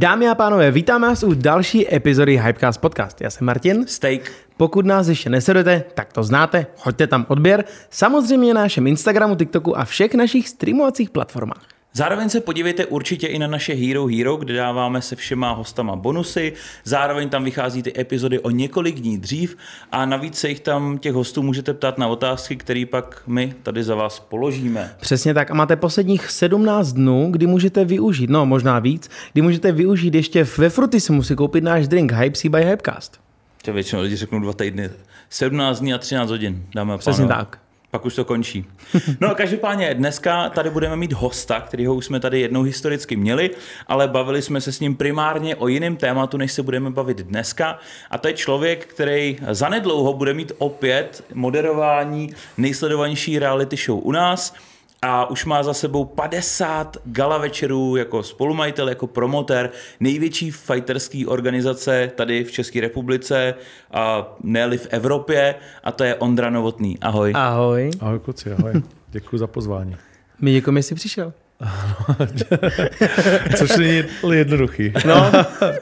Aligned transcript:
Dámy 0.00 0.28
a 0.28 0.34
pánové, 0.34 0.70
vítáme 0.70 1.08
vás 1.08 1.22
u 1.22 1.34
další 1.34 1.94
epizody 1.94 2.38
Hypecast 2.38 2.80
Podcast. 2.80 3.20
Já 3.20 3.30
jsem 3.30 3.46
Martin. 3.46 3.86
Steak. 3.86 4.32
Pokud 4.56 4.86
nás 4.86 5.08
ještě 5.08 5.30
nesledujete, 5.30 5.84
tak 5.94 6.12
to 6.12 6.22
znáte, 6.22 6.66
hoďte 6.78 7.06
tam 7.06 7.26
odběr, 7.28 7.64
samozřejmě 7.90 8.54
na 8.54 8.60
našem 8.60 8.86
Instagramu, 8.86 9.36
TikToku 9.36 9.78
a 9.78 9.84
všech 9.84 10.14
našich 10.14 10.48
streamovacích 10.48 11.10
platformách. 11.10 11.75
Zároveň 11.96 12.28
se 12.28 12.40
podívejte 12.40 12.86
určitě 12.86 13.26
i 13.26 13.38
na 13.38 13.46
naše 13.46 13.74
Hero 13.74 14.06
Hero, 14.06 14.36
kde 14.36 14.54
dáváme 14.54 15.02
se 15.02 15.16
všema 15.16 15.52
hostama 15.52 15.96
bonusy. 15.96 16.52
Zároveň 16.84 17.28
tam 17.28 17.44
vychází 17.44 17.82
ty 17.82 18.00
epizody 18.00 18.38
o 18.38 18.50
několik 18.50 19.00
dní 19.00 19.18
dřív 19.18 19.56
a 19.92 20.06
navíc 20.06 20.38
se 20.38 20.48
jich 20.48 20.60
tam 20.60 20.98
těch 20.98 21.12
hostů 21.12 21.42
můžete 21.42 21.74
ptát 21.74 21.98
na 21.98 22.08
otázky, 22.08 22.56
které 22.56 22.84
pak 22.90 23.22
my 23.26 23.54
tady 23.62 23.84
za 23.84 23.94
vás 23.94 24.20
položíme. 24.20 24.94
Přesně 25.00 25.34
tak 25.34 25.50
a 25.50 25.54
máte 25.54 25.76
posledních 25.76 26.30
17 26.30 26.92
dnů, 26.92 27.28
kdy 27.30 27.46
můžete 27.46 27.84
využít, 27.84 28.30
no 28.30 28.46
možná 28.46 28.78
víc, 28.78 29.10
kdy 29.32 29.42
můžete 29.42 29.72
využít 29.72 30.14
ještě 30.14 30.46
ve 30.58 30.70
Frutissimu 30.70 31.22
si 31.22 31.36
koupit 31.36 31.64
náš 31.64 31.88
drink 31.88 32.12
Hype 32.12 32.48
by 32.48 32.64
Hypecast. 32.64 33.20
To 33.62 33.72
většinou 33.72 34.02
lidi 34.02 34.16
řeknou 34.16 34.40
dva 34.40 34.52
týdny. 34.52 34.90
17 35.30 35.80
dní 35.80 35.94
a 35.94 35.98
13 35.98 36.30
hodin, 36.30 36.66
dáme 36.74 36.94
a 36.94 36.98
Přesně 36.98 37.26
tak. 37.26 37.65
Pak 37.96 38.06
už 38.06 38.14
to 38.14 38.24
končí. 38.24 38.64
No 39.20 39.34
každopádně 39.34 39.94
dneska 39.94 40.48
tady 40.48 40.70
budeme 40.70 40.96
mít 40.96 41.12
hosta, 41.12 41.60
kterýho 41.60 41.94
už 41.94 42.04
jsme 42.04 42.20
tady 42.20 42.40
jednou 42.40 42.62
historicky 42.62 43.16
měli, 43.16 43.50
ale 43.86 44.08
bavili 44.08 44.42
jsme 44.42 44.60
se 44.60 44.72
s 44.72 44.80
ním 44.80 44.96
primárně 44.96 45.56
o 45.56 45.68
jiném 45.68 45.96
tématu, 45.96 46.36
než 46.36 46.52
se 46.52 46.62
budeme 46.62 46.90
bavit 46.90 47.18
dneska. 47.18 47.78
A 48.10 48.18
to 48.18 48.28
je 48.28 48.34
člověk, 48.34 48.86
který 48.86 49.36
zanedlouho 49.50 50.12
bude 50.12 50.34
mít 50.34 50.52
opět 50.58 51.24
moderování 51.34 52.34
nejsledovanější 52.56 53.38
reality 53.38 53.76
show 53.76 54.06
u 54.06 54.12
nás 54.12 54.54
a 55.02 55.30
už 55.30 55.44
má 55.44 55.62
za 55.62 55.74
sebou 55.74 56.04
50 56.04 56.96
gala 57.04 57.38
večerů 57.38 57.96
jako 57.96 58.22
spolumajitel, 58.22 58.88
jako 58.88 59.06
promotér 59.06 59.70
největší 60.00 60.50
fighterský 60.50 61.26
organizace 61.26 62.10
tady 62.14 62.44
v 62.44 62.52
České 62.52 62.80
republice 62.80 63.54
a 63.90 64.34
ne 64.42 64.78
v 64.78 64.86
Evropě 64.90 65.54
a 65.84 65.92
to 65.92 66.04
je 66.04 66.14
Ondra 66.14 66.50
Novotný. 66.50 66.98
Ahoj. 67.00 67.32
Ahoj. 67.36 67.90
Ahoj 68.00 68.18
kluci, 68.18 68.52
ahoj. 68.52 68.72
Děkuji 69.10 69.38
za 69.38 69.46
pozvání. 69.46 69.96
My 70.40 70.52
děkujeme, 70.52 70.78
že 70.80 70.82
jsi 70.82 70.94
přišel. 70.94 71.32
Což 73.56 73.76
není 73.76 74.02
jednoduchý, 74.32 74.92
No, 75.06 75.32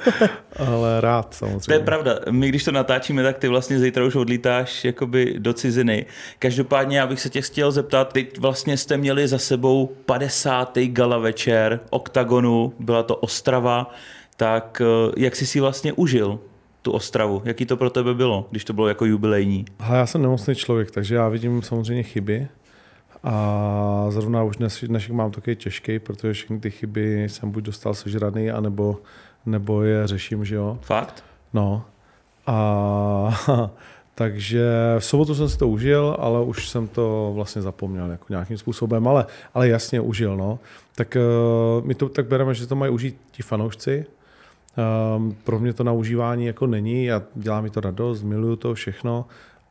ale 0.56 1.00
rád 1.00 1.28
To 1.28 1.36
samozřejmě. 1.36 1.75
je 1.75 1.78
pravda. 1.78 2.19
My 2.30 2.48
když 2.48 2.64
to 2.64 2.72
natáčíme, 2.72 3.22
tak 3.22 3.39
ty 3.39 3.48
vlastně 3.48 3.78
zítra 3.78 4.05
už 4.05 4.14
odlítáš 4.14 4.84
jakoby 4.84 5.34
do 5.39 5.52
ciziny. 5.52 6.06
Každopádně 6.39 6.98
já 6.98 7.06
bych 7.06 7.20
se 7.20 7.30
tě 7.30 7.42
chtěl 7.42 7.72
zeptat, 7.72 8.12
teď 8.12 8.39
vlastně 8.39 8.77
jste 8.77 8.97
měli 8.97 9.28
za 9.28 9.39
sebou 9.39 9.86
50. 10.06 10.78
gala 10.78 11.19
večer 11.19 11.80
Oktagonu, 11.91 12.72
byla 12.78 13.02
to 13.02 13.17
Ostrava, 13.17 13.95
tak 14.36 14.83
eh, 14.84 15.12
jak 15.17 15.36
jsi 15.36 15.47
si 15.47 15.61
vlastně 15.61 15.92
užil 15.92 16.39
tu 16.83 16.92
Ostravu? 16.92 17.42
Jaký 17.45 17.67
to 17.67 17.77
pro 17.77 17.91
tebe 17.91 18.14
bylo, 18.14 18.47
když 18.50 18.64
to 18.64 18.72
bylo 18.72 18.89
jako 18.89 19.05
jubilejní? 19.05 19.64
Hele, 19.80 19.98
já 19.98 20.06
jsem 20.06 20.22
nemocný 20.22 20.55
člověk, 20.55 20.91
takže 20.91 21.14
já 21.14 21.28
vidím 21.28 21.62
samozřejmě 21.62 22.02
chyby. 22.02 22.48
A 23.25 24.06
zrovna 24.08 24.42
už 24.42 24.56
dnes, 24.56 24.84
dnešek 24.84 25.12
mám 25.12 25.30
takový 25.30 25.56
těžký, 25.56 25.98
protože 25.98 26.33
všechny 26.33 26.61
ty 26.61 26.70
chyby 26.70 27.25
jsem 27.25 27.50
buď 27.50 27.64
dostal 27.64 27.94
sežraný, 27.94 28.50
anebo, 28.50 29.00
nebo 29.47 29.83
je 29.83 30.06
řeším, 30.06 30.44
že 30.44 30.55
jo. 30.55 30.78
Fakt? 30.83 31.25
No. 31.52 31.84
A 32.47 33.70
takže 34.14 34.67
v 34.98 35.05
sobotu 35.05 35.34
jsem 35.34 35.48
si 35.48 35.58
to 35.58 35.69
užil, 35.69 36.17
ale 36.19 36.45
už 36.45 36.69
jsem 36.69 36.89
to 36.89 37.33
vlastně 37.34 37.62
zapomněl 37.62 38.11
jako 38.11 38.27
nějakým 38.28 38.58
způsobem, 38.58 39.08
ale, 39.08 39.27
ale 39.55 39.69
jasně 39.69 40.00
užil, 40.00 40.36
no. 40.36 40.58
Tak 40.95 41.17
uh, 41.17 41.86
my 41.86 41.95
to 41.95 42.08
tak 42.08 42.27
bereme, 42.27 42.55
že 42.55 42.67
to 42.67 42.77
mají 42.77 42.92
užít 42.92 43.17
ti 43.30 43.42
fanoušci. 43.42 44.06
Um, 45.17 45.36
pro 45.45 45.58
mě 45.58 45.72
to 45.72 45.84
na 45.84 45.92
užívání 45.92 46.47
jako 46.47 46.67
není, 46.67 47.05
já 47.05 47.22
dělá 47.34 47.61
mi 47.61 47.70
to 47.70 47.80
radost, 47.80 48.22
miluju 48.22 48.56
to 48.56 48.75
všechno, 48.75 49.25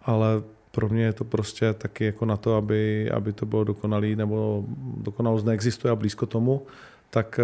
ale 0.05 0.41
pro 0.75 0.89
mě 0.89 1.03
je 1.03 1.13
to 1.13 1.23
prostě 1.23 1.73
taky 1.73 2.05
jako 2.05 2.25
na 2.25 2.37
to, 2.37 2.55
aby, 2.55 3.11
aby 3.11 3.33
to 3.33 3.45
bylo 3.45 3.63
dokonalý, 3.63 4.15
nebo 4.15 4.63
dokonalost 4.97 5.45
neexistuje 5.45 5.91
a 5.91 5.95
blízko 5.95 6.25
tomu, 6.25 6.61
tak, 7.09 7.39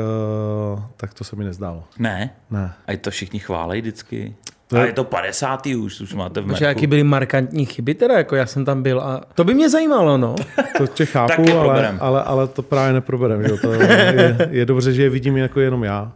uh, 0.75 0.81
tak 0.97 1.13
to 1.13 1.23
se 1.23 1.35
mi 1.35 1.43
nezdálo. 1.43 1.83
Ne. 1.99 2.29
Ne. 2.51 2.73
A 2.87 2.97
to 2.97 3.11
všichni 3.11 3.39
chválej 3.39 3.81
vždycky. 3.81 4.35
To 4.67 4.77
A 4.77 4.79
je- 4.79 4.87
je 4.87 4.93
to 4.93 5.03
50. 5.03 5.65
už, 5.75 6.01
už 6.01 6.13
máte 6.13 6.41
v 6.41 6.47
merku. 6.47 6.63
jaký 6.63 6.87
byly 6.87 7.03
markantní 7.03 7.65
chyby 7.65 7.93
teda, 7.93 8.17
jako 8.17 8.35
já 8.35 8.45
jsem 8.45 8.65
tam 8.65 8.83
byl 8.83 8.99
a 9.01 9.21
to 9.35 9.43
by 9.43 9.53
mě 9.53 9.69
zajímalo, 9.69 10.17
no. 10.17 10.35
To 10.77 10.87
tě 10.87 11.05
chápu, 11.05 11.57
ale, 11.57 11.97
ale, 11.99 12.23
ale 12.23 12.47
to 12.47 12.61
právě 12.61 12.93
neproberem. 12.93 13.41
Jo. 13.41 13.57
To 13.61 13.73
je, 13.73 14.47
je, 14.49 14.65
dobře, 14.65 14.93
že 14.93 15.03
je 15.03 15.09
vidím 15.09 15.37
jako 15.37 15.59
jenom 15.59 15.83
já. 15.83 16.11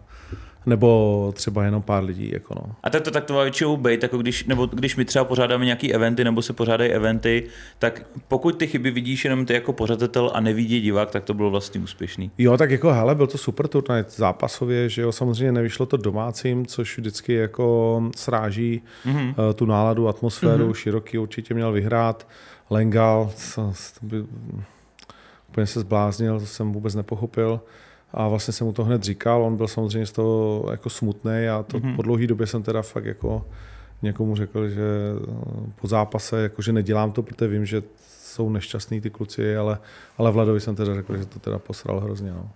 Nebo 0.66 1.32
třeba 1.36 1.66
jenom 1.66 1.82
pár 1.82 2.04
lidí. 2.04 2.30
Jako 2.34 2.56
no. 2.56 2.76
A 2.84 2.90
tak 2.90 3.02
to 3.02 3.12
tak 3.12 3.26
to 3.26 3.34
má 3.34 3.44
většinou 3.44 3.78
být, 3.78 4.04
jako 4.04 4.18
když, 4.18 4.46
nebo 4.46 4.66
když 4.66 4.96
my 4.96 5.06
třeba 5.06 5.26
pořádáme 5.26 5.66
nějaký 5.66 5.94
eventy, 5.94 6.24
nebo 6.24 6.42
se 6.42 6.54
pořádají 6.54 6.92
eventy, 6.92 7.44
tak 7.80 8.06
pokud 8.28 8.58
ty 8.58 8.68
chyby 8.68 8.92
vidíš 8.92 9.26
jenom 9.26 9.46
ty 9.46 9.54
jako 9.54 9.74
pořadatel 9.74 10.32
a 10.34 10.40
nevidí 10.40 10.82
divák, 10.82 11.12
tak 11.12 11.24
to 11.24 11.34
bylo 11.34 11.50
vlastně 11.50 11.82
úspěšný. 11.82 12.32
Jo, 12.38 12.58
tak 12.58 12.72
jako 12.72 12.92
hele, 12.92 13.16
byl 13.16 13.28
to 13.28 13.38
super 13.38 13.68
turnaj 13.68 14.04
zápasově, 14.10 14.90
že 14.90 15.02
jo, 15.02 15.12
samozřejmě 15.12 15.52
nevyšlo 15.52 15.86
to 15.86 15.98
domácím, 15.98 16.66
což 16.66 16.98
vždycky 16.98 17.34
jako 17.34 18.04
sráží 18.16 18.82
mm-hmm. 19.06 19.54
tu 19.54 19.66
náladu, 19.66 20.08
atmosféru, 20.08 20.70
mm-hmm. 20.70 20.74
široký 20.74 21.18
určitě 21.18 21.54
měl 21.54 21.72
vyhrát, 21.72 22.28
Lengal, 22.70 23.32
to 23.56 23.74
by, 24.02 24.24
úplně 25.50 25.68
se 25.68 25.80
zbláznil, 25.80 26.40
to 26.40 26.46
jsem 26.46 26.72
vůbec 26.72 26.96
nepochopil. 26.96 27.62
A 28.14 28.28
vlastně 28.28 28.54
jsem 28.54 28.68
mu 28.68 28.74
to 28.74 28.84
hned 28.84 29.04
říkal, 29.04 29.44
on 29.44 29.58
byl 29.58 29.68
samozřejmě 29.68 30.06
z 30.06 30.12
toho 30.12 30.66
jako 30.72 30.90
smutný 30.90 31.48
a 31.48 31.64
to 31.64 31.80
mm-hmm. 31.80 31.96
po 31.96 32.02
dlouhé 32.02 32.28
době 32.28 32.48
jsem 32.48 32.64
teda 32.64 32.82
fakt 32.82 33.06
jako 33.06 33.46
někomu 34.02 34.36
řekl, 34.36 34.70
že 34.70 34.82
eh, 34.82 35.72
po 35.82 35.88
zápase, 35.88 36.42
jako 36.42 36.62
že 36.62 36.74
nedělám 36.74 37.12
to, 37.12 37.24
protože 37.24 37.48
vím, 37.48 37.66
že 37.66 37.84
jsou 38.08 38.50
nešťastní 38.50 39.02
ty 39.02 39.10
kluci, 39.10 39.58
ale, 39.58 39.78
ale 40.18 40.32
Vladovi 40.32 40.60
jsem 40.60 40.76
teda 40.76 40.96
řekl, 40.96 41.18
že 41.18 41.26
to 41.26 41.40
teda 41.40 41.60
posral 41.60 42.00
hrozně, 42.00 42.32
no, 42.32 42.50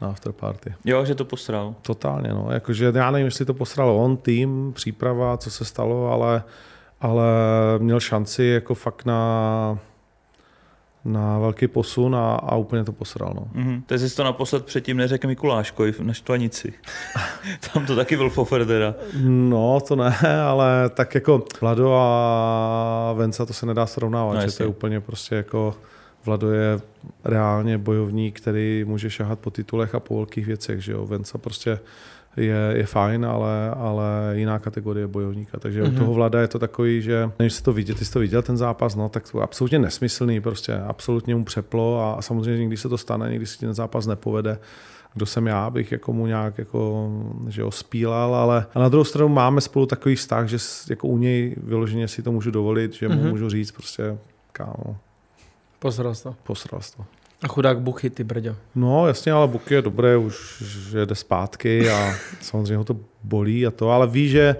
na 0.00 0.08
afterparty. 0.08 0.74
Jo, 0.84 1.04
že 1.04 1.14
to 1.14 1.24
postral. 1.24 1.74
Totálně, 1.82 2.28
no, 2.28 2.48
jakože 2.50 2.92
já 2.94 3.10
nevím, 3.10 3.24
jestli 3.24 3.44
to 3.44 3.54
posralo 3.54 4.04
on, 4.04 4.16
tým, 4.16 4.72
příprava, 4.72 5.36
co 5.36 5.50
se 5.50 5.64
stalo, 5.64 6.12
ale, 6.12 6.42
ale 7.00 7.24
měl 7.78 8.00
šanci 8.00 8.44
jako 8.44 8.74
fakt 8.74 9.04
na, 9.04 9.78
na 11.04 11.38
velký 11.38 11.68
posun 11.68 12.16
a, 12.16 12.34
a 12.34 12.56
úplně 12.56 12.84
to 12.84 12.92
posral, 12.92 13.32
no. 13.34 13.48
Mhm. 13.52 13.82
Teď 13.82 14.00
jsi 14.00 14.16
to 14.16 14.24
naposled 14.24 14.64
předtím 14.64 14.96
neřekl 14.96 15.26
Mikuláškovi 15.26 15.94
na 16.02 16.12
Štvanici. 16.12 16.72
Tam 17.72 17.86
to 17.86 17.96
taky 17.96 18.16
byl 18.16 18.30
fofer 18.30 18.66
teda. 18.66 18.94
No, 19.24 19.80
to 19.88 19.96
ne, 19.96 20.16
ale 20.42 20.90
tak 20.94 21.14
jako 21.14 21.44
Vlado 21.60 21.94
a 21.94 23.12
Venca 23.16 23.46
to 23.46 23.52
se 23.52 23.66
nedá 23.66 23.86
srovnávat, 23.86 24.34
No, 24.34 24.40
že 24.40 24.56
to 24.56 24.62
je 24.62 24.66
úplně 24.66 25.00
prostě 25.00 25.34
jako 25.34 25.74
Vlado 26.24 26.50
je 26.50 26.80
reálně 27.24 27.78
bojovník, 27.78 28.40
který 28.40 28.84
může 28.84 29.10
šahat 29.10 29.38
po 29.38 29.50
titulech 29.50 29.94
a 29.94 30.00
po 30.00 30.16
velkých 30.16 30.46
věcech, 30.46 30.80
že 30.80 30.92
jo. 30.92 31.06
Venca 31.06 31.38
prostě 31.38 31.78
je, 32.36 32.72
je 32.74 32.86
fajn, 32.86 33.26
ale, 33.26 33.70
ale 33.70 34.04
jiná 34.32 34.58
kategorie 34.58 35.06
bojovníka. 35.06 35.58
Takže 35.60 35.82
mm-hmm. 35.82 35.94
u 35.94 35.98
toho 35.98 36.14
Vlada 36.14 36.40
je 36.40 36.48
to 36.48 36.58
takový, 36.58 37.02
že 37.02 37.30
než 37.38 37.52
se 37.52 37.62
to 37.62 37.72
vidět, 37.72 37.98
ty 37.98 38.04
jsi 38.04 38.12
to 38.12 38.18
viděl 38.20 38.42
ten 38.42 38.56
zápas, 38.56 38.94
no, 38.94 39.08
tak 39.08 39.30
to 39.30 39.38
je 39.38 39.44
absolutně 39.44 39.78
nesmyslný, 39.78 40.40
prostě 40.40 40.74
absolutně 40.74 41.34
mu 41.34 41.44
přeplo 41.44 42.00
a, 42.00 42.14
a 42.14 42.22
samozřejmě 42.22 42.58
někdy 42.60 42.76
se 42.76 42.88
to 42.88 42.98
stane, 42.98 43.30
někdy 43.30 43.46
se 43.46 43.58
ten 43.58 43.74
zápas 43.74 44.06
nepovede, 44.06 44.58
kdo 45.14 45.26
jsem 45.26 45.46
já, 45.46 45.64
abych 45.66 45.92
jako 45.92 46.12
mu 46.12 46.26
nějak 46.26 46.58
jako, 46.58 47.10
že 47.48 47.62
ho 47.62 47.70
spílal, 47.70 48.34
ale 48.34 48.66
a 48.74 48.78
na 48.78 48.88
druhou 48.88 49.04
stranu 49.04 49.28
máme 49.28 49.60
spolu 49.60 49.86
takový 49.86 50.14
vztah, 50.16 50.48
že 50.48 50.56
jako 50.90 51.08
u 51.08 51.18
něj 51.18 51.54
vyloženě 51.62 52.08
si 52.08 52.22
to 52.22 52.32
můžu 52.32 52.50
dovolit, 52.50 52.92
že 52.92 53.08
mu 53.08 53.14
Mhm. 53.20 53.28
můžu 53.30 53.48
říct 53.50 53.70
prostě, 53.70 54.18
kámo, 54.52 54.96
Posral 55.78 56.14
to. 56.22 56.34
posral 56.42 56.80
jsi 56.80 56.96
to. 56.96 57.04
A 57.44 57.48
chudák 57.48 57.80
Buchy, 57.80 58.10
ty 58.10 58.24
brďo. 58.24 58.56
No 58.74 59.06
jasně, 59.06 59.32
ale 59.32 59.48
Buk 59.48 59.70
je 59.70 59.82
dobré, 59.82 60.16
už 60.16 60.62
že 60.90 61.06
jde 61.06 61.14
zpátky 61.14 61.90
a 61.90 62.12
samozřejmě 62.40 62.76
ho 62.76 62.84
to 62.84 62.96
bolí 63.22 63.66
a 63.66 63.70
to, 63.70 63.90
ale 63.90 64.06
ví, 64.06 64.28
že 64.28 64.56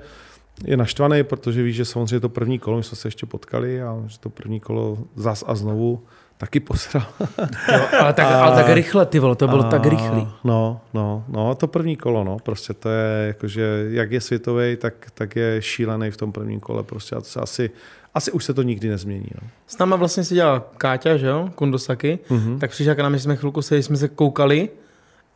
je 0.64 0.76
naštvaný, 0.76 1.25
protože 1.25 1.62
ví, 1.62 1.73
že 1.73 1.85
samozřejmě 1.85 2.20
to 2.20 2.29
první 2.29 2.59
kolo, 2.59 2.76
my 2.76 2.82
jsme 2.82 2.97
se 2.97 3.09
ještě 3.09 3.26
potkali 3.26 3.82
a 3.82 3.97
že 4.06 4.19
to 4.19 4.31
první 4.31 4.61
kolo 4.61 4.99
zas 5.17 5.44
a 5.47 5.55
znovu 5.55 6.03
taky 6.38 6.61
posral. 6.61 7.06
Jo, 7.73 7.81
ale, 8.00 8.12
tak, 8.12 8.26
A- 8.26 8.44
ale 8.44 8.56
tak 8.64 8.75
rychle, 8.75 9.06
ty 9.06 9.19
vole, 9.19 9.37
to 9.37 9.49
bylo 9.49 9.67
A- 9.67 9.70
tak 9.70 9.87
rychlý. 9.87 10.29
No, 10.44 10.81
no, 10.94 11.25
no, 11.29 11.55
to 11.55 11.67
první 11.67 11.97
kolo, 11.97 12.25
no, 12.25 12.37
prostě 12.38 12.75
to 12.75 12.88
je 12.88 13.26
jakože, 13.26 13.87
jak 13.88 14.12
je 14.12 14.20
světový, 14.20 14.76
tak, 14.76 14.94
tak 15.14 15.37
je 15.37 15.62
šílený 15.62 16.11
v 16.11 16.17
tom 16.17 16.32
prvním 16.32 16.61
kole, 16.61 16.82
prostě 16.82 17.17
a 17.17 17.20
to 17.20 17.25
se 17.26 17.41
asi, 17.41 17.70
asi 18.14 18.32
už 18.32 18.44
se 18.44 18.55
to 18.55 18.62
nikdy 18.62 18.88
nezmění, 18.88 19.26
no. 19.43 19.49
S 19.66 19.78
náma 19.78 19.96
vlastně 19.96 20.25
seděla 20.25 20.64
Káťa, 20.78 21.16
že 21.16 21.26
jo, 21.26 21.49
Kundosaki, 21.55 22.19
Mhm. 22.31 22.38
mm-hmm. 22.40 22.58
tak 22.58 22.70
přišla 22.70 22.94
k 22.94 22.99
nám, 22.99 23.14
že 23.14 23.20
jsme 23.20 23.37
chvilku 23.37 23.62
se, 23.62 23.76
jsme 23.82 23.96
se 23.96 24.08
koukali 24.08 24.69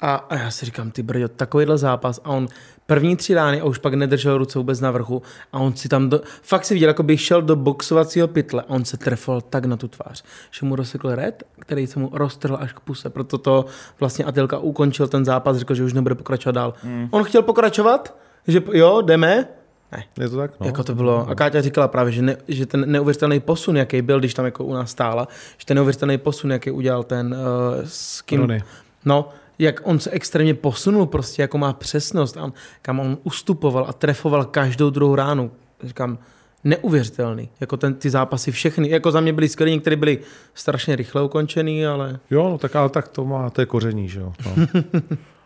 A, 0.01 0.15
a 0.15 0.35
já 0.39 0.51
si 0.51 0.67
říkám, 0.67 0.91
ty 0.91 1.03
brďo, 1.03 1.29
takovýhle 1.29 1.79
zápas 1.79 2.21
a 2.25 2.31
on 2.31 2.49
první 2.87 3.17
tři 3.17 3.35
rány 3.35 3.61
a 3.61 3.65
už 3.65 3.79
pak 3.79 3.95
nedržel 3.95 4.39
ruce 4.39 4.59
vůbec 4.59 4.81
na 4.81 4.91
vrchu 4.91 5.23
a 5.53 5.59
on 5.59 5.77
si 5.77 5.89
tam, 5.89 6.09
do, 6.09 6.21
fakt 6.43 6.65
si 6.65 6.75
viděl, 6.75 6.89
jako 6.91 7.03
by 7.03 7.17
šel 7.17 7.43
do 7.43 7.57
boxovacího 7.57 8.29
pytle 8.29 8.63
a 8.63 8.69
on 8.71 8.85
se 8.85 8.97
trefoval 8.97 9.41
tak 9.41 9.65
na 9.65 9.77
tu 9.77 9.89
tvář, 9.89 10.25
že 10.51 10.67
mu 10.67 10.77
rozsekl 10.77 11.15
red, 11.15 11.43
který 11.61 11.87
se 11.87 11.99
mu 11.99 12.11
roztrhl 12.13 12.57
až 12.61 12.73
k 12.73 12.81
puse, 12.81 13.11
proto 13.11 13.39
to 13.39 13.65
vlastně 14.01 14.25
Atilka 14.25 14.59
ukončil 14.59 15.09
ten 15.09 15.25
zápas, 15.25 15.57
řekl, 15.57 15.75
že 15.75 15.85
už 15.85 15.93
nebude 15.93 16.15
pokračovat 16.15 16.53
dál. 16.53 16.75
Mm. 16.85 17.09
On 17.11 17.25
chtěl 17.25 17.43
pokračovat, 17.43 18.17
že 18.49 18.63
jo, 18.73 19.01
jdeme, 19.03 19.49
ne. 19.93 20.05
Je 20.21 20.29
to 20.29 20.37
tak? 20.37 20.61
No. 20.61 20.67
Jako 20.67 20.85
to 20.85 20.95
bylo. 20.95 21.29
A 21.29 21.35
Káťa 21.35 21.61
říkala 21.61 21.89
právě, 21.89 22.13
že, 22.13 22.23
ne, 22.23 22.37
že 22.49 22.67
ten 22.67 22.93
neuvěřitelný 22.93 23.41
posun, 23.41 23.77
jaký 23.77 24.03
byl, 24.03 24.19
když 24.19 24.35
tam 24.35 24.45
jako 24.45 24.65
u 24.65 24.75
nás 24.75 24.91
stála, 24.91 25.29
že 25.59 25.67
ten 25.67 25.75
neuvěřitelný 25.75 26.19
posun, 26.19 26.51
jaký 26.51 26.71
udělal 26.71 27.05
ten 27.05 27.35
uh, 27.35 27.85
s 27.85 28.23
kým, 28.23 28.41
Rony. 28.41 28.63
No, 29.05 29.29
jak 29.59 29.81
on 29.85 29.99
se 29.99 30.11
extrémně 30.11 30.55
posunul, 30.55 31.07
prostě 31.07 31.43
jako 31.43 31.59
má 31.59 31.73
přesnost, 31.73 32.37
a 32.37 32.53
kam 32.83 33.01
on 33.01 33.19
ustupoval 33.23 33.87
a 33.89 33.93
trefoval 33.93 34.45
každou 34.45 34.91
druhou 34.91 35.15
ránu. 35.15 35.51
Říkám, 35.83 36.19
neuvěřitelný. 36.65 37.49
Jako 37.61 37.77
ten, 37.77 37.95
ty 37.95 38.11
zápasy 38.11 38.53
všechny, 38.53 38.91
jako 38.91 39.11
za 39.11 39.21
mě 39.21 39.33
byly 39.33 39.49
skvělé, 39.49 39.71
některé 39.71 39.97
byly 39.97 40.19
strašně 40.55 40.97
rychle 40.97 41.23
ukončený, 41.23 41.87
ale... 41.87 42.19
Jo, 42.31 42.49
no 42.49 42.59
tak 42.59 42.77
ale 42.77 42.89
tak 42.89 43.09
to 43.09 43.25
má, 43.25 43.51
to 43.51 43.61
je 43.61 43.67
koření, 43.67 44.09
že 44.09 44.21
jo. 44.21 44.33
No. 44.47 44.67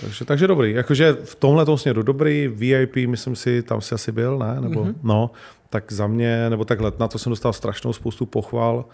takže, 0.00 0.24
takže 0.24 0.46
dobrý, 0.46 0.72
jakože 0.72 1.16
v 1.24 1.34
tomhle 1.34 1.64
tom 1.64 1.78
směru 1.78 2.02
dobrý, 2.02 2.48
VIP, 2.48 2.96
myslím 2.96 3.36
si, 3.36 3.62
tam 3.62 3.80
si 3.80 3.94
asi 3.94 4.12
byl, 4.12 4.38
ne? 4.38 4.60
Nebo, 4.60 4.84
mm-hmm. 4.84 4.94
no, 5.02 5.30
tak 5.70 5.92
za 5.92 6.06
mě, 6.06 6.50
nebo 6.50 6.64
takhle, 6.64 6.92
na 6.98 7.08
to 7.08 7.18
jsem 7.18 7.30
dostal 7.30 7.52
strašnou 7.52 7.92
spoustu 7.92 8.26
pochval, 8.26 8.84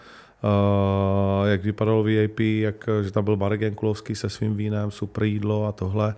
Uh, 0.43 1.47
jak 1.47 1.63
vypadalo 1.63 2.03
VIP, 2.03 2.39
jak, 2.39 2.89
že 3.03 3.11
tam 3.11 3.23
byl 3.23 3.35
Marek 3.35 3.61
Jankulovský 3.61 4.15
se 4.15 4.29
svým 4.29 4.55
vínem, 4.55 4.91
super 4.91 5.23
jídlo 5.23 5.65
a 5.65 5.71
tohle. 5.71 6.15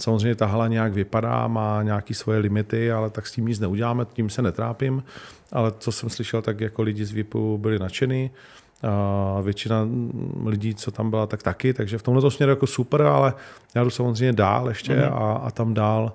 Samozřejmě 0.00 0.34
ta 0.34 0.46
hala 0.46 0.68
nějak 0.68 0.92
vypadá, 0.92 1.48
má 1.48 1.82
nějaké 1.82 2.14
svoje 2.14 2.38
limity, 2.38 2.92
ale 2.92 3.10
tak 3.10 3.26
s 3.26 3.32
tím 3.32 3.46
nic 3.46 3.60
neuděláme, 3.60 4.06
tím 4.12 4.30
se 4.30 4.42
netrápím. 4.42 5.04
Ale 5.52 5.72
co 5.78 5.92
jsem 5.92 6.10
slyšel, 6.10 6.42
tak 6.42 6.60
jako 6.60 6.82
lidi 6.82 7.04
z 7.04 7.12
VIPu 7.12 7.58
byli 7.58 7.78
nadšený. 7.78 8.30
A 8.30 8.61
většina 9.42 9.88
lidí, 10.46 10.74
co 10.74 10.90
tam 10.90 11.10
byla, 11.10 11.26
tak 11.26 11.42
taky, 11.42 11.74
takže 11.74 11.98
v 11.98 12.02
tomhle 12.02 12.30
směru 12.30 12.50
jako 12.50 12.66
super, 12.66 13.02
ale 13.02 13.34
já 13.74 13.84
jdu 13.84 13.90
samozřejmě 13.90 14.32
dál 14.32 14.68
ještě 14.68 14.92
mm-hmm. 14.92 15.12
a, 15.12 15.32
a 15.32 15.50
tam 15.50 15.74
dál 15.74 16.12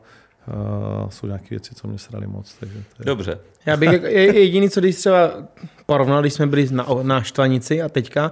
Uh, 1.04 1.10
jsou 1.10 1.28
nějaké 1.28 1.48
věci, 1.50 1.76
co 1.76 1.88
mě 1.88 1.98
srali 1.98 2.28
moc. 2.28 2.56
Takže 2.60 2.76
to 2.76 3.04
je... 3.04 3.06
Dobře. 3.06 3.40
Já 3.66 3.78
bych 3.78 3.90
jediný, 4.34 4.70
co 4.70 4.80
když 4.80 4.96
třeba 4.96 5.32
porovnal, 5.86 6.22
když 6.22 6.34
jsme 6.34 6.48
byli 6.48 6.68
na, 6.72 6.86
na 7.02 7.22
Štvanici 7.22 7.82
a 7.82 7.90
teďka, 7.90 8.32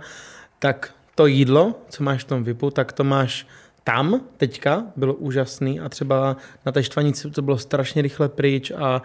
tak 0.59 0.93
to 1.15 1.25
jídlo, 1.25 1.73
co 1.89 2.03
máš 2.03 2.23
v 2.23 2.27
tom 2.27 2.43
VIPu, 2.43 2.69
tak 2.69 2.91
to 2.91 3.03
máš 3.03 3.47
tam 3.83 4.21
teďka, 4.37 4.83
bylo 4.95 5.13
úžasný 5.13 5.79
a 5.79 5.89
třeba 5.89 6.37
na 6.65 6.71
té 6.71 6.83
Štvanici 6.83 7.31
to 7.31 7.41
bylo 7.41 7.57
strašně 7.57 8.01
rychle 8.01 8.29
pryč 8.29 8.71
a 8.71 9.01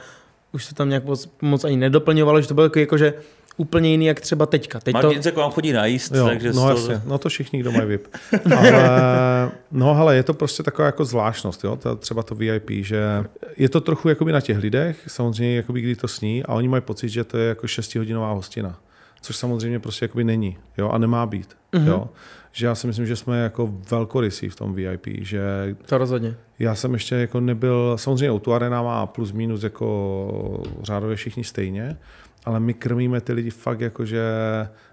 už 0.53 0.65
se 0.65 0.75
tam 0.75 0.89
nějak 0.89 1.05
moc, 1.05 1.29
moc 1.43 1.65
ani 1.65 1.77
nedoplňovalo, 1.77 2.41
že 2.41 2.49
to 2.49 2.55
bylo 2.55 2.71
jako, 2.77 2.99
že 2.99 3.15
úplně 3.61 3.91
jiný, 3.91 4.07
jak 4.07 4.21
třeba 4.21 4.47
teďka. 4.47 4.81
Teď 4.81 4.95
Martin 4.95 5.17
to... 5.17 5.23
se 5.23 5.33
k 5.33 5.37
vám 5.37 5.51
chodí 5.51 5.73
najíst, 5.73 6.15
jo, 6.15 6.27
takže... 6.27 6.53
No 6.53 6.63
to... 6.63 6.69
jasně, 6.69 7.03
no 7.07 7.19
to 7.19 7.29
všichni, 7.29 7.61
kdo 7.61 7.73
mají 7.73 7.87
VIP. 7.89 8.09
ale, 8.57 9.51
no 9.73 9.91
ale 9.91 10.17
je 10.17 10.23
to 10.23 10.35
prostě 10.35 10.63
taková 10.63 10.87
jako 10.87 11.05
zvláštnost, 11.05 11.65
jo? 11.65 11.77
To, 11.77 11.97
třeba 11.97 12.23
to 12.23 12.35
VIP, 12.35 12.71
že 12.71 13.25
je 13.57 13.69
to 13.69 13.81
trochu 13.81 14.09
jakoby 14.09 14.33
na 14.33 14.41
těch 14.41 14.59
lidech, 14.59 14.97
samozřejmě 15.07 15.57
jakoby 15.57 15.81
kdy 15.81 15.97
to 15.97 16.09
sní 16.09 16.45
a 16.45 16.55
oni 16.55 16.69
mají 16.69 16.81
pocit, 16.83 17.09
že 17.09 17.25
to 17.25 17.39
je 17.39 17.49
jako 17.49 17.67
šestihodinová 17.67 18.33
hostina. 18.33 18.79
Což 19.21 19.37
samozřejmě 19.37 19.79
prostě 19.79 20.05
jakoby 20.05 20.25
není, 20.25 20.59
jo, 20.79 20.89
a 20.89 20.99
nemá 20.99 21.27
být, 21.27 21.57
mm-hmm. 21.73 21.87
jo. 21.87 22.09
Že 22.53 22.67
já 22.67 22.75
si 22.75 22.87
myslím, 22.87 23.07
že 23.07 23.17
jsme 23.17 23.43
jako 23.43 23.75
velkorysí 23.91 24.49
v 24.49 24.57
tom 24.57 24.75
VIP, 24.75 25.07
že... 25.07 25.41
To 25.87 25.99
rozhodně. 25.99 26.35
Já 26.59 26.75
jsem 26.75 26.93
ještě 26.93 27.15
jako 27.15 27.41
nebyl, 27.41 27.93
samozřejmě 27.97 28.41
tu 28.41 28.53
Arena 28.53 28.83
má 28.83 29.07
plus 29.07 29.33
minus 29.33 29.63
jako 29.63 30.63
řádově 30.83 31.17
všichni 31.17 31.45
stejně, 31.45 31.97
ale 32.45 32.61
my 32.61 32.75
krmíme 32.75 33.21
ty 33.21 33.33
lidi 33.33 33.51
fakt 33.51 33.81
jako, 33.81 34.05
že 34.05 34.23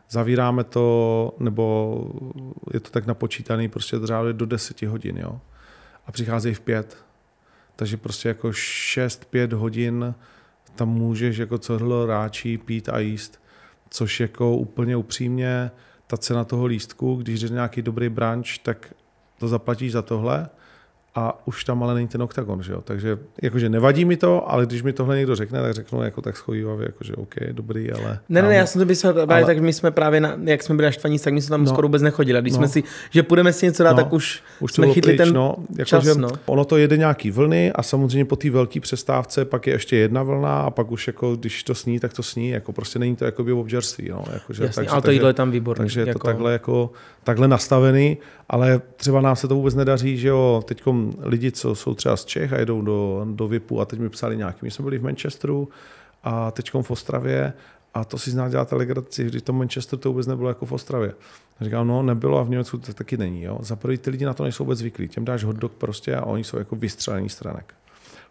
zavíráme 0.09 0.63
to, 0.63 1.35
nebo 1.39 2.03
je 2.73 2.79
to 2.79 2.89
tak 2.89 3.05
napočítaný 3.05 3.69
prostě 3.69 3.97
řádově 4.03 4.33
do 4.33 4.45
10 4.45 4.81
hodin, 4.81 5.17
jo. 5.17 5.39
A 6.05 6.11
přicházejí 6.11 6.55
v 6.55 6.59
pět. 6.59 6.97
Takže 7.75 7.97
prostě 7.97 8.27
jako 8.27 8.47
6-5 8.49 9.53
hodin 9.53 10.13
tam 10.75 10.89
můžeš 10.89 11.37
jako 11.37 11.57
co 11.57 12.05
ráčí 12.05 12.57
pít 12.57 12.89
a 12.89 12.99
jíst, 12.99 13.41
což 13.89 14.19
jako 14.19 14.57
úplně 14.57 14.95
upřímně 14.95 15.71
ta 16.07 16.17
cena 16.17 16.43
toho 16.43 16.65
lístku, 16.65 17.15
když 17.15 17.39
jde 17.39 17.49
nějaký 17.49 17.81
dobrý 17.81 18.09
branč, 18.09 18.57
tak 18.57 18.93
to 19.39 19.47
zaplatíš 19.47 19.91
za 19.91 20.01
tohle 20.01 20.49
a 21.15 21.47
už 21.47 21.63
tam 21.63 21.83
ale 21.83 21.93
není 21.93 22.07
ten 22.07 22.21
oktagon, 22.21 22.63
že 22.63 22.73
jo? 22.73 22.81
Takže 22.81 23.17
jakože 23.41 23.69
nevadí 23.69 24.05
mi 24.05 24.17
to, 24.17 24.51
ale 24.51 24.65
když 24.65 24.81
mi 24.83 24.93
tohle 24.93 25.17
někdo 25.17 25.35
řekne, 25.35 25.61
tak 25.61 25.73
řeknu 25.73 26.03
jako 26.03 26.21
tak 26.21 26.37
schovývavě, 26.37 26.85
jakože 26.85 27.13
OK, 27.13 27.35
dobrý, 27.51 27.91
ale... 27.91 28.19
Ne, 28.29 28.41
ne, 28.41 28.47
ne, 28.47 28.55
já 28.55 28.65
jsem 28.65 28.79
to 28.79 28.85
myslel, 28.85 29.25
ale... 29.29 29.45
tak 29.45 29.59
my 29.59 29.73
jsme 29.73 29.91
právě, 29.91 30.21
na, 30.21 30.37
jak 30.43 30.63
jsme 30.63 30.75
byli 30.75 30.85
na 30.85 30.91
štvaní, 30.91 31.19
tak 31.19 31.33
my 31.33 31.41
jsme 31.41 31.53
tam 31.53 31.63
no, 31.63 31.69
skoro 31.69 31.87
vůbec 31.87 32.01
nechodili. 32.01 32.41
Když 32.41 32.53
no, 32.53 32.57
jsme 32.57 32.67
si, 32.67 32.83
že 33.09 33.23
půjdeme 33.23 33.53
si 33.53 33.65
něco 33.65 33.83
dát, 33.83 33.91
no, 33.91 33.97
tak 33.97 34.13
už, 34.13 34.43
už 34.59 34.73
jsme 34.73 34.87
chytli 34.87 35.01
pryč, 35.01 35.17
ten 35.17 35.33
no, 35.33 35.55
jako 35.77 35.89
čas, 35.89 36.03
že 36.03 36.15
no. 36.15 36.29
Ono 36.45 36.65
to 36.65 36.77
jede 36.77 36.97
nějaký 36.97 37.31
vlny 37.31 37.71
a 37.71 37.83
samozřejmě 37.83 38.25
po 38.25 38.35
té 38.35 38.49
velké 38.49 38.79
přestávce 38.79 39.45
pak 39.45 39.67
je 39.67 39.73
ještě 39.73 39.95
jedna 39.95 40.23
vlna 40.23 40.61
a 40.61 40.69
pak 40.69 40.91
už 40.91 41.07
jako, 41.07 41.35
když 41.35 41.63
to 41.63 41.75
sní, 41.75 41.99
tak 41.99 42.13
to 42.13 42.23
sní, 42.23 42.49
jako 42.49 42.73
prostě 42.73 42.99
není 42.99 43.15
to 43.15 43.25
jako 43.25 43.43
by 43.43 43.51
obžerství, 43.51 44.09
no, 44.09 44.23
jakože, 44.33 44.63
Jasně, 44.63 44.75
takže, 44.75 44.89
ale 44.89 45.01
to 45.01 45.11
jídlo 45.11 45.27
je 45.27 45.33
tam 45.33 45.51
výborné. 45.51 45.83
Takže 45.83 46.01
je 46.01 46.07
jako... 46.07 46.19
to 46.19 46.25
takhle 46.25 46.53
jako, 46.53 46.91
takhle 47.23 47.47
nastavený, 47.47 48.17
ale 48.49 48.81
třeba 48.95 49.21
nám 49.21 49.35
se 49.35 49.47
to 49.47 49.55
vůbec 49.55 49.75
nedaří, 49.75 50.17
že 50.17 50.27
jo, 50.27 50.63
teď 50.65 50.83
lidi, 51.19 51.51
co 51.51 51.75
jsou 51.75 51.93
třeba 51.93 52.17
z 52.17 52.25
Čech 52.25 52.53
a 52.53 52.59
jedou 52.59 52.81
do, 52.81 53.27
do 53.31 53.47
VIPu 53.47 53.81
a 53.81 53.85
teď 53.85 53.99
mi 53.99 54.09
psali 54.09 54.37
nějaký, 54.37 54.59
my 54.61 54.71
jsme 54.71 54.83
byli 54.83 54.97
v 54.97 55.03
Manchesteru 55.03 55.69
a 56.23 56.51
teď 56.51 56.71
v 56.81 56.91
Ostravě 56.91 57.53
a 57.93 58.05
to 58.05 58.17
si 58.17 58.31
zná 58.31 58.49
děláte 58.49 58.75
legraci, 58.75 59.23
když 59.23 59.41
to 59.41 59.53
Manchester 59.53 59.99
to 59.99 60.09
vůbec 60.09 60.27
nebylo 60.27 60.49
jako 60.49 60.65
v 60.65 60.71
Ostravě. 60.71 61.13
A 61.59 61.63
říkám, 61.63 61.87
no 61.87 62.03
nebylo 62.03 62.39
a 62.39 62.43
v 62.43 62.49
Německu 62.49 62.77
to 62.77 62.93
taky 62.93 63.17
není. 63.17 63.43
Jo. 63.43 63.57
Za 63.61 63.75
prvý 63.75 63.97
ty 63.97 64.09
lidi 64.09 64.25
na 64.25 64.33
to 64.33 64.43
nejsou 64.43 64.63
vůbec 64.63 64.79
zvyklí. 64.79 65.07
Těm 65.07 65.25
dáš 65.25 65.43
hotdog 65.43 65.71
prostě 65.71 66.15
a 66.15 66.25
oni 66.25 66.43
jsou 66.43 66.57
jako 66.57 66.75
vystřelený 66.75 67.29
stranek. 67.29 67.73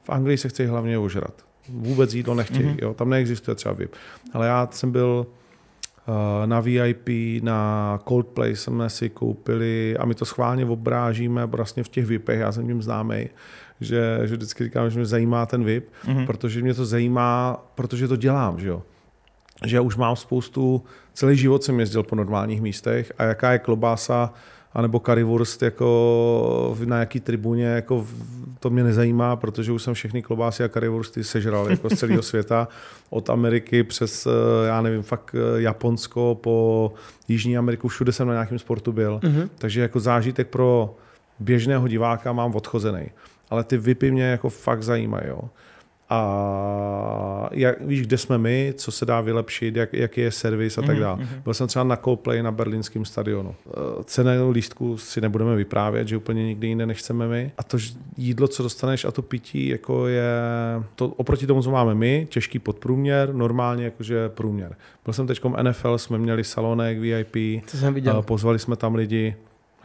V 0.02 0.10
Anglii 0.10 0.38
se 0.38 0.48
chce 0.48 0.66
hlavně 0.66 0.98
ožrat. 0.98 1.34
Vůbec 1.68 2.14
jídlo 2.14 2.34
nechtějí. 2.34 2.68
Mm-hmm. 2.68 2.82
Jo. 2.82 2.94
Tam 2.94 3.10
neexistuje 3.10 3.54
třeba 3.54 3.74
VIP. 3.74 3.94
Ale 4.32 4.46
já 4.46 4.68
jsem 4.70 4.92
byl 4.92 5.26
na 6.46 6.60
VIP, 6.60 7.08
na 7.42 8.00
Coldplay 8.08 8.56
jsme 8.56 8.90
si 8.90 9.08
koupili 9.10 9.96
a 9.96 10.04
my 10.04 10.14
to 10.14 10.24
schválně 10.24 10.66
obrážíme 10.66 11.46
vlastně 11.46 11.84
v 11.84 11.88
těch 11.88 12.06
VIPech, 12.06 12.40
já 12.40 12.52
jsem 12.52 12.66
tím 12.66 12.82
známý, 12.82 13.28
že, 13.80 14.20
že 14.24 14.36
vždycky 14.36 14.64
říkám, 14.64 14.90
že 14.90 14.98
mě 14.98 15.06
zajímá 15.06 15.46
ten 15.46 15.64
VIP, 15.64 15.88
mm-hmm. 16.04 16.26
protože 16.26 16.62
mě 16.62 16.74
to 16.74 16.86
zajímá, 16.86 17.64
protože 17.74 18.08
to 18.08 18.16
dělám, 18.16 18.60
že 18.60 18.68
jo. 18.68 18.82
Že 19.64 19.76
já 19.76 19.82
už 19.82 19.96
mám 19.96 20.16
spoustu, 20.16 20.84
celý 21.14 21.36
život 21.36 21.64
jsem 21.64 21.80
jezdil 21.80 22.02
po 22.02 22.16
normálních 22.16 22.60
místech 22.60 23.12
a 23.18 23.22
jaká 23.22 23.52
je 23.52 23.58
klobása 23.58 24.32
anebo 24.76 25.00
currywurst 25.00 25.62
jako 25.62 26.76
na 26.84 26.98
jaký 26.98 27.20
tribuně, 27.20 27.64
jako 27.64 28.06
to 28.60 28.70
mě 28.70 28.84
nezajímá, 28.84 29.36
protože 29.36 29.72
už 29.72 29.82
jsem 29.82 29.94
všechny 29.94 30.22
klobásy 30.22 30.64
a 30.64 30.68
currywursty 30.68 31.24
sežral 31.24 31.70
jako 31.70 31.90
z 31.90 31.98
celého 31.98 32.22
světa, 32.30 32.68
od 33.10 33.30
Ameriky 33.30 33.82
přes, 33.82 34.26
eh, 34.26 34.66
já 34.66 34.82
nevím, 34.82 35.02
fakt 35.02 35.34
eh, 35.34 35.62
Japonsko 35.62 36.38
po 36.40 36.92
Jižní 37.28 37.58
Ameriku, 37.58 37.88
všude 37.88 38.12
jsem 38.12 38.28
na 38.28 38.32
nějakém 38.32 38.58
sportu 38.58 38.92
byl, 38.92 39.20
mm-hmm. 39.22 39.48
takže 39.58 39.80
jako 39.80 40.00
zážitek 40.00 40.48
pro 40.48 40.94
běžného 41.38 41.88
diváka 41.88 42.32
mám 42.32 42.54
odchozený. 42.54 43.10
Ale 43.50 43.64
ty 43.64 43.78
VIPy 43.78 44.10
mě 44.10 44.24
jako 44.24 44.48
fakt 44.50 44.82
zajímají. 44.82 45.28
Jo 45.28 45.40
a 46.08 47.48
jak, 47.52 47.80
víš, 47.80 48.02
kde 48.02 48.18
jsme 48.18 48.38
my, 48.38 48.74
co 48.76 48.92
se 48.92 49.06
dá 49.06 49.20
vylepšit, 49.20 49.76
jak, 49.76 49.92
jaký 49.92 50.20
je 50.20 50.30
servis 50.30 50.78
a 50.78 50.82
tak 50.82 50.90
mhm, 50.90 51.00
dále. 51.00 51.18
Mm-hmm. 51.18 51.42
Byl 51.44 51.54
jsem 51.54 51.66
třeba 51.66 51.84
na 51.84 51.96
Coldplay 51.96 52.42
na 52.42 52.52
berlínském 52.52 53.04
stadionu. 53.04 53.54
Eh, 53.68 53.72
cenu 54.04 54.50
lístku 54.50 54.98
si 54.98 55.20
nebudeme 55.20 55.56
vyprávět, 55.56 56.08
že 56.08 56.16
úplně 56.16 56.46
nikdy 56.46 56.66
jinde 56.66 56.86
nechceme 56.86 57.28
my. 57.28 57.52
A 57.58 57.62
to 57.62 57.78
jídlo, 58.16 58.48
co 58.48 58.62
dostaneš 58.62 59.04
a 59.04 59.10
to 59.10 59.22
pití, 59.22 59.68
jako 59.68 60.06
je 60.06 60.24
to 60.94 61.08
oproti 61.08 61.46
tomu, 61.46 61.62
co 61.62 61.70
máme 61.70 61.94
my, 61.94 62.26
těžký 62.30 62.58
podprůměr, 62.58 63.34
normálně 63.34 63.84
jakože 63.84 64.28
průměr. 64.28 64.76
Byl 65.04 65.14
jsem 65.14 65.26
teď 65.26 65.40
NFL, 65.62 65.98
jsme 65.98 66.18
měli 66.18 66.44
salonek 66.44 66.98
VIP, 66.98 67.36
jsem 67.66 67.94
viděl. 67.94 68.22
pozvali 68.22 68.58
jsme 68.58 68.76
tam 68.76 68.94
lidi, 68.94 69.34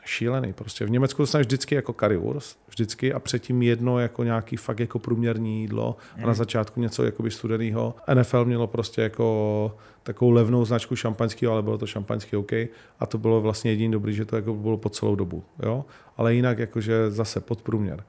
šílený. 0.05 0.53
Prostě 0.53 0.86
v 0.86 0.89
Německu 0.89 1.22
dostaneš 1.22 1.48
vždycky 1.48 1.75
jako 1.75 1.93
currywurst, 1.93 2.60
vždycky 2.70 3.13
a 3.13 3.20
předtím 3.20 3.62
jedno 3.62 4.00
jako 4.00 4.24
nějaký 4.24 4.58
fakt 4.58 4.79
jako 4.79 5.00
průměrný 5.00 5.62
jídlo 5.62 5.96
a 6.13 6.20
na 6.20 6.25
hmm. 6.25 6.36
začátku 6.36 6.81
něco 6.81 7.03
jakoby 7.03 7.31
studeného. 7.31 7.96
NFL 8.13 8.46
mělo 8.46 8.67
prostě 8.67 9.01
jako 9.01 9.75
takovou 10.03 10.31
levnou 10.31 10.65
značku 10.65 10.96
šampaňského, 10.96 11.53
ale 11.53 11.62
bylo 11.62 11.77
to 11.77 11.88
šampaňský 11.88 12.36
OK 12.36 12.51
a 13.00 13.05
to 13.08 13.17
bylo 13.17 13.41
vlastně 13.41 13.72
jediný 13.72 13.91
dobrý, 13.91 14.13
že 14.13 14.25
to 14.25 14.36
jako 14.36 14.53
bylo 14.53 14.77
po 14.77 14.89
celou 14.89 15.15
dobu. 15.15 15.43
Jo? 15.63 15.86
Ale 16.17 16.34
jinak 16.34 16.60
jakože 16.60 17.12
zase 17.12 17.39
podprůměr. 17.39 18.03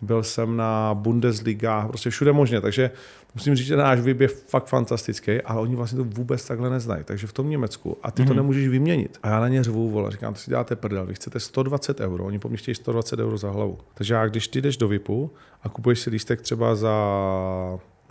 Byl 0.00 0.22
jsem 0.22 0.56
na 0.56 0.94
Bundesliga, 0.94 1.88
prostě 1.88 2.10
všude 2.10 2.32
možně, 2.32 2.60
takže 2.60 2.90
musím 3.34 3.54
říct, 3.56 3.66
že 3.66 3.76
náš 3.76 4.00
VIP 4.00 4.20
je 4.20 4.28
fakt 4.28 4.66
fantastický, 4.66 5.42
ale 5.42 5.60
oni 5.60 5.76
vlastně 5.76 5.96
to 5.96 6.04
vůbec 6.04 6.44
takhle 6.46 6.70
neznají. 6.70 7.04
Takže 7.04 7.26
v 7.26 7.32
tom 7.32 7.50
Německu 7.50 7.96
a 8.02 8.10
ty 8.10 8.22
mm-hmm. 8.22 8.26
to 8.26 8.32
Mhm. 8.32 8.36
nemůžeš 8.36 8.68
vyměnit. 8.68 9.18
A 9.22 9.28
já 9.28 9.40
na 9.40 9.48
ně 9.48 9.64
řvu, 9.64 9.90
vole, 9.90 10.10
říkám, 10.10 10.34
to 10.34 10.40
si 10.40 10.50
děláte 10.50 10.76
prdel, 10.76 11.06
vy 11.06 11.14
chcete 11.14 11.40
120 11.40 12.00
euro, 12.00 12.24
oni 12.24 12.38
po 12.38 12.48
mně 12.48 12.56
chtějí 12.56 12.74
120 12.74 13.18
euro 13.20 13.38
za 13.38 13.50
hlavu. 13.50 13.78
Takže 13.94 14.14
já, 14.14 14.26
když 14.26 14.48
ty 14.48 14.60
jdeš 14.62 14.76
do 14.76 14.88
VIPu 14.88 15.30
a 15.62 15.68
kupuješ 15.68 16.00
si 16.00 16.10
lístek 16.10 16.40
třeba 16.40 16.74
za, 16.74 16.94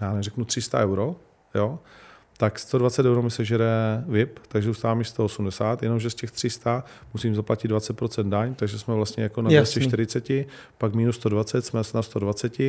já 0.01 0.13
neřeknu 0.13 0.45
300 0.45 0.79
euro, 0.79 1.15
jo, 1.55 1.79
tak 2.37 2.59
120 2.59 3.05
euro 3.05 3.21
mi 3.21 3.31
sežere 3.31 4.03
VIP, 4.07 4.39
takže 4.47 4.65
zůstává 4.65 4.93
mi 4.93 5.05
180, 5.05 5.83
jenomže 5.83 6.09
z 6.09 6.15
těch 6.15 6.31
300 6.31 6.83
musím 7.13 7.35
zaplatit 7.35 7.71
20% 7.71 8.29
daň, 8.29 8.55
takže 8.55 8.79
jsme 8.79 8.93
vlastně 8.93 9.23
jako 9.23 9.41
na 9.41 9.51
Jasný. 9.51 9.79
240, 9.79 10.47
pak 10.77 10.93
minus 10.93 11.15
120, 11.15 11.65
jsme 11.65 11.81
na 11.93 12.01
120, 12.01 12.59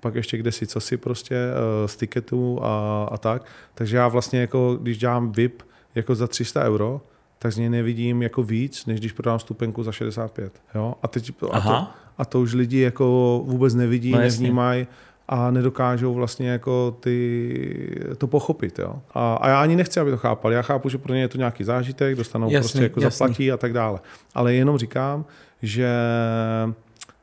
pak 0.00 0.14
ještě 0.14 0.36
kde 0.38 0.52
si 0.52 0.66
co 0.66 0.80
si 0.80 0.96
prostě 0.96 1.34
uh, 1.34 1.86
z 1.86 1.96
tiketu 1.96 2.58
a, 2.62 3.04
a 3.10 3.18
tak. 3.18 3.44
Takže 3.74 3.96
já 3.96 4.08
vlastně 4.08 4.40
jako, 4.40 4.78
když 4.82 4.98
dělám 4.98 5.32
VIP 5.32 5.62
jako 5.94 6.14
za 6.14 6.26
300 6.26 6.64
euro, 6.64 7.00
tak 7.38 7.52
z 7.52 7.56
něj 7.56 7.68
nevidím 7.68 8.22
jako 8.22 8.42
víc, 8.42 8.86
než 8.86 9.00
když 9.00 9.12
prodám 9.12 9.38
stupenku 9.38 9.82
za 9.82 9.92
65. 9.92 10.52
Jo? 10.74 10.94
A, 11.02 11.08
teď, 11.08 11.32
a, 11.52 11.60
to, 11.60 11.86
a 12.18 12.24
to 12.24 12.40
už 12.40 12.54
lidi 12.54 12.80
jako 12.80 13.40
vůbec 13.44 13.74
nevidí, 13.74 14.10
No 14.10 14.18
nevnímají 14.18 14.86
a 15.28 15.50
nedokážou 15.50 16.14
vlastně 16.14 16.48
jako 16.50 16.96
ty, 17.00 18.00
to 18.18 18.26
pochopit. 18.26 18.78
Jo? 18.78 18.94
A, 19.14 19.34
a, 19.34 19.48
já 19.48 19.60
ani 19.62 19.76
nechci, 19.76 20.00
aby 20.00 20.10
to 20.10 20.16
chápali. 20.16 20.54
Já 20.54 20.62
chápu, 20.62 20.88
že 20.88 20.98
pro 20.98 21.14
ně 21.14 21.20
je 21.20 21.28
to 21.28 21.38
nějaký 21.38 21.64
zážitek, 21.64 22.16
dostanou 22.16 22.50
Jasný, 22.50 22.60
prostě 22.60 22.82
jako 22.82 23.00
jasný. 23.00 23.18
zaplatí 23.18 23.52
a 23.52 23.56
tak 23.56 23.72
dále. 23.72 24.00
Ale 24.34 24.54
jenom 24.54 24.78
říkám, 24.78 25.24
že 25.62 25.88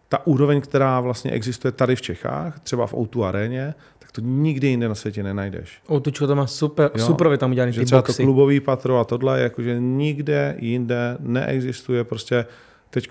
ta 0.10 0.28
úroveň, 0.28 0.62
která 0.62 1.00
vlastně 1.00 1.32
existuje 1.32 1.72
tady 1.72 1.96
v 1.96 2.02
Čechách, 2.02 2.60
třeba 2.60 2.88
v 2.88 2.94
O2 2.94 3.24
aréně, 3.24 3.74
tak 4.00 4.12
to 4.12 4.22
nikdy 4.22 4.68
jinde 4.68 4.90
na 4.90 4.96
světě 4.96 5.24
nenajdeš. 5.24 5.82
Outučko 5.92 6.28
to 6.28 6.36
má 6.36 6.48
super, 6.48 6.92
Jo. 6.96 7.06
super 7.06 7.38
tam 7.38 7.52
udělaný 7.52 7.74
Že 7.74 7.80
ty 7.80 7.86
třeba 7.86 8.02
to 8.02 8.08
boxy. 8.08 8.24
klubový 8.24 8.60
patro 8.60 9.00
a 9.00 9.04
tohle, 9.04 9.42
jakože 9.42 9.80
nikde 9.80 10.56
jinde 10.60 11.18
neexistuje 11.20 12.04
prostě 12.04 12.46
Teď 12.94 13.10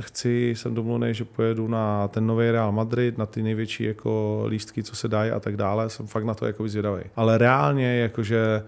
chci, 0.00 0.50
jsem 0.56 0.74
domluvený, 0.74 1.14
že 1.14 1.24
pojedu 1.24 1.68
na 1.68 2.08
ten 2.08 2.26
nový 2.26 2.50
Real 2.50 2.72
Madrid, 2.72 3.18
na 3.18 3.26
ty 3.26 3.42
největší 3.42 3.84
jako 3.84 4.44
lístky, 4.48 4.82
co 4.82 4.96
se 4.96 5.08
dají 5.08 5.30
a 5.30 5.40
tak 5.40 5.56
dále. 5.56 5.90
Jsem 5.90 6.06
fakt 6.06 6.24
na 6.24 6.34
to 6.34 6.46
jako 6.46 6.68
zvědavý. 6.68 7.02
Ale 7.16 7.38
reálně 7.38 7.96
jakože 7.98 8.62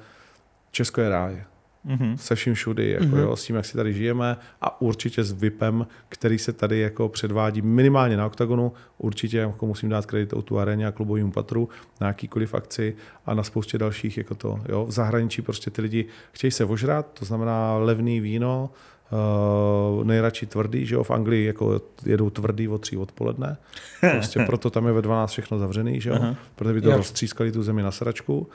Česko 0.70 1.00
je 1.00 1.08
ráj. 1.08 1.42
Mhm. 1.84 2.18
Se 2.18 2.34
vším 2.34 2.54
všudy, 2.54 2.90
jako 2.90 3.06
Mhm. 3.06 3.18
jo, 3.18 3.36
s 3.36 3.44
tím, 3.44 3.56
jak 3.56 3.64
si 3.64 3.76
tady 3.76 3.94
žijeme 3.94 4.36
a 4.60 4.80
určitě 4.80 5.24
s 5.24 5.32
VIPem, 5.32 5.86
který 6.08 6.38
se 6.38 6.52
tady 6.52 6.78
jako 6.78 7.08
předvádí 7.08 7.62
minimálně 7.62 8.16
na 8.16 8.26
OKTAGONu, 8.26 8.72
určitě 8.98 9.38
jako 9.38 9.66
musím 9.66 9.88
dát 9.88 10.06
kredit 10.06 10.32
o 10.32 10.42
tu 10.42 10.58
aréně 10.58 10.86
a 10.86 10.92
klubovým 10.92 11.32
patru 11.32 11.68
na 12.00 12.06
jakýkoliv 12.06 12.54
akci 12.54 12.96
a 13.26 13.34
na 13.34 13.42
spoustě 13.42 13.78
dalších 13.78 14.18
jako 14.18 14.34
to. 14.34 14.60
Jo. 14.68 14.86
V 14.86 14.90
zahraničí 14.90 15.42
prostě 15.42 15.70
ty 15.70 15.82
lidi 15.82 16.06
chtějí 16.32 16.50
se 16.50 16.64
ožrat, 16.64 17.06
to 17.18 17.24
znamená 17.24 17.76
levný 17.76 18.20
víno, 18.20 18.70
Uh, 19.10 20.04
nejradši 20.04 20.46
tvrdý, 20.46 20.86
že 20.86 20.94
jo, 20.94 21.02
v 21.04 21.10
Anglii 21.10 21.44
jako 21.46 21.80
jedou 22.06 22.30
tvrdý 22.30 22.68
od 22.68 22.78
tří 22.80 22.96
odpoledne, 22.96 23.56
prostě 24.00 24.40
proto 24.46 24.70
tam 24.70 24.86
je 24.86 24.92
ve 24.92 25.02
12 25.02 25.30
všechno 25.30 25.58
zavřený, 25.58 26.00
že 26.00 26.10
jo, 26.10 26.16
Aha. 26.20 26.34
protože 26.54 26.74
by 26.74 26.80
to 26.80 26.90
Jo. 26.90 26.96
roztřískali 26.96 27.52
tu 27.52 27.62
zemi 27.62 27.82
na 27.82 27.90
sračku 27.90 28.48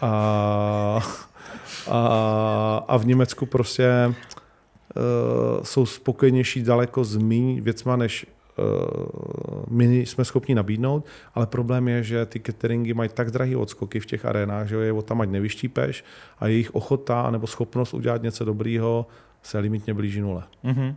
a, 0.00 1.00
a, 1.90 2.84
a 2.88 2.96
v 2.96 3.06
Německu 3.06 3.46
prostě 3.46 4.14
uh, 4.96 5.62
jsou 5.62 5.86
spokojenější 5.86 6.62
daleko 6.62 7.04
s 7.04 7.16
míň 7.16 7.60
věcma, 7.60 7.96
než 7.96 8.26
uh, 8.58 8.64
my 9.68 10.00
jsme 10.00 10.24
schopni 10.24 10.54
nabídnout, 10.54 11.06
ale 11.34 11.46
problém 11.46 11.88
je, 11.88 12.02
že 12.02 12.26
ty 12.26 12.40
cateringy 12.40 12.94
mají 12.94 13.10
tak 13.14 13.30
drahý 13.30 13.56
odskoky 13.56 14.00
v 14.00 14.06
těch 14.06 14.24
arénách, 14.24 14.68
že 14.68 14.76
je 14.76 14.92
o 14.92 15.02
tam 15.02 15.20
ať 15.20 15.28
nevyštípeš 15.28 16.04
a 16.38 16.46
jejich 16.46 16.74
ochota 16.74 17.30
nebo 17.30 17.46
schopnost 17.46 17.94
udělat 17.94 18.22
něco 18.22 18.44
dobrýho 18.44 19.06
se 19.46 19.58
limitně 19.58 19.94
blíží 19.94 20.20
nule. 20.20 20.42
Mhm. 20.62 20.96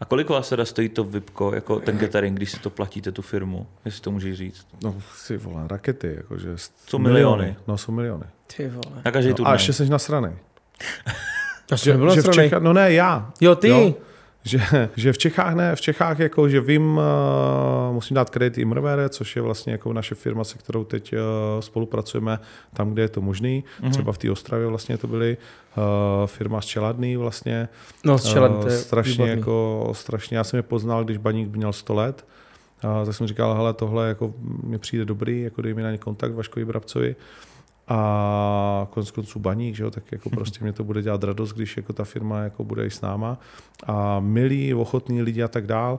A 0.00 0.04
kolik 0.04 0.28
vás 0.28 0.48
teda 0.48 0.64
stojí 0.64 0.88
to 0.88 1.04
VIPko, 1.04 1.54
jako 1.54 1.80
ten 1.80 1.98
catering, 1.98 2.36
když 2.36 2.50
si 2.50 2.60
to 2.60 2.70
platíte, 2.70 3.12
tu 3.12 3.22
firmu, 3.22 3.66
jestli 3.84 4.00
to 4.00 4.10
můžeš 4.10 4.36
říct? 4.36 4.66
No 4.84 4.94
si 5.14 5.36
vole, 5.36 5.68
rakety, 5.68 6.14
jakože... 6.16 6.48
Jsou 6.86 6.98
miliony. 6.98 7.56
No 7.68 7.78
jsou 7.78 7.92
miliony. 7.92 8.24
Ty 8.56 8.68
vole. 8.68 9.02
Na 9.04 9.10
každý 9.10 9.34
No, 9.38 9.48
a 9.48 9.52
ještě 9.52 9.72
jsi 9.72 9.88
nasranej. 9.88 10.32
Já 11.70 11.76
jsem 11.76 11.84
Že, 11.84 11.92
nebyl 11.92 12.14
že 12.14 12.22
v. 12.22 12.30
Čechách, 12.30 12.62
no 12.62 12.72
ne, 12.72 12.92
já. 12.92 13.32
Jo, 13.40 13.54
ty. 13.54 13.68
Jo, 13.68 13.94
že, 14.52 14.88
že 14.96 15.12
v 15.12 15.18
Čechách 15.18 15.54
ne, 15.54 15.76
v 15.76 15.80
Čechách 15.80 16.18
jako, 16.18 16.48
že 16.48 16.60
vím, 16.60 16.96
uh, 16.96 17.94
musím 17.94 18.14
dát 18.14 18.30
kredit 18.30 18.58
Imrvere, 18.58 19.08
což 19.08 19.36
je 19.36 19.42
vlastně 19.42 19.72
jako 19.72 19.92
naše 19.92 20.14
firma, 20.14 20.44
se 20.44 20.58
kterou 20.58 20.84
teď 20.84 21.12
uh, 21.12 21.18
spolupracujeme 21.60 22.38
tam, 22.74 22.92
kde 22.92 23.02
je 23.02 23.08
to 23.08 23.20
možný. 23.20 23.64
Mhm. 23.80 23.88
Mm-hmm. 23.88 23.92
Třeba 23.92 24.12
v 24.12 24.18
té 24.18 24.30
Ostravě 24.30 24.66
vlastně 24.66 24.98
to 24.98 25.06
byly 25.06 25.36
uh, 25.76 25.82
firma 26.26 26.60
z 26.60 26.64
Čeladný 26.64 27.16
vlastně. 27.16 27.68
No, 28.04 28.18
z 28.18 28.24
čela, 28.24 28.48
Uh, 28.48 28.62
to 28.62 28.68
je 28.68 28.76
strašně 28.76 29.12
výborný. 29.12 29.40
jako, 29.40 29.90
strašně, 29.92 30.36
já 30.36 30.44
jsem 30.44 30.56
je 30.56 30.62
poznal, 30.62 31.04
když 31.04 31.16
baník 31.16 31.56
měl 31.56 31.72
100 31.72 31.94
let, 31.94 32.26
a 32.82 33.04
tak 33.04 33.14
jsem 33.14 33.26
říkal, 33.26 33.54
hele, 33.54 33.74
tohle 33.74 34.08
jako 34.08 34.34
mi 34.62 34.78
přijde 34.78 35.04
dobrý, 35.04 35.42
jako 35.42 35.62
dej 35.62 35.74
mi 35.74 35.82
na 35.82 35.90
ně 35.90 35.98
kontakt 35.98 36.34
Vaškovi 36.34 36.64
Brabcovi. 36.64 37.16
A 37.88 38.86
konec 38.90 39.10
konců 39.10 39.38
baník, 39.38 39.76
že 39.76 39.82
jo, 39.82 39.90
tak 39.90 40.12
jako 40.12 40.30
prostě 40.30 40.58
mě 40.62 40.72
to 40.72 40.84
bude 40.84 41.02
dělat 41.02 41.24
radost, 41.24 41.52
když 41.52 41.76
jako 41.76 41.92
ta 41.92 42.04
firma 42.04 42.40
jako 42.40 42.64
bude 42.64 42.86
i 42.86 42.90
s 42.90 43.00
náma. 43.00 43.40
A 43.86 44.20
milí, 44.20 44.74
ochotní 44.74 45.22
lidi 45.22 45.42
a 45.42 45.48
tak 45.48 45.66
dál, 45.66 45.98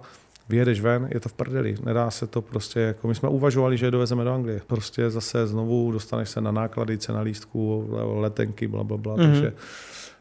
vyjedeš 0.49 0.81
ven, 0.81 1.07
je 1.13 1.19
to 1.19 1.29
v 1.29 1.33
prdeli. 1.33 1.75
Nedá 1.83 2.11
se 2.11 2.27
to 2.27 2.41
prostě, 2.41 2.79
jako 2.79 3.07
my 3.07 3.15
jsme 3.15 3.29
uvažovali, 3.29 3.77
že 3.77 3.85
je 3.85 3.91
dovezeme 3.91 4.23
do 4.23 4.33
Anglie. 4.33 4.61
Prostě 4.67 5.09
zase 5.09 5.47
znovu 5.47 5.91
dostaneš 5.91 6.29
se 6.29 6.41
na 6.41 6.51
náklady, 6.51 6.97
cena 6.97 7.21
lístků, 7.21 7.89
letenky, 8.15 8.67
bla, 8.67 8.83
bla, 8.83 8.97
bla. 8.97 9.15
Mhm. 9.15 9.25
Mm-hmm. 9.25 9.31
Takže, 9.31 9.53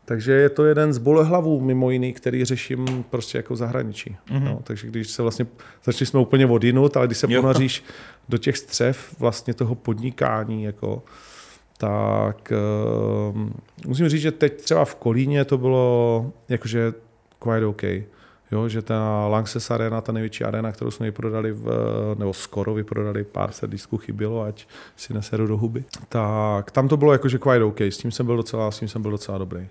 takže 0.04 0.32
je 0.32 0.48
to 0.48 0.64
jeden 0.64 0.92
z 0.92 0.98
bolehlavů 0.98 1.60
mimo 1.60 1.90
jiný, 1.90 2.12
který 2.12 2.44
řeším 2.44 3.04
prostě 3.10 3.38
jako 3.38 3.56
zahraničí. 3.56 4.16
Mhm. 4.30 4.40
Mm-hmm. 4.40 4.44
No, 4.44 4.60
takže 4.64 4.86
když 4.86 5.10
se 5.10 5.22
vlastně, 5.22 5.46
začali 5.84 6.06
jsme 6.06 6.20
úplně 6.20 6.46
odinut, 6.46 6.96
ale 6.96 7.06
když 7.06 7.18
se 7.18 7.26
Jo. 7.32 7.40
ponoříš 7.40 7.84
do 8.28 8.38
těch 8.38 8.56
střev 8.56 9.14
vlastně 9.18 9.54
toho 9.54 9.74
podnikání, 9.74 10.64
jako, 10.64 11.02
tak 11.78 12.52
uh, 13.32 13.48
musím 13.86 14.08
říct, 14.08 14.22
že 14.22 14.32
teď 14.32 14.62
třeba 14.62 14.84
v 14.84 14.94
Kolíně 14.94 15.44
to 15.44 15.58
bylo 15.58 16.26
jakože 16.48 16.92
quite 17.38 17.66
OK. 17.66 17.82
Jo, 18.52 18.68
že 18.68 18.82
ta 18.82 19.26
Lanxess 19.26 19.70
Arena, 19.70 20.00
ta 20.00 20.12
největší 20.12 20.44
arena, 20.44 20.72
kterou 20.72 20.90
jsme 20.90 21.06
vyprodali, 21.06 21.52
v, 21.52 21.66
nebo 22.18 22.32
skoro 22.32 22.74
vyprodali, 22.74 23.24
pár 23.24 23.52
set 23.52 23.70
disků 23.70 23.96
chybělo, 23.96 24.42
ať 24.42 24.66
si 24.96 25.14
neseru 25.14 25.46
do 25.46 25.56
huby, 25.56 25.84
tak 26.08 26.70
tam 26.70 26.88
to 26.88 26.96
bylo 26.96 27.12
jakože 27.12 27.38
quite 27.38 27.64
OK, 27.64 27.80
s 27.80 27.98
tím 27.98 28.10
jsem 28.10 28.26
byl 28.26 28.36
docela, 28.36 28.70
s 28.70 28.78
tím 28.78 28.88
jsem 28.88 29.02
byl 29.02 29.10
docela 29.10 29.38
dobrý. 29.38 29.68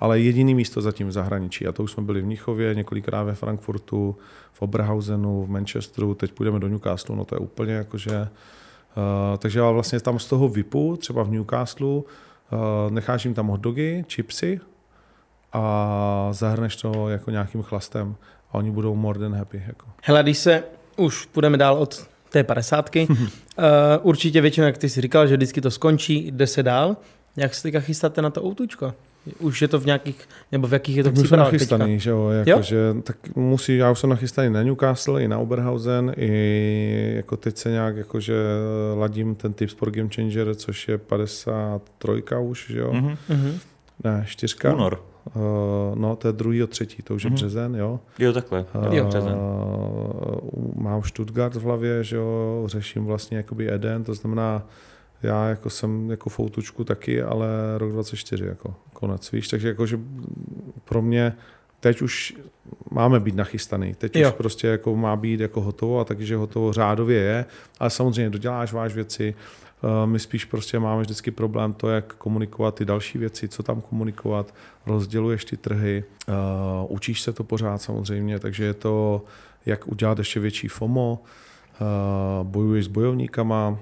Ale 0.00 0.20
jediný 0.20 0.54
místo 0.54 0.80
zatím 0.80 1.08
v 1.08 1.12
zahraničí, 1.12 1.66
a 1.66 1.72
to 1.72 1.82
už 1.82 1.92
jsme 1.92 2.02
byli 2.02 2.20
v 2.22 2.26
Mnichově, 2.26 2.74
několikrát 2.74 3.22
ve 3.22 3.34
Frankfurtu, 3.34 4.16
v 4.52 4.62
Oberhausenu, 4.62 5.44
v 5.44 5.50
Manchesteru, 5.50 6.14
teď 6.14 6.32
půjdeme 6.32 6.60
do 6.60 6.68
Newcastle, 6.68 7.16
no 7.16 7.24
to 7.24 7.34
je 7.34 7.38
úplně 7.38 7.72
jakože... 7.72 8.28
Uh, 8.96 9.38
takže 9.38 9.58
já 9.58 9.70
vlastně 9.70 10.00
tam 10.00 10.18
z 10.18 10.26
toho 10.26 10.48
vypu, 10.48 10.96
třeba 10.96 11.22
v 11.22 11.30
Newcastle, 11.30 11.86
uh, 11.86 12.02
necháš 12.90 13.24
jim 13.24 13.34
tam 13.34 13.46
hot 13.46 13.60
dogy, 13.60 14.04
chipsy 14.08 14.60
a 15.52 16.28
zahrneš 16.30 16.76
to 16.76 17.08
jako 17.08 17.30
nějakým 17.30 17.62
chlastem 17.62 18.14
a 18.50 18.54
oni 18.54 18.70
budou 18.70 18.94
more 18.94 19.18
than 19.18 19.34
happy. 19.34 19.62
Jako. 19.66 19.86
Hele, 20.02 20.22
když 20.22 20.38
se 20.38 20.64
už 20.96 21.26
půjdeme 21.26 21.58
dál 21.58 21.76
od 21.76 22.06
té 22.30 22.44
padesátky, 22.44 23.06
uh, 23.08 23.16
určitě 24.02 24.40
většinou, 24.40 24.66
jak 24.66 24.78
ty 24.78 24.88
jsi 24.88 25.00
říkal, 25.00 25.26
že 25.26 25.36
vždycky 25.36 25.60
to 25.60 25.70
skončí, 25.70 26.30
jde 26.30 26.46
se 26.46 26.62
dál. 26.62 26.96
Jak 27.36 27.54
se 27.54 27.62
teďka 27.62 27.80
chystáte 27.80 28.22
na 28.22 28.30
to 28.30 28.44
outučko? 28.44 28.94
Už 29.38 29.62
je 29.62 29.68
to 29.68 29.80
v 29.80 29.86
nějakých, 29.86 30.28
nebo 30.52 30.66
v 30.66 30.72
jakých 30.72 30.96
je 30.96 31.02
to 31.02 31.08
Tak 31.10 31.14
přípravách 31.14 31.50
teďka? 31.50 31.54
nachystaný, 31.76 32.00
že 32.00 32.10
jo, 32.10 32.28
jako, 32.28 32.50
Jo? 32.50 32.62
že 32.62 32.78
tak 33.02 33.16
musí, 33.36 33.76
já 33.76 33.90
už 33.90 33.98
jsem 33.98 34.10
nachystaný 34.10 34.50
na 34.50 34.62
Newcastle 34.62 35.22
i 35.22 35.28
na 35.28 35.38
Oberhausen, 35.38 36.12
i 36.16 37.12
jako 37.16 37.36
teď 37.36 37.56
se 37.56 37.70
nějak 37.70 37.96
jakože 37.96 38.34
ladím 38.94 39.34
ten 39.34 39.52
Tip 39.52 39.70
Sport 39.70 39.94
Game 39.94 40.08
Changer, 40.14 40.54
což 40.54 40.88
je 40.88 40.98
53 40.98 42.22
už, 42.40 42.66
že 42.70 42.78
jo, 42.78 42.92
Mhm. 42.92 43.16
Mhm. 43.28 43.58
ne, 44.04 44.24
čtyřka. 44.26 44.74
Únor. 44.74 45.02
Uh, 45.34 45.42
no, 45.94 46.16
to 46.16 46.28
je 46.28 46.32
druhý 46.32 46.66
třetí, 46.66 47.02
to 47.02 47.14
už 47.14 47.22
je 47.24 47.30
Mhm. 47.30 47.34
březen, 47.34 47.74
jo. 47.74 48.00
Jo, 48.18 48.32
takhle. 48.32 48.64
Eh, 48.92 48.96
Jo, 48.96 49.04
březen. 49.04 49.36
mám 50.76 51.02
Stuttgart 51.02 51.54
v 51.54 51.62
hlavě, 51.62 52.04
že 52.04 52.16
jo, 52.16 52.62
řeším 52.66 53.04
vlastně 53.04 53.36
jakoby 53.36 53.72
Eden, 53.72 54.04
to 54.04 54.14
znamená, 54.14 54.62
já 55.22 55.48
jako 55.48 55.70
jsem 55.70 56.10
jako 56.10 56.30
foutučku 56.30 56.84
taky, 56.84 57.22
ale 57.22 57.48
rok 57.78 57.92
24 57.92 58.46
jako 58.46 58.74
konec, 58.92 59.32
víš, 59.32 59.48
takže 59.48 59.68
jakože 59.68 60.00
pro 60.84 61.02
mě 61.02 61.32
teď 61.80 62.02
už 62.02 62.34
máme 62.90 63.20
být 63.20 63.34
nachystaný, 63.34 63.94
teď 63.94 64.16
Jo. 64.16 64.28
už 64.28 64.34
prostě 64.34 64.66
jako 64.66 64.96
má 64.96 65.16
být 65.16 65.40
jako 65.40 65.60
hotovo 65.60 66.00
a 66.00 66.04
taky, 66.04 66.26
že 66.26 66.36
hotovo 66.36 66.72
řádově 66.72 67.18
je, 67.18 67.44
ale 67.78 67.90
samozřejmě 67.90 68.30
doděláš 68.30 68.72
váš 68.72 68.94
věci, 68.94 69.34
Eh, 69.82 70.06
my 70.06 70.18
spíš 70.18 70.44
prostě 70.44 70.78
máme 70.78 71.02
vždycky 71.02 71.30
problém 71.30 71.72
to, 71.72 71.88
jak 71.88 72.14
komunikovat 72.14 72.74
ty 72.74 72.84
další 72.84 73.18
věci, 73.18 73.48
co 73.48 73.62
tam 73.62 73.80
komunikovat, 73.80 74.54
rozděluješ 74.86 75.44
ty 75.44 75.56
trhy, 75.56 76.04
uh, 76.28 76.34
učíš 76.88 77.22
se 77.22 77.32
to 77.32 77.44
pořád 77.44 77.82
samozřejmě, 77.82 78.38
takže 78.38 78.64
je 78.64 78.74
to, 78.74 79.24
jak 79.66 79.88
udělat 79.88 80.18
ještě 80.18 80.40
větší 80.40 80.68
FOMO, 80.68 81.18
Uh, 81.80 82.46
bojuješ 82.46 82.84
s 82.84 82.88
bojovníkama, 82.88 83.78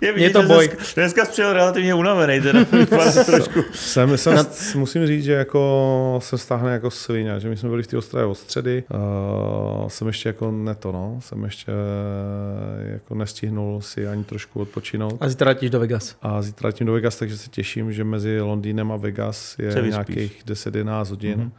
Je, 0.00 0.12
vidět, 0.12 0.26
je 0.26 0.30
to 0.30 0.42
boj. 0.42 0.68
Dneska, 0.68 1.00
dneska 1.00 1.24
jsi 1.24 1.30
přijel 1.30 1.52
relativně 1.52 1.94
unavený, 1.94 2.40
teda 2.40 2.64
trošku. 3.26 3.64
Jsem, 3.72 4.18
jsem, 4.18 4.34
Na... 4.34 4.46
musím 4.74 5.06
říct, 5.06 5.24
že 5.24 5.32
jako 5.32 6.20
se 6.22 6.38
stáhne 6.38 6.72
jako 6.72 6.90
svině, 6.90 7.40
že 7.40 7.48
my 7.48 7.56
jsme 7.56 7.68
byli 7.68 7.82
v 7.82 7.86
té 7.86 7.96
ostrově 7.96 8.26
od 8.26 8.34
středy, 8.34 8.84
uh, 9.82 9.88
jsem 9.88 10.06
ještě 10.06 10.28
jako 10.28 10.50
neto, 10.50 10.92
no, 10.92 11.18
jsem 11.20 11.44
ještě 11.44 11.72
jako 12.84 13.14
nestihnul 13.14 13.80
si 13.80 14.08
ani 14.08 14.24
trošku 14.24 14.60
odpočinout. 14.60 15.16
A 15.20 15.28
zítra 15.28 15.48
letíš 15.48 15.70
do 15.70 15.80
Vegas. 15.80 16.16
A 16.22 16.42
zítra 16.42 16.66
letím 16.66 16.86
do 16.86 16.92
Vegas, 16.92 17.16
takže 17.16 17.36
se 17.36 17.50
těším, 17.50 17.92
že 17.92 18.04
mezi 18.04 18.40
Londýnem 18.40 18.92
a 18.92 18.96
Vegas 18.96 19.56
je 19.58 19.82
nějakých 19.82 20.42
10-11 20.46 21.10
hodin. 21.10 21.38
Mm-hmm 21.38 21.50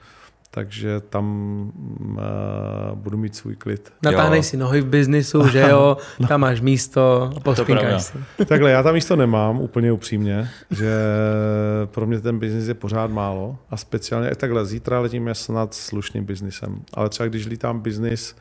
takže 0.55 0.99
tam 0.99 1.25
uh, 1.99 2.97
budu 2.97 3.17
mít 3.17 3.35
svůj 3.35 3.55
klid. 3.55 3.93
Natáhnej 4.03 4.43
si 4.43 4.57
nohy 4.57 4.81
v 4.81 4.85
biznisu, 4.85 5.47
že 5.47 5.59
jo, 5.59 5.97
tam 6.27 6.41
máš 6.41 6.61
místo, 6.61 7.31
pospinkáš 7.43 8.03
si. 8.03 8.17
Takhle, 8.45 8.71
já 8.71 8.83
tam 8.83 8.93
místo 8.93 9.15
nemám, 9.15 9.61
úplně 9.61 9.91
upřímně, 9.91 10.49
že 10.71 10.95
pro 11.85 12.05
mě 12.07 12.21
ten 12.21 12.39
biznis 12.39 12.67
je 12.67 12.73
pořád 12.73 13.11
málo 13.11 13.57
a 13.69 13.77
speciálně 13.77 14.35
takhle, 14.35 14.65
zítra 14.65 14.99
letím 14.99 15.29
snad 15.33 15.73
slušným 15.73 16.25
biznisem, 16.25 16.81
ale 16.93 17.09
třeba 17.09 17.27
když 17.27 17.45
lítám 17.45 17.79
biznis, 17.79 18.35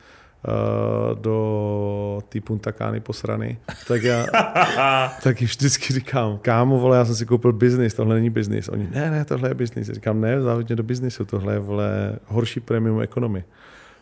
do 1.13 2.21
té 2.29 2.41
puntakány 2.41 2.99
posrany, 2.99 3.57
tak 3.87 4.03
já 4.03 4.25
tak 5.23 5.41
vždycky 5.41 5.93
říkám, 5.93 6.39
kámo, 6.41 6.79
vole, 6.79 6.97
já 6.97 7.05
jsem 7.05 7.15
si 7.15 7.25
koupil 7.25 7.53
biznis, 7.53 7.93
tohle 7.93 8.15
není 8.15 8.29
biznis. 8.29 8.69
Oni, 8.69 8.87
ne, 8.91 9.11
ne, 9.11 9.25
tohle 9.25 9.49
je 9.49 9.53
biznis. 9.53 9.89
Říkám, 9.89 10.21
ne, 10.21 10.41
závodně 10.41 10.75
do 10.75 10.83
biznisu, 10.83 11.25
tohle 11.25 11.53
je, 11.53 11.59
vole, 11.59 12.19
horší 12.27 12.59
premium 12.59 13.01
economy. 13.01 13.43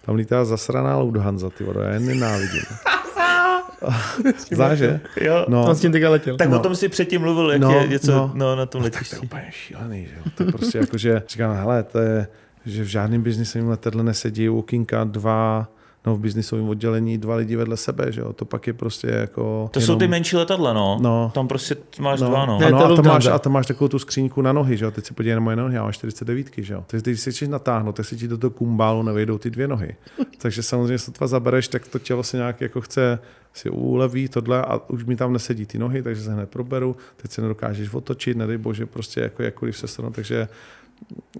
Tam 0.06 0.16
lítá 0.16 0.46
zasraná 0.46 0.98
Lufthansa, 0.98 1.50
ty 1.50 1.64
vole, 1.64 1.86
já 1.86 1.94
je 1.94 2.00
nenávidím. 2.00 2.64
Znáš, 4.52 4.78
že? 4.78 5.00
Jo. 5.22 5.46
No. 5.48 5.66
On 5.70 5.76
s 5.76 5.82
tím 5.82 5.92
teďka 5.92 6.10
letěl. 6.10 6.38
Tak 6.38 6.50
no. 6.50 6.60
o 6.60 6.60
tom 6.60 6.76
si 6.76 6.90
předtím 6.90 7.22
mluvil, 7.22 7.52
jak 7.52 7.62
no, 7.62 7.72
je 7.72 7.88
něco 7.88 8.12
no. 8.12 8.32
No, 8.34 8.56
na 8.56 8.66
tom 8.66 8.82
letišti. 8.82 9.16
No, 9.16 9.22
tak 9.22 9.30
to 9.30 9.36
je 9.36 9.42
úplně 9.42 9.52
šílený, 9.52 10.06
že 10.06 10.16
jo? 10.16 10.32
To 10.36 10.44
je 10.44 10.52
prostě 10.52 10.78
jako, 10.78 10.98
že 10.98 11.24
říkám, 11.28 11.56
hele, 11.56 11.84
to 11.84 12.00
je, 12.00 12.28
že 12.66 12.84
v 12.84 12.88
žádném 12.88 13.22
biznisu 13.22 13.58
jim 13.58 13.70
letadle 13.70 14.04
nesedí 14.04 14.48
walkinga 14.48 15.04
dva 15.04 15.68
no, 16.06 16.16
v 16.16 16.20
biznisovém 16.20 16.70
oddělení 16.70 17.18
dva 17.18 17.36
lidi 17.36 17.56
vedle 17.56 17.78
sebe, 17.78 18.12
že 18.12 18.22
jo? 18.22 18.34
To 18.34 18.46
pak 18.46 18.68
je 18.68 18.74
prostě 18.74 19.08
jako... 19.08 19.70
To 19.74 19.80
jenom... 19.80 19.88
jsou 19.88 20.00
ty 20.00 20.08
menší 20.08 20.36
letadla, 20.36 20.74
no. 20.74 20.98
no. 21.02 21.32
Tam 21.34 21.48
prostě 21.48 21.76
máš 22.00 22.22
no. 22.22 22.30
dva, 22.30 22.46
no. 22.46 22.60
Ne, 22.60 22.66
ano, 22.66 22.86
a, 22.86 22.96
to 22.96 23.04
máš, 23.04 23.26
a 23.26 23.40
to 23.40 23.50
máš 23.50 23.68
takovou 23.68 23.88
tu 23.88 24.00
skříňku 24.00 24.42
na 24.42 24.54
nohy, 24.54 24.78
že 24.78 24.86
jo? 24.86 24.92
Teď 24.92 25.06
se 25.06 25.14
podívej 25.14 25.36
na 25.36 25.42
moje 25.42 25.56
nohy, 25.56 25.76
já 25.76 25.84
mám 25.84 25.92
49, 25.92 26.48
že 26.58 26.74
jo? 26.74 26.84
Takže 26.88 27.02
když 27.04 27.22
si 27.22 27.32
chceš 27.32 27.48
natáhnout, 27.50 27.96
tak 27.96 28.06
si 28.06 28.18
ti 28.18 28.28
do 28.28 28.38
toho 28.38 28.52
kumbálu 28.52 29.04
nevejdou 29.04 29.38
ty 29.38 29.50
dvě 29.50 29.68
nohy. 29.68 29.96
Takže 30.38 30.64
samozřejmě, 30.64 31.00
se 31.00 31.12
to 31.12 31.28
zabereš, 31.28 31.68
tak 31.68 31.88
to 31.88 32.00
tělo 32.00 32.24
se 32.24 32.38
nějak 32.38 32.62
jako 32.62 32.82
chce 32.82 33.20
si 33.54 33.70
uleví 33.70 34.28
tohle 34.28 34.62
a 34.62 34.90
už 34.90 35.06
mi 35.06 35.16
tam 35.16 35.34
nesedí 35.34 35.66
ty 35.66 35.80
nohy, 35.80 36.04
takže 36.04 36.24
se 36.24 36.34
hned 36.34 36.50
proberu, 36.50 36.96
teď 37.18 37.32
se 37.32 37.42
nedokážeš 37.42 37.94
otočit, 37.94 38.38
nedej 38.38 38.58
bože, 38.58 38.86
prostě 38.86 39.22
jako 39.22 39.44
jakkoliv 39.44 39.78
se 39.78 39.88
stanu, 39.88 40.12
takže 40.12 40.48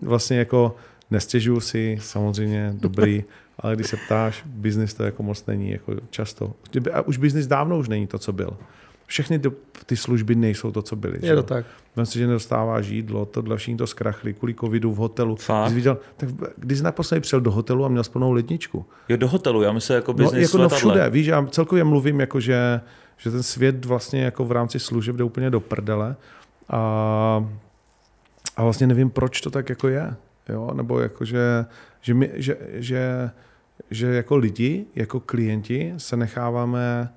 vlastně 0.02 0.38
jako 0.38 0.76
nestěžuju 1.12 1.60
si, 1.60 1.98
samozřejmě 2.02 2.74
dobrý, 2.74 3.24
ale 3.62 3.76
když 3.76 3.88
se 3.88 3.98
ptáš, 3.98 4.44
biznis 4.46 4.94
to 4.94 5.04
jako 5.04 5.24
moc 5.24 5.46
není 5.46 5.72
jako 5.72 5.94
často. 6.10 6.54
A 6.94 7.02
už 7.02 7.18
biznis 7.18 7.48
dávno 7.48 7.80
už 7.80 7.90
není 7.90 8.08
to, 8.08 8.20
co 8.20 8.34
byl. 8.34 8.58
Všechny 9.06 9.42
ty 9.86 9.98
služby 9.98 10.36
nejsou 10.36 10.72
to, 10.72 10.82
co 10.82 10.96
byly. 10.96 11.20
Je 11.22 11.36
to 11.36 11.44
tak. 11.44 11.66
Myslím 11.96 12.06
si, 12.06 12.20
že 12.20 12.28
nedostáváš 12.28 12.88
jídlo, 12.88 13.26
tohle 13.26 13.58
všichni 13.58 13.78
to 13.78 13.88
zkrachli, 13.88 14.34
kvůli 14.34 14.54
covidu 14.54 14.94
v 14.94 14.98
hotelu. 14.98 15.38
Jsi 15.38 15.74
viděl, 15.74 15.98
tak 16.18 16.30
když 16.58 16.78
jsi 16.78 16.84
naposledy 16.84 17.22
přijel 17.22 17.42
do 17.42 17.52
hotelu 17.52 17.86
a 17.86 17.88
měl 17.88 18.04
splnou 18.04 18.32
ledničku. 18.32 18.86
Jo, 19.10 19.18
do 19.18 19.28
hotelu, 19.28 19.62
já 19.62 19.72
myslím 19.72 19.96
jako 19.96 20.14
biznis 20.14 20.34
no, 20.34 20.40
jako 20.40 20.58
no 20.58 20.78
všude, 20.78 21.10
víš, 21.10 21.28
já 21.28 21.46
celkově 21.46 21.84
mluvím, 21.84 22.20
jako 22.20 22.40
že, 22.40 22.82
že 23.18 23.32
ten 23.32 23.44
svět 23.44 23.86
vlastně 23.86 24.24
jako 24.24 24.46
v 24.46 24.52
rámci 24.52 24.80
služeb 24.80 25.16
jde 25.16 25.24
úplně 25.24 25.50
do 25.50 25.60
prdele 25.60 26.16
a, 26.70 27.46
a 28.58 28.64
vlastně 28.64 28.88
nevím, 28.88 29.10
proč 29.10 29.42
to 29.42 29.50
tak 29.50 29.70
jako 29.70 29.88
je. 29.88 30.16
Jo? 30.50 30.70
Nebo 30.74 31.00
jako, 31.00 31.26
že, 31.26 31.66
že, 32.02 32.14
my, 32.14 32.32
že, 32.36 32.58
že 32.74 33.32
že 33.92 34.08
jako 34.08 34.38
lidi, 34.38 34.86
jako 34.96 35.20
klienti 35.20 35.94
se 35.98 36.18
necháváme 36.18 37.10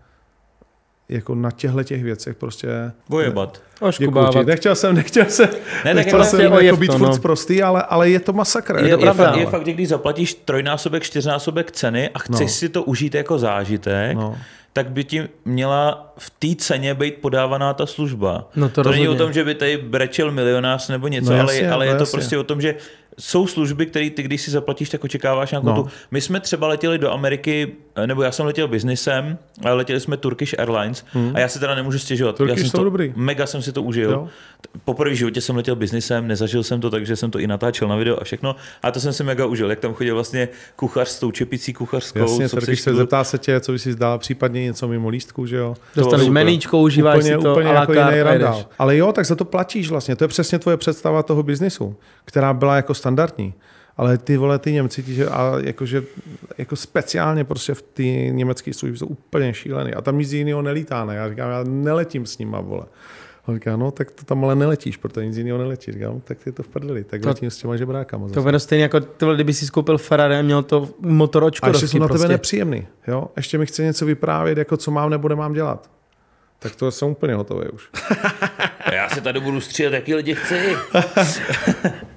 jako 1.09 1.35
na 1.35 1.51
těchto 1.51 1.83
těch 1.83 2.05
věcech 2.05 2.37
prostě... 2.37 2.69
Bojebat. 3.09 3.63
Děkuji, 3.99 4.45
nechtěl 4.45 4.75
jsem, 4.75 4.95
nechtěl 4.95 5.25
jsem, 5.25 5.49
ne, 5.85 5.95
nechtěl 5.95 6.25
jsem 6.25 6.41
jako, 6.41 6.61
jako 6.61 6.77
být 6.77 6.91
to, 6.91 6.99
no. 6.99 7.19
prostý, 7.19 7.63
ale, 7.63 7.83
ale 7.83 8.11
je 8.11 8.21
to 8.21 8.33
masakr. 8.33 8.77
Je, 8.77 8.89
je, 8.89 8.97
to 8.97 9.07
je, 9.07 9.13
fakt, 9.13 9.37
je 9.37 9.47
fakt, 9.47 9.67
že 9.67 9.73
když 9.73 9.89
zaplatíš 9.89 10.35
trojnásobek, 10.35 11.03
čtyřnásobek 11.03 11.71
ceny 11.71 12.11
a 12.15 12.19
chceš 12.19 12.41
no. 12.41 12.49
si 12.49 12.69
to 12.69 12.83
užít 12.83 13.15
jako 13.15 13.39
zážitek, 13.39 14.17
no 14.17 14.39
tak 14.75 14.91
by 14.91 15.05
ti 15.05 15.29
měla 15.45 16.13
v 16.19 16.31
té 16.31 16.65
ceně 16.65 16.95
být 16.95 17.15
podávaná 17.15 17.75
ta 17.75 17.87
služba. 17.87 18.49
No 18.57 18.69
to, 18.69 18.83
to 18.83 18.91
není 18.91 19.09
o 19.09 19.15
tom, 19.15 19.33
že 19.33 19.45
by 19.45 19.55
tady 19.55 19.77
brečel 19.77 20.31
milionář 20.31 20.89
nebo 20.89 21.09
něco, 21.09 21.31
no 21.31 21.37
jasně, 21.37 21.61
ale, 21.61 21.75
ale 21.75 21.87
no 21.87 21.93
je 21.93 21.97
to 21.97 22.03
jasně. 22.03 22.17
prostě 22.17 22.39
o 22.39 22.45
tom, 22.45 22.61
že 22.61 22.75
jsou 23.19 23.47
služby, 23.47 23.87
které 23.87 24.11
ty, 24.11 24.23
když 24.23 24.43
si 24.43 24.51
zaplatíš, 24.51 24.91
tak 24.91 25.05
očekáváš 25.05 25.51
nějakou 25.51 25.69
no. 25.69 25.83
tu. 25.83 25.89
My 26.11 26.21
jsme 26.21 26.41
třeba 26.41 26.69
letěli 26.69 26.99
do 26.99 27.13
Ameriky, 27.13 27.73
nebo 28.07 28.23
já 28.23 28.33
jsem 28.33 28.47
letěl 28.47 28.69
biznisem, 28.69 29.39
ale 29.65 29.75
letěli 29.75 30.01
jsme 30.01 30.17
Turkish 30.17 30.59
Airlines 30.59 31.05
hmm. 31.13 31.33
a 31.35 31.41
já 31.41 31.49
si 31.49 31.59
teda 31.59 31.75
nemůžu 31.75 31.99
stěžovat. 31.99 32.37
Turkish 32.37 32.57
já 32.57 32.63
jsem 32.63 32.71
jsou 32.71 32.79
to, 32.79 32.85
dobrý. 32.85 33.13
Mega 33.17 33.47
jsem 33.47 33.63
si 33.63 33.73
to 33.73 33.83
užil. 33.83 34.11
Jo. 34.11 34.29
Poprvé 34.85 35.11
v 35.11 35.15
životě 35.15 35.41
jsem 35.41 35.57
letěl 35.57 35.77
biznisem, 35.77 36.29
nezažil 36.29 36.63
jsem 36.63 36.81
to, 36.81 36.91
takže 36.91 37.17
jsem 37.17 37.31
to 37.31 37.39
i 37.39 37.47
natáčel 37.47 37.89
na 37.89 37.97
video 37.97 38.21
a 38.21 38.25
všechno. 38.25 38.57
A 38.83 38.91
to 38.91 39.01
jsem 39.01 39.13
si 39.13 39.25
mega 39.25 39.47
užil, 39.47 39.71
jak 39.71 39.81
tam 39.81 39.95
chodil 39.95 40.15
vlastně 40.15 40.49
kuchař 40.77 41.09
s 41.09 41.19
tou 41.19 41.31
čepicí 41.31 41.73
kuchařskou. 41.73 42.19
Jasně, 42.19 42.49
co 42.49 42.57
Turkish 42.57 42.83
se 42.83 42.95
zeptá 42.95 43.25
se 43.25 43.39
tě, 43.39 43.61
co 43.61 43.73
by 43.73 43.79
si 43.79 43.93
zdal, 43.93 44.19
případně 44.19 44.63
něco 44.63 44.89
mimo 44.89 45.09
lístku, 45.09 45.47
že 45.47 45.57
jo. 45.57 45.75
Dostaneš 45.97 46.29
meníčko, 46.29 46.79
užíváš 46.79 47.19
úplně, 47.19 47.37
si 47.37 47.43
to 47.43 47.53
úplně 47.53 47.71
jako 47.71 47.93
jiný. 47.93 48.65
Ale 48.79 48.97
jo, 48.97 49.13
tak 49.13 49.27
za 49.27 49.35
to 49.35 49.45
platíš 49.45 49.91
vlastně. 49.91 50.17
To 50.17 50.25
je 50.25 50.29
přesně 50.29 50.59
tvoje 50.59 50.77
představa 50.77 51.23
toho 51.23 51.43
biznisu, 51.43 51.97
která 52.25 52.55
byla 52.55 52.77
jako 52.77 52.95
standardní. 53.05 53.55
Ale 53.97 54.19
ty 54.19 54.37
vole, 54.37 54.59
ty 54.59 54.73
Němci, 54.73 55.03
tí, 55.03 55.15
že, 55.15 55.29
a 55.29 55.55
jakože, 55.61 56.03
jako 56.59 56.77
speciálně 56.77 57.45
prostě 57.45 57.75
v 57.75 57.83
ty 57.83 58.31
německé 58.33 58.75
služby 58.75 58.99
jsou 58.99 59.07
úplně 59.07 59.55
šílený. 59.55 59.95
A 59.95 60.01
tam 60.01 60.19
nic 60.19 60.33
jiného 60.33 60.63
nelítá, 60.63 61.05
ne? 61.05 61.15
Já 61.15 61.29
říkám, 61.29 61.51
já 61.51 61.65
neletím 61.65 62.27
s 62.27 62.39
nima, 62.39 62.61
vole. 62.61 62.85
On 63.47 63.55
říká, 63.55 63.77
no 63.77 63.91
tak 63.91 64.11
to 64.11 64.25
tam 64.25 64.45
ale 64.45 64.55
neletíš, 64.55 64.97
protože 64.97 65.27
nic 65.27 65.37
jiného 65.37 65.59
neletí. 65.59 65.93
Říkám, 65.93 66.21
tak 66.21 66.47
je 66.47 66.53
to 66.53 66.63
v 66.63 66.69
prdeli, 66.69 67.05
tak 67.05 67.23
to, 67.23 67.29
letím 67.29 67.51
s 67.51 67.57
těma 67.57 67.77
žebrákama. 67.77 68.29
To 68.29 68.43
bude 68.43 68.59
stejně 68.59 68.83
jako 68.83 69.01
ty, 69.01 69.27
kdyby 69.35 69.53
si 69.53 69.67
skoupil 69.67 69.99
Ferrari 69.99 70.37
a 70.37 70.43
měl 70.43 70.63
to 70.63 70.89
motoročko. 71.01 71.67
A 71.67 71.69
ještě 71.69 71.89
jsou 71.89 71.99
na 71.99 72.09
tebe 72.09 72.19
prostě. 72.19 72.33
nepříjemný. 72.33 72.87
Jo? 73.07 73.29
Ještě 73.37 73.59
mi 73.59 73.67
chce 73.67 73.83
něco 73.83 74.07
vyprávět, 74.07 74.59
jako 74.59 74.77
co 74.77 74.91
mám 74.91 75.11
nebo 75.11 75.29
nemám 75.29 75.53
dělat. 75.53 75.91
Tak 76.65 76.77
to 76.77 76.91
jsem 76.91 77.09
úplně 77.09 77.35
hotový 77.35 77.69
už. 77.69 77.89
Já 78.93 79.09
se 79.09 79.21
tady 79.21 79.41
budu 79.41 79.61
střílet, 79.61 79.93
jaký 79.93 80.15
lidi 80.15 80.35
chci. 80.35 80.61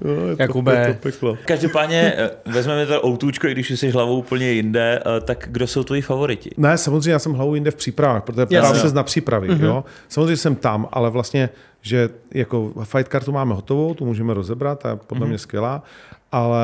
no, 0.01 0.11
Jakube. 0.39 0.93
To 0.93 0.99
peklo. 0.99 1.37
Každopádně 1.45 2.13
eh, 2.17 2.29
vezmeme 2.45 2.85
to 2.85 3.01
outůčko, 3.01 3.47
i 3.47 3.51
když 3.51 3.69
jsi 3.69 3.89
hlavou 3.89 4.17
úplně 4.17 4.51
jinde, 4.51 4.99
eh, 4.99 5.21
tak 5.21 5.47
kdo 5.51 5.67
jsou 5.67 5.83
tvoji 5.83 6.01
favoriti? 6.01 6.49
Ne, 6.57 6.77
samozřejmě 6.77 7.11
já 7.11 7.19
jsem 7.19 7.33
hlavou 7.33 7.55
jinde 7.55 7.71
v 7.71 7.75
přípravách, 7.75 8.23
protože 8.23 8.45
ptám 8.45 8.75
se 8.75 8.93
na 8.93 9.03
přípravy. 9.03 9.49
Mm-hmm. 9.49 9.65
Jo? 9.65 9.83
Samozřejmě 10.07 10.37
jsem 10.37 10.55
tam, 10.55 10.87
ale 10.91 11.09
vlastně, 11.09 11.49
že 11.81 12.09
jako 12.33 12.73
fight 12.83 13.07
kartu 13.07 13.31
máme 13.31 13.55
hotovou, 13.55 13.93
tu 13.93 14.05
můžeme 14.05 14.33
rozebrat, 14.33 14.79
ta 14.79 14.89
je 14.89 14.95
podle 14.95 15.25
mm-hmm. 15.25 15.29
mě 15.29 15.37
skvělá, 15.37 15.83
ale 16.31 16.61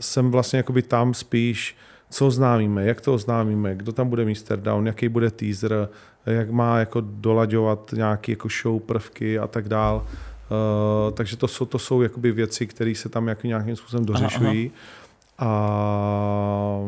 jsem 0.00 0.30
vlastně 0.30 0.56
jakoby 0.56 0.82
tam 0.82 1.14
spíš 1.14 1.76
co 2.10 2.26
oznámíme, 2.26 2.86
jak 2.86 3.00
to 3.00 3.14
oznámíme, 3.14 3.74
kdo 3.74 3.92
tam 3.92 4.08
bude 4.08 4.24
Mr. 4.24 4.56
Down, 4.56 4.86
jaký 4.86 5.08
bude 5.08 5.30
teaser, 5.30 5.88
jak 6.26 6.50
má 6.50 6.78
jako 6.78 7.00
dolaďovat 7.00 7.92
nějaké 7.96 8.32
jako 8.32 8.48
show 8.62 8.80
prvky 8.80 9.38
a 9.38 9.46
tak 9.46 9.68
dál. 9.68 10.06
Uh, 10.06 11.14
takže 11.14 11.36
to 11.36 11.48
jsou, 11.48 11.64
to 11.64 11.78
jsou 11.78 12.02
jakoby 12.02 12.32
věci, 12.32 12.66
které 12.66 12.94
se 12.94 13.08
tam 13.08 13.28
jako 13.28 13.46
nějakým 13.46 13.76
způsobem 13.76 14.06
dořešují. 14.06 14.70
Aha, 14.70 14.76
aha. 14.76 15.06
A 15.38 16.78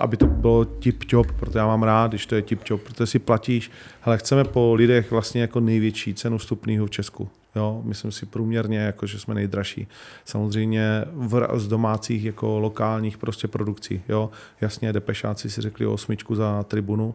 aby 0.00 0.16
to 0.16 0.26
bylo 0.26 0.64
tip-top, 0.64 1.32
protože 1.40 1.58
já 1.58 1.66
mám 1.66 1.82
rád, 1.82 2.10
když 2.10 2.26
to 2.26 2.34
je 2.34 2.42
tip-top, 2.42 2.78
protože 2.78 3.06
si 3.06 3.18
platíš, 3.18 3.70
hele, 4.00 4.18
chceme 4.18 4.44
po 4.44 4.74
lidech 4.74 5.10
vlastně 5.10 5.40
jako 5.40 5.60
největší 5.60 6.14
cenu 6.14 6.38
vstupného 6.38 6.86
v 6.86 6.90
Česku. 6.90 7.28
Jo, 7.56 7.80
myslím 7.84 8.12
si 8.12 8.26
průměrně, 8.26 8.78
jako, 8.78 9.06
že 9.06 9.18
jsme 9.18 9.34
nejdražší. 9.34 9.88
Samozřejmě 10.24 11.04
v, 11.12 11.48
z 11.54 11.68
domácích 11.68 12.24
jako 12.24 12.58
lokálních 12.58 13.18
prostě 13.18 13.48
produkcí. 13.48 14.02
Jo. 14.08 14.30
Jasně, 14.60 14.92
depešáci 14.92 15.50
si 15.50 15.60
řekli 15.60 15.86
o 15.86 15.92
osmičku 15.92 16.34
za 16.34 16.62
tribunu 16.62 17.14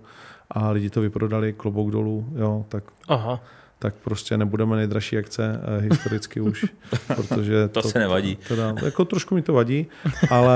a 0.49 0.69
lidi 0.69 0.89
to 0.89 1.01
vyprodali 1.01 1.53
klobouk 1.53 1.91
dolů. 1.91 2.33
Jo, 2.35 2.65
tak 2.69 2.83
Aha. 3.07 3.43
Tak 3.81 3.93
prostě 4.03 4.37
nebudeme 4.37 4.75
nejdražší 4.75 5.17
akce 5.17 5.61
eh, 5.77 5.81
historicky 5.81 6.41
už, 6.41 6.65
protože 7.15 7.67
To 7.67 7.81
se 7.81 7.99
nevadí. 7.99 8.37
Teda, 8.47 8.75
jako 8.85 9.05
trošku 9.05 9.35
mi 9.35 9.41
to 9.41 9.53
vadí, 9.53 9.87
ale 10.29 10.55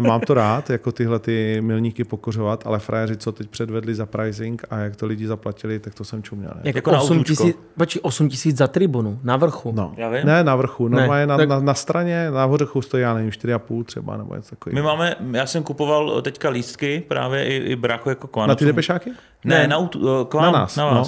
mám 0.00 0.20
to 0.20 0.34
rád, 0.34 0.70
jako 0.70 0.92
tyhle 0.92 1.18
ty 1.18 1.58
milníky 1.60 2.04
pokořovat, 2.04 2.62
ale 2.66 2.78
frajeři, 2.78 3.16
co 3.16 3.32
teď 3.32 3.48
předvedli 3.50 3.94
za 3.94 4.06
pricing 4.06 4.62
a 4.70 4.78
jak 4.78 4.96
to 4.96 5.06
lidi 5.06 5.26
zaplatili, 5.26 5.78
tak 5.78 5.94
to 5.94 6.04
jsem 6.04 6.22
čuměl. 6.22 6.50
ne? 6.54 6.60
Jako, 6.64 6.78
Jako 6.78 6.90
na 6.90 7.00
8 7.00 7.18
autůčko. 7.18 7.44
tisíc, 7.44 7.56
počkej, 7.78 8.00
8 8.04 8.28
tisíc 8.28 8.56
za 8.56 8.66
tribunu, 8.66 9.18
na 9.22 9.36
vrchu. 9.36 9.72
No. 9.76 9.92
Já 9.96 10.08
vím. 10.08 10.26
Ne, 10.26 10.44
na 10.44 10.56
vrchu, 10.56 10.88
normálně 10.88 11.26
na, 11.26 11.36
tak- 11.36 11.48
na, 11.48 11.60
na, 11.60 11.74
straně, 11.74 12.30
na 12.30 12.44
hořechu 12.44 12.82
stojí, 12.82 13.02
já 13.02 13.14
nevím, 13.14 13.30
4,5 13.30 13.84
třeba, 13.84 14.16
nebo 14.16 14.34
něco 14.34 14.46
My 14.54 14.56
takového. 14.56 14.84
máme, 14.86 15.14
já 15.32 15.46
jsem 15.46 15.62
kupoval 15.62 16.22
teďka 16.22 16.48
lístky 16.48 17.02
právě 17.08 17.44
i, 17.44 17.56
i 17.56 17.76
brácho 17.76 18.08
jako 18.10 18.26
k 18.26 18.46
Na 18.46 18.54
ty 18.54 18.64
depešáky? 18.64 19.10
Ne, 19.44 19.58
Ne. 19.58 19.66
na, 19.68 19.88
k 20.28 20.34
vám, 20.34 20.44
Na 20.44 20.50
nás, 20.50 20.76
na 20.76 20.94
no. 20.94 21.04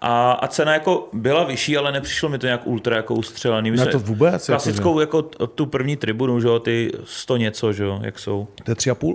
A, 0.00 0.32
a 0.32 0.46
cena 0.48 0.72
jako 0.74 1.08
byla 1.12 1.44
vyšší, 1.44 1.76
ale 1.76 1.92
nepřišlo 1.92 2.28
mi 2.28 2.38
to 2.38 2.46
nějak 2.46 2.66
ultra 2.66 2.96
jako 2.96 3.14
ustřelený. 3.14 3.70
Jsme- 3.78 3.86
to 3.86 3.98
vůbec, 3.98 4.46
Klasickou 4.46 5.00
jako 5.00 5.22
t- 5.22 5.46
tu 5.46 5.66
první 5.66 5.96
tribunu, 5.96 6.40
že 6.40 6.48
jo, 6.48 6.58
ty 6.58 6.92
100 7.04 7.36
něco, 7.36 7.72
že 7.72 7.84
jo, 7.84 8.00
jak 8.02 8.18
jsou. 8.18 8.48
To 8.64 8.70
je 8.70 8.74
3,5? 8.74 9.14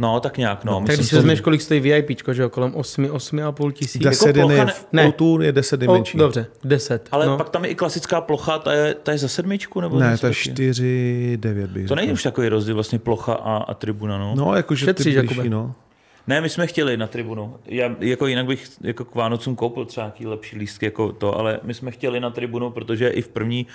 No, 0.00 0.20
tak 0.20 0.38
nějak, 0.38 0.64
no. 0.64 0.72
Tak 0.72 0.80
myslím, 0.82 0.96
když 0.96 1.06
že- 1.06 1.10
si 1.10 1.16
vezmeš, 1.16 1.40
kolik 1.40 1.62
stojí 1.62 1.80
VIP, 1.80 2.10
že 2.32 2.42
jo, 2.42 2.48
kolem 2.48 2.74
8, 2.74 3.04
8,5 3.10 3.72
tisíc. 3.72 4.02
10 4.02 4.32
plocha 4.32 4.52
je 4.54 4.64
ne- 4.64 4.72
v 4.72 4.86
ne. 4.92 5.08
O2 5.08 5.42
je 5.42 5.52
10 5.52 5.76
O, 5.76 5.78
nejmenší. 5.86 6.18
dobře, 6.18 6.46
10. 6.64 7.08
ale 7.12 7.26
no. 7.26 7.36
pak 7.36 7.48
tam 7.48 7.64
je 7.64 7.70
i 7.70 7.74
klasická 7.74 8.20
plocha, 8.20 8.58
ta 8.58 8.72
je, 8.72 8.94
ta 8.94 9.12
je 9.12 9.18
za 9.18 9.28
sedmičku? 9.28 9.80
Nebo 9.80 9.98
Ne, 10.00 10.18
to 10.18 10.26
je 10.26 10.32
taky? 10.32 10.50
4, 10.50 11.36
9 11.40 11.70
bych 11.70 11.88
To 11.88 11.94
není 11.94 12.12
už 12.12 12.22
takový 12.22 12.48
rozdíl, 12.48 12.74
vlastně 12.74 12.98
plocha 12.98 13.32
a, 13.34 13.56
a 13.56 13.74
tribuna, 13.74 14.18
no. 14.18 14.34
No, 14.36 14.54
jakože 14.54 14.94
ty 14.94 15.02
blížší, 15.20 15.48
no. 15.48 15.74
Ne, 16.28 16.40
my 16.40 16.48
jsme 16.48 16.66
chtěli 16.66 16.96
na 16.96 17.06
tribunu. 17.06 17.54
Já 17.66 17.94
jako 18.00 18.26
jinak 18.26 18.46
bych 18.46 18.68
jako 18.80 19.04
k 19.04 19.14
Vánocům 19.14 19.56
koupil 19.56 19.84
třeba 19.84 20.06
nějaký 20.06 20.26
lepší 20.26 20.58
lístky 20.58 20.86
jako 20.86 21.12
to, 21.12 21.38
ale 21.38 21.60
my 21.62 21.74
jsme 21.74 21.90
chtěli 21.90 22.20
na 22.20 22.30
tribunu, 22.30 22.70
protože 22.70 23.08
i 23.08 23.22
v 23.22 23.28
první, 23.28 23.66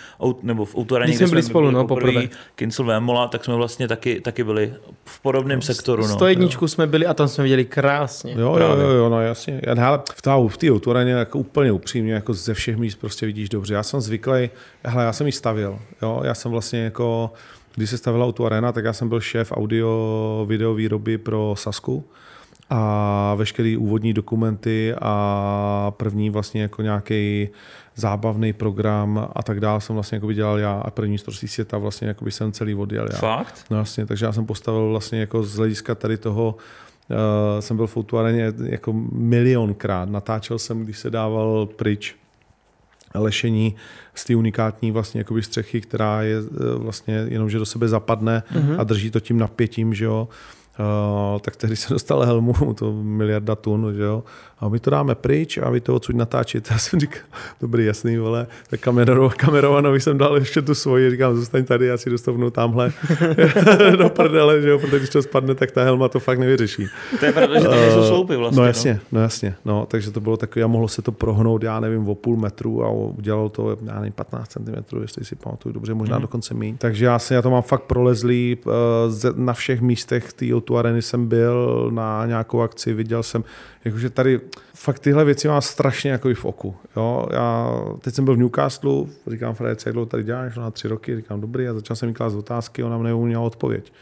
nebo 0.42 0.66
v 0.66 0.76
autoraně, 0.76 1.10
Když 1.10 1.18
jsme 1.18 1.28
byli 1.28 1.44
spolu, 1.44 1.72
no, 1.72 1.88
poprvé, 1.88 2.12
poprvé. 2.12 2.30
Kincel 2.56 2.86
Vémola, 2.86 3.28
tak 3.28 3.46
jsme 3.46 3.56
vlastně 3.56 3.88
taky, 3.88 4.22
taky 4.22 4.44
byli 4.44 4.74
v 5.06 5.22
podobném 5.22 5.62
sektoru. 5.62 6.02
No. 6.02 6.14
101 6.14 6.48
jsme 6.66 6.88
byli 6.88 7.06
a 7.06 7.14
tam 7.14 7.28
jsme 7.28 7.44
viděli 7.44 7.66
krásně. 7.66 8.32
Jo, 8.32 8.40
jo, 8.40 8.56
Právě. 8.56 8.84
jo, 8.84 8.90
jo, 8.90 9.10
no 9.10 9.22
jasně. 9.22 9.62
Já, 9.64 9.74
hele, 9.74 10.00
v 10.16 10.22
té 10.22 10.32
v 10.48 10.58
té 10.58 10.72
autoraně 10.72 11.12
jako 11.12 11.40
úplně 11.40 11.72
upřímně, 11.72 12.14
jako 12.14 12.34
ze 12.34 12.54
všech 12.54 12.78
míst 12.78 12.96
prostě 12.96 13.26
vidíš 13.26 13.50
dobře. 13.50 13.74
Já 13.74 13.84
jsem 13.84 14.02
zvyklý, 14.02 14.50
hele, 14.84 15.04
já 15.04 15.14
jsem 15.14 15.26
ji 15.28 15.32
stavěl, 15.32 15.80
jo, 16.02 16.22
já 16.24 16.34
jsem 16.34 16.52
vlastně 16.52 16.80
jako, 16.80 17.34
když 17.76 17.90
se 17.90 17.98
stavila 17.98 18.26
Auto 18.26 18.46
Arena, 18.46 18.72
tak 18.72 18.86
já 18.86 18.94
jsem 18.94 19.10
byl 19.10 19.22
šéf 19.22 19.52
audio, 19.52 20.46
video 20.50 20.74
výroby 20.74 21.18
pro 21.18 21.56
Sasku 21.58 22.06
a 22.70 23.36
veškeré 23.36 23.78
úvodní 23.78 24.14
dokumenty 24.14 24.94
a 25.02 25.94
první 25.98 26.30
vlastně 26.30 26.62
jako 26.62 26.82
nějaký 26.82 27.50
zábavný 27.96 28.54
program 28.54 29.30
a 29.36 29.44
tak 29.44 29.60
dále 29.60 29.82
jsem 29.82 29.94
vlastně 29.94 30.16
jako 30.16 30.32
dělal 30.32 30.60
já 30.60 30.72
a 30.74 30.92
první 30.92 31.12
mistrovství 31.12 31.48
světa 31.48 31.78
vlastně 31.78 32.08
jako 32.08 32.28
jsem 32.28 32.52
celý 32.52 32.76
odjel 32.76 33.08
já. 33.12 33.18
Fakt? 33.18 33.66
No 33.70 33.78
jasně, 33.78 34.06
takže 34.06 34.26
já 34.26 34.32
jsem 34.32 34.46
postavil 34.46 34.90
vlastně 34.90 35.20
jako 35.20 35.44
z 35.44 35.56
hlediska 35.56 35.96
tady 35.96 36.18
toho, 36.18 36.56
uh, 37.10 37.18
jsem 37.60 37.78
byl 37.78 37.88
v 37.88 37.98
Outuareně 37.98 38.54
jako 38.66 38.94
milionkrát. 39.12 40.10
Natáčel 40.10 40.60
jsem, 40.60 40.84
když 40.84 41.00
se 41.00 41.10
dával 41.10 41.66
pryč 41.66 42.16
lešení 43.16 43.76
z 44.16 44.26
té 44.26 44.36
unikátní 44.36 44.92
vlastně 44.92 45.20
jakoby 45.20 45.44
střechy, 45.44 45.82
která 45.82 46.22
je 46.22 46.38
eh, 46.38 46.76
vlastně 46.78 47.26
jenom, 47.30 47.50
že 47.50 47.60
do 47.60 47.66
sebe 47.66 47.88
zapadne 47.88 48.44
mm-hmm. 48.54 48.80
a 48.80 48.84
drží 48.84 49.12
to 49.12 49.20
tím 49.20 49.38
napětím, 49.38 49.94
že 49.94 50.06
jo. 50.06 50.28
Uh, 50.30 50.63
tak 51.42 51.56
tehdy 51.56 51.76
se 51.76 51.94
dostal 51.94 52.22
helmu, 52.22 52.54
to 52.78 52.94
miliarda 52.94 53.56
tun, 53.56 53.94
že 53.96 54.04
jo. 54.04 54.24
A 54.64 54.70
my 54.70 54.80
to 54.80 54.90
dáme 54.90 55.16
pryč 55.16 55.58
a 55.58 55.70
vy 55.70 55.82
to 55.82 55.96
odsud 55.96 56.16
natáčíte. 56.16 56.70
Já 56.74 56.80
jsem 56.80 57.00
říkal, 57.00 57.22
dobrý, 57.62 57.86
jasný, 57.86 58.18
vole. 58.18 58.48
Tak 58.70 58.80
kamerou, 58.80 59.32
kamerovanovi 59.38 60.00
jsem 60.00 60.18
dal 60.18 60.38
ještě 60.38 60.62
tu 60.62 60.76
svoji, 60.76 61.12
říkám, 61.12 61.36
zůstaň 61.36 61.64
tady, 61.64 61.86
já 61.86 61.98
si 61.98 62.10
dostupnu 62.10 62.50
tamhle 62.50 62.92
do 63.98 64.10
prdele, 64.10 64.62
že 64.62 64.70
jo, 64.70 64.80
protože 64.80 64.98
když 64.98 65.10
to 65.10 65.22
spadne, 65.22 65.56
tak 65.56 65.72
ta 65.72 65.84
helma 65.84 66.10
to 66.10 66.20
fakt 66.20 66.40
nevyřeší. 66.40 66.88
To 67.20 67.26
je 67.26 67.32
pravda, 67.32 67.60
že 67.60 67.68
tam 67.68 67.80
nejsou 67.80 68.04
sloupy 68.04 68.36
vlastně. 68.36 68.62
No 68.62 68.68
jasně, 68.68 69.00
no 69.12 69.22
jasně. 69.22 69.56
No, 69.66 69.86
takže 69.86 70.12
to 70.12 70.22
bylo 70.22 70.38
takové, 70.38 70.64
a 70.64 70.68
mohlo 70.68 70.88
se 70.88 71.02
to 71.02 71.12
prohnout, 71.12 71.64
já 71.64 71.80
nevím, 71.80 72.10
o 72.10 72.16
půl 72.16 72.38
metru 72.38 72.84
a 72.84 72.90
udělalo 72.92 73.50
to, 73.50 73.78
já 73.86 73.96
nevím, 73.96 74.14
15 74.14 74.50
cm, 74.50 75.02
jestli 75.02 75.26
si 75.26 75.36
pamatuju 75.36 75.74
dobře, 75.74 75.94
možná 75.94 76.16
mm. 76.16 76.22
dokonce 76.22 76.54
méně. 76.54 76.76
Takže 76.78 77.06
já, 77.06 77.20
si, 77.20 77.34
já 77.34 77.42
to 77.42 77.50
mám 77.50 77.62
fakt 77.62 77.84
prolezlý, 77.84 78.58
eh, 78.68 78.72
na 79.36 79.54
všech 79.54 79.82
místech 79.82 80.34
té 80.34 80.46
o 80.56 80.76
areny 80.76 81.02
jsem 81.02 81.28
byl, 81.28 81.90
na 81.94 82.26
nějakou 82.26 82.62
akci, 82.62 82.94
viděl 82.94 83.24
jsem, 83.24 83.44
jakože 83.86 84.10
tady 84.10 84.42
fakt 84.74 85.00
tyhle 85.00 85.26
věci 85.26 85.48
mám 85.48 85.62
strašně 85.62 86.12
jako 86.12 86.30
v 86.34 86.46
oku. 86.46 86.76
Jo? 86.96 87.28
Já, 87.32 87.72
teď 88.02 88.14
jsem 88.14 88.26
byl 88.26 88.36
v 88.36 88.38
Newcastlu, 88.38 89.10
říkám 89.28 89.56
Fred, 89.56 89.86
jak 89.86 89.94
dlouho 89.94 90.06
tady 90.06 90.24
děláš, 90.24 90.56
na 90.56 90.72
tři 90.72 90.88
roky, 90.88 91.16
říkám 91.16 91.42
dobrý, 91.42 91.68
a 91.68 91.74
začal 91.74 91.96
jsem 91.96 92.10
jí 92.10 92.16
klást 92.16 92.36
otázky, 92.36 92.84
ona 92.84 92.98
mi 92.98 93.04
neuměla 93.04 93.44
odpověď. 93.44 93.94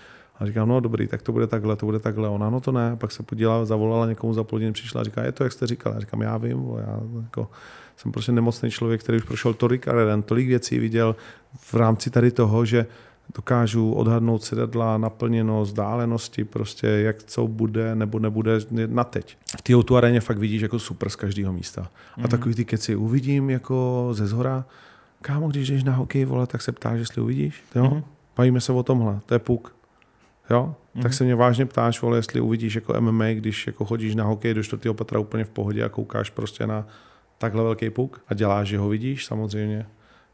A 0.41 0.45
říkám, 0.45 0.69
no 0.69 0.79
dobrý, 0.79 1.07
tak 1.07 1.21
to 1.21 1.31
bude 1.31 1.47
takhle, 1.47 1.75
to 1.75 1.85
bude 1.85 1.99
takhle. 1.99 2.29
Ona, 2.29 2.49
no 2.49 2.59
to 2.59 2.71
ne. 2.71 2.95
Pak 2.95 3.11
se 3.11 3.23
podívala, 3.23 3.65
zavolala 3.65 4.05
někomu 4.05 4.33
za 4.33 4.43
půl 4.43 4.71
přišla 4.71 5.01
a 5.01 5.03
říká, 5.03 5.23
je 5.23 5.31
to, 5.31 5.43
jak 5.43 5.53
jste 5.53 5.67
říkal. 5.67 5.93
Já 5.93 5.99
říkám, 5.99 6.21
já 6.21 6.37
vím, 6.37 6.65
já 6.77 6.99
jako, 7.21 7.49
jsem 7.97 8.11
prostě 8.11 8.31
nemocný 8.31 8.71
člověk, 8.71 9.03
který 9.03 9.17
už 9.17 9.23
prošel 9.23 9.53
tolik 9.53 9.87
arén, 9.87 10.21
tolik 10.21 10.47
věcí 10.47 10.79
viděl 10.79 11.15
v 11.59 11.73
rámci 11.73 12.09
tady 12.09 12.31
toho, 12.31 12.65
že 12.65 12.85
dokážu 13.36 13.91
odhadnout 13.91 14.44
sedadla, 14.44 14.98
naplněnost, 14.98 15.72
vzdálenosti, 15.72 16.44
prostě 16.44 16.88
jak 16.88 17.24
co 17.24 17.48
bude 17.48 17.96
nebo 17.96 18.20
nebude 18.20 18.60
na 18.88 19.04
teď. 19.04 19.38
V 19.58 19.62
té 19.62 19.74
tu 19.86 19.98
aréně 19.98 20.20
fakt 20.22 20.38
vidíš 20.38 20.62
jako 20.62 20.80
super 20.80 21.10
z 21.10 21.15
každého 21.15 21.54
místa. 21.54 21.89
A 22.24 22.28
takový 22.28 22.56
ty 22.56 22.65
keci 22.65 22.96
uvidím 22.96 23.50
jako 23.50 24.08
ze 24.12 24.28
zhora, 24.28 24.65
kámo, 25.22 25.48
když 25.48 25.70
jdeš 25.70 25.84
na 25.84 25.94
hokej, 25.94 26.26
vole, 26.26 26.48
tak 26.48 26.62
se 26.62 26.72
ptáš, 26.72 27.00
jestli 27.00 27.22
uvidíš. 27.22 27.63
Jo? 27.76 27.84
Mhm. 27.84 28.04
Bavíme 28.38 28.62
se 28.62 28.72
o 28.72 28.84
tomhle, 28.84 29.20
to 29.26 29.34
je 29.34 29.39
puk. 29.39 29.76
Jo? 30.50 30.76
Mhm. 30.96 31.04
Tak 31.04 31.13
se 31.13 31.24
mě 31.24 31.36
vážně 31.36 31.65
ptáš, 31.65 32.02
vole, 32.02 32.17
jestli 32.17 32.41
uvidíš 32.41 32.76
jako 32.76 33.02
MMA, 33.02 33.26
když 33.26 33.67
jako 33.67 33.86
chodíš 33.86 34.15
na 34.15 34.24
hokej 34.24 34.54
do 34.54 34.63
čtvrtého 34.63 34.94
patra 34.94 35.20
úplně 35.20 35.44
v 35.44 35.50
pohodě 35.50 35.84
a 35.84 35.89
koukáš 35.89 36.30
prostě 36.30 36.67
na 36.67 36.88
takhle 37.38 37.63
velký 37.63 37.89
puk 37.89 38.22
a 38.28 38.34
děláš, 38.34 38.67
že 38.67 38.78
ho 38.78 38.89
vidíš 38.89 39.26
samozřejmě. 39.26 39.86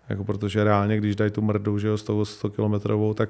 Jako 0.09 0.23
protože 0.23 0.63
reálně, 0.63 0.97
když 0.97 1.15
dají 1.15 1.31
tu 1.31 1.41
mrdu, 1.41 1.79
že 1.79 1.87
jo, 1.87 1.97
100, 1.97 2.25
100 2.25 2.49
kilometrovou, 2.49 3.13
tak 3.13 3.29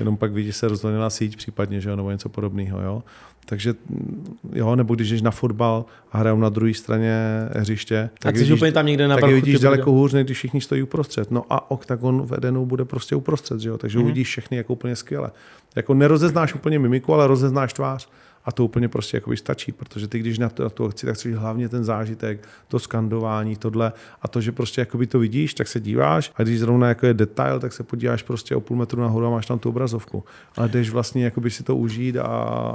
jenom 0.00 0.16
pak 0.16 0.32
vidíš 0.32 0.56
se 0.56 0.68
rozvonila 0.68 1.10
síť 1.10 1.36
případně, 1.36 1.80
že 1.80 1.90
jo, 1.90 1.96
nebo 1.96 2.10
něco 2.10 2.28
podobného, 2.28 2.80
jo. 2.80 3.02
Takže 3.46 3.74
mm, 3.88 4.36
jo, 4.52 4.76
nebo 4.76 4.94
když 4.94 5.10
jdeš 5.10 5.22
na 5.22 5.30
fotbal 5.30 5.84
a 6.12 6.18
hrajou 6.18 6.38
na 6.38 6.48
druhé 6.48 6.74
straně 6.74 7.16
hřiště, 7.56 8.10
Tak 8.18 8.36
jsi 8.36 8.52
úplně 8.52 8.72
tam 8.72 8.86
někde 8.86 9.08
na 9.08 9.16
tak 9.16 9.30
vidíš 9.30 9.60
daleko 9.60 9.92
hůř, 9.92 10.12
než 10.12 10.24
když 10.24 10.38
všichni 10.38 10.60
stojí 10.60 10.82
uprostřed. 10.82 11.30
No 11.30 11.44
a 11.50 11.70
oktagon 11.70 12.26
v 12.26 12.32
Edenu 12.32 12.66
bude 12.66 12.84
prostě 12.84 13.16
uprostřed, 13.16 13.60
že 13.60 13.68
jo? 13.68 13.78
takže 13.78 13.98
Mhm. 13.98 14.04
mm. 14.04 14.10
uvidíš 14.10 14.28
všechny 14.28 14.56
jako 14.56 14.72
úplně 14.72 14.96
skvěle. 14.96 15.30
Jako 15.76 15.94
nerozeznáš 15.94 16.54
úplně 16.54 16.78
mimiku, 16.78 17.14
ale 17.14 17.26
rozeznáš 17.26 17.72
tvář. 17.72 18.08
A 18.44 18.52
to 18.52 18.64
úplně 18.64 18.88
prostě 18.88 19.16
jakoby 19.16 19.36
stačí, 19.36 19.72
protože 19.72 20.08
ty, 20.08 20.18
když 20.18 20.38
na 20.38 20.48
to, 20.48 20.62
na 20.62 20.70
to 20.70 20.90
chci, 20.90 21.06
tak 21.06 21.14
chceš 21.14 21.34
hlavně 21.34 21.68
ten 21.68 21.84
zážitek, 21.84 22.48
to 22.68 22.78
skandování, 22.78 23.56
tohle 23.56 23.92
a 24.22 24.28
to, 24.28 24.40
že 24.40 24.52
prostě 24.52 24.80
jakoby 24.80 25.06
to 25.06 25.18
vidíš, 25.18 25.54
tak 25.54 25.68
se 25.68 25.80
díváš 25.80 26.32
a 26.36 26.42
když 26.42 26.60
zrovna 26.60 26.88
jako 26.88 27.06
je 27.06 27.14
detail, 27.14 27.60
tak 27.60 27.72
se 27.72 27.82
podíváš 27.82 28.22
prostě 28.22 28.56
o 28.56 28.60
půl 28.60 28.76
metru 28.76 29.02
nahoru 29.02 29.26
a 29.26 29.30
máš 29.30 29.46
tam 29.46 29.58
tu 29.58 29.68
obrazovku. 29.68 30.24
Ale 30.56 30.68
jdeš 30.68 30.90
vlastně 30.90 31.24
jakoby 31.24 31.50
si 31.50 31.62
to 31.62 31.76
užít 31.76 32.16
a, 32.16 32.22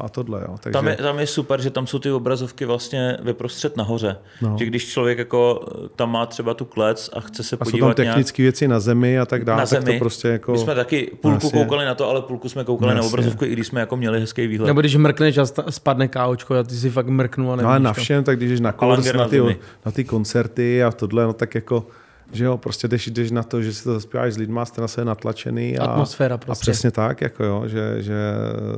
a 0.04 0.10
tohle. 0.10 0.42
Jo. 0.42 0.56
Takže, 0.60 0.74
Tam 0.74 0.88
je, 0.88 0.96
tam 0.96 1.20
je 1.20 1.28
super, 1.28 1.62
že 1.62 1.70
tam 1.70 1.88
jsou 1.88 2.00
ty 2.00 2.12
obrazovky 2.12 2.66
vlastně 2.66 3.18
vyprostřed 3.24 3.78
nahoře. 3.78 4.18
No. 4.42 4.56
Že 4.60 4.66
když 4.66 4.88
člověk 4.92 5.18
jako 5.18 5.66
tam 5.96 6.12
má 6.12 6.26
třeba 6.26 6.54
tu 6.54 6.66
klec 6.66 7.10
a 7.14 7.20
chce 7.20 7.44
se 7.44 7.56
a 7.60 7.66
jsou 7.66 7.72
tam 7.72 7.72
podívat 7.72 7.94
technické 7.94 8.44
věci 8.44 8.68
na 8.68 8.80
zemi 8.80 9.20
a 9.20 9.26
tak 9.26 9.46
dále, 9.46 9.60
na 9.60 9.66
tak 9.66 9.82
zemi. 9.82 9.94
to 9.94 10.00
prostě 10.00 10.28
jako... 10.28 10.52
My 10.52 10.58
jsme 10.58 10.76
taky 10.76 11.12
půlku 11.22 11.46
Jasně. 11.46 11.64
koukali 11.64 11.86
na 11.86 11.96
to, 11.96 12.10
ale 12.10 12.22
půlku 12.22 12.50
jsme 12.50 12.64
koukali 12.64 12.92
na 12.94 12.98
Jasně. 12.98 13.10
obrazovku, 13.10 13.46
i 13.46 13.50
když 13.50 13.68
jsme 13.68 13.80
jako 13.80 13.98
měli 13.98 14.20
hezký 14.20 14.48
výhled. 14.48 14.68
Nebo 14.68 14.80
když 14.80 14.96
mrkneš 14.96 15.38
a 15.38 15.46
spadne 15.70 16.08
káočko 16.08 16.56
a 16.56 16.64
ty 16.64 16.76
si 16.76 16.90
fakt 16.90 17.08
mrknu 17.08 17.52
a 17.52 17.56
No 17.56 17.56
nevíš 17.56 17.70
ale 17.70 17.80
na 17.80 17.94
to. 17.94 18.02
všem, 18.02 18.24
tak 18.24 18.38
když 18.38 18.50
jdeš 18.50 18.60
na 18.60 18.72
kurz, 18.72 19.14
na 19.14 19.28
ty, 19.28 19.42
na 19.86 19.92
ty 19.92 20.04
koncerty 20.04 20.84
a 20.84 20.92
tohle, 20.92 21.24
no 21.24 21.34
tak 21.34 21.56
jako, 21.56 21.88
že 22.32 22.46
jo, 22.46 22.58
prostě 22.58 22.88
jdeš, 22.88 23.08
jdeš 23.08 23.32
na 23.32 23.44
to, 23.44 23.62
že 23.62 23.74
si 23.74 23.84
to 23.84 23.94
zaspíváš 23.94 24.34
s 24.34 24.38
lidma, 24.38 24.66
jste 24.66 24.82
na 24.82 24.88
sebe 24.88 25.06
natlačený. 25.06 25.78
A, 25.78 25.84
Atmosféra 25.86 26.36
A 26.36 26.38
prostě. 26.38 26.62
přesně 26.62 26.92
tak, 26.92 27.22
jako 27.22 27.44
jo, 27.44 27.64
že, 27.68 27.96
že 28.04 28.16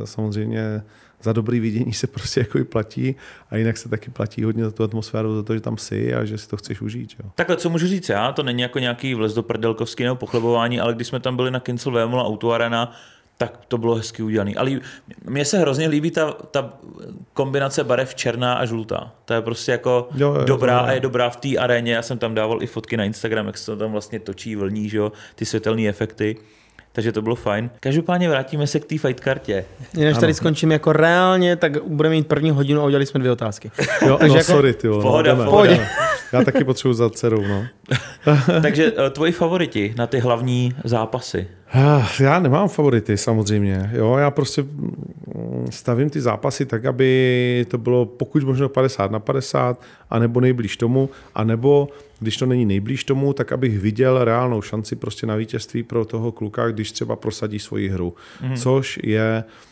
samozřejmě 0.06 0.82
za 1.24 1.34
dobrý 1.34 1.60
vidění 1.60 1.94
se 1.94 2.08
prostě 2.16 2.40
jako 2.40 2.58
i 2.58 2.64
platí 2.64 3.16
a 3.52 3.58
jinak 3.58 3.78
se 3.78 3.90
taky 3.90 4.12
platí 4.12 4.44
hodně 4.44 4.64
za 4.66 4.72
tu 4.72 4.84
atmosféru, 4.84 5.36
za 5.36 5.44
to, 5.44 5.54
že 5.54 5.62
tam 5.62 5.78
jsi 5.78 6.14
a 6.14 6.26
že 6.26 6.38
si 6.38 6.48
to 6.50 6.58
chceš 6.58 6.82
užít. 6.82 7.12
Jo. 7.24 7.30
Takhle, 7.36 7.58
co 7.58 7.70
můžu 7.70 7.88
říct 7.88 8.10
já, 8.10 8.32
to 8.32 8.44
není 8.44 8.62
jako 8.62 8.80
nějaký 8.80 9.14
vlez 9.16 9.34
do 9.34 9.44
prdelkovský 9.44 10.04
nebo 10.04 10.16
pochlebování, 10.16 10.80
ale 10.80 10.94
když 10.94 11.08
jsme 11.08 11.20
tam 11.20 11.36
byli 11.36 11.52
na 11.52 11.60
Kincel 11.60 11.92
Vémola 11.92 12.24
Auto 12.26 12.52
Arena, 12.52 12.92
tak 13.42 13.60
to 13.68 13.78
bylo 13.78 13.96
hezky 13.96 14.24
udělané. 14.24 14.52
Ale 14.58 14.72
mně 15.26 15.46
se 15.46 15.58
hrozně 15.60 15.88
líbí 15.88 16.12
ta, 16.12 16.32
ta 16.52 16.74
kombinace 17.34 17.84
barev 17.84 18.16
černá 18.16 18.54
a 18.54 18.66
žlutá. 18.66 19.12
To 19.26 19.34
je 19.34 19.42
prostě 19.42 19.72
jako 19.72 20.08
Jo, 20.16 20.34
jo, 20.40 20.44
dobrá 20.46 20.80
to 20.80 20.86
je. 20.86 20.92
a 20.92 20.94
je 20.94 21.00
dobrá 21.00 21.30
v 21.30 21.36
té 21.36 21.58
aréně. 21.58 21.94
Já 21.94 22.02
jsem 22.02 22.18
tam 22.18 22.36
dával 22.36 22.64
i 22.64 22.68
fotky 22.68 22.98
na 22.98 23.04
Instagram, 23.04 23.48
jak 23.48 23.58
se 23.58 23.66
to 23.66 23.78
tam 23.78 23.92
vlastně 23.92 24.20
točí, 24.20 24.56
vlní, 24.56 24.90
že 24.90 24.98
jo, 24.98 25.12
ty 25.36 25.46
světelné 25.46 25.88
efekty. 25.88 26.36
Takže 26.92 27.12
to 27.12 27.22
bylo 27.22 27.36
fajn. 27.36 27.70
Každopádně 27.80 28.30
vrátíme 28.30 28.68
se 28.68 28.80
k 28.80 28.86
té 28.86 28.98
fight 28.98 29.20
kartě. 29.20 29.66
Než 29.94 30.18
tady 30.18 30.34
skončím 30.34 30.72
jako 30.72 30.94
reálně, 30.94 31.56
tak 31.56 31.84
budeme 31.84 32.16
mít 32.16 32.28
první 32.28 32.52
hodinu 32.52 32.82
a 32.82 32.86
udělali 32.86 33.06
jsme 33.06 33.20
dvě 33.20 33.32
otázky. 33.32 33.72
Jo, 34.08 34.18
Takže 34.20 34.28
no 34.34 34.36
jako- 34.40 34.52
sorry, 34.52 34.74
ty 34.74 34.88
vole, 34.88 35.02
Pohoda, 35.02 35.32
jdeme. 35.32 35.46
pohoda. 35.46 35.68
Pohodě. 35.76 35.88
Já 36.34 36.44
taky 36.44 36.64
potřebuji 36.64 36.94
za 36.94 37.10
dcerou, 37.10 37.42
no. 37.48 37.66
Takže 38.62 38.92
eh, 38.98 39.10
tvoji 39.10 39.32
favoriti 39.32 39.94
na 39.98 40.08
ty 40.08 40.20
hlavní 40.20 40.74
zápasy? 40.84 41.48
Ah, 41.74 42.06
Já 42.20 42.40
nemám 42.40 42.70
favority 42.70 43.18
samozřejmě. 43.18 43.90
Jo, 43.94 44.16
já 44.18 44.32
prostě 44.32 44.62
mm, 44.62 45.68
stavím 45.70 46.10
ty 46.10 46.22
zápasy 46.22 46.66
tak, 46.66 46.86
aby 46.86 47.66
to 47.68 47.78
bylo 47.78 48.06
pokud 48.06 48.44
možno 48.44 48.70
50 48.70 49.12
na 49.12 49.20
50, 49.20 49.82
anebo 50.10 50.40
nejblíž 50.42 50.78
tomu, 50.78 51.10
anebo 51.36 51.90
když 52.20 52.38
to 52.38 52.46
není 52.46 52.66
nejblíž 52.66 53.04
tomu, 53.04 53.34
tak 53.34 53.52
abych 53.52 53.80
viděl 53.80 54.24
reálnou 54.24 54.62
šanci 54.62 54.96
prostě 54.96 55.28
na 55.28 55.36
vítězství 55.36 55.84
pro 55.84 56.06
toho 56.06 56.32
kluka, 56.32 56.68
když 56.68 56.92
třeba 56.92 57.16
prosadí 57.16 57.60
svoji 57.60 57.90
hru. 57.90 58.14
Mm. 58.42 58.56
Což 58.56 59.00
je 59.04 59.44
eh, 59.48 59.69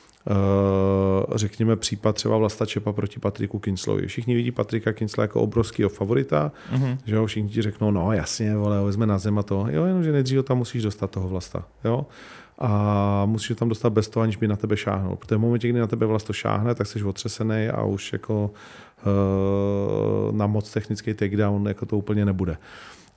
řekněme 1.36 1.76
případ 1.76 2.16
třeba 2.16 2.38
Vlasta 2.38 2.66
Čepa 2.66 2.94
proti 2.94 3.20
Patriku 3.20 3.60
Kinslovi. 3.60 4.08
Všichni 4.08 4.36
vidí 4.36 4.52
Patrika 4.52 4.94
Kinsla 4.94 5.22
jako 5.22 5.42
obrovského 5.42 5.90
favorita, 5.90 6.52
mm-hmm. 6.74 6.98
že 7.06 7.16
jo, 7.16 7.26
všichni 7.26 7.50
ti 7.50 7.62
řeknou, 7.62 7.92
no 7.92 8.12
jasně, 8.12 8.58
vole, 8.58 8.78
ho 8.78 8.86
vezme 8.86 9.06
na 9.06 9.18
zem 9.18 9.40
a 9.40 9.44
to. 9.44 9.66
Jo, 9.70 9.86
jenomže 9.86 10.12
nejdřív 10.12 10.38
ho 10.38 10.44
tam 10.44 10.58
musíš 10.58 10.84
dostat 10.84 11.12
toho 11.12 11.30
Vlasta, 11.30 11.64
jo. 11.86 12.06
A 12.60 13.24
musíš 13.26 13.50
ho 13.50 13.56
tam 13.56 13.70
dostat 13.70 13.90
bez 13.90 14.10
toho, 14.10 14.24
aniž 14.24 14.36
by 14.36 14.48
na 14.48 14.56
tebe 14.56 14.78
šáhnul. 14.78 15.16
Protože 15.16 15.36
v 15.36 15.40
momentě, 15.40 15.70
kdy 15.70 15.80
na 15.80 15.88
tebe 15.88 16.06
Vlasto 16.06 16.34
šáhne, 16.34 16.76
tak 16.76 16.88
jsi 16.88 17.04
otřesený 17.04 17.68
a 17.68 17.84
už 17.84 18.14
jako 18.14 18.52
uh, 19.06 20.36
na 20.36 20.48
moc 20.48 20.74
technický 20.74 21.14
takedown 21.14 21.68
jako 21.68 21.86
to 21.86 21.98
úplně 21.98 22.26
nebude. 22.26 22.58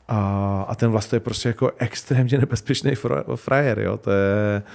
A, 0.09 0.64
a 0.68 0.75
ten 0.75 0.90
Vlasto 0.90 1.16
je 1.16 1.20
prostě 1.20 1.49
jako 1.49 1.70
extrémně 1.79 2.38
nebezpečný 2.38 2.90
fra- 2.90 3.37
frajer, 3.37 3.79
jo. 3.79 3.96
To 3.96 4.11
je, 4.11 4.62
uh, 4.64 4.68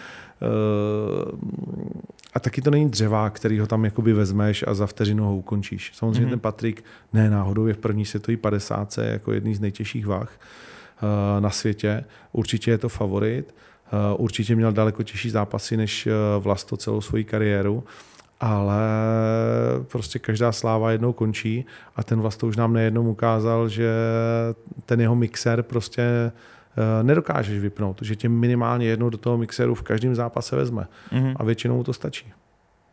a 2.33 2.39
taky 2.39 2.61
to 2.61 2.71
není 2.71 2.89
dřeva, 2.89 3.29
který 3.29 3.59
ho 3.59 3.67
tam 3.67 3.85
jakoby 3.85 4.13
vezmeš 4.13 4.63
a 4.67 4.73
za 4.73 4.87
vteřinu 4.87 5.25
ho 5.25 5.37
ukončíš. 5.37 5.91
Samozřejmě 5.93 6.25
mm-hmm. 6.25 6.29
ten 6.29 6.39
Patrik 6.39 6.83
ne 7.13 7.29
náhodou 7.29 7.67
je 7.67 7.73
v 7.73 7.77
první 7.77 8.05
světové 8.05 8.37
50 8.37 8.97
jako 8.97 9.31
jedný 9.31 9.55
z 9.55 9.59
nejtěžších 9.59 10.07
váh 10.07 10.29
uh, 10.29 11.41
na 11.41 11.49
světě. 11.49 12.03
Určitě 12.31 12.71
je 12.71 12.77
to 12.77 12.89
favorit. 12.89 13.55
Uh, 14.15 14.23
určitě 14.23 14.55
měl 14.55 14.71
daleko 14.71 15.03
těžší 15.03 15.29
zápasy 15.29 15.77
než 15.77 16.07
Vlasto 16.39 16.77
celou 16.77 17.01
svoji 17.01 17.23
kariéru 17.23 17.83
ale 18.39 18.79
prostě 19.91 20.19
každá 20.19 20.51
sláva 20.51 20.91
jednou 20.91 21.13
končí 21.13 21.65
a 21.95 22.03
ten 22.03 22.19
Vlasto 22.19 22.47
už 22.47 22.57
nám 22.57 22.73
nejednou 22.73 23.09
ukázal, 23.09 23.69
že 23.69 23.89
ten 24.85 25.01
jeho 25.01 25.15
mixer 25.15 25.63
prostě 25.63 26.01
eh, 26.01 26.31
nedokážeš 27.03 27.59
vypnout, 27.59 28.01
že 28.01 28.15
tě 28.15 28.29
minimálně 28.29 28.87
jednou 28.87 29.09
do 29.09 29.17
toho 29.17 29.37
mixeru 29.37 29.75
v 29.75 29.81
každém 29.81 30.15
zápase 30.15 30.55
vezme 30.55 30.87
mm-hmm. 31.11 31.35
a 31.35 31.43
většinou 31.43 31.83
to 31.83 31.93
stačí. 31.93 32.33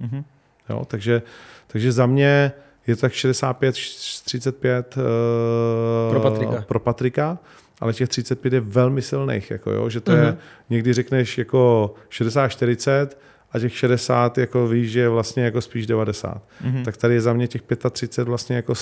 Mm-hmm. 0.00 0.24
Jo, 0.70 0.84
takže, 0.84 1.22
takže 1.66 1.92
za 1.92 2.06
mě 2.06 2.52
je 2.86 2.96
to 2.96 3.00
tak 3.00 3.12
65-35 3.12 4.84
uh, 4.96 6.10
pro 6.10 6.20
Patrika. 6.20 6.62
pro 6.62 6.80
Patrika, 6.80 7.38
ale 7.80 7.92
těch 7.92 8.08
35 8.08 8.52
je 8.52 8.60
velmi 8.60 9.02
silných, 9.02 9.50
jako 9.50 9.70
jo, 9.70 9.90
že 9.90 10.00
to 10.00 10.12
mm-hmm. 10.12 10.24
je, 10.24 10.36
někdy 10.70 10.92
řekneš 10.92 11.38
jako 11.38 11.94
60-40, 12.10 13.08
a 13.52 13.58
těch 13.58 13.76
60 13.76 14.38
jako 14.38 14.68
víš, 14.68 14.90
že 14.90 15.00
je 15.00 15.08
vlastně 15.08 15.44
jako 15.44 15.60
spíš 15.60 15.86
90. 15.86 16.42
Mm-hmm. 16.64 16.84
Tak 16.84 16.96
tady 16.96 17.14
je 17.14 17.20
za 17.20 17.32
mě 17.32 17.48
těch 17.48 17.62
35 17.90 18.28
vlastně 18.28 18.56
jako 18.56 18.74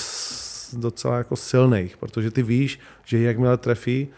docela 0.73 1.19
jako 1.19 1.37
silných, 1.37 1.97
protože 1.97 2.31
ty 2.31 2.43
víš, 2.43 2.81
že 3.05 3.19
jakmile 3.19 3.57
trefí, 3.57 4.09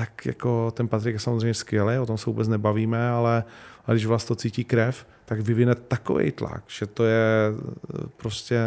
tak 0.00 0.26
jako 0.26 0.70
ten 0.70 0.88
Patrik 0.88 1.12
je 1.12 1.18
samozřejmě 1.18 1.54
skvělý, 1.54 1.98
o 1.98 2.06
tom 2.06 2.18
se 2.18 2.30
vůbec 2.30 2.48
nebavíme, 2.48 3.08
ale, 3.08 3.44
ale 3.86 3.94
když 3.94 4.06
vlastně 4.06 4.28
to 4.28 4.34
cítí 4.34 4.64
krev, 4.64 5.06
tak 5.24 5.40
vyvine 5.40 5.74
takový 5.74 6.32
tlak, 6.32 6.62
že 6.66 6.86
to 6.86 7.04
je 7.04 7.52
eh, 7.52 8.06
prostě 8.16 8.60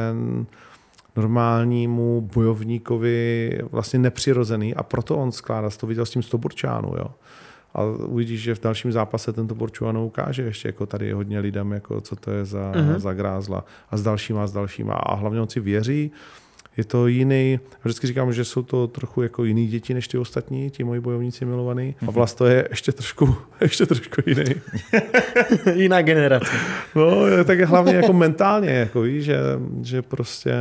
normálnímu 1.15 2.29
bojovníkovi 2.33 3.59
vlastně 3.71 3.99
nepřirozený 3.99 4.75
a 4.75 4.83
proto 4.83 5.17
on 5.17 5.31
skládá, 5.31 5.69
to 5.69 5.87
viděl 5.87 6.05
s 6.05 6.09
tím 6.09 6.23
Stoburčánu, 6.23 6.93
jo 6.97 7.07
a 7.73 7.83
uvidíš, 7.83 8.41
že 8.41 8.55
v 8.55 8.61
dalším 8.61 8.91
zápase 8.91 9.33
tento 9.33 9.55
Borčuano 9.55 10.05
ukáže 10.05 10.41
ještě 10.41 10.67
jako 10.67 10.85
tady 10.85 11.11
hodně 11.11 11.39
lidem, 11.39 11.71
jako 11.71 12.01
co 12.01 12.15
to 12.15 12.31
je 12.31 12.45
za, 12.45 12.71
uh-huh. 12.71 12.99
za 12.99 13.13
grázla 13.13 13.65
a 13.91 13.97
s 13.97 14.03
dalšíma 14.03 14.43
a 14.43 14.47
s 14.47 14.51
dalšíma 14.51 14.93
a 14.93 15.15
hlavně 15.15 15.41
on 15.41 15.49
si 15.49 15.59
věří, 15.59 16.11
je 16.77 16.83
to 16.83 17.07
jiný, 17.07 17.59
vždycky 17.83 18.07
říkám, 18.07 18.33
že 18.33 18.45
jsou 18.45 18.63
to 18.63 18.87
trochu 18.87 19.21
jako 19.21 19.43
jiný 19.43 19.67
děti 19.67 19.93
než 19.93 20.07
ty 20.07 20.17
ostatní, 20.17 20.69
ti 20.69 20.83
moji 20.83 20.99
bojovníci 20.99 21.45
milovaný. 21.45 21.95
A 22.07 22.11
vlast 22.11 22.41
je 22.41 22.67
ještě 22.69 22.91
trošku, 22.91 23.35
ještě 23.61 23.85
trošku 23.85 24.21
jiný. 24.25 24.55
Jiná 25.73 26.01
generace. 26.01 26.51
No, 26.95 27.27
je 27.27 27.43
tak 27.43 27.59
hlavně 27.59 27.95
jako 27.95 28.13
mentálně, 28.13 28.69
jako 28.69 29.01
víš, 29.01 29.23
že, 29.23 29.37
že 29.81 30.01
prostě 30.01 30.53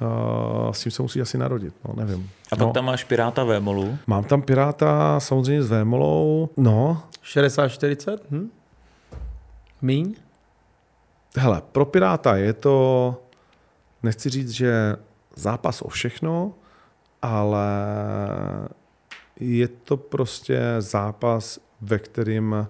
Uh, 0.00 0.72
s 0.72 0.82
tím 0.82 0.92
se 0.92 1.02
musí 1.02 1.20
asi 1.20 1.38
narodit, 1.38 1.74
no, 1.88 1.94
nevím. 1.96 2.30
A 2.52 2.56
pak 2.56 2.66
no. 2.66 2.72
tam 2.72 2.84
máš 2.84 3.04
Piráta 3.04 3.44
Vémolu? 3.44 3.98
Mám 4.06 4.24
tam 4.24 4.42
Piráta 4.42 5.20
samozřejmě 5.20 5.62
s 5.62 5.70
Vémolou, 5.70 6.48
no. 6.56 7.02
60-40? 7.24 8.18
Hm? 8.30 8.50
Míň? 9.82 10.14
Hele, 11.36 11.62
pro 11.72 11.84
Piráta 11.84 12.36
je 12.36 12.52
to, 12.52 13.16
nechci 14.02 14.30
říct, 14.30 14.50
že 14.50 14.96
zápas 15.36 15.82
o 15.82 15.88
všechno, 15.88 16.54
ale 17.22 17.68
je 19.40 19.68
to 19.68 19.96
prostě 19.96 20.60
zápas, 20.78 21.60
ve 21.80 21.98
kterým 21.98 22.66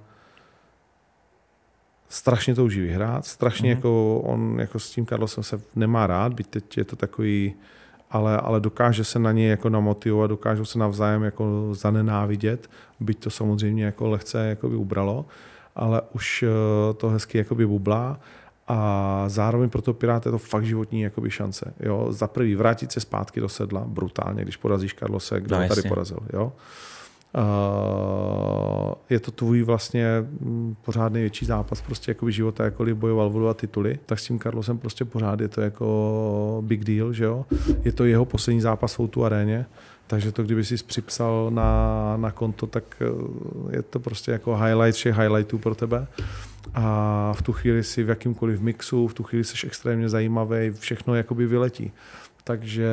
strašně 2.09 2.55
touží 2.55 2.81
vyhrát, 2.81 3.27
strašně 3.27 3.73
mm-hmm. 3.73 3.77
jako 3.77 4.21
on 4.21 4.57
jako 4.61 4.79
s 4.79 4.90
tím 4.90 5.07
Carlosem 5.07 5.45
se 5.45 5.61
nemá 5.77 6.07
rád, 6.07 6.33
byť 6.33 6.47
teď 6.47 6.77
je 6.77 6.85
to 6.85 6.97
takový, 6.97 7.55
ale, 8.11 8.37
ale 8.37 8.61
dokáže 8.61 9.05
se 9.05 9.18
na 9.18 9.33
něj 9.33 9.49
jako 9.49 9.68
namotivovat, 9.68 10.31
dokážou 10.31 10.64
se 10.64 10.79
navzájem 10.79 11.23
jako 11.23 11.68
zanenávidět, 11.73 12.71
byť 13.01 13.18
to 13.18 13.31
samozřejmě 13.31 13.85
jako 13.85 14.09
lehce 14.09 14.47
jako 14.49 14.68
by 14.68 14.77
ubralo, 14.77 15.27
ale 15.77 16.03
už 16.12 16.42
eh, 16.42 16.95
to 16.95 17.09
hezky 17.09 17.38
jako 17.38 17.55
by 17.55 17.66
bublá 17.66 18.21
a 18.72 19.24
zároveň 19.28 19.70
pro 19.70 19.82
to 19.82 19.94
Pirát 19.94 20.26
je 20.26 20.32
to 20.32 20.38
fakt 20.38 20.64
životní 20.64 21.00
jakoby 21.00 21.30
šance. 21.30 21.74
Jo? 21.80 22.06
Za 22.11 22.26
prvý 22.26 22.54
vrátit 22.54 22.92
se 22.92 23.00
zpátky 23.00 23.40
do 23.40 23.48
sedla 23.48 23.85
brutálně, 23.87 24.42
když 24.42 24.56
porazíš 24.56 24.94
Carlose, 24.94 25.40
kdo 25.40 25.61
no, 25.61 25.68
tady 25.68 25.82
porazil. 25.82 26.18
Jo? 26.32 26.52
Uh, 27.35 28.92
je 29.11 29.20
to 29.20 29.30
tvůj 29.30 29.62
vlastně 29.62 30.06
mm, 30.40 30.76
pořád 30.85 31.12
největší 31.12 31.46
zápas 31.46 31.80
prostě 31.80 32.11
jako 32.11 32.30
života, 32.30 32.64
jakkoliv 32.64 32.96
bojoval 32.96 33.26
o 33.26 33.40
dva 33.40 33.54
tituly, 33.54 33.98
tak 34.06 34.18
s 34.18 34.26
tím 34.26 34.38
Carlosem 34.38 34.78
prostě 34.78 35.04
pořád 35.04 35.40
je 35.40 35.48
to 35.48 35.61
jako 35.61 36.62
big 36.66 36.85
deal, 36.85 37.12
že 37.12 37.24
jo. 37.24 37.44
Je 37.85 37.92
to 37.92 38.04
jeho 38.04 38.24
poslední 38.24 38.61
zápas 38.61 38.98
v 38.98 39.08
tu 39.08 39.24
aréně, 39.24 39.66
takže 40.06 40.32
to, 40.32 40.42
kdyby 40.42 40.64
si 40.64 40.76
připsal 40.76 41.50
na, 41.50 42.16
na 42.16 42.30
konto, 42.30 42.66
tak 42.66 42.85
eh, 43.00 43.76
je 43.76 43.82
to 43.82 44.00
prostě 44.00 44.32
jako 44.32 44.56
highlight 44.56 44.94
všech 44.94 45.18
highlightů 45.18 45.58
pro 45.58 45.74
tebe. 45.74 46.06
A 46.75 47.33
v 47.37 47.42
tu 47.42 47.53
chvíli 47.53 47.85
si 47.85 48.03
v 48.03 48.09
jakýmkoliv 48.09 48.61
mixu, 48.61 49.09
v 49.09 49.14
tu 49.14 49.22
chvíli 49.22 49.44
jsi 49.44 49.66
extrémně 49.66 50.09
zajímavý, 50.09 50.70
všechno 50.70 51.14
jakoby 51.14 51.46
vyletí. 51.46 51.92
Takže, 52.44 52.92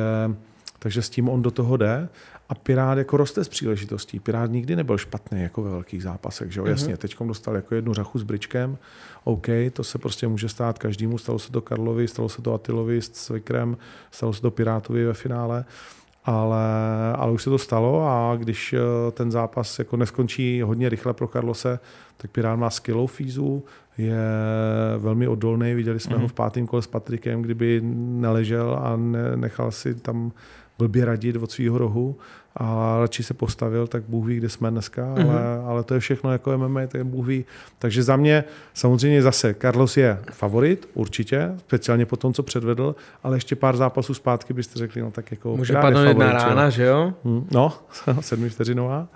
takže 0.78 1.02
s 1.02 1.10
tím 1.10 1.28
on 1.28 1.42
do 1.42 1.50
toho 1.50 1.76
jde 1.76 2.08
a 2.48 2.54
Pirát 2.54 2.98
jako 2.98 3.16
roste 3.16 3.44
z 3.44 3.48
příležitostí. 3.48 4.20
Pirát 4.20 4.50
nikdy 4.50 4.76
nebyl 4.76 4.98
špatný 4.98 5.42
jako 5.42 5.62
ve 5.62 5.70
velkých 5.70 6.02
zápasech. 6.02 6.52
Že? 6.52 6.60
Mm-hmm. 6.60 6.66
Jasně, 6.66 6.96
teď 6.96 7.16
dostal 7.20 7.56
jako 7.56 7.74
jednu 7.74 7.94
řachu 7.94 8.18
s 8.18 8.22
bričkem. 8.22 8.78
OK, 9.24 9.46
to 9.72 9.84
se 9.84 9.98
prostě 9.98 10.28
může 10.28 10.48
stát 10.48 10.78
každému. 10.78 11.18
Stalo 11.18 11.38
se 11.38 11.52
to 11.52 11.60
Karlovi, 11.60 12.08
stalo 12.08 12.28
se 12.28 12.42
to 12.42 12.54
Atilovi 12.54 13.02
s 13.02 13.28
Vikrem, 13.28 13.76
stalo 14.10 14.32
se 14.32 14.42
to 14.42 14.50
Pirátovi 14.50 15.04
ve 15.04 15.14
finále. 15.14 15.64
Ale, 16.24 16.64
ale 17.16 17.32
už 17.32 17.42
se 17.42 17.50
to 17.50 17.58
stalo 17.58 18.06
a 18.08 18.36
když 18.36 18.72
eh, 18.72 19.10
ten 19.10 19.30
zápas 19.30 19.78
jako 19.78 19.96
neskončí 19.96 20.62
hodně 20.62 20.88
rychle 20.88 21.14
pro 21.14 21.28
Karlose, 21.28 21.78
tak 22.16 22.30
Pirát 22.30 22.58
má 22.58 22.70
skillou 22.70 23.06
fízu, 23.06 23.64
je 23.98 24.18
velmi 24.98 25.28
odolný. 25.28 25.74
Viděli 25.74 26.00
jsme 26.00 26.16
mm-hmm. 26.16 26.20
ho 26.20 26.28
v 26.28 26.32
pátém 26.32 26.66
kole 26.66 26.82
s 26.82 26.86
Patrikem, 26.86 27.42
kdyby 27.42 27.80
neležel 27.84 28.78
a 28.82 28.96
ne, 28.96 29.36
nechal 29.36 29.70
si 29.70 29.94
tam 29.94 30.32
blbě 30.78 31.04
radit 31.04 31.36
od 31.36 31.50
svého 31.50 31.78
rohu 31.78 32.16
a 32.56 32.96
radši 33.00 33.22
se 33.22 33.34
postavil, 33.34 33.86
tak 33.86 34.02
Bůh 34.08 34.26
ví, 34.26 34.36
kde 34.36 34.48
jsme 34.48 34.70
dneska, 34.70 35.02
mm-hmm. 35.02 35.30
ale, 35.30 35.62
ale 35.66 35.82
to 35.82 35.94
je 35.94 36.00
všechno 36.00 36.32
jako 36.32 36.58
MMA, 36.58 36.86
tak 36.86 37.04
Bůh 37.04 37.26
ví. 37.26 37.44
Takže 37.78 38.02
za 38.02 38.16
mě 38.16 38.44
samozřejmě 38.74 39.22
zase 39.22 39.54
Carlos 39.54 39.96
je 39.96 40.18
favorit, 40.32 40.88
určitě, 40.94 41.50
speciálně 41.58 42.06
po 42.06 42.16
tom, 42.16 42.32
co 42.32 42.42
předvedl, 42.42 42.94
ale 43.22 43.36
ještě 43.36 43.56
pár 43.56 43.76
zápasů 43.76 44.14
zpátky 44.14 44.52
byste 44.52 44.78
řekli, 44.78 45.00
no 45.00 45.10
tak 45.10 45.30
jako... 45.30 45.56
Může 45.56 45.74
padnout 45.74 46.08
jedna 46.08 46.32
rána, 46.32 46.70
že 46.70 46.84
jo? 46.84 47.12
Hm, 47.24 47.46
no, 47.50 47.72
sedmi 48.20 48.48
vteřinová. 48.48 49.08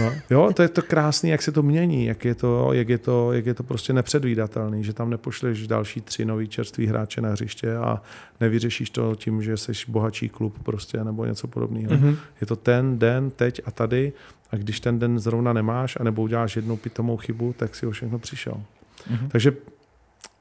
No. 0.00 0.12
Jo, 0.30 0.50
to 0.54 0.62
je 0.62 0.68
to 0.68 0.82
krásný, 0.82 1.30
jak 1.30 1.42
se 1.42 1.52
to 1.52 1.62
mění, 1.62 2.06
jak 2.06 2.24
je 2.24 2.34
to, 2.34 2.72
jak 2.72 2.88
je 2.88 2.98
to, 2.98 3.32
jak 3.32 3.46
je 3.46 3.54
to 3.54 3.62
prostě 3.62 3.92
nepředvídatelný, 3.92 4.84
že 4.84 4.92
tam 4.92 5.10
nepošleš 5.10 5.66
další 5.66 6.00
tři 6.00 6.24
nový 6.24 6.48
čerství 6.48 6.86
hráče 6.86 7.20
na 7.20 7.28
hřiště 7.28 7.76
a 7.76 8.02
nevyřešíš 8.40 8.90
to 8.90 9.14
tím, 9.14 9.42
že 9.42 9.56
jsi 9.56 9.72
bohatší 9.88 10.28
klub 10.28 10.62
prostě 10.62 11.04
nebo 11.04 11.24
něco 11.24 11.48
podobného. 11.48 11.92
Mm-hmm. 11.92 12.16
Je 12.40 12.46
to 12.46 12.56
ten 12.56 12.98
den, 12.98 13.30
teď 13.30 13.60
a 13.64 13.70
tady 13.70 14.12
a 14.50 14.56
když 14.56 14.80
ten 14.80 14.98
den 14.98 15.18
zrovna 15.18 15.52
nemáš 15.52 15.96
a 16.00 16.04
nebo 16.04 16.22
uděláš 16.22 16.56
jednou 16.56 16.76
pitomou 16.76 17.16
chybu, 17.16 17.54
tak 17.58 17.74
si 17.74 17.86
o 17.86 17.90
všechno 17.90 18.18
přišel. 18.18 18.54
Mm-hmm. 18.54 19.28
Takže 19.28 19.52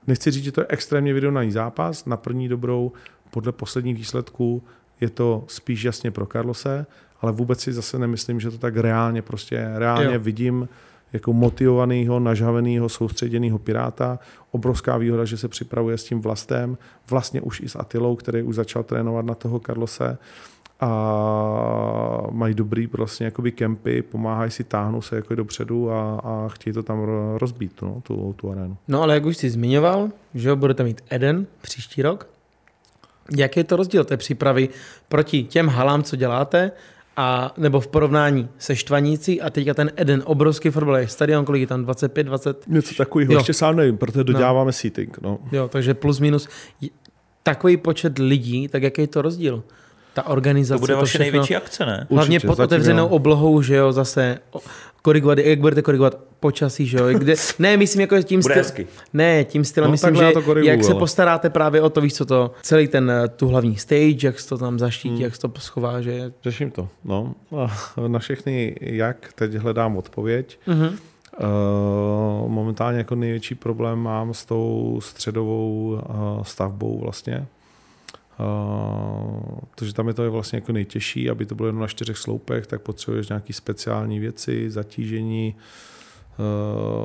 nechci 0.08 0.32
říct, 0.32 0.44
že 0.44 0.52
to 0.52 0.62
je 0.62 0.68
extrémně 0.70 1.14
vyrovnaný 1.14 1.52
zápas. 1.52 2.06
Na 2.06 2.18
první 2.18 2.48
dobrou, 2.48 2.92
podle 3.32 3.52
posledních 3.52 3.96
výsledků, 3.96 4.64
je 5.02 5.10
to 5.10 5.44
spíš 5.48 5.84
jasně 5.84 6.12
pro 6.12 6.26
Carlose, 6.26 6.86
ale 7.22 7.32
vůbec 7.32 7.60
si 7.60 7.74
zase 7.74 8.00
nemyslím, 8.00 8.40
že 8.40 8.52
to 8.52 8.58
tak 8.58 8.78
reálně 8.78 9.22
prostě 9.22 9.70
reálně 9.76 10.14
Jo. 10.14 10.20
vidím 10.20 10.70
jako 11.14 11.34
motivovaného, 11.34 12.20
nažaveného, 12.20 12.90
soustředěného 12.90 13.60
piráta. 13.60 14.20
Obrovská 14.52 14.98
výhoda, 14.98 15.26
že 15.26 15.38
se 15.38 15.48
připravuje 15.48 15.98
s 15.98 16.04
tím 16.04 16.22
vlastem, 16.22 16.78
vlastně 17.10 17.42
už 17.42 17.60
i 17.60 17.70
s 17.70 17.76
Atilou, 17.76 18.16
který 18.16 18.44
už 18.44 18.56
začal 18.56 18.84
trénovat 18.84 19.26
na 19.26 19.36
toho 19.36 19.60
Carlose 19.60 20.18
a 20.80 22.22
mají 22.32 22.54
dobrý 22.54 22.88
vlastně 22.88 23.26
jakoby 23.26 23.52
kempy, 23.52 24.02
pomáhají 24.02 24.52
si, 24.52 24.64
táhnou 24.64 25.02
se 25.02 25.16
jako 25.16 25.36
dopředu 25.36 25.92
a, 25.92 26.20
a 26.24 26.48
chtějí 26.50 26.74
to 26.74 26.84
tam 26.84 26.98
ro- 27.00 27.38
rozbít, 27.38 27.82
no, 27.82 28.02
tu, 28.04 28.34
tu 28.38 28.52
arénu. 28.52 28.78
No 28.88 29.02
ale 29.02 29.14
jak 29.14 29.26
už 29.26 29.38
jsi 29.38 29.50
zmiňoval, 29.50 30.10
že 30.34 30.50
jo, 30.50 30.56
budete 30.56 30.84
mít 30.84 31.02
Eden 31.10 31.48
příští 31.62 32.02
rok. 32.02 32.28
Jaký 33.38 33.60
je 33.60 33.64
to 33.64 33.76
rozdíl 33.76 34.06
té 34.06 34.18
přípravy 34.18 34.70
proti 35.08 35.44
těm 35.44 35.68
halám, 35.68 36.04
co 36.04 36.16
děláte, 36.16 36.72
a, 37.22 37.54
nebo 37.58 37.80
v 37.80 37.88
porovnání 37.88 38.50
se 38.58 38.76
Štvanící 38.76 39.42
a 39.42 39.50
teďka 39.50 39.74
ten 39.74 39.92
Eden, 39.96 40.22
obrovský 40.26 40.70
fotbalový 40.70 41.08
stadion, 41.08 41.46
kolik 41.46 41.62
je 41.62 41.68
tam, 41.68 41.84
25, 41.86 42.24
20, 42.24 42.68
Něco 42.68 42.96
takového, 42.96 43.34
ještě 43.34 43.54
sám 43.54 43.76
nevím, 43.76 43.98
protože 43.98 44.24
doděláváme 44.24 44.72
seating. 44.72 45.18
No. 45.22 45.40
jo, 45.52 45.68
takže 45.68 45.94
plus 45.94 46.20
minus. 46.20 46.48
Takový 47.44 47.78
počet 47.78 48.18
lidí, 48.20 48.68
tak 48.68 48.84
jaký 48.84 49.02
je 49.02 49.08
to 49.08 49.22
rozdíl? 49.22 49.64
Ta 50.14 50.26
organizace, 50.28 50.78
To 50.78 50.80
bude 50.80 50.96
vaše 50.96 51.06
všechno. 51.06 51.24
největší 51.24 51.56
akce, 51.56 51.86
ne? 51.86 52.08
Hlavně 52.10 52.38
Určitě, 52.38 52.48
pod 52.48 52.60
otevřenou 52.60 53.04
jo. 53.04 53.08
oblohou, 53.10 53.62
že 53.62 53.76
jo, 53.76 53.92
zase 53.92 54.40
korigovat, 55.02 55.38
jak 55.38 55.60
budete 55.60 55.82
korigovat 55.82 56.18
počasí, 56.40 56.86
že 56.88 56.98
jo, 56.98 57.06
kde, 57.14 57.36
ne, 57.60 57.78
myslím 57.78 58.02
jako 58.02 58.22
tím 58.22 58.40
Bude 58.42 58.54
styl, 58.54 58.64
hezky. 58.64 58.88
ne, 59.14 59.44
tím 59.44 59.66
stylem, 59.66 59.88
No, 59.88 59.92
myslím, 59.92 60.16
že 60.16 60.32
to 60.34 60.42
koriguju, 60.42 60.72
jak 60.74 60.84
se 60.84 60.92
ale. 60.92 61.00
postaráte 61.00 61.50
právě 61.50 61.82
o 61.82 61.90
to, 61.90 62.02
víš 62.02 62.14
co 62.14 62.26
to, 62.26 62.52
celý 62.62 62.88
ten, 62.88 63.12
eh, 63.12 63.28
tu 63.28 63.48
hlavní 63.48 63.78
stage, 63.78 64.28
jak 64.28 64.40
se 64.40 64.50
to 64.50 64.58
tam 64.58 64.80
zaštítí, 64.80 65.14
Hmm. 65.16 65.24
jak 65.24 65.36
se 65.36 65.42
to 65.42 65.52
schová, 65.60 66.02
že 66.02 66.32
Řeším 66.44 66.72
to. 66.72 66.88
No. 67.06 67.34
A 67.58 67.72
Na 68.08 68.20
všechny 68.20 68.76
jak 68.82 69.30
teď 69.36 69.54
hledám 69.54 69.98
odpověď. 69.98 70.60
Mhm. 70.68 70.96
Uh, 71.42 72.50
momentálně 72.50 72.98
jako 72.98 73.16
největší 73.16 73.56
problém 73.56 74.00
mám 74.00 74.34
s 74.34 74.46
tou 74.46 75.00
středovou 75.04 75.88
uh, 76.38 76.44
stavbou 76.44 77.00
vlastně. 77.00 77.46
Uh, 78.40 79.60
protože 79.76 79.94
tam 79.94 80.08
je 80.08 80.14
to 80.14 80.32
vlastně 80.32 80.58
jako 80.58 80.72
nejtěžší, 80.72 81.30
aby 81.30 81.46
to 81.46 81.56
bylo 81.56 81.68
jenom 81.68 81.82
na 81.82 81.88
čtyřech 81.88 82.18
sloupech, 82.18 82.68
tak 82.68 82.82
potřebuješ 82.82 83.30
nějaký 83.30 83.54
speciální 83.54 84.20
věci, 84.20 84.70
zatížení, 84.70 85.56
uh, 85.56 85.62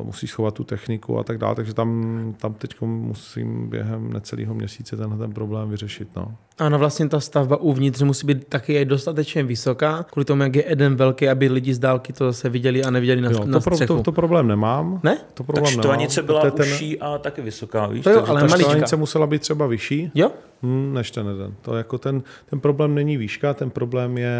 musíš 0.02 0.30
schovat 0.30 0.54
tu 0.54 0.64
techniku 0.64 1.18
a 1.18 1.24
tak 1.24 1.38
dále, 1.38 1.54
takže 1.54 1.74
tam, 1.74 2.34
tam 2.38 2.54
teď 2.54 2.80
musím 2.80 3.68
během 3.70 4.12
necelého 4.12 4.54
měsíce 4.54 4.96
tenhle 4.96 5.18
ten 5.18 5.32
problém 5.32 5.68
vyřešit. 5.70 6.08
No. 6.16 6.34
Ano, 6.58 6.78
vlastně 6.78 7.08
ta 7.08 7.20
stavba 7.20 7.56
uvnitř 7.56 8.02
musí 8.02 8.26
být 8.26 8.46
taky 8.48 8.84
dostatečně 8.84 9.42
vysoká, 9.42 10.02
kvůli 10.02 10.24
tomu, 10.24 10.42
jak 10.42 10.56
je 10.56 10.72
Eden 10.72 10.96
velký, 10.96 11.28
aby 11.28 11.48
lidi 11.48 11.74
z 11.74 11.78
dálky 11.78 12.12
to 12.12 12.24
zase 12.24 12.48
viděli 12.48 12.84
a 12.84 12.90
neviděli 12.90 13.20
na, 13.20 13.30
Jo, 13.30 13.44
na 13.44 13.58
to, 13.58 13.64
pro, 13.64 13.74
střechu. 13.76 13.96
to, 13.96 14.02
to 14.02 14.12
problém 14.12 14.48
nemám. 14.48 15.00
Ne? 15.02 15.16
To 15.16 15.22
Tak 15.34 15.46
problém 15.46 15.66
štvanice 15.72 16.22
nemám, 16.22 16.26
byla 16.26 16.50
ten- 16.50 16.66
užší 16.72 17.00
a 17.00 17.18
taky 17.18 17.42
vysoká, 17.42 17.86
víš? 17.86 18.04
To 18.04 18.10
jo, 18.10 18.16
takže 18.16 18.30
ale 18.30 18.40
ta 18.48 18.58
štvanice 18.58 18.96
musela 18.96 19.26
být 19.26 19.42
třeba 19.42 19.66
vyšší, 19.66 20.10
Jo? 20.14 20.30
hmm, 20.62 20.94
než 20.94 21.10
ten 21.10 21.26
jeden. 21.26 21.54
To 21.62 21.74
jako 21.76 21.98
ten, 21.98 22.22
ten 22.50 22.60
problém 22.60 22.94
není 22.94 23.16
výška, 23.16 23.54
ten 23.54 23.70
problém 23.70 24.18
je 24.18 24.38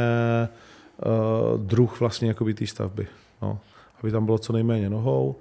uh, 1.07 1.61
druh 1.61 2.01
vlastně 2.01 2.29
jakoby 2.29 2.55
té 2.55 2.67
stavby. 2.67 3.07
No. 3.43 3.59
Aby 4.05 4.13
tam 4.13 4.25
bylo 4.25 4.39
co 4.39 4.53
nejméně 4.53 4.91
nohou, 4.91 5.37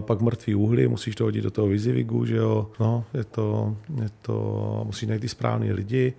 pak 0.00 0.20
mrtvý 0.20 0.54
úhly, 0.54 0.88
musíš 0.88 1.14
to 1.14 1.24
hodit 1.24 1.42
do 1.42 1.50
toho 1.50 1.68
vizivigu, 1.68 2.24
že 2.24 2.36
jo. 2.36 2.70
No, 2.80 3.04
je 3.14 3.24
to, 3.24 3.76
je 4.02 4.08
to, 4.22 4.82
musíš 4.84 5.08
najít 5.08 5.20
ty 5.20 5.28
správný 5.28 5.72
lidi, 5.72 6.14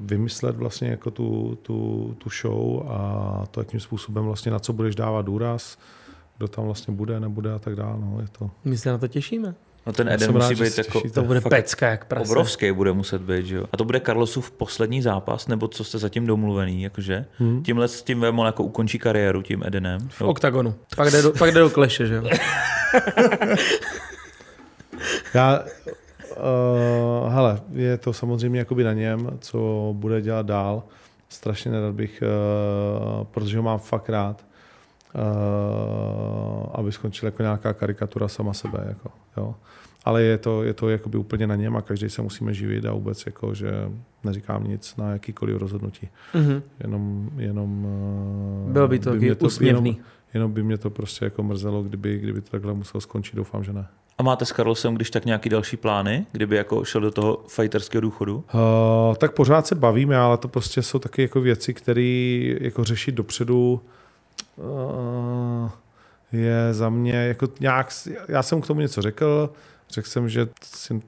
vymyslet 0.00 0.56
vlastně 0.56 0.88
jako 0.88 1.10
tu, 1.10 1.58
tu, 1.62 2.14
tu 2.18 2.30
show 2.30 2.82
a 2.88 3.44
to, 3.50 3.60
jakým 3.60 3.80
způsobem 3.80 4.24
vlastně 4.24 4.52
na 4.52 4.58
co 4.58 4.72
budeš 4.72 4.94
dávat 4.94 5.22
důraz, 5.22 5.78
kdo 6.38 6.48
tam 6.48 6.64
vlastně 6.64 6.94
bude, 6.94 7.20
nebude 7.20 7.52
a 7.52 7.58
tak 7.58 7.76
dále. 7.76 7.96
No, 8.00 8.18
je 8.20 8.28
to, 8.38 8.50
My 8.64 8.78
se 8.78 8.90
na 8.90 8.98
to 8.98 9.08
těšíme. 9.08 9.54
No 9.86 9.92
ten 9.92 10.08
Eden 10.08 10.34
rád, 10.34 10.48
musí 10.48 10.54
že 10.54 10.64
být 10.64 10.78
jako. 10.78 11.02
To 11.14 11.22
bude 11.22 11.40
fakt 11.40 11.50
pecka 11.50 11.88
jak 11.88 12.04
prase. 12.04 12.30
obrovský 12.30 12.72
bude 12.72 12.92
muset 12.92 13.22
být, 13.22 13.46
že 13.46 13.56
jo? 13.56 13.64
A 13.72 13.76
to 13.76 13.84
bude 13.84 14.00
Carlosův 14.00 14.50
poslední 14.50 15.02
zápas, 15.02 15.48
nebo 15.48 15.68
co 15.68 15.84
jste 15.84 15.98
zatím 15.98 16.26
domluvený, 16.26 16.82
jakože? 16.82 17.24
Hmm. 17.38 17.62
Tímhle 17.62 17.88
s 17.88 18.02
tím 18.02 18.20
Vemol 18.20 18.46
jako 18.46 18.62
ukončí 18.64 18.98
kariéru 18.98 19.42
tím 19.42 19.62
Edenem. 19.66 20.08
V 20.08 20.22
oktagonu. 20.22 20.74
Pak 20.96 21.10
jde 21.10 21.22
do, 21.22 21.32
pak 21.32 21.52
jde 21.52 21.60
do 21.60 21.70
kleše, 21.70 22.06
že 22.06 22.14
jo? 22.14 22.24
Já, 25.34 25.60
uh, 25.60 27.32
hele, 27.32 27.60
je 27.72 27.98
to 27.98 28.12
samozřejmě 28.12 28.58
jakoby 28.58 28.84
na 28.84 28.92
něm, 28.92 29.30
co 29.40 29.90
bude 29.96 30.22
dělat 30.22 30.46
dál. 30.46 30.82
Strašně 31.28 31.70
nerad 31.70 31.94
bych, 31.94 32.22
uh, 32.22 33.24
protože 33.24 33.56
ho 33.56 33.62
mám 33.62 33.78
fakt 33.78 34.08
rád, 34.08 34.44
uh, 35.14 36.66
aby 36.74 36.92
skončil 36.92 37.26
jako 37.26 37.42
nějaká 37.42 37.72
karikatura 37.72 38.28
sama 38.28 38.52
sebe. 38.52 38.84
Jako, 38.88 39.10
jo. 39.36 39.54
Ale 40.04 40.22
je 40.22 40.38
to, 40.38 40.62
je 40.62 40.74
to 40.74 40.88
jakoby 40.88 41.18
úplně 41.18 41.46
na 41.46 41.56
něm 41.56 41.76
a 41.76 41.82
každý 41.82 42.10
se 42.10 42.22
musíme 42.22 42.54
živit 42.54 42.84
a 42.84 42.92
vůbec 42.92 43.26
jako, 43.26 43.54
že 43.54 43.70
neříkám 44.24 44.64
nic 44.64 44.96
na 44.96 45.10
jakýkoliv 45.10 45.56
rozhodnutí. 45.56 46.08
Mhm. 46.34 46.62
Jenom, 46.80 47.30
jenom 47.36 47.84
uh, 48.66 48.72
Bylo 48.72 48.88
by 48.88 48.98
to 48.98 49.10
taky 49.10 49.24
mě 49.24 49.34
úsměvný. 49.34 49.90
Jenom, 49.90 50.04
jenom 50.34 50.52
by 50.52 50.62
mě 50.62 50.78
to 50.78 50.90
prostě 50.90 51.24
jako 51.24 51.42
mrzelo, 51.42 51.82
kdyby, 51.82 52.18
kdyby 52.18 52.40
to 52.40 52.50
takhle 52.50 52.74
muselo 52.74 53.00
skončit. 53.00 53.36
Doufám, 53.36 53.64
že 53.64 53.72
ne. 53.72 53.86
A 54.18 54.22
máte 54.22 54.46
s 54.46 54.52
Carlosem, 54.52 54.94
když 54.94 55.10
tak 55.10 55.24
nějaký 55.24 55.48
další 55.48 55.76
plány, 55.76 56.26
kdyby 56.32 56.56
jako 56.56 56.84
šel 56.84 57.00
do 57.00 57.10
toho 57.10 57.44
fighterského 57.48 58.00
důchodu? 58.00 58.44
Uh, 58.54 59.14
tak 59.14 59.34
pořád 59.34 59.66
se 59.66 59.74
bavíme, 59.74 60.16
ale 60.16 60.38
to 60.38 60.48
prostě 60.48 60.82
jsou 60.82 60.98
taky 60.98 61.22
jako 61.22 61.40
věci, 61.40 61.74
které 61.74 62.56
jako 62.60 62.84
řešit 62.84 63.14
dopředu 63.14 63.72
uh, 63.72 63.80
je 66.32 66.74
za 66.74 66.88
mě 66.88 67.12
jako 67.12 67.48
nějak, 67.60 67.92
já 68.28 68.42
jsem 68.42 68.60
k 68.60 68.66
tomu 68.66 68.80
něco 68.80 69.02
řekl, 69.02 69.52
řekl 69.90 70.08
jsem, 70.08 70.28
že 70.28 70.48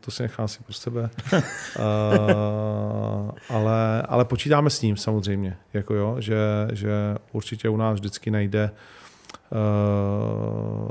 to 0.00 0.10
si 0.10 0.22
nechám 0.22 0.48
si 0.48 0.62
pro 0.62 0.72
sebe, 0.72 1.10
uh, 1.32 1.40
ale, 3.48 4.02
ale 4.02 4.24
počítáme 4.24 4.70
s 4.70 4.82
ním 4.82 4.96
samozřejmě, 4.96 5.56
jako 5.72 5.94
jo, 5.94 6.16
že, 6.18 6.36
že 6.72 6.90
určitě 7.32 7.68
u 7.68 7.76
nás 7.76 7.94
vždycky 7.94 8.30
najde 8.30 8.70
uh, 8.72 9.01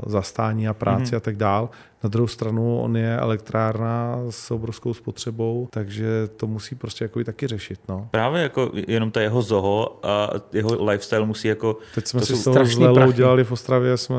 zastání 0.06 0.68
a 0.68 0.74
práci 0.74 1.02
Mhm. 1.02 1.04
mm-hmm. 1.10 1.16
a 1.16 1.20
tak 1.20 1.36
dál. 1.36 1.70
Na 2.04 2.08
druhou 2.08 2.26
stranu 2.26 2.78
on 2.80 2.96
je 2.96 3.16
elektrárna 3.16 4.18
s 4.30 4.50
obrovskou 4.50 4.94
spotřebou, 4.94 5.68
takže 5.70 6.28
to 6.36 6.46
musí 6.46 6.74
prostě 6.74 7.04
jako 7.04 7.20
i 7.20 7.24
taky 7.24 7.46
řešit. 7.46 7.80
No. 7.88 8.08
Právě 8.10 8.42
jako 8.42 8.70
jenom 8.88 9.10
ta 9.10 9.20
jeho 9.20 9.42
zoho 9.42 10.00
a 10.06 10.30
jeho 10.52 10.84
lifestyle 10.84 11.26
musí 11.26 11.48
jako... 11.48 11.76
Teď 11.94 12.06
jsme 12.06 12.20
To 12.20 12.26
si 12.26 12.32
jsou 12.32 12.40
z 12.40 12.44
toho 12.44 12.54
strašný 12.54 12.74
s 12.74 12.78
Lelou 12.78 12.94
prachy. 12.94 13.12
dělali 13.12 13.44
v 13.44 13.52
Ostravě, 13.52 13.96
jsme 13.96 14.16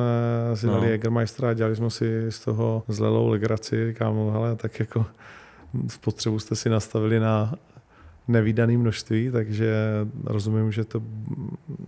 si 0.56 0.68
No. 0.68 0.74
dali 0.74 0.90
Jägermeistera 0.90 1.50
a 1.50 1.54
dělali 1.54 1.76
jsme 1.76 1.90
si 1.90 2.26
z 2.32 2.40
toho 2.40 2.84
s 2.88 3.00
Lelou 3.00 3.28
legraci. 3.28 3.88
Říkám, 3.88 4.16
hele, 4.32 4.56
tak 4.56 4.80
jako 4.80 5.06
spotřebu 5.88 6.40
jste 6.40 6.56
si 6.56 6.70
nastavili 6.70 7.20
na 7.20 7.54
nevýdané 8.28 8.78
množství, 8.78 9.30
takže 9.32 9.74
rozumím, 10.26 10.72
že 10.72 10.86
to 10.86 11.02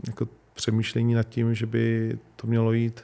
jako 0.07 0.27
přemýšlení 0.55 1.13
nad 1.13 1.23
tím, 1.23 1.53
že 1.55 1.65
by 1.65 2.17
to 2.35 2.47
mělo 2.47 2.71
jít 2.73 3.03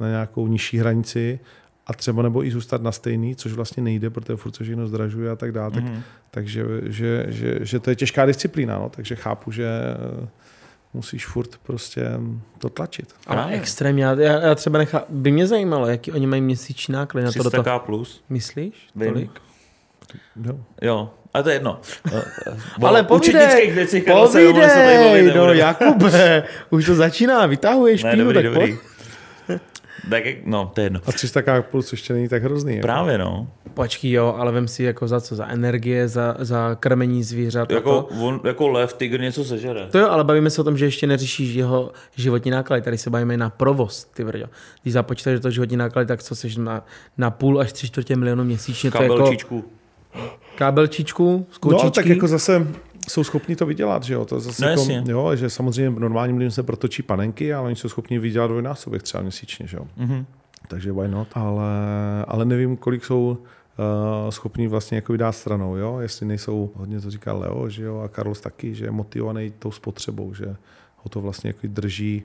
na 0.00 0.08
nějakou 0.08 0.46
nižší 0.46 0.78
hranici 0.78 1.40
a 1.86 1.92
třeba 1.92 2.22
nebo 2.22 2.44
i 2.44 2.50
zůstat 2.50 2.82
na 2.82 2.92
stejný, 2.92 3.36
což 3.36 3.52
vlastně 3.52 3.82
nejde, 3.82 4.10
protože 4.10 4.36
furt 4.36 4.56
se 4.56 4.64
všechno 4.64 4.86
zdražuje 4.88 5.30
a 5.30 5.36
tak 5.36 5.52
dále, 5.52 5.70
tak 5.70 5.84
Mhm. 5.84 6.02
takže 6.30 6.64
že, 6.86 7.24
že, 7.28 7.58
že 7.62 7.78
to 7.80 7.90
je 7.90 7.96
těžká 7.96 8.26
disciplína, 8.26 8.78
no, 8.78 8.88
takže 8.88 9.16
chápu, 9.16 9.50
že 9.52 9.66
eh, 10.24 10.28
musíš 10.94 11.26
furt 11.26 11.56
prostě 11.62 12.02
to 12.58 12.68
tlačit. 12.68 13.14
Ale 13.26 13.36
Právě. 13.36 13.56
extrémně. 13.58 14.04
Já, 14.04 14.12
já 14.20 14.40
já 14.40 14.54
třeba 14.54 14.78
nechá, 14.78 15.04
by 15.08 15.30
mě 15.32 15.46
zajímalo, 15.46 15.86
jaký 15.86 16.12
oni 16.12 16.26
mají 16.26 16.42
měsíční 16.42 16.92
náklady 16.92 17.24
na 17.24 17.32
to. 17.32 17.42
do 17.42 17.50
toho. 17.50 17.62
300k 17.62 17.78
plus. 17.78 18.24
Myslíš? 18.28 18.74
Vím. 18.96 19.12
Tolik? 19.12 19.30
Jo. 20.46 20.58
Jo, 20.82 21.10
ale 21.34 21.42
to 21.42 21.48
je 21.50 21.54
jedno. 21.56 21.80
Ale 22.86 23.02
O 23.02 23.04
povídej, 23.04 23.42
se 24.68 24.84
bavit 24.84 25.08
povídej, 25.08 25.32
no. 25.36 25.52
Jakube, 25.52 26.44
už 26.70 26.86
to 26.86 26.94
začíná, 26.94 27.46
vytahuješ 27.46 28.02
Ne, 28.02 28.10
pínu, 28.10 28.24
dobrý, 28.24 28.34
tak 28.34 28.44
dobrý. 28.44 28.60
pojď. 28.60 28.80
Tak, 30.10 30.22
no, 30.44 30.70
to 30.74 30.80
je 30.80 30.84
jedno. 30.84 31.00
A 31.06 31.12
300 31.12 31.62
plus 31.62 31.92
ještě 31.92 32.12
není 32.12 32.28
tak 32.28 32.42
hrozný. 32.42 32.76
Jako. 32.76 32.86
Právě, 32.86 33.18
no. 33.18 33.48
Počkej, 33.74 34.10
jo, 34.10 34.34
ale 34.38 34.52
vem 34.52 34.68
si 34.68 34.82
jako 34.82 35.08
za 35.08 35.20
co, 35.20 35.34
za 35.34 35.46
energie, 35.46 36.08
za, 36.08 36.36
za 36.38 36.74
krmení 36.80 37.24
zvířat. 37.24 37.70
Jako, 37.70 38.02
to. 38.02 38.08
on, 38.20 38.40
jako 38.44 38.68
lev, 38.68 38.92
tygr 38.92 39.20
něco 39.20 39.44
sežere. 39.44 39.86
To 39.90 39.98
jo, 39.98 40.08
ale 40.08 40.24
bavíme 40.24 40.50
se 40.50 40.60
o 40.60 40.64
tom, 40.64 40.78
že 40.78 40.84
ještě 40.84 41.06
neřešíš 41.06 41.54
jeho 41.54 41.92
životní 42.16 42.50
náklady. 42.50 42.82
Tady 42.82 42.98
se 42.98 43.10
bavíme 43.10 43.36
na 43.36 43.50
provoz, 43.50 44.04
ty 44.04 44.24
vrďo. 44.24 44.46
Když 44.82 44.92
započítáš 44.94 45.34
do 45.34 45.40
toho 45.40 45.52
životní 45.52 45.76
náklady, 45.76 46.08
tak 46.08 46.22
co 46.22 46.34
seš 46.34 46.56
na, 46.56 46.84
na 47.18 47.30
půl 47.30 47.60
až 47.60 47.72
tři 47.72 47.86
čtvrtě 47.86 48.16
milionu 48.16 48.44
měsíčně. 48.44 48.90
To 48.90 48.98
je 48.98 49.04
jako 49.04 49.16
Kabelčičku. 49.16 49.64
Kábelčičku, 50.56 51.46
z 51.50 51.54
No, 51.54 51.60
kulčičky. 51.60 51.82
ale 51.82 51.90
tak 51.90 52.06
jako 52.06 52.28
zase 52.28 52.66
jsou 53.08 53.24
schopni 53.24 53.56
to 53.56 53.66
vydělat, 53.66 54.02
že 54.02 54.14
jo? 54.14 54.24
To 54.24 54.40
zase 54.40 54.64
No, 54.64 54.70
jako, 54.70 55.10
jo, 55.10 55.36
že 55.36 55.50
samozřejmě 55.50 56.00
normálním 56.00 56.36
lidem 56.36 56.50
se 56.50 56.62
protočí 56.62 57.02
panenky, 57.02 57.54
ale 57.54 57.66
oni 57.66 57.76
jsou 57.76 57.88
schopni 57.88 58.18
vydělat 58.18 58.46
dvojnásobek 58.46 59.02
třeba 59.02 59.22
měsíčně, 59.22 59.66
že 59.66 59.76
jo? 59.76 59.86
Mhm. 59.96 60.26
Takže 60.68 60.92
why 60.92 61.08
not? 61.08 61.28
Ale, 61.34 61.64
ale 62.28 62.44
nevím, 62.44 62.76
kolik 62.76 63.04
jsou 63.04 63.38
uh, 63.38 64.30
schopní 64.30 64.66
vlastně 64.68 64.96
jako 64.96 65.16
dát 65.16 65.32
stranou, 65.32 65.76
jo? 65.76 65.98
jestli 66.00 66.26
nejsou, 66.26 66.70
hodně 66.74 67.00
to 67.00 67.10
říká 67.10 67.32
Leo, 67.32 67.68
že 67.68 67.84
jo, 67.84 68.00
a 68.04 68.08
Carlos 68.08 68.40
taky, 68.40 68.74
že 68.74 68.84
je 68.84 68.90
motivovaný 68.90 69.52
tou 69.58 69.70
spotřebou, 69.70 70.34
že 70.34 70.46
ho 70.96 71.08
to 71.08 71.20
vlastně 71.20 71.48
jako 71.50 71.60
drží, 71.64 72.22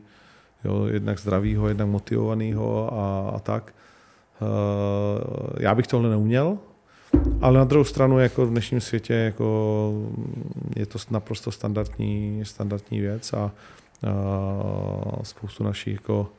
jo, 0.63 0.85
jednak 0.85 1.19
zdravýho, 1.19 1.67
jednak 1.67 1.87
motivovaného 1.87 2.93
a, 2.93 3.29
a 3.35 3.39
tak. 3.39 3.73
Uh, 4.41 4.47
já 5.59 5.75
bych 5.75 5.87
tohle 5.87 6.09
neuměl, 6.09 6.57
ale 7.41 7.57
na 7.57 7.65
druhou 7.65 7.83
stranu 7.83 8.19
jako 8.19 8.45
v 8.45 8.49
dnešním 8.49 8.81
světě 8.81 9.13
jako 9.13 9.93
je 10.75 10.85
to 10.85 10.99
naprosto 11.11 11.51
standardní, 11.51 12.41
standardní 12.43 12.99
věc 12.99 13.33
a, 13.33 13.37
a 13.41 13.51
spoustu 15.23 15.63
našich 15.63 15.93
jako 15.93 16.29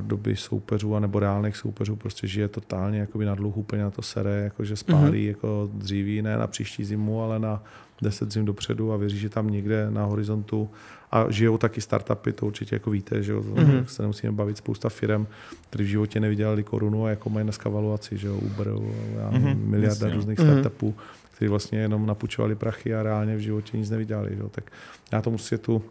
doby 0.00 0.36
soupeřů 0.36 0.96
a 0.96 1.00
nebo 1.00 1.20
reálných 1.20 1.56
soupeřů 1.56 1.96
prostě 1.96 2.26
žije 2.26 2.48
totálně 2.48 2.98
jakoby 2.98 3.24
na 3.24 3.34
dluh, 3.34 3.56
úplně 3.56 3.82
na 3.82 3.90
to 3.90 4.02
sere, 4.02 4.40
jako 4.40 4.64
že 4.64 4.76
spálí 4.76 5.24
mm-hmm. 5.24 5.28
jako 5.28 5.70
dříví, 5.72 6.22
ne 6.22 6.36
na 6.36 6.46
příští 6.46 6.84
zimu, 6.84 7.22
ale 7.22 7.38
na 7.38 7.62
deset 8.02 8.32
zim 8.32 8.44
dopředu 8.44 8.92
a 8.92 8.96
věří, 8.96 9.18
že 9.18 9.28
tam 9.28 9.50
někde 9.50 9.90
na 9.90 10.04
horizontu 10.04 10.70
a 11.12 11.30
žijou 11.30 11.58
taky 11.58 11.80
startupy, 11.80 12.32
to 12.32 12.46
určitě 12.46 12.74
jako 12.74 12.90
víte, 12.90 13.22
že 13.22 13.34
mm-hmm. 13.34 13.84
se 13.84 14.02
nemusíme 14.02 14.32
bavit 14.32 14.56
spousta 14.56 14.88
firm, 14.88 15.26
kteří 15.70 15.84
v 15.84 15.88
životě 15.88 16.20
nevydělali 16.20 16.62
korunu 16.62 17.04
a 17.04 17.10
jako 17.10 17.30
mají 17.30 17.44
dneska 17.44 17.68
valuaci, 17.68 18.18
že 18.18 18.26
jo, 18.26 18.36
Uber, 18.36 18.68
já 19.16 19.30
mm-hmm. 19.30 19.56
miliarda 19.64 20.06
Jasně. 20.06 20.14
různých 20.14 20.38
mm-hmm. 20.38 20.60
startupů, 20.60 20.94
kteří 21.34 21.48
vlastně 21.48 21.78
jenom 21.78 22.06
napůjčovali 22.06 22.54
prachy 22.54 22.94
a 22.94 23.02
reálně 23.02 23.36
v 23.36 23.40
životě 23.40 23.76
nic 23.76 23.90
nevydělali, 23.90 24.36
že 24.36 24.40
jo. 24.40 24.48
tak 24.48 24.70
já 25.12 25.22
tomu 25.22 25.38
světu 25.38 25.82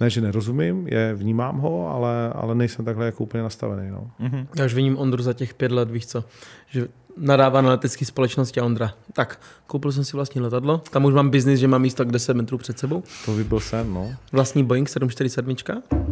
ne, 0.00 0.10
že 0.10 0.20
nerozumím, 0.20 0.88
je, 0.88 1.14
vnímám 1.14 1.58
ho, 1.58 1.88
ale, 1.88 2.32
ale 2.32 2.54
nejsem 2.54 2.84
takhle 2.84 3.06
jako 3.06 3.22
úplně 3.22 3.42
nastavený. 3.42 3.90
No. 3.90 4.10
Mm-hmm. 4.20 4.46
Já 4.58 4.64
už 4.64 4.74
vidím 4.74 4.98
Ondru 4.98 5.22
za 5.22 5.32
těch 5.32 5.54
pět 5.54 5.72
let, 5.72 5.90
víš 5.90 6.06
co, 6.06 6.24
že 6.68 6.88
nadává 7.16 7.60
na 7.60 7.70
letecké 7.70 8.04
společnosti 8.04 8.60
a 8.60 8.64
Ondra. 8.64 8.94
Tak, 9.12 9.40
koupil 9.66 9.92
jsem 9.92 10.04
si 10.04 10.16
vlastní 10.16 10.40
letadlo, 10.40 10.82
tam 10.90 11.04
už 11.04 11.14
mám 11.14 11.30
biznis, 11.30 11.60
že 11.60 11.68
mám 11.68 11.82
místo 11.82 12.04
10 12.04 12.34
metrů 12.34 12.58
před 12.58 12.78
sebou. 12.78 13.02
To 13.24 13.32
by 13.32 13.44
byl 13.44 13.60
sen, 13.60 13.94
no. 13.94 14.14
Vlastní 14.32 14.64
Boeing 14.64 14.88
747. 14.88 15.56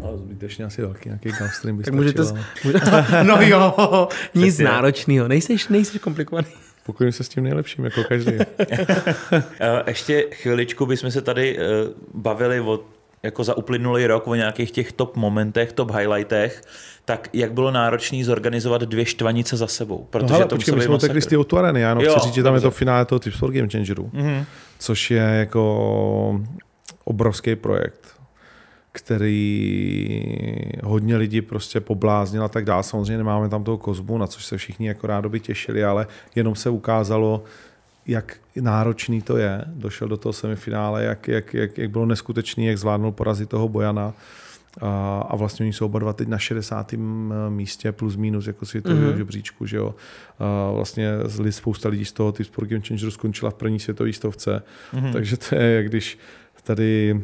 Ale 0.02 0.18
zbytečně 0.18 0.64
asi 0.64 0.82
velký, 0.82 1.08
nějaký 1.08 1.32
Gulfstream 1.38 1.76
by 1.76 1.84
Tak 1.84 1.94
můžete... 1.94 2.22
Ale... 2.22 3.24
no 3.24 3.36
jo, 3.40 4.08
nic 4.34 4.58
náročného, 4.58 5.28
nejseš, 5.28 5.68
nejseš 5.68 6.00
komplikovaný. 6.00 6.48
Pokojím 6.86 7.12
se 7.12 7.24
s 7.24 7.28
tím 7.28 7.44
nejlepším, 7.44 7.84
jako 7.84 8.04
každý. 8.04 8.32
Ještě 9.86 10.26
chviličku 10.30 10.86
bychom 10.86 11.10
se 11.10 11.22
tady 11.22 11.58
eh, 11.58 11.62
bavili 12.14 12.60
o 12.60 12.80
jako 13.24 13.44
za 13.44 13.56
uplynulý 13.56 14.06
rok 14.06 14.28
o 14.28 14.34
nějakých 14.34 14.70
těch 14.70 14.92
top 14.92 15.16
momentech, 15.16 15.72
top 15.72 15.90
highlightech, 15.90 16.62
tak 17.04 17.28
jak 17.32 17.52
bylo 17.52 17.70
náročné 17.70 18.24
zorganizovat 18.24 18.82
dvě 18.82 19.04
štvanice 19.04 19.56
za 19.56 19.66
sebou? 19.66 20.06
Protože 20.10 20.32
no 20.32 20.38
hele, 20.38 20.48
to 20.48 20.56
počkej, 20.56 20.74
my 20.74 20.82
jsme 20.82 20.94
utekli 20.94 21.22
z 21.22 21.26
té 21.26 21.36
Areny, 21.58 21.80
já 21.80 22.00
jo, 22.00 22.10
chci 22.10 22.20
říct, 22.20 22.34
že 22.34 22.42
tam 22.42 22.54
dobře. 22.54 22.66
je 22.66 22.70
to 22.70 22.76
finále 22.76 23.04
toho 23.04 23.18
Tips 23.18 23.36
for 23.36 23.52
Game 23.52 23.68
Changeru, 23.68 24.10
mm-hmm. 24.14 24.44
což 24.78 25.10
je 25.10 25.22
jako 25.22 26.40
obrovský 27.04 27.56
projekt 27.56 28.14
který 28.96 30.78
hodně 30.84 31.16
lidí 31.16 31.42
prostě 31.42 31.80
pobláznil 31.80 32.44
a 32.44 32.48
tak 32.48 32.64
dále. 32.64 32.82
Samozřejmě 32.82 33.16
nemáme 33.16 33.48
tam 33.48 33.64
toho 33.64 33.78
kozbu, 33.78 34.18
na 34.18 34.26
což 34.26 34.44
se 34.44 34.56
všichni 34.56 34.88
jako 34.88 35.06
rádoby 35.06 35.40
těšili, 35.40 35.84
ale 35.84 36.06
jenom 36.34 36.54
se 36.54 36.70
ukázalo, 36.70 37.42
jak 38.06 38.36
náročný 38.60 39.22
to 39.22 39.36
je. 39.36 39.64
Došel 39.66 40.08
do 40.08 40.16
toho 40.16 40.32
semifinále, 40.32 41.04
jak, 41.04 41.28
jak, 41.28 41.54
jak, 41.54 41.78
jak 41.78 41.90
bylo 41.90 42.06
neskutečný, 42.06 42.66
jak 42.66 42.78
zvládnul 42.78 43.12
porazit 43.12 43.48
toho 43.48 43.68
Bojana. 43.68 44.12
A, 44.80 45.20
a 45.28 45.36
vlastně 45.36 45.64
oni 45.64 45.72
jsou 45.72 45.86
oba 45.86 45.98
dva 45.98 46.12
teď 46.12 46.28
na 46.28 46.38
60. 46.38 46.94
místě 47.48 47.92
plus 47.92 48.16
minus 48.16 48.46
jako 48.46 48.66
světového 48.66 49.12
mm-hmm. 49.12 49.16
žebříčku, 49.16 49.66
že 49.66 49.76
jo. 49.76 49.94
A 50.38 50.70
vlastně 50.70 51.10
spousta 51.50 51.88
lidí 51.88 52.04
z 52.04 52.12
toho 52.12 52.32
ty 52.32 52.44
Sport 52.44 52.68
Game 52.68 52.82
Changer 52.88 53.10
skončila 53.10 53.50
v 53.50 53.54
první 53.54 53.80
světové 53.80 54.12
stovce, 54.12 54.62
mm-hmm. 54.94 55.12
takže 55.12 55.36
to 55.36 55.54
je, 55.54 55.76
jak 55.76 55.88
když 55.88 56.18
tady 56.62 57.20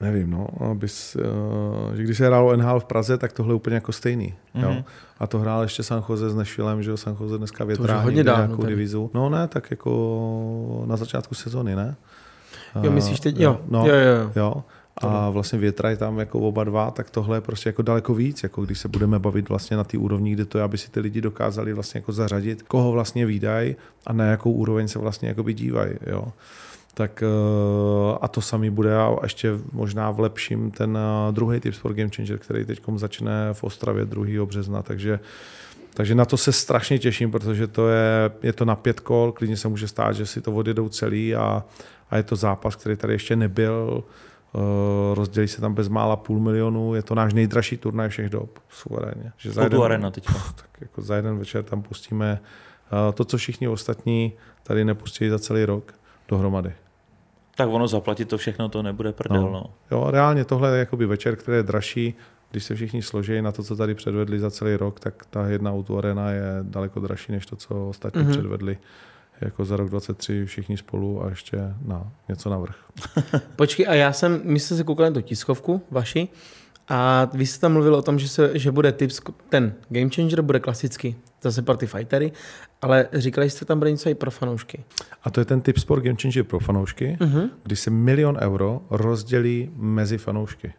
nevím, 0.00 0.30
no, 0.30 0.48
abys, 0.70 1.16
uh, 1.16 1.94
že 1.94 2.02
když 2.02 2.16
se 2.16 2.26
hrálo 2.26 2.56
NHL 2.56 2.80
v 2.80 2.84
Praze, 2.84 3.18
tak 3.18 3.32
tohle 3.32 3.52
je 3.52 3.56
úplně 3.56 3.74
jako 3.74 3.92
stejný. 3.92 4.34
Mm-hmm. 4.54 4.62
Jo? 4.62 4.70
Mhm. 4.70 4.84
A 5.18 5.26
to 5.26 5.38
hrál 5.38 5.62
ještě 5.62 5.82
San 5.82 6.04
Jose 6.08 6.30
s 6.30 6.34
Nešvilem, 6.34 6.82
že 6.82 6.90
jo, 6.90 6.96
San 6.96 7.16
Jose 7.20 7.38
dneska 7.38 7.64
větrá 7.64 8.00
hodně 8.00 8.22
nějakou 8.22 8.56
tady. 8.56 8.74
divizu. 8.74 9.10
No 9.14 9.30
ne, 9.30 9.48
tak 9.48 9.70
jako 9.70 10.84
na 10.86 10.96
začátku 10.96 11.34
sezony, 11.34 11.76
ne? 11.76 11.96
Jo, 12.82 12.90
myslíš 12.90 13.20
teď? 13.20 13.40
Jo, 13.40 13.60
no, 13.68 13.86
jo, 13.86 13.94
jo. 13.94 14.32
jo. 14.36 14.64
A 14.96 15.30
vlastně 15.30 15.58
větra 15.58 15.90
je 15.90 15.96
tam 15.96 16.18
jako 16.18 16.40
oba 16.40 16.64
dva, 16.64 16.90
tak 16.90 17.10
tohle 17.10 17.36
je 17.36 17.40
prostě 17.40 17.68
jako 17.68 17.82
daleko 17.82 18.14
víc, 18.14 18.42
jako 18.42 18.64
když 18.64 18.78
se 18.78 18.88
budeme 18.88 19.18
bavit 19.18 19.48
vlastně 19.48 19.76
na 19.76 19.84
té 19.84 19.98
úrovni, 19.98 20.32
kde 20.32 20.44
to 20.44 20.58
je, 20.58 20.64
aby 20.64 20.78
si 20.78 20.90
ty 20.90 21.00
lidi 21.00 21.20
dokázali 21.20 21.72
vlastně 21.72 21.98
jako 21.98 22.12
zařadit, 22.12 22.62
koho 22.62 22.92
vlastně 22.92 23.26
výdají 23.26 23.76
a 24.06 24.12
na 24.12 24.24
jakou 24.24 24.52
úroveň 24.52 24.88
se 24.88 24.98
vlastně 24.98 25.28
jako 25.28 25.42
dívají. 25.42 25.92
Jo 26.06 26.24
tak 26.96 27.22
eh, 27.22 28.18
a 28.20 28.28
to 28.28 28.40
samý 28.40 28.70
bude 28.70 28.96
a 28.96 29.16
ještě 29.22 29.52
možná 29.72 30.10
v 30.10 30.20
lepším 30.20 30.70
ten 30.70 30.98
eh, 30.98 31.32
druhý 31.32 31.60
typ 31.60 31.74
Sport 31.74 31.96
Game 31.96 32.10
Changer, 32.16 32.38
který 32.38 32.64
teď 32.64 32.80
začne 32.94 33.48
v 33.52 33.64
Ostravě 33.64 34.04
2. 34.04 34.46
března, 34.46 34.82
takže 34.82 35.20
takže 35.94 36.14
na 36.14 36.24
to 36.24 36.36
se 36.36 36.52
strašně 36.52 36.98
těším, 36.98 37.30
protože 37.30 37.66
to 37.66 37.88
je, 37.88 38.30
je 38.42 38.52
to 38.52 38.64
na 38.64 38.76
pět 38.76 39.00
kol, 39.00 39.32
klidně 39.32 39.56
se 39.56 39.68
může 39.68 39.88
stát, 39.88 40.12
že 40.12 40.26
si 40.26 40.40
to 40.40 40.52
odjedou 40.52 40.88
celý 40.88 41.34
a, 41.34 41.64
a 42.10 42.16
je 42.16 42.22
to 42.22 42.36
zápas, 42.36 42.76
který 42.76 42.96
tady 42.96 43.12
ještě 43.12 43.36
nebyl. 43.36 44.04
Uh, 44.52 44.62
rozdělí 45.14 45.48
se 45.48 45.60
tam 45.60 45.74
bezmála 45.74 46.16
půl 46.16 46.40
milionu, 46.40 46.94
je 46.94 47.02
to 47.02 47.14
náš 47.14 47.34
nejdražší 47.34 47.76
turnaj 47.76 48.08
všech 48.08 48.30
dob, 48.30 48.58
suverénně. 48.68 49.32
Že 49.36 49.52
za 49.52 49.62
jeden, 49.62 49.82
arena 49.82 50.10
teď. 50.10 50.26
Tak 50.56 50.80
jako 50.80 51.02
za 51.02 51.16
jeden 51.16 51.38
večer 51.38 51.64
tam 51.64 51.82
pustíme 51.82 52.40
uh, 52.92 53.12
to, 53.14 53.24
co 53.24 53.36
všichni 53.36 53.68
ostatní 53.68 54.32
tady 54.62 54.84
nepustí 54.84 55.28
za 55.28 55.38
celý 55.38 55.64
rok 55.64 55.94
dohromady. 56.28 56.72
Tak 57.56 57.68
ono 57.68 57.88
zaplatit 57.88 58.28
to 58.28 58.38
všechno, 58.38 58.68
to 58.68 58.82
nebude 58.82 59.12
prdel. 59.12 59.42
No. 59.42 59.50
No. 59.50 59.64
Jo, 59.90 60.10
reálně 60.10 60.44
tohle 60.44 60.70
je 60.70 60.78
jakoby 60.78 61.06
večer, 61.06 61.36
který 61.36 61.56
je 61.56 61.62
dražší. 61.62 62.14
Když 62.50 62.64
se 62.64 62.74
všichni 62.74 63.02
složí 63.02 63.42
na 63.42 63.52
to, 63.52 63.62
co 63.62 63.76
tady 63.76 63.94
předvedli 63.94 64.38
za 64.38 64.50
celý 64.50 64.76
rok, 64.76 65.00
tak 65.00 65.26
ta 65.30 65.46
jedna 65.46 65.72
auto 65.72 65.98
arena 65.98 66.30
je 66.30 66.42
daleko 66.62 67.00
dražší, 67.00 67.32
než 67.32 67.46
to, 67.46 67.56
co 67.56 67.88
ostatní 67.88 68.22
mm-hmm. 68.22 68.30
předvedli 68.30 68.78
jako 69.40 69.64
za 69.64 69.76
rok 69.76 69.90
23 69.90 70.44
všichni 70.46 70.76
spolu 70.76 71.24
a 71.24 71.28
ještě 71.28 71.58
na 71.84 72.12
něco 72.28 72.50
navrh. 72.50 72.76
Počkej, 73.56 73.86
a 73.88 73.94
já 73.94 74.12
jsem, 74.12 74.40
my 74.44 74.60
jsme 74.60 74.76
se 74.76 74.84
koukali 74.84 75.10
na 75.10 75.14
tu 75.14 75.20
tiskovku 75.20 75.82
vaši 75.90 76.28
a 76.88 77.30
vy 77.32 77.46
jste 77.46 77.60
tam 77.60 77.72
mluvil 77.72 77.94
o 77.94 78.02
tom, 78.02 78.18
že, 78.18 78.28
se, 78.28 78.58
že 78.58 78.70
bude 78.70 78.92
tips, 78.92 79.20
ten 79.48 79.74
Game 79.88 80.10
Changer 80.10 80.42
bude 80.42 80.60
klasicky, 80.60 81.16
zase 81.42 81.62
Party 81.62 81.86
Fightery, 81.86 82.32
ale 82.82 83.08
říkali 83.12 83.50
jste 83.50 83.64
tam 83.64 83.78
bude 83.78 83.90
něco 83.90 84.08
i 84.08 84.14
pro 84.14 84.30
fanoušky. 84.30 84.84
A 85.22 85.30
to 85.30 85.40
je 85.40 85.44
ten 85.44 85.60
tip 85.60 85.78
Sport 85.78 86.04
Game 86.04 86.16
Changer 86.22 86.44
pro 86.44 86.60
fanoušky, 86.60 87.16
uh-huh. 87.20 87.50
kdy 87.62 87.76
se 87.76 87.90
milion 87.90 88.38
euro 88.40 88.80
rozdělí 88.90 89.70
mezi 89.76 90.18
fanoušky. 90.18 90.74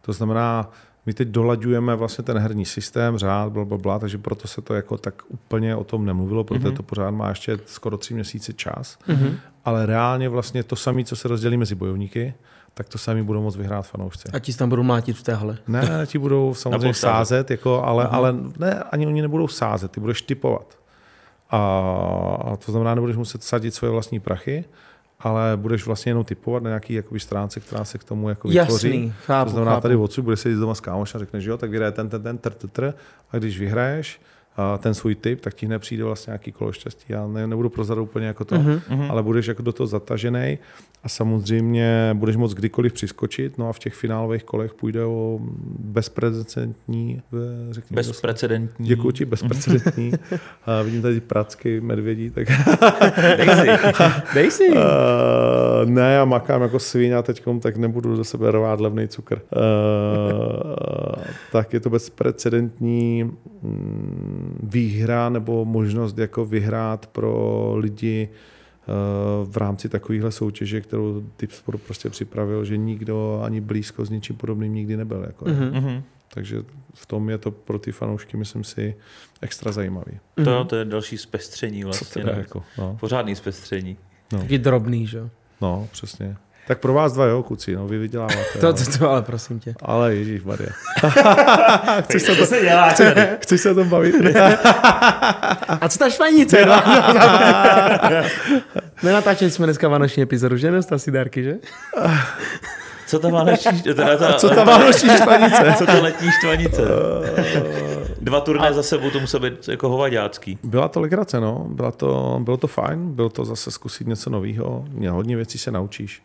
To 0.00 0.12
znamená, 0.12 0.70
my 1.06 1.14
teď 1.14 1.28
dolaďujeme 1.28 1.96
vlastně 1.96 2.24
ten 2.24 2.38
herní 2.38 2.64
systém, 2.64 3.18
řád, 3.18 3.52
bla, 3.52 3.64
bla, 3.64 3.78
bla, 3.78 3.98
takže 3.98 4.18
proto 4.18 4.48
se 4.48 4.62
to 4.62 4.74
jako 4.74 4.98
tak 4.98 5.22
úplně 5.28 5.76
o 5.76 5.84
tom 5.84 6.04
nemluvilo, 6.04 6.44
protože 6.44 6.68
uh-huh. 6.68 6.76
to 6.76 6.82
pořád 6.82 7.10
má 7.10 7.28
ještě 7.28 7.58
skoro 7.66 7.96
tři 7.98 8.14
měsíce 8.14 8.52
čas. 8.52 8.98
Uh-huh. 9.08 9.34
Ale 9.64 9.86
reálně 9.86 10.28
vlastně 10.28 10.62
to 10.62 10.76
samé, 10.76 11.04
co 11.04 11.16
se 11.16 11.28
rozdělí 11.28 11.56
mezi 11.56 11.74
bojovníky, 11.74 12.34
tak 12.74 12.88
to 12.88 12.98
sami 12.98 13.22
budou 13.22 13.42
moct 13.42 13.56
vyhrát 13.56 13.86
fanoušci. 13.86 14.28
A 14.32 14.38
ti 14.38 14.54
tam 14.54 14.68
budou 14.68 14.82
mlátit 14.82 15.16
v 15.16 15.22
téhle? 15.22 15.58
Ne, 15.66 15.80
ne 15.80 16.06
ti 16.06 16.18
budou 16.18 16.54
samozřejmě 16.58 16.94
sázet, 16.94 17.50
jako, 17.50 17.84
ale, 17.84 18.04
uh-huh. 18.04 18.14
ale 18.14 18.34
ne, 18.58 18.82
ani 18.90 19.06
oni 19.06 19.22
nebudou 19.22 19.48
sázet, 19.48 19.90
ty 19.90 20.00
budeš 20.00 20.22
typovat. 20.22 20.78
A, 21.50 21.58
a 22.44 22.56
to 22.56 22.72
znamená, 22.72 22.94
nebudeš 22.94 23.16
muset 23.16 23.42
sadit 23.42 23.74
svoje 23.74 23.90
vlastní 23.90 24.20
prachy, 24.20 24.64
ale 25.20 25.56
budeš 25.56 25.86
vlastně 25.86 26.10
jenom 26.10 26.24
typovat 26.24 26.62
na 26.62 26.70
nějaký 26.70 26.94
jakoby, 26.94 27.20
stránce, 27.20 27.60
která 27.60 27.84
se 27.84 27.98
k 27.98 28.04
tomu 28.04 28.28
jako 28.28 28.48
vytvoří. 28.48 28.88
Jasný, 28.88 29.14
chápu, 29.26 29.50
to 29.50 29.52
znamená, 29.52 29.72
chápu. 29.72 29.82
tady 29.82 29.96
odsud 29.96 30.22
bude 30.22 30.36
sedět 30.36 30.56
doma 30.56 30.74
s 30.74 30.80
kámošem 30.80 31.18
a 31.18 31.24
řekneš, 31.24 31.44
že 31.44 31.50
jo, 31.50 31.56
tak 31.56 31.70
vyhraje 31.70 31.92
ten, 31.92 32.08
ten, 32.08 32.22
ten, 32.22 32.38
tr, 32.38 32.52
tr, 32.52 32.68
tr, 32.68 32.92
a 33.30 33.36
když 33.36 33.58
vyhraješ, 33.58 34.20
ten 34.78 34.94
svůj 34.94 35.14
typ, 35.14 35.40
tak 35.40 35.54
ti 35.54 35.66
hned 35.66 35.78
přijde 35.78 36.04
vlastně 36.04 36.30
nějaký 36.30 36.52
kolo 36.52 36.72
štěstí. 36.72 37.04
Já 37.08 37.26
ne, 37.26 37.46
nebudu 37.46 37.70
prozrat 37.70 37.98
úplně 37.98 38.26
jako 38.26 38.44
to, 38.44 38.54
uh-huh. 38.54 39.10
ale 39.10 39.22
budeš 39.22 39.46
jako 39.46 39.62
do 39.62 39.72
toho 39.72 39.86
zatažený 39.86 40.58
a 41.04 41.08
samozřejmě 41.08 42.10
budeš 42.14 42.36
moct 42.36 42.54
kdykoliv 42.54 42.92
přiskočit, 42.92 43.58
no 43.58 43.68
a 43.68 43.72
v 43.72 43.78
těch 43.78 43.94
finálových 43.94 44.44
kolech 44.44 44.74
půjde 44.74 45.04
o 45.04 45.40
bezprecedentní, 45.78 47.22
řekněme, 47.70 47.96
bezprecedentní. 47.96 48.88
Děkuji 48.88 49.10
ti, 49.10 49.24
bezprecedentní. 49.24 50.12
a 50.66 50.82
vidím 50.82 51.02
tady 51.02 51.20
pracky, 51.20 51.80
medvědí, 51.80 52.30
tak... 52.30 52.48
Dej 53.36 53.48
si. 53.48 53.68
Dej 54.34 54.50
si. 54.50 54.70
Uh, 54.70 54.76
ne, 55.84 56.12
já 56.14 56.24
makám 56.24 56.62
jako 56.62 56.78
svíň 56.78 57.12
a 57.12 57.22
teďkom, 57.22 57.60
tak 57.60 57.76
nebudu 57.76 58.16
do 58.16 58.24
sebe 58.24 58.50
rvát 58.50 58.80
levný 58.80 59.08
cukr. 59.08 59.40
Uh, 59.56 61.13
tak 61.52 61.72
je 61.72 61.80
to 61.80 61.90
bezprecedentní 61.90 63.24
mm, 63.24 64.58
výhra 64.62 65.28
nebo 65.28 65.64
možnost 65.64 66.18
jako 66.18 66.44
vyhrát 66.44 67.06
pro 67.06 67.72
lidi 67.76 68.28
eh, 68.28 68.92
v 69.44 69.56
rámci 69.56 69.88
takovéhle 69.88 70.32
soutěže, 70.32 70.80
kterou 70.80 71.24
Typ 71.36 71.52
Sport 71.52 71.82
prostě 71.82 72.10
připravil, 72.10 72.64
že 72.64 72.76
nikdo 72.76 73.40
ani 73.44 73.60
blízko 73.60 74.04
s 74.04 74.10
ničím 74.10 74.36
podobným 74.36 74.74
nikdy 74.74 74.96
nebyl. 74.96 75.22
Jako, 75.26 75.44
mm-hmm. 75.44 76.02
Takže 76.34 76.62
v 76.94 77.06
tom 77.06 77.30
je 77.30 77.38
to 77.38 77.50
pro 77.50 77.78
ty 77.78 77.92
fanoušky, 77.92 78.36
myslím 78.36 78.64
si, 78.64 78.94
extra 79.40 79.72
zajímavý. 79.72 80.18
To, 80.44 80.64
to 80.64 80.76
je 80.76 80.84
další 80.84 81.18
zpestření 81.18 81.84
vlastně. 81.84 82.22
teda 82.22 82.32
no. 82.34 82.38
jako, 82.38 82.62
no. 82.78 82.96
Pořádný 83.00 83.36
zpestření. 83.36 83.96
Taky 84.28 84.58
drobný, 84.58 85.06
že 85.06 85.18
jo. 85.18 85.30
No, 85.60 85.88
přesně. 85.92 86.36
Tak 86.68 86.78
pro 86.78 86.92
vás 86.94 87.12
dva, 87.12 87.26
jo, 87.26 87.42
kuci, 87.42 87.76
no, 87.76 87.86
vy 87.88 87.98
vyděláváte. 87.98 88.58
To, 88.60 88.66
ale, 88.66 88.74
to, 88.74 88.98
to, 88.98 89.10
ale 89.10 89.22
prosím 89.22 89.60
tě. 89.60 89.74
ale 89.82 90.14
Ježíš 90.14 90.42
Maria. 90.42 90.70
Chceš 92.02 92.22
se 92.22 92.34
to 92.34 92.46
se 92.46 92.60
dělá, 92.60 92.88
Chceš 93.42 93.60
se 93.60 93.70
o 93.70 93.74
tom 93.74 93.88
bavit? 93.88 94.14
A 95.80 95.88
co 95.88 95.98
ta 95.98 96.10
švanice? 96.10 96.64
Nenatáčeli 99.02 99.50
jsme 99.50 99.66
dneska 99.66 99.88
vánoční 99.88 100.22
epizodu, 100.22 100.56
že? 100.56 100.70
Dostal 100.70 100.98
si 100.98 101.10
dárky, 101.10 101.42
že? 101.42 101.54
Co 103.06 103.18
ta 103.18 103.28
vánoční, 103.28 103.82
teda 103.82 104.16
ta, 104.16 104.32
Co 104.32 104.48
ta 104.48 104.64
vánoční 104.64 105.10
štvanice? 105.16 105.74
co 105.78 105.86
ta 105.86 106.02
letní 106.02 106.28
štvanice? 106.30 106.82
Dva 108.20 108.40
turné 108.40 108.72
za 108.72 108.82
sebou, 108.82 109.10
to 109.10 109.20
musel 109.20 109.40
být 109.40 109.68
jako 109.68 109.88
hovaďácký. 109.88 110.58
Byla 110.62 110.88
to 110.88 111.00
legrace, 111.00 111.40
no. 111.40 111.66
Byla 111.68 111.90
to, 111.90 112.40
bylo 112.42 112.56
to 112.56 112.66
fajn, 112.66 113.14
bylo 113.14 113.28
to 113.28 113.44
zase 113.44 113.70
zkusit 113.70 114.06
něco 114.06 114.30
nového. 114.30 114.84
Hodně 115.10 115.36
věcí 115.36 115.58
se 115.58 115.70
naučíš. 115.70 116.22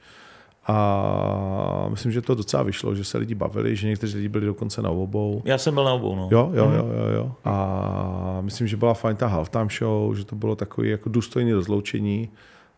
A 0.72 1.86
myslím, 1.90 2.12
že 2.12 2.22
to 2.22 2.36
docela 2.36 2.64
vyšlo, 2.64 2.96
že 2.96 3.04
se 3.04 3.18
lidi 3.18 3.36
bavili, 3.36 3.76
že 3.76 3.88
někteří 3.88 4.16
lidi 4.18 4.30
byli 4.30 4.46
dokonce 4.46 4.82
na 4.82 4.90
obou. 4.90 5.42
Já 5.46 5.58
jsem 5.58 5.74
byl 5.74 5.84
na 5.84 5.94
obou, 5.94 6.16
no. 6.16 6.30
Jo, 6.32 6.52
jo, 6.54 6.72
jo, 6.76 6.88
jo, 6.98 7.16
jo. 7.16 7.32
A 7.46 8.38
myslím, 8.42 8.68
že 8.68 8.78
byla 8.78 8.94
fajn 8.94 9.16
ta 9.16 9.28
halftime 9.28 9.68
show, 9.80 10.16
že 10.16 10.26
to 10.26 10.36
bylo 10.36 10.56
takový 10.56 10.90
jako 10.90 11.10
důstojný 11.10 11.54
rozloučení. 11.54 12.30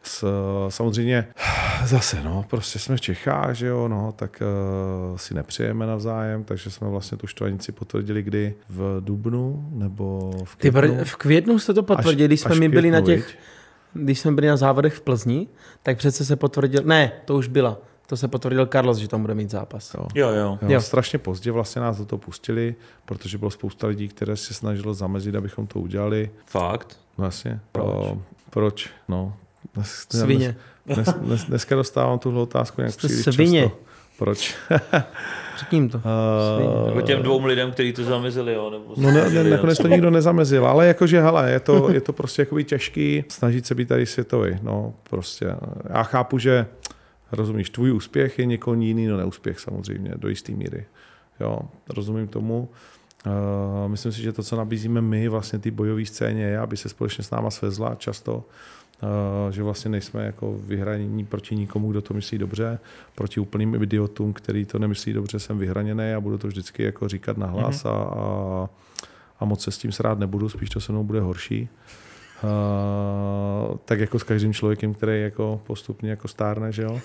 S, 0.03 0.25
samozřejmě 0.69 1.27
zase, 1.85 2.23
no, 2.23 2.45
prostě 2.49 2.79
jsme 2.79 2.97
v 2.97 3.01
Čechách, 3.01 3.55
že 3.55 3.67
jo, 3.67 3.87
no, 3.87 4.11
tak 4.15 4.43
uh, 5.11 5.17
si 5.17 5.33
nepřejeme 5.33 5.87
navzájem, 5.87 6.43
takže 6.43 6.69
jsme 6.69 6.89
vlastně 6.89 7.17
tu 7.17 7.27
štvanici 7.27 7.71
potvrdili 7.71 8.23
kdy 8.23 8.53
v 8.69 8.97
Dubnu 8.99 9.69
nebo 9.71 10.31
v 10.43 10.55
Ty 10.55 10.71
květnu. 10.71 10.93
br- 10.95 11.03
v 11.03 11.15
květnu 11.15 11.59
jste 11.59 11.73
to 11.73 11.83
potvrdili, 11.83 12.27
když 12.27 12.39
jsme 12.41 12.51
až 12.51 12.59
my 12.59 12.69
byli 12.69 12.91
na 12.91 13.01
květnu, 13.01 13.23
těch, 13.23 13.27
viď? 13.27 13.37
Když 13.93 14.19
jsme 14.19 14.31
byli 14.31 14.47
na 14.47 14.57
závodech 14.57 14.93
v 14.93 15.01
Plzni, 15.01 15.47
tak 15.83 15.97
přece 15.97 16.25
se 16.25 16.35
potvrdil, 16.35 16.81
ne, 16.85 17.11
to 17.25 17.35
už 17.35 17.47
byla, 17.47 17.77
to 18.07 18.17
se 18.17 18.27
potvrdil 18.27 18.65
Carlos, 18.65 18.97
že 18.97 19.07
tam 19.07 19.21
bude 19.21 19.33
mít 19.35 19.49
zápas. 19.49 19.93
Jo. 19.93 20.07
Jo, 20.15 20.29
jo. 20.29 20.59
Jo. 20.67 20.81
Strašně 20.81 21.19
pozdě 21.19 21.51
vlastně 21.51 21.81
nás 21.81 21.97
do 21.97 22.05
toho 22.05 22.19
pustili, 22.19 22.75
protože 23.05 23.37
bylo 23.37 23.51
spousta 23.51 23.87
lidí, 23.87 24.07
které 24.07 24.37
se 24.37 24.53
snažilo 24.53 24.93
zamezit, 24.93 25.35
abychom 25.35 25.67
to 25.67 25.79
udělali. 25.79 26.29
Fakt. 26.45 26.99
No 27.17 27.25
jasně. 27.25 27.59
Proč? 27.71 27.85
O, 27.87 28.21
proč? 28.49 28.89
No. 29.07 29.33
Dnes, 29.73 30.05
Svině. 30.09 30.55
Dnes, 30.85 31.07
dnes, 31.13 31.43
dneska 31.45 31.75
dostávám 31.75 32.19
tuhle 32.19 32.41
otázku 32.41 32.81
nějak 32.81 32.93
Jste 32.93 33.07
příliš 33.07 33.35
svině. 33.35 33.63
často. 33.63 33.77
Proč? 34.21 34.55
Řekni 35.59 35.77
jim 35.77 35.89
to. 35.89 35.97
Uh, 35.97 36.87
Jako 36.87 37.01
těm 37.01 37.23
dvou 37.23 37.45
lidem, 37.45 37.71
kteří 37.71 37.93
to 37.93 38.03
zamezili, 38.03 38.53
jo? 38.53 38.69
Nebo 38.69 38.93
No 38.97 39.11
ne, 39.11 39.29
ne, 39.29 39.43
nakonec 39.43 39.77
to 39.77 39.87
nikdo 39.87 40.09
nezamezil, 40.19 40.67
ale 40.67 40.87
jakože, 40.87 41.21
hele, 41.21 41.51
je 41.51 41.59
to, 41.59 41.91
je 41.93 42.01
to 42.01 42.13
prostě 42.13 42.41
jakoby 42.41 42.63
těžký 42.63 43.23
snažit 43.27 43.65
se 43.65 43.75
být 43.75 43.87
tady 43.87 44.05
světový, 44.05 44.57
no 44.61 44.93
prostě. 45.09 45.55
Já 45.89 46.03
chápu, 46.03 46.37
že 46.37 46.65
rozumíš, 47.31 47.69
tvůj 47.69 47.91
úspěch 47.91 48.39
je 48.39 48.45
někoho 48.45 48.73
jiný, 48.73 49.07
no 49.07 49.17
neúspěch 49.17 49.59
samozřejmě, 49.59 50.11
do 50.15 50.29
jisté 50.29 50.51
míry. 50.51 50.85
Jo, 51.39 51.59
rozumím 51.89 52.27
tomu. 52.27 52.69
Uh, 53.25 53.91
myslím 53.91 54.11
si, 54.11 54.21
že 54.21 54.33
to, 54.33 54.43
co 54.43 54.55
nabízíme 54.55 55.01
my, 55.01 55.27
vlastně 55.27 55.59
ty 55.59 55.71
bojové 55.71 56.05
scéně, 56.05 56.43
je, 56.43 56.59
aby 56.59 56.77
se 56.77 56.89
společně 56.89 57.23
s 57.23 57.31
náma 57.31 57.49
svezla 57.49 57.95
často, 57.95 58.35
uh, 58.35 58.41
že 59.49 59.63
vlastně 59.63 59.91
nejsme 59.91 60.25
jako 60.25 60.55
vyhranění 60.57 61.25
proti 61.25 61.55
nikomu, 61.55 61.91
kdo 61.91 62.01
to 62.01 62.13
myslí 62.13 62.37
dobře, 62.37 62.79
proti 63.15 63.39
úplným 63.39 63.83
idiotům, 63.83 64.33
který 64.33 64.65
to 64.65 64.79
nemyslí 64.79 65.13
dobře, 65.13 65.39
jsem 65.39 65.57
vyhraněný 65.57 66.13
a 66.13 66.19
budu 66.19 66.37
to 66.37 66.47
vždycky 66.47 66.83
jako 66.83 67.07
říkat 67.07 67.37
nahlas 67.37 67.83
mm-hmm. 67.83 67.89
a, 67.89 67.93
a, 67.93 68.69
a 69.39 69.45
moc 69.45 69.63
se 69.63 69.71
s 69.71 69.77
tím 69.77 69.91
srát 69.91 70.19
nebudu, 70.19 70.49
spíš 70.49 70.69
to 70.69 70.81
se 70.81 70.91
mnou 70.91 71.03
bude 71.03 71.21
horší. 71.21 71.69
Uh, 72.43 73.77
tak 73.85 73.99
jako 73.99 74.19
s 74.19 74.23
každým 74.23 74.53
člověkem, 74.53 74.93
který 74.93 75.21
jako 75.21 75.61
postupně 75.67 76.09
jako 76.09 76.27
stárne, 76.27 76.71
že 76.71 76.81
jo. 76.81 76.99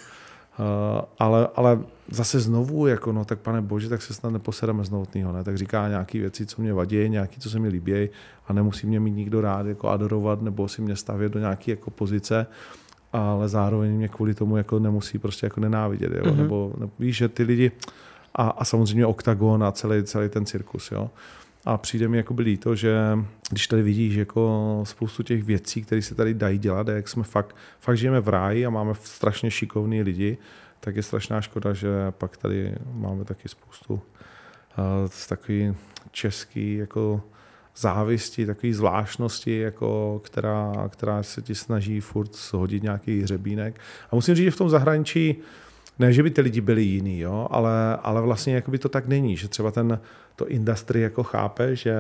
Uh, 0.59 1.01
ale, 1.19 1.49
ale 1.57 1.79
zase 2.11 2.41
znovu, 2.41 2.87
jako 2.87 3.13
no, 3.13 3.25
tak 3.25 3.39
pane 3.39 3.63
bože, 3.63 3.89
tak 3.89 4.03
se 4.03 4.15
snad 4.15 4.31
neposedeme 4.31 4.85
z 4.85 4.91
notného, 4.91 5.33
ne? 5.33 5.45
Tak 5.45 5.59
říká 5.59 5.89
nějaké 5.89 6.19
věci, 6.19 6.47
co 6.47 6.63
mě 6.63 6.73
vadí, 6.73 7.09
nějaké, 7.09 7.41
co 7.41 7.51
se 7.51 7.59
mi 7.59 7.69
líbí 7.69 8.09
a 8.47 8.53
nemusí 8.53 8.87
mě 8.87 9.01
mít 9.01 9.11
nikdo 9.11 9.41
rád 9.41 9.67
jako 9.67 9.89
adorovat 9.89 10.43
nebo 10.43 10.69
si 10.69 10.83
mě 10.83 10.97
stavět 10.97 11.33
do 11.33 11.39
nějaké 11.39 11.71
jako 11.71 11.91
pozice, 11.91 12.47
ale 13.13 13.49
zároveň 13.49 13.93
mě 13.93 14.09
kvůli 14.09 14.35
tomu 14.35 14.57
jako 14.57 14.79
nemusí 14.79 15.19
prostě 15.19 15.47
jako 15.47 15.61
nenávidět, 15.61 16.13
jo? 16.13 16.23
Mm-hmm. 16.23 16.37
Nebo, 16.37 16.73
nebo 16.79 16.93
víš, 16.99 17.17
že 17.17 17.29
ty 17.29 17.43
lidi 17.43 17.73
a, 18.35 18.49
a 18.49 18.65
samozřejmě 18.65 19.07
oktagon 19.07 19.65
a 19.65 19.73
celý, 19.73 20.03
celý 20.03 20.29
ten 20.29 20.47
cirkus, 20.47 20.93
jo. 20.93 21.11
A 21.67 21.79
přijde 21.79 22.09
mi 22.09 22.17
jako 22.17 22.35
by 22.35 22.43
líto, 22.43 22.75
že 22.75 22.97
když 23.51 23.67
tady 23.67 23.83
vidíš 23.83 24.15
jako 24.15 24.81
spoustu 24.85 25.23
těch 25.23 25.45
věcí, 25.45 25.83
které 25.83 26.03
se 26.03 26.15
tady 26.15 26.35
dají 26.35 26.59
dělat, 26.59 26.89
jak 26.89 27.09
jsme 27.09 27.23
fakt, 27.23 27.57
fakt 27.81 27.97
žijeme 27.97 28.21
v 28.21 28.29
ráji 28.29 28.67
a 28.67 28.71
máme 28.71 28.95
strašně 29.03 29.51
šikovní 29.51 30.03
lidi, 30.03 30.39
tak 30.81 30.97
je 30.97 31.03
strašná 31.03 31.41
škoda, 31.41 31.73
že 31.73 31.89
pak 32.11 32.37
tady 32.37 32.75
máme 32.93 33.25
taky 33.25 33.49
spoustu 33.49 33.95
uh, 33.95 34.01
takový 35.29 35.75
český 36.11 36.75
jako 36.75 37.23
závisti, 37.77 38.47
takový 38.47 38.73
zvláštnosti, 38.73 39.59
jako, 39.59 40.21
která, 40.25 40.89
která 40.89 41.23
se 41.23 41.43
ti 41.43 41.55
snaží 41.55 42.01
furt 42.01 42.35
shodit 42.35 42.83
nějaký 42.83 43.23
hřebínek. 43.23 43.81
A 44.11 44.15
musím 44.15 44.35
říct, 44.35 44.45
že 44.45 44.51
v 44.51 44.59
tom 44.59 44.69
zahraničí 44.69 45.37
ne, 45.99 46.13
že 46.13 46.23
by 46.23 46.31
ty 46.31 46.41
lidi 46.41 46.61
byli 46.61 46.83
jiný, 46.83 47.19
jo, 47.19 47.49
ale, 47.51 47.97
ale 47.97 48.21
vlastně 48.23 48.55
jakoby 48.55 48.79
to 48.79 48.89
tak 48.89 49.07
není, 49.07 49.37
že 49.37 49.49
třeba 49.49 49.71
ten, 49.71 50.01
to 50.37 50.49
industry 50.49 51.01
jako 51.01 51.23
chápe, 51.23 51.77
že, 51.77 51.97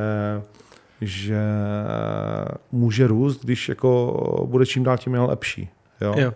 že 1.00 1.40
může 2.72 3.06
růst, 3.06 3.44
když 3.44 3.68
jako 3.68 4.46
bude 4.50 4.66
čím 4.66 4.84
dál 4.84 4.98
tím 4.98 5.14
lepší. 5.14 5.68
Jo? 6.00 6.14
Jo. 6.18 6.32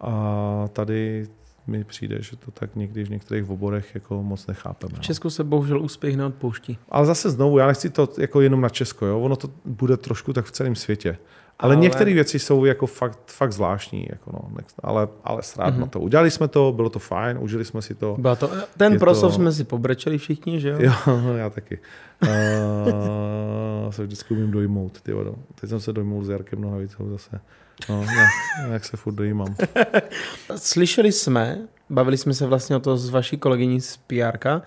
A 0.00 0.68
tady 0.72 1.26
mi 1.66 1.84
přijde, 1.84 2.22
že 2.22 2.36
to 2.36 2.50
tak 2.50 2.76
někdy 2.76 3.04
v 3.04 3.10
některých 3.10 3.50
oborech 3.50 3.94
jako 3.94 4.22
moc 4.22 4.46
nechápeme. 4.46 4.92
V 4.92 4.96
No. 4.96 5.02
Česku 5.02 5.30
se 5.30 5.44
bohužel 5.44 5.82
úspěch 5.82 6.16
neodpouští. 6.16 6.78
Ale 6.88 7.06
zase 7.06 7.30
znovu, 7.30 7.58
já 7.58 7.66
nechci 7.66 7.90
to 7.90 8.08
jako 8.18 8.40
jenom 8.40 8.60
na 8.60 8.68
Česko, 8.68 9.06
jo? 9.06 9.20
ono 9.20 9.36
to 9.36 9.50
bude 9.64 9.96
trošku 9.96 10.32
tak 10.32 10.44
v 10.44 10.50
celém 10.50 10.74
světě. 10.74 11.18
Ale, 11.62 11.76
některé 11.76 12.14
věci 12.14 12.38
jsou 12.38 12.64
jako 12.64 12.86
fakt, 12.86 13.18
fakt 13.26 13.52
zvláštní, 13.52 14.06
jako 14.10 14.30
no, 14.32 14.64
ale, 14.82 15.08
ale 15.24 15.42
srát 15.42 15.74
mm-hmm. 15.74 15.80
na 15.80 15.86
to. 15.86 16.00
Udělali 16.00 16.30
jsme 16.30 16.48
to, 16.48 16.72
bylo 16.72 16.90
to 16.90 16.98
fajn, 16.98 17.38
užili 17.40 17.64
jsme 17.64 17.82
si 17.82 17.94
to. 17.94 18.16
Byla 18.18 18.36
to, 18.36 18.50
ten 18.76 18.92
Je 18.92 18.98
proslov 18.98 19.32
to- 19.32 19.36
jsme 19.36 19.52
si 19.52 19.64
pobrečeli 19.64 20.18
všichni, 20.18 20.60
že 20.60 20.68
jo? 20.68 20.76
Jo, 20.80 20.92
já 21.36 21.50
taky. 21.50 21.78
Uh, 22.22 23.90
se 23.90 24.02
vždycky 24.02 24.34
umím 24.34 24.50
dojmout. 24.50 25.00
Ty 25.00 25.12
vado. 25.12 25.34
Teď 25.60 25.70
jsem 25.70 25.80
se 25.80 25.92
dojmul 25.92 26.24
s 26.24 26.28
Jarkem 26.28 26.60
Nohavicou 26.60 27.08
zase. 27.10 27.40
No, 27.88 28.00
ne, 28.00 28.26
jak 28.72 28.84
se 28.84 28.96
furt 28.96 29.14
dojímám. 29.14 29.54
Slyšeli 30.56 31.12
jsme, 31.12 31.58
bavili 31.90 32.16
jsme 32.16 32.34
se 32.34 32.46
vlastně 32.46 32.76
o 32.76 32.80
to 32.80 32.96
s 32.96 33.10
vaší 33.10 33.38
kolegyní 33.38 33.80
z 33.80 33.96
PR, 33.96 34.60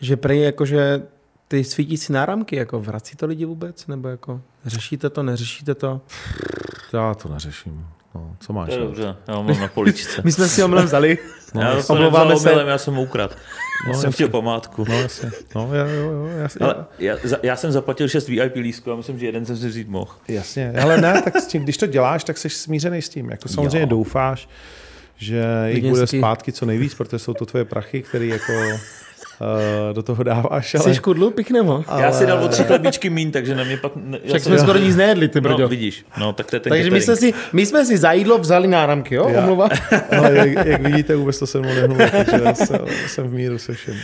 že 0.00 0.16
prej 0.16 0.40
jakože 0.40 1.02
ty 1.50 1.64
svítící 1.64 2.12
náramky, 2.12 2.56
jako 2.56 2.80
vrací 2.80 3.16
to 3.16 3.26
lidi 3.26 3.44
vůbec? 3.44 3.86
Nebo 3.86 4.08
jako 4.08 4.40
řešíte 4.66 5.10
to, 5.10 5.22
neřešíte 5.22 5.74
to? 5.74 6.00
Já 6.92 7.14
to 7.14 7.28
neřeším. 7.28 7.86
No, 8.14 8.36
co 8.40 8.52
máš? 8.52 8.68
To 8.68 8.74
je 8.74 8.80
dobře, 8.80 9.16
já 9.28 9.34
ho 9.34 9.42
mám 9.42 9.60
na 9.60 9.68
poličce. 9.68 10.22
My 10.24 10.32
jsme 10.32 10.48
si 10.48 10.62
omylem 10.62 10.84
vzali. 10.84 11.18
No, 11.54 11.60
já 11.62 11.82
to 11.82 11.92
omlouváme 11.92 12.36
se. 12.36 12.50
omylem, 12.50 12.68
já 12.68 12.78
jsem 12.78 12.94
ho 12.94 13.02
ukradl. 13.02 13.34
Já 13.86 13.92
No, 13.92 13.98
jsem 14.00 14.12
chtěl 14.12 14.28
památku. 14.28 14.84
No, 14.88 15.00
jasně. 15.00 15.30
No, 15.54 15.70
jo, 15.74 15.86
jo, 15.86 16.10
jo, 16.12 16.26
jasně. 16.26 16.66
Ale 16.66 16.84
já, 16.98 17.16
já 17.42 17.56
jsem 17.56 17.72
zaplatil 17.72 18.08
6 18.08 18.28
VIP 18.28 18.56
lístků 18.56 18.92
a 18.92 18.96
myslím, 18.96 19.18
že 19.18 19.26
jeden 19.26 19.46
jsem 19.46 19.56
si 19.56 19.68
vzít 19.68 19.88
mohl. 19.88 20.10
Jasně, 20.28 20.72
ale 20.82 21.00
ne, 21.00 21.22
tak 21.22 21.36
s 21.36 21.46
tím, 21.46 21.62
když 21.62 21.76
to 21.76 21.86
děláš, 21.86 22.24
tak 22.24 22.38
jsi 22.38 22.50
smířený 22.50 23.02
s 23.02 23.08
tím. 23.08 23.30
Jako 23.30 23.48
samozřejmě 23.48 23.80
Jo. 23.80 23.86
doufáš, 23.86 24.48
že 25.16 25.44
jich 25.66 25.84
bude 25.88 26.06
zpátky 26.06 26.52
co 26.52 26.66
nejvíc, 26.66 26.94
protože 26.94 27.18
jsou 27.18 27.34
to 27.34 27.46
tvoje 27.46 27.64
prachy, 27.64 28.02
které 28.02 28.26
jako 28.26 28.52
uh, 29.40 29.94
do 29.94 30.02
toho 30.02 30.22
dáváš. 30.22 30.74
Ale, 30.74 30.94
Jsi 30.94 31.00
kudlu, 31.00 31.30
pěknemo. 31.30 31.84
ale, 31.88 32.02
Já 32.02 32.12
si 32.12 32.26
dal 32.26 32.44
o 32.44 32.48
tři 32.48 32.64
chlebíčky 32.64 33.10
mín, 33.10 33.30
takže 33.30 33.54
na 33.54 33.64
mě 33.64 33.76
pak... 33.76 33.92
Ne, 33.96 34.18
já 34.22 34.28
Však 34.28 34.42
jsem- 34.42 34.52
jsme 34.52 34.58
skoro 34.62 34.78
nic 34.78 34.96
nejedli, 34.96 35.28
ty 35.28 35.40
brďo. 35.40 35.58
No, 35.58 35.68
vidíš. 35.68 36.06
No, 36.18 36.32
tak 36.32 36.46
to 36.50 36.56
je 36.56 36.60
ten 36.60 36.70
Takže 36.70 36.90
my 36.90 37.00
jsme, 37.00 37.16
si, 37.16 37.34
my 37.52 37.66
jsme 37.66 37.84
si 37.84 37.98
za 37.98 38.12
jídlo 38.12 38.38
vzali 38.38 38.68
náramky, 38.68 39.14
jo? 39.14 39.28
Já. 39.28 39.38
Omluva. 39.42 39.68
No, 40.16 40.22
jak, 40.28 40.66
jak, 40.66 40.82
vidíte, 40.82 41.16
vůbec 41.16 41.38
to 41.38 41.46
se 41.46 41.58
mnou 41.58 41.68
nehnulo, 41.74 42.00
takže 42.10 42.44
jsem, 42.54 42.78
jsem 43.06 43.28
v 43.28 43.32
míru 43.32 43.58
se 43.58 43.72
všem. 43.72 43.94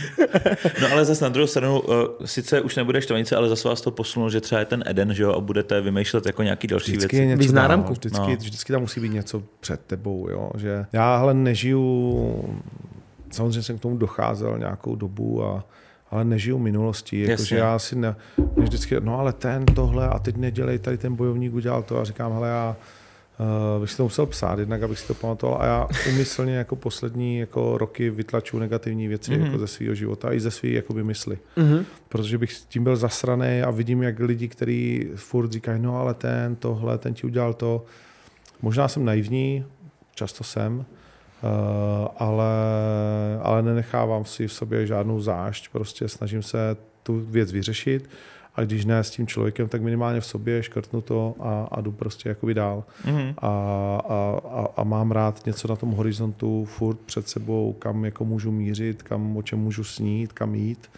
No 0.81 0.87
ale 0.91 1.05
zase 1.05 1.23
na 1.25 1.29
druhou 1.29 1.47
stranu, 1.47 1.79
uh, 1.79 1.93
sice 2.25 2.61
už 2.61 2.75
nebude 2.75 3.01
štvanice, 3.01 3.35
ale 3.35 3.49
zase 3.49 3.67
vás 3.67 3.81
to 3.81 3.91
posunulo, 3.91 4.29
že 4.29 4.41
třeba 4.41 4.59
je 4.59 4.65
ten 4.65 4.83
Eden, 4.87 5.13
že 5.13 5.23
jo, 5.23 5.33
a 5.33 5.39
budete 5.39 5.81
vymýšlet 5.81 6.25
jako 6.25 6.43
nějaký 6.43 6.67
další 6.67 6.91
Vždycky 6.91 7.15
věci. 7.17 7.29
je 7.29 7.35
něco 7.37 7.53
náramku. 7.53 7.93
Vždycky, 7.93 8.19
No. 8.19 8.27
no. 8.29 8.35
vždycky 8.35 8.73
tam 8.73 8.81
musí 8.81 8.99
být 8.99 9.13
něco 9.13 9.43
před 9.59 9.79
tebou. 9.87 10.27
Jo? 10.29 10.49
Že 10.57 10.85
já 10.93 11.15
ale 11.15 11.33
nežiju, 11.33 12.55
samozřejmě 13.37 13.63
jsem 13.63 13.77
k 13.77 13.81
tomu 13.81 13.97
docházel 13.97 14.59
nějakou 14.59 14.95
dobu, 14.95 15.43
a, 15.43 15.65
ale 16.11 16.25
nežiju 16.25 16.59
minulosti. 16.59 17.21
Jako, 17.21 17.31
Jasně. 17.31 17.45
že 17.45 17.57
já 17.57 17.79
si 17.79 17.95
ne, 17.95 18.15
mě 18.55 18.63
vždycky, 18.63 18.95
no 18.99 19.19
ale 19.19 19.33
ten 19.33 19.65
tohle 19.65 20.07
a 20.07 20.19
teď 20.19 20.37
nedělej, 20.37 20.79
tady 20.79 20.97
ten 20.97 21.15
bojovník 21.15 21.53
udělal 21.53 21.83
to 21.83 21.99
a 21.99 22.03
říkám, 22.03 22.33
hele 22.33 22.47
já 22.47 22.75
Uh, 23.75 23.81
bych 23.81 23.91
si 23.91 23.97
to 23.97 24.03
musel 24.03 24.25
psát, 24.25 24.59
jednak 24.59 24.83
abych 24.83 24.99
si 24.99 25.07
to 25.07 25.13
pamatoval 25.13 25.61
a 25.61 25.65
já 25.65 25.87
umyslně 26.09 26.55
jako 26.55 26.75
poslední 26.75 27.37
jako 27.39 27.77
roky 27.77 28.09
vytlaču 28.09 28.59
negativní 28.59 29.07
věci 29.07 29.31
mm-hmm. 29.31 29.45
jako 29.45 29.57
ze 29.57 29.67
svého 29.67 29.95
života 29.95 30.33
i 30.33 30.39
ze 30.39 30.51
svých 30.51 30.73
jakoby 30.73 31.03
mysli. 31.03 31.37
Mm-hmm. 31.57 31.85
Protože 32.09 32.37
bych 32.37 32.53
s 32.53 32.65
tím 32.65 32.83
byl 32.83 32.95
zasraný 32.95 33.61
a 33.61 33.71
vidím, 33.71 34.03
jak 34.03 34.19
lidi, 34.19 34.47
kteří 34.47 35.09
furt 35.15 35.51
říkají, 35.51 35.81
no 35.81 35.99
ale 35.99 36.13
ten, 36.13 36.55
tohle, 36.55 36.97
ten 36.97 37.13
ti 37.13 37.27
udělal 37.27 37.53
to. 37.53 37.85
Možná 38.61 38.87
jsem 38.87 39.05
naivní, 39.05 39.65
často 40.15 40.43
jsem, 40.43 40.85
ale, 42.17 42.51
ale 43.41 43.63
nenechávám 43.63 44.25
si 44.25 44.47
v 44.47 44.53
sobě 44.53 44.87
žádnou 44.87 45.21
zášť, 45.21 45.69
prostě 45.71 46.07
snažím 46.07 46.41
se 46.41 46.77
tu 47.03 47.19
věc 47.19 47.51
vyřešit 47.51 48.09
a 48.55 48.63
když 48.63 48.85
ne 48.85 49.03
s 49.03 49.09
tím 49.09 49.27
člověkem, 49.27 49.67
tak 49.67 49.81
minimálně 49.81 50.21
v 50.21 50.25
sobě 50.25 50.63
škrtnu 50.63 51.01
to 51.01 51.35
a, 51.39 51.67
a 51.71 51.81
jdu 51.81 51.91
prostě 51.91 52.29
jakoby 52.29 52.53
dál. 52.53 52.83
Mm-hmm. 53.05 53.33
A, 53.37 53.47
a, 54.07 54.39
a, 54.49 54.67
a 54.77 54.83
mám 54.83 55.11
rád 55.11 55.45
něco 55.45 55.67
na 55.67 55.75
tom 55.75 55.91
horizontu 55.91 56.65
furt 56.65 56.99
před 56.99 57.29
sebou, 57.29 57.73
kam 57.73 58.05
jako 58.05 58.25
můžu 58.25 58.51
mířit, 58.51 59.03
kam 59.03 59.37
o 59.37 59.41
čem 59.41 59.59
můžu 59.59 59.83
snít, 59.83 60.33
kam 60.33 60.55
jít 60.55 60.89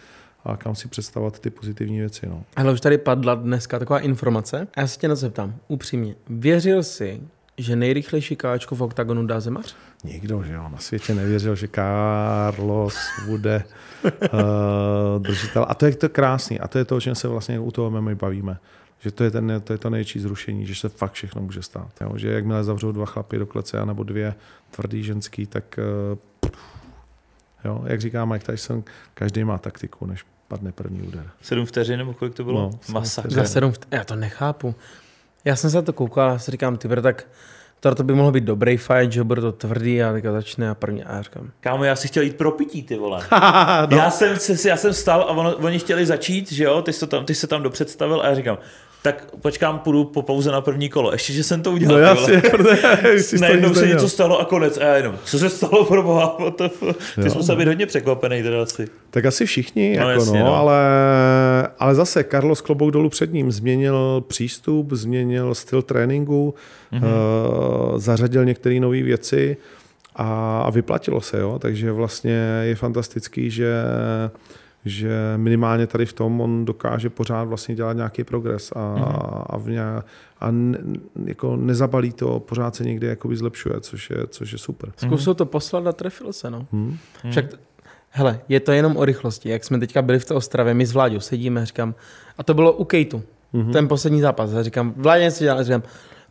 a 0.44 0.56
kam 0.56 0.74
si 0.74 0.88
představovat 0.88 1.38
ty 1.38 1.50
pozitivní 1.50 1.98
věci. 1.98 2.26
No. 2.26 2.44
Ale 2.56 2.72
už 2.72 2.80
tady 2.80 2.98
padla 2.98 3.34
dneska 3.34 3.78
taková 3.78 3.98
informace 3.98 4.66
a 4.74 4.80
já 4.80 4.86
se 4.86 4.98
tě 4.98 5.08
na 5.08 5.14
zeptám, 5.14 5.54
upřímně. 5.68 6.14
Věřil 6.28 6.82
jsi, 6.82 7.20
že 7.58 7.76
nejrychlejší 7.76 8.36
káčko 8.36 8.74
v 8.74 8.82
oktagonu 8.82 9.26
dá 9.26 9.40
zemař? 9.40 9.76
Nikdo, 10.04 10.42
že 10.42 10.52
jo, 10.52 10.68
na 10.68 10.78
světě 10.78 11.14
nevěřil, 11.14 11.56
že 11.56 11.68
Carlos 11.68 12.96
bude 13.26 13.64
uh, 14.04 15.22
držitel. 15.22 15.66
A 15.68 15.74
to 15.74 15.86
je 15.86 15.94
to 15.94 16.08
krásný. 16.08 16.60
A 16.60 16.68
to 16.68 16.78
je 16.78 16.84
to, 16.84 16.96
o 16.96 17.00
čem 17.00 17.14
se 17.14 17.28
vlastně 17.28 17.60
u 17.60 17.70
toho 17.70 17.90
my 17.90 18.14
bavíme. 18.14 18.58
Že 18.98 19.10
to 19.10 19.24
je, 19.24 19.30
ten, 19.30 19.62
to 19.64 19.72
je 19.72 19.78
to 19.78 19.90
největší 19.90 20.20
zrušení, 20.20 20.66
že 20.66 20.74
se 20.74 20.88
fakt 20.88 21.12
všechno 21.12 21.42
může 21.42 21.62
stát. 21.62 21.90
Jo? 22.00 22.12
Že 22.16 22.32
jakmile 22.32 22.64
zavřou 22.64 22.92
dva 22.92 23.06
chlapy 23.06 23.38
do 23.38 23.46
klece, 23.46 23.86
nebo 23.86 24.04
dvě 24.04 24.34
tvrdý 24.70 25.02
ženský, 25.02 25.46
tak 25.46 25.78
uh, 26.42 26.50
jo? 27.64 27.82
jak 27.86 28.00
říká 28.00 28.24
Mike 28.24 28.52
Tyson, 28.52 28.84
každý 29.14 29.44
má 29.44 29.58
taktiku, 29.58 30.06
než 30.06 30.24
padne 30.48 30.72
první 30.72 31.02
úder. 31.02 31.30
Sedm 31.42 31.66
vteřin, 31.66 31.98
nebo 31.98 32.14
kolik 32.14 32.34
to 32.34 32.44
bylo? 32.44 32.60
No, 32.60 32.92
Masakr. 32.92 33.32
Za 33.32 33.44
sedm 33.44 33.72
vteřin. 33.72 33.98
Já 33.98 34.04
to 34.04 34.16
nechápu. 34.16 34.74
Já 35.44 35.56
jsem 35.56 35.70
se 35.70 35.76
na 35.76 35.82
to 35.82 35.92
koukal 35.92 36.30
a 36.30 36.38
si 36.38 36.50
říkám, 36.50 36.76
ty 36.76 36.88
tak 36.88 37.26
to, 37.80 37.94
to 37.94 38.04
by 38.04 38.14
mohlo 38.14 38.32
být 38.32 38.44
dobrý 38.44 38.76
fight, 38.76 39.12
že 39.12 39.24
bude 39.24 39.40
to 39.40 39.52
tvrdý 39.52 40.02
a 40.02 40.12
teďka 40.12 40.32
začne 40.32 40.70
a 40.70 40.74
první 40.74 41.04
a 41.04 41.16
já 41.16 41.22
říkám. 41.22 41.50
Kámo, 41.60 41.84
já 41.84 41.96
si 41.96 42.08
chtěl 42.08 42.22
jít 42.22 42.36
pro 42.36 42.52
pití, 42.52 42.82
ty 42.82 42.96
vole. 42.96 43.20
no. 43.90 43.96
já, 43.96 44.10
jsem, 44.10 44.36
já 44.66 44.76
jsem 44.76 44.92
vstal 44.92 45.20
a 45.20 45.26
ono, 45.26 45.56
oni 45.56 45.78
chtěli 45.78 46.06
začít, 46.06 46.52
že 46.52 46.64
jo, 46.64 46.82
ty 46.82 46.92
jsi, 46.92 47.06
tam, 47.06 47.24
ty 47.24 47.34
jsi 47.34 47.40
se 47.40 47.46
tam 47.46 47.62
dopředstavil 47.62 48.20
a 48.20 48.26
já 48.26 48.34
říkám, 48.34 48.58
tak 49.02 49.24
počkám, 49.42 49.78
půjdu 49.78 50.04
po 50.04 50.22
pauze 50.22 50.50
na 50.50 50.60
první 50.60 50.88
kolo. 50.88 51.12
Ještě, 51.12 51.32
že 51.32 51.44
jsem 51.44 51.62
to 51.62 51.72
udělal. 51.72 52.00
No 52.00 52.06
jasně, 52.06 52.42
Najednou 53.40 53.74
se 53.74 53.86
něco 53.86 54.08
stalo 54.08 54.38
a 54.38 54.44
konec. 54.44 54.78
A 54.78 54.84
já 54.84 54.96
jenom, 54.96 55.18
co 55.24 55.38
se 55.38 55.50
stalo 55.50 55.84
pro 55.88 56.02
boha? 56.02 56.38
Ty 57.22 57.30
jsi 57.30 57.36
musel 57.36 57.56
být 57.56 57.68
hodně 57.68 57.86
překvapený 57.86 58.42
teda 58.42 58.62
asi. 58.62 58.88
Tak 59.10 59.24
asi 59.24 59.46
všichni, 59.46 59.96
no, 59.96 60.08
jako 60.08 60.20
jasně, 60.20 60.38
no, 60.38 60.44
no. 60.44 60.54
Ale, 60.54 60.78
ale 61.78 61.94
zase 61.94 62.24
Carlos 62.24 62.60
Klobouk 62.60 62.90
dolů 62.90 63.08
před 63.08 63.32
ním 63.32 63.52
změnil 63.52 64.24
přístup, 64.26 64.92
změnil 64.92 65.54
styl 65.54 65.82
tréninku, 65.82 66.54
mm-hmm. 66.92 67.04
uh, 67.92 67.98
zařadil 67.98 68.44
některé 68.44 68.80
nové 68.80 69.02
věci 69.02 69.56
a, 70.16 70.60
a 70.66 70.70
vyplatilo 70.70 71.20
se, 71.20 71.38
jo. 71.38 71.58
Takže 71.58 71.92
vlastně 71.92 72.60
je 72.62 72.74
fantastický, 72.74 73.50
že 73.50 73.72
že 74.84 75.10
minimálně 75.36 75.86
tady 75.86 76.06
v 76.06 76.12
tom 76.12 76.40
on 76.40 76.64
dokáže 76.64 77.10
pořád 77.10 77.44
vlastně 77.44 77.74
dělat 77.74 77.92
nějaký 77.92 78.24
progres 78.24 78.72
a, 78.72 78.78
mm-hmm. 78.78 79.44
a, 79.46 79.58
v 79.58 79.68
ně, 79.68 79.82
a 80.40 80.50
ne, 80.50 80.78
jako 81.24 81.56
nezabalí 81.56 82.12
to, 82.12 82.40
pořád 82.40 82.74
se 82.74 82.84
někde 82.84 83.06
jakoby 83.06 83.36
zlepšuje, 83.36 83.80
což 83.80 84.10
je, 84.10 84.26
což 84.26 84.52
je 84.52 84.58
super. 84.58 84.92
Zkusil 84.96 85.34
to 85.34 85.46
poslat 85.46 85.86
a 85.86 85.92
trefil 85.92 86.32
se, 86.32 86.50
no. 86.50 86.66
Mm. 86.72 86.96
Však, 87.30 87.44
hele, 88.10 88.40
je 88.48 88.60
to 88.60 88.72
jenom 88.72 88.96
o 88.96 89.04
rychlosti. 89.04 89.48
Jak 89.48 89.64
jsme 89.64 89.78
teďka 89.78 90.02
byli 90.02 90.18
v 90.18 90.24
té 90.24 90.34
Ostravě, 90.34 90.74
my 90.74 90.86
s 90.86 90.92
Vláďou 90.92 91.20
sedíme, 91.20 91.66
říkám, 91.66 91.94
a 92.38 92.42
to 92.42 92.54
bylo 92.54 92.72
u 92.72 92.84
Kejtu, 92.84 93.22
mm-hmm. 93.54 93.72
ten 93.72 93.88
poslední 93.88 94.20
zápas. 94.20 94.54
A 94.54 94.62
říkám, 94.62 94.94
Vládě 94.96 95.24
něco 95.24 95.44
dělal, 95.44 95.64
říkám, 95.64 95.82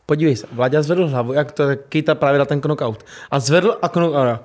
podívej 0.06 0.36
se, 0.36 0.48
Vláďa 0.52 0.82
zvedl 0.82 1.08
hlavu, 1.08 1.34
jak 1.34 1.52
to 1.52 1.64
Kejta 1.90 2.16
právě 2.16 2.38
dal 2.38 2.46
ten 2.46 2.62
knockout. 2.62 3.06
A 3.32 3.40
zvedl 3.40 3.78
a 3.82 3.90
knockout 3.90 4.40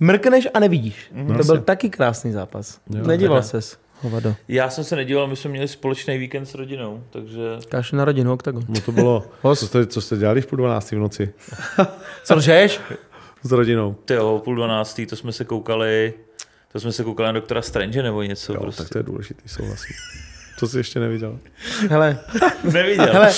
mrkneš 0.00 0.48
a 0.54 0.60
nevidíš. 0.60 1.10
Mm-hmm. 1.14 1.36
To 1.36 1.44
byl 1.44 1.60
taky 1.60 1.90
krásný 1.90 2.32
zápas. 2.32 2.80
Jo, 2.90 3.06
Nedíval 3.06 3.42
ses. 3.42 3.78
Hovado. 4.00 4.34
Já 4.48 4.70
jsem 4.70 4.84
se 4.84 4.96
nedíval, 4.96 5.26
my 5.26 5.36
jsme 5.36 5.50
měli 5.50 5.68
společný 5.68 6.18
víkend 6.18 6.46
s 6.46 6.54
rodinou, 6.54 7.04
takže... 7.10 7.40
Káš 7.68 7.92
na 7.92 8.04
rodinu, 8.04 8.32
Octagon. 8.32 8.64
No 8.68 8.80
to 8.80 8.92
bylo, 8.92 9.30
co 9.42 9.66
jste, 9.66 9.86
co 9.86 10.00
jste 10.00 10.16
dělali 10.16 10.40
v 10.40 10.46
půl 10.46 10.56
dvanáctý 10.56 10.96
v 10.96 10.98
noci? 10.98 11.32
co 12.24 12.34
lžeš? 12.34 12.80
S 13.42 13.52
rodinou. 13.52 13.96
Ty 14.04 14.14
jo, 14.14 14.40
půl 14.44 14.56
dvanáctý, 14.56 15.06
to 15.06 15.16
jsme 15.16 15.32
se 15.32 15.44
koukali, 15.44 16.14
to 16.72 16.80
jsme 16.80 16.92
se 16.92 17.04
koukali 17.04 17.26
na 17.26 17.32
doktora 17.32 17.62
Strange 17.62 18.02
nebo 18.02 18.22
něco. 18.22 18.52
Jo, 18.52 18.60
prostě. 18.60 18.82
tak 18.82 18.92
to 18.92 18.98
je 18.98 19.02
důležitý, 19.02 19.48
souhlasím. 19.48 19.96
To 20.60 20.68
jsi 20.68 20.78
ještě 20.78 21.00
neviděl. 21.00 21.38
Hele. 21.90 22.18
Neviděl. 22.72 23.12
Hele, 23.12 23.32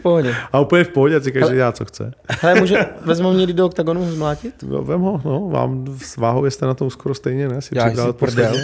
v 0.00 0.02
pohodě. 0.02 0.34
A 0.52 0.60
úplně 0.60 0.84
v 0.84 0.88
pohodě, 0.88 1.16
ať 1.16 1.22
si 1.24 1.32
každý 1.32 1.54
dělá, 1.54 1.72
co 1.72 1.84
chce. 1.84 2.12
Hele, 2.40 2.60
může, 2.60 2.86
vezmu 3.04 3.32
mě 3.32 3.46
do 3.46 3.66
oktagonu 3.66 4.10
zmlátit? 4.10 4.54
No, 4.62 4.82
vem 4.82 5.00
ho, 5.00 5.20
no, 5.24 5.48
vám 5.48 5.84
s 6.02 6.16
váhou 6.16 6.46
jste 6.46 6.66
na 6.66 6.74
tom 6.74 6.90
skoro 6.90 7.14
stejně, 7.14 7.48
ne? 7.48 7.62
Si 7.62 7.78
Já 7.78 7.90
jsi 7.94 8.12
prdel. 8.12 8.54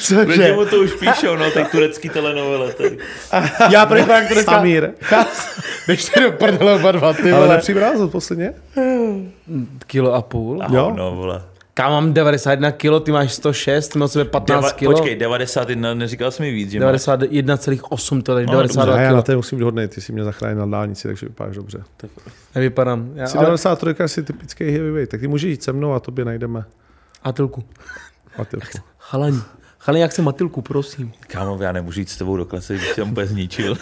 Cože? 0.00 0.52
mu 0.52 0.64
to 0.64 0.76
už 0.76 0.92
píšou, 0.92 1.36
no, 1.36 1.50
tak 1.50 1.70
turecký 1.70 2.08
telenovele. 2.08 2.72
Tady. 2.72 2.98
Já 3.70 3.86
pro 3.86 3.96
jak 3.98 4.28
turecká... 4.28 4.52
Samír. 4.52 4.90
Běžte 5.86 6.20
do 6.20 6.32
prdele 6.32 6.74
oba 6.74 6.92
dva, 6.92 7.12
ty 7.12 7.32
Ale 7.32 7.60
vrázot 7.74 8.12
posledně? 8.12 8.54
Kilo 9.86 10.14
a 10.14 10.22
půl. 10.22 10.62
jo? 10.70 10.92
No, 10.96 11.14
vole. 11.14 11.42
Ká 11.80 11.88
mám 11.88 12.12
91 12.12 12.72
kg, 12.72 13.02
ty 13.02 13.12
máš 13.12 13.32
106, 13.32 13.88
ty 13.88 13.98
máš 13.98 14.10
15 14.30 14.72
kg. 14.72 14.84
Počkej, 14.84 15.16
91, 15.16 15.94
neříkal 15.94 16.30
jsi 16.30 16.42
mi 16.42 16.50
víc, 16.50 16.70
že 16.70 16.80
91,8, 16.80 18.22
to 18.22 18.38
je 18.38 18.46
92 18.46 18.96
kg. 18.96 19.02
Já 19.02 19.12
na 19.12 19.22
té 19.22 19.36
musím 19.36 19.58
být 19.58 19.64
hodnej, 19.64 19.88
ty 19.88 20.00
jsi 20.00 20.12
mě 20.12 20.24
zachránil 20.24 20.58
na 20.58 20.78
dálnici, 20.78 21.08
takže 21.08 21.26
vypadáš 21.26 21.56
dobře. 21.56 21.82
Nevypadám. 22.54 23.10
Já, 23.14 23.26
jsi 23.26 23.36
ale... 23.36 23.46
93 23.46 24.02
asi 24.02 24.22
typický 24.22 24.64
heavyweight, 24.64 25.10
tak 25.10 25.20
ty 25.20 25.28
můžeš 25.28 25.50
jít 25.50 25.62
se 25.62 25.72
mnou 25.72 25.92
a 25.92 26.00
tobě 26.00 26.24
najdeme. 26.24 26.64
Atilku. 27.22 27.64
Atilku. 28.38 28.66
Chalani. 28.98 29.40
Chalani, 29.78 30.02
jak 30.02 30.12
se 30.12 30.22
Matilku, 30.22 30.62
prosím. 30.62 31.12
Kámo, 31.20 31.62
já 31.62 31.72
nemůžu 31.72 32.00
jít 32.00 32.10
s 32.10 32.16
tebou 32.16 32.36
do 32.36 32.44
klasy, 32.44 32.74
když 32.74 32.88
jsem 32.88 33.10
úplně 33.10 33.26
zničil. 33.26 33.76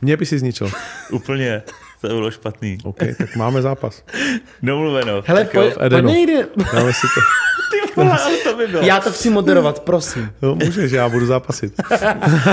Mě 0.00 0.16
by 0.16 0.26
si 0.26 0.38
zničil. 0.38 0.70
Úplně. 1.10 1.62
To 2.00 2.08
bylo 2.08 2.30
špatný. 2.30 2.78
OK, 2.84 2.98
tak 3.18 3.36
máme 3.36 3.62
zápas. 3.62 4.04
Domluveno. 4.62 5.22
Hele, 5.26 5.44
pojď, 5.44 5.74
pojď 5.74 6.04
nejde. 6.04 6.48
Dáme 6.74 6.92
si 6.92 7.06
to. 7.14 7.20
Ty 7.70 7.92
vole, 7.96 8.18
ale 8.18 8.36
to 8.36 8.56
by 8.56 8.66
bylo. 8.66 8.82
Já 8.82 9.00
to 9.00 9.12
chci 9.12 9.30
moderovat, 9.30 9.80
prosím. 9.80 10.30
No, 10.42 10.54
můžeš, 10.54 10.92
já 10.92 11.08
budu 11.08 11.26
zápasit. 11.26 11.72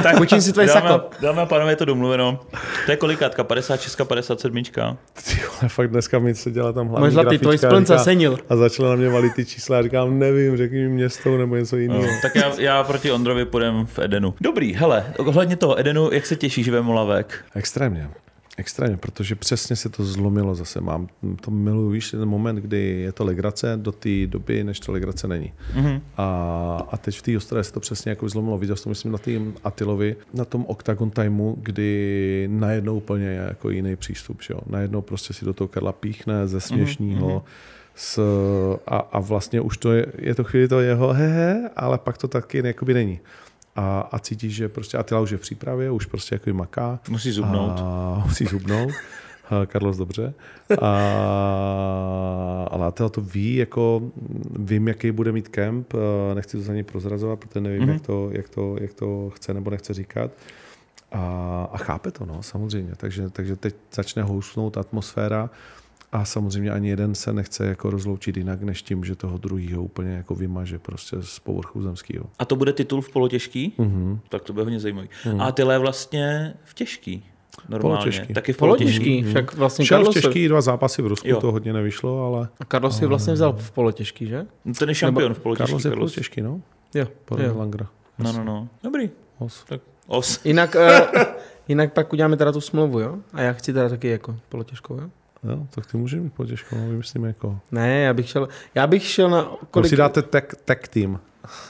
tak 0.04 0.20
Učím 0.22 0.42
si 0.42 0.54
tvoje 0.54 0.68
sako. 0.68 1.10
Dáme 1.22 1.42
a 1.42 1.46
pánové, 1.46 1.72
je 1.72 1.76
to 1.76 1.86
domluveno. 1.86 2.40
To 2.86 2.92
je 2.92 2.98
kolikátka? 2.98 3.44
56, 3.44 4.02
57? 4.04 4.64
Ty 4.64 4.72
vole, 5.36 5.70
fakt 5.70 5.90
dneska 5.90 6.20
mi 6.20 6.36
se 6.36 6.52
dělá 6.52 6.72
tam 6.74 6.88
hlavní 6.88 7.06
Možná 7.06 7.24
ty 7.24 7.38
tvoj 7.38 7.58
splnce 7.58 8.00
senil. 8.00 8.38
A 8.50 8.56
začala 8.56 8.90
na 8.90 8.96
mě 8.96 9.10
valit 9.10 9.34
ty 9.34 9.46
čísla 9.46 9.80
a 9.80 9.82
říkám, 9.82 10.20
nevím, 10.20 10.58
řekni 10.58 10.78
mi 10.78 10.90
město 10.90 11.38
nebo 11.38 11.56
něco 11.56 11.78
jiného. 11.78 12.02
No, 12.02 12.08
tak 12.22 12.36
já, 12.36 12.52
já, 12.58 12.84
proti 12.84 13.12
Ondrovi 13.12 13.46
půjdem 13.46 13.86
v 13.86 14.00
Edenu. 14.00 14.34
Dobrý, 14.42 14.74
hele, 14.76 15.06
ohledně 15.18 15.56
toho 15.56 15.80
Edenu, 15.80 16.10
jak 16.12 16.26
se 16.26 16.36
těšíš 16.36 16.70
ve 16.70 16.82
Molavek? 16.82 17.46
Extrémně. 17.56 18.10
Extrémně, 18.58 18.98
protože 18.98 19.36
přesně 19.36 19.76
se 19.76 19.90
to 19.90 20.06
zlomilo 20.06 20.56
zase. 20.56 20.82
Mám 20.82 21.08
to 21.42 21.52
miluji, 21.52 21.94
víš, 21.94 22.12
ten 22.12 22.26
moment, 22.26 22.56
kdy 22.56 22.78
je 22.78 23.12
to 23.12 23.26
legrace 23.26 23.80
do 23.82 23.92
té 23.92 24.28
doby, 24.28 24.64
než 24.64 24.80
to 24.80 24.92
legrace 24.92 25.28
není. 25.28 25.54
Mm-hmm. 25.76 26.02
A, 26.18 26.88
a 26.92 26.98
teď 26.98 27.18
v 27.18 27.22
té 27.22 27.38
ostravě 27.38 27.64
se 27.64 27.74
to 27.74 27.80
přesně 27.80 28.10
jako 28.10 28.30
zlomilo. 28.30 28.58
Viděl 28.58 28.76
jsem, 28.76 28.90
myslím, 28.90 29.12
na 29.12 29.18
tým 29.18 29.54
Atilovi, 29.64 30.16
na 30.34 30.46
tom 30.46 30.66
Octagon 30.66 31.12
Timeu, 31.12 31.56
kdy 31.62 32.48
najednou 32.52 32.98
úplně 32.98 33.26
je 33.26 33.46
jako 33.48 33.70
jiný 33.70 33.96
přístup. 33.96 34.42
Že 34.42 34.54
jo? 34.54 34.60
Najednou 34.68 35.02
prostě 35.02 35.34
si 35.34 35.46
do 35.46 35.54
toho 35.54 35.68
Karla 35.68 35.92
píchne 35.92 36.48
ze 36.48 36.62
směšního. 36.62 37.30
Mm-hmm. 37.30 37.44
S, 37.96 38.20
a, 38.88 38.98
a 38.98 39.20
vlastně 39.20 39.62
už 39.62 39.78
to 39.78 39.94
je, 39.94 40.06
je 40.18 40.36
to 40.36 40.44
chvíli 40.44 40.68
to 40.68 40.80
jeho 40.80 41.14
hehe, 41.14 41.70
ale 41.76 41.98
pak 41.98 42.18
to 42.18 42.28
taky 42.28 42.62
jakoby 42.66 42.94
není 42.94 43.20
a, 43.76 44.10
a 44.12 44.20
cítíš, 44.20 44.56
že 44.56 44.70
prostě 44.70 44.98
Atila 44.98 45.22
už 45.22 45.32
je 45.32 45.38
v 45.38 45.42
přípravě, 45.42 45.92
už 45.92 46.06
prostě 46.06 46.36
jako 46.36 46.54
maká. 46.54 47.00
Musí 47.10 47.32
zubnout. 47.32 47.80
A, 47.80 48.24
musí 48.28 48.46
zubnout. 48.46 48.92
Carlos 49.72 49.98
dobře. 49.98 50.34
A, 50.82 52.68
ale 52.72 52.86
Atila 52.88 53.10
to 53.10 53.22
ví, 53.22 53.56
jako 53.56 54.12
vím, 54.60 54.88
jaký 54.88 55.12
bude 55.12 55.32
mít 55.32 55.48
kemp, 55.48 55.94
nechci 56.34 56.58
to 56.58 56.64
za 56.64 56.74
něj 56.74 56.84
prozrazovat, 56.84 57.40
protože 57.40 57.62
nevím, 57.62 57.88
mm-hmm. 57.88 57.94
jak, 57.94 58.02
to, 58.02 58.30
jak, 58.32 58.50
to, 58.50 58.76
jak 58.82 58.94
to 58.94 59.30
chce 59.36 59.54
nebo 59.54 59.70
nechce 59.70 59.94
říkat. 59.94 60.32
A, 61.12 61.68
a 61.72 61.78
chápe 61.78 62.12
to, 62.12 62.26
no, 62.26 62.44
samozřejmě. 62.44 62.94
Takže, 62.98 63.30
takže 63.30 63.56
teď 63.56 63.76
začne 63.94 64.24
housnout 64.24 64.78
atmosféra 64.78 65.50
A 66.14 66.26
samozřejmě 66.26 66.72
ani 66.72 66.90
jeden 66.90 67.16
se 67.16 67.34
nechce 67.34 67.66
jako 67.66 67.90
rozloučit 67.90 68.38
jinak, 68.38 68.62
než 68.64 68.82
tím, 68.82 69.04
že 69.04 69.16
toho 69.16 69.38
druhého 69.38 69.84
úplně 69.84 70.12
jako 70.14 70.36
vymaže 70.36 70.80
prostě 70.80 71.18
z 71.22 71.40
povrchu 71.40 71.82
zemského. 71.82 72.26
A 72.40 72.46
to 72.46 72.56
bude 72.56 72.74
titul 72.74 73.02
v 73.02 73.10
polotěžký? 73.10 73.74
Mhm. 73.78 74.20
Tak 74.30 74.44
to 74.44 74.54
bude 74.54 74.64
hodně 74.64 74.80
zajímavý. 74.80 75.10
A 75.40 75.52
tyhle 75.52 75.76
je 75.76 75.80
vlastně 75.80 76.54
v 76.64 76.74
těžký. 76.74 77.26
Normálně. 77.70 77.98
Polotěžký. 77.98 78.34
Taky 78.34 78.54
v 78.54 78.58
polotěžký. 78.58 79.00
Polotěžký, 79.00 79.30
však 79.30 79.56
vlastně 79.56 79.86
Šel 79.86 79.98
v 79.98 80.00
Carlos, 80.00 80.14
těžký 80.14 80.48
dva 80.48 80.62
zápasy 80.62 81.02
v 81.02 81.08
Rusku, 81.08 81.28
Jo. 81.28 81.42
to 81.42 81.52
hodně 81.52 81.74
nevyšlo, 81.74 82.26
ale 82.26 82.50
Carlos 82.72 82.98
si 82.98 83.06
vlastně 83.06 83.34
vzal 83.34 83.54
v 83.54 83.72
polotěžký, 83.72 84.28
že? 84.28 84.46
No, 84.66 84.74
ten 84.74 84.90
je 84.90 84.96
šampion 84.96 85.34
v 85.34 85.40
polotěžký. 85.40 85.66
Carlos 85.68 85.86
je 85.86 85.92
Carlos. 85.92 86.12
polotěžký, 86.12 86.42
no, 86.42 86.62
Jo. 86.96 87.08
podle 87.26 87.46
jo. 87.46 87.58
Langra. 87.58 87.88
No, 88.20 88.32
no, 88.32 88.44
no. 88.44 88.68
Dobrý. 88.84 89.10
Os. 89.40 89.64
Tak 89.70 89.82
os. 90.08 90.46
Jinak, 90.46 90.76
uh, 90.76 91.22
jinak 91.68 91.94
pak 91.94 92.14
uděláme 92.14 92.38
teda 92.38 92.52
tu 92.52 92.62
smlouvu, 92.62 93.00
jo? 93.00 93.18
A 93.34 93.42
já 93.42 93.54
chci 93.54 93.74
teda 93.74 93.90
taky 93.90 94.08
jako 94.08 94.36
polotěžkou, 94.50 94.96
jo? 94.96 95.10
Jo, 95.50 95.68
tak 95.76 95.86
ty 95.86 95.98
může 95.98 96.20
mít 96.20 96.34
polotěžkou, 96.34 96.76
no, 96.76 96.88
vymyslíme 96.90 97.28
jako. 97.28 97.60
Ne, 97.72 98.02
já 98.02 98.14
bych 98.14 98.30
šel, 98.30 98.48
já 98.76 98.88
bych 98.88 99.04
šel 99.04 99.30
na 99.30 99.52
Kolik... 99.72 99.90
si 99.90 99.96
dáte 99.96 100.22
tag, 100.22 100.56
tag 100.66 100.88
team. 100.88 101.20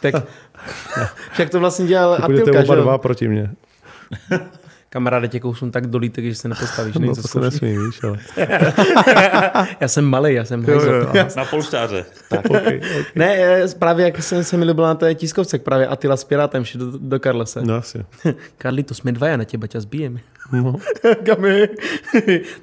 tak, 0.01 0.15
však 1.31 1.49
to 1.49 1.59
vlastně 1.59 1.85
dělal 1.85 2.21
Budete 2.25 2.41
Atilka, 2.41 2.61
že 2.61 2.65
oba 2.65 2.75
dva 2.75 2.97
proti 2.97 3.27
mně. 3.27 3.51
Kamaráde, 4.93 5.27
tě 5.27 5.39
kousnu 5.39 5.71
tak 5.71 5.87
dolítek, 5.87 6.25
že 6.25 6.35
se 6.35 6.47
nepostavíš. 6.47 6.95
No 6.99 7.01
nejde 7.01 7.21
to 7.21 7.27
se 7.27 7.39
nesmí, 7.39 7.77
víš, 7.77 8.03
ale. 8.03 8.19
já 9.79 9.87
jsem 9.87 10.05
malý, 10.05 10.33
já 10.33 10.45
jsem 10.45 10.63
Jo, 10.63 10.81
jo, 10.81 11.13
Na 11.37 11.45
polštáře. 11.45 12.05
okay, 12.31 12.57
okay. 12.57 12.81
Ne, 13.15 13.35
eh, 13.37 13.67
právě 13.79 14.05
jak 14.05 14.23
jsem 14.23 14.43
se 14.43 14.57
mi 14.57 14.65
líbil 14.65 14.83
na 14.83 14.95
té 14.95 15.15
tiskovce, 15.15 15.55
jak 15.55 15.63
právě 15.63 15.87
Attila 15.87 16.17
s 16.17 16.23
Pirátem 16.23 16.65
šli 16.65 16.79
do, 16.79 16.97
do 16.97 17.19
Karlese. 17.19 17.61
No 17.61 17.75
asi. 17.75 18.05
Karli, 18.57 18.83
to 18.83 18.93
jsme 18.93 19.11
dva, 19.11 19.27
já 19.27 19.37
na 19.37 19.43
těba 19.43 19.67
tě 19.67 19.81
zbijeme. 19.81 20.19
No, 20.51 20.75
Kamy. 21.25 21.67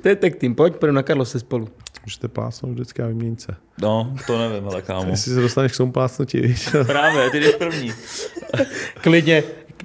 to 0.02 0.08
je 0.08 0.16
tech 0.16 0.36
team, 0.36 0.54
pojď, 0.54 0.76
půjdeme 0.76 0.96
na 0.96 1.02
Karlose 1.02 1.40
spolu. 1.40 1.68
můžete 2.04 2.28
plásnout 2.28 2.72
vždycky 2.74 3.02
a 3.02 3.06
vyměnit 3.06 3.40
se. 3.40 3.54
No, 3.82 4.14
to 4.26 4.38
nevím, 4.38 4.68
ale 4.68 4.82
kámo. 4.82 5.10
Jestli 5.10 5.34
se 5.34 5.40
dostaneš 5.40 5.72
k 5.72 5.76
tomu 5.76 5.92
plásnutí, 5.92 6.40
víš. 6.40 6.68
Právě, 6.86 7.30
ty 7.30 7.40
jdeš 7.40 7.54
první. 7.54 7.92
Klidně. 9.00 9.42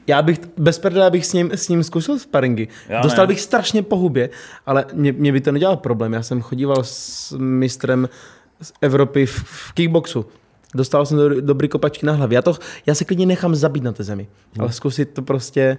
Já 0.08 0.22
bych, 0.22 0.40
bez 0.58 0.80
prdele 0.80 1.12
bych 1.12 1.26
s 1.26 1.34
ním, 1.34 1.52
s 1.52 1.70
ním 1.70 1.84
zkusil 1.84 2.20
sparingy. 2.20 2.68
Já 2.90 3.02
Dostal 3.02 3.24
ne. 3.24 3.28
bych 3.28 3.42
strašně 3.42 3.84
po 3.84 3.98
hubě, 3.98 4.30
ale 4.66 4.86
mě, 4.94 5.12
mě 5.12 5.32
by 5.32 5.42
to 5.42 5.52
nedělalo 5.52 5.78
problém. 5.78 6.14
Já 6.14 6.24
jsem 6.24 6.42
chodíval 6.42 6.84
s 6.84 7.38
mistrem 7.38 8.10
z 8.62 8.74
Evropy 8.82 9.26
v, 9.26 9.44
v 9.46 9.72
kickboxu. 9.74 10.26
Dostal 10.76 11.06
jsem 11.06 11.18
do, 11.18 11.42
dobrý 11.42 11.68
kopačky 11.68 12.06
na 12.06 12.14
hlavě. 12.14 12.36
Já, 12.36 12.42
to, 12.42 12.56
já 12.86 12.96
se 12.96 13.06
klidně 13.06 13.26
nechám 13.26 13.56
zabít 13.56 13.84
na 13.84 13.92
té 13.92 14.04
zemi. 14.04 14.28
Ale 14.60 14.72
zkusit 14.72 15.14
to 15.14 15.22
prostě... 15.22 15.78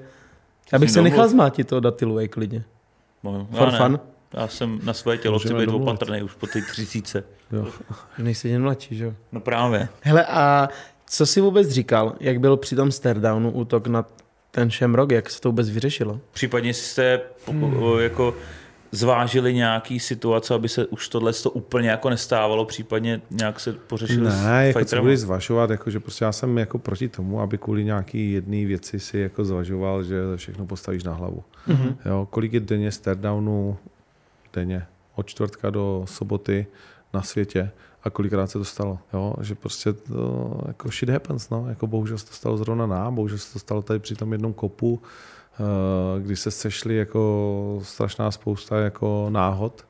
Já 0.73 0.79
bych 0.79 0.91
se 0.91 1.03
nechal 1.03 1.19
domluv. 1.19 1.33
zmátit 1.33 1.69
toho 1.69 1.81
datilu, 1.81 2.19
klidně. 2.31 2.65
No, 3.25 3.49
já 3.51 3.59
For 3.59 3.73
ne. 3.73 3.79
fun. 3.79 4.01
Já 4.33 4.49
jsem 4.49 4.81
na 4.83 4.93
svoje 4.93 5.19
tělo 5.19 5.39
chci 5.39 5.55
být 5.55 5.69
opatrný 5.69 6.23
už 6.23 6.35
po 6.35 6.47
té 6.47 6.63
třicíce. 6.63 7.25
Jo. 7.53 7.67
Nejsi 8.19 8.49
jen 8.49 8.63
mladší, 8.63 8.97
že 8.97 9.05
jo? 9.05 9.15
No 9.33 9.41
právě. 9.41 9.89
Hele, 10.01 10.27
a 10.27 10.69
co 11.09 11.27
jsi 11.27 11.41
vůbec 11.41 11.69
říkal, 11.69 12.15
jak 12.21 12.41
byl 12.41 12.57
při 12.57 12.77
tom 12.77 12.93
Stardownu 12.93 13.51
útok 13.51 13.87
na 13.87 14.07
ten 14.51 14.71
Shamrock, 14.71 15.11
jak 15.11 15.31
se 15.31 15.41
to 15.41 15.49
vůbec 15.49 15.71
vyřešilo? 15.71 16.21
Případně 16.33 16.75
jste 16.75 17.21
hmm. 17.47 17.99
jako 17.99 18.35
zvážili 18.93 19.55
nějaký 19.55 20.01
situace, 20.01 20.55
aby 20.55 20.69
se 20.69 20.87
už 20.87 21.09
tohle 21.09 21.33
to 21.33 21.51
úplně 21.51 21.91
jako 21.91 22.11
nestávalo, 22.11 22.65
případně 22.65 23.21
nějak 23.31 23.61
se 23.61 23.73
pořešili 23.73 24.31
s 24.31 24.45
Ne, 24.45 24.67
jako 24.67 24.85
co 24.85 25.01
budeš 25.01 25.21
zvažovat, 25.21 25.71
jako, 25.71 25.91
že 25.91 26.01
prostě 26.01 26.25
já 26.25 26.33
jsem 26.33 26.59
jako 26.59 26.79
proti 26.79 27.09
tomu, 27.09 27.41
aby 27.41 27.59
kvůli 27.59 27.85
nějaký 27.85 28.33
jedné 28.33 28.67
věci 28.67 29.01
si 29.01 29.19
jako 29.19 29.45
zvažoval, 29.45 30.03
že 30.03 30.17
všechno 30.37 30.67
postavíš 30.67 31.05
na 31.05 31.13
hlavu. 31.13 31.45
Mhm. 31.67 31.97
Jo, 32.07 32.29
kolik 32.31 32.53
je 32.53 32.61
denně 32.61 32.93
stardownu 32.93 33.77
denně, 34.53 34.87
od 35.15 35.27
čtvrtka 35.27 35.71
do 35.71 36.05
soboty 36.09 36.67
na 37.17 37.23
světě 37.23 37.71
a 38.05 38.11
kolikrát 38.11 38.47
se 38.47 38.59
to 38.59 38.65
stalo. 38.65 38.99
Jo, 39.13 39.35
že 39.41 39.55
prostě 39.55 39.93
to, 39.93 40.61
jako 40.67 40.89
shit 40.89 41.09
happens, 41.11 41.51
no. 41.51 41.69
Jako 41.69 41.87
bohužel 41.87 42.19
se 42.19 42.27
to 42.27 42.33
stalo 42.33 42.57
zrovna 42.57 42.87
nám, 42.87 43.15
bohužel 43.15 43.39
se 43.39 43.53
to 43.53 43.59
stalo 43.59 43.83
tady 43.83 43.99
při 43.99 44.15
tom 44.15 44.33
jednom 44.33 44.53
kopu, 44.53 45.03
eh, 45.03 46.23
kdy 46.23 46.37
se 46.37 46.51
sešly 46.51 46.97
jako 46.97 47.81
strašná 47.83 48.31
spousta 48.31 48.79
jako 48.79 49.27
náhod. 49.31 49.85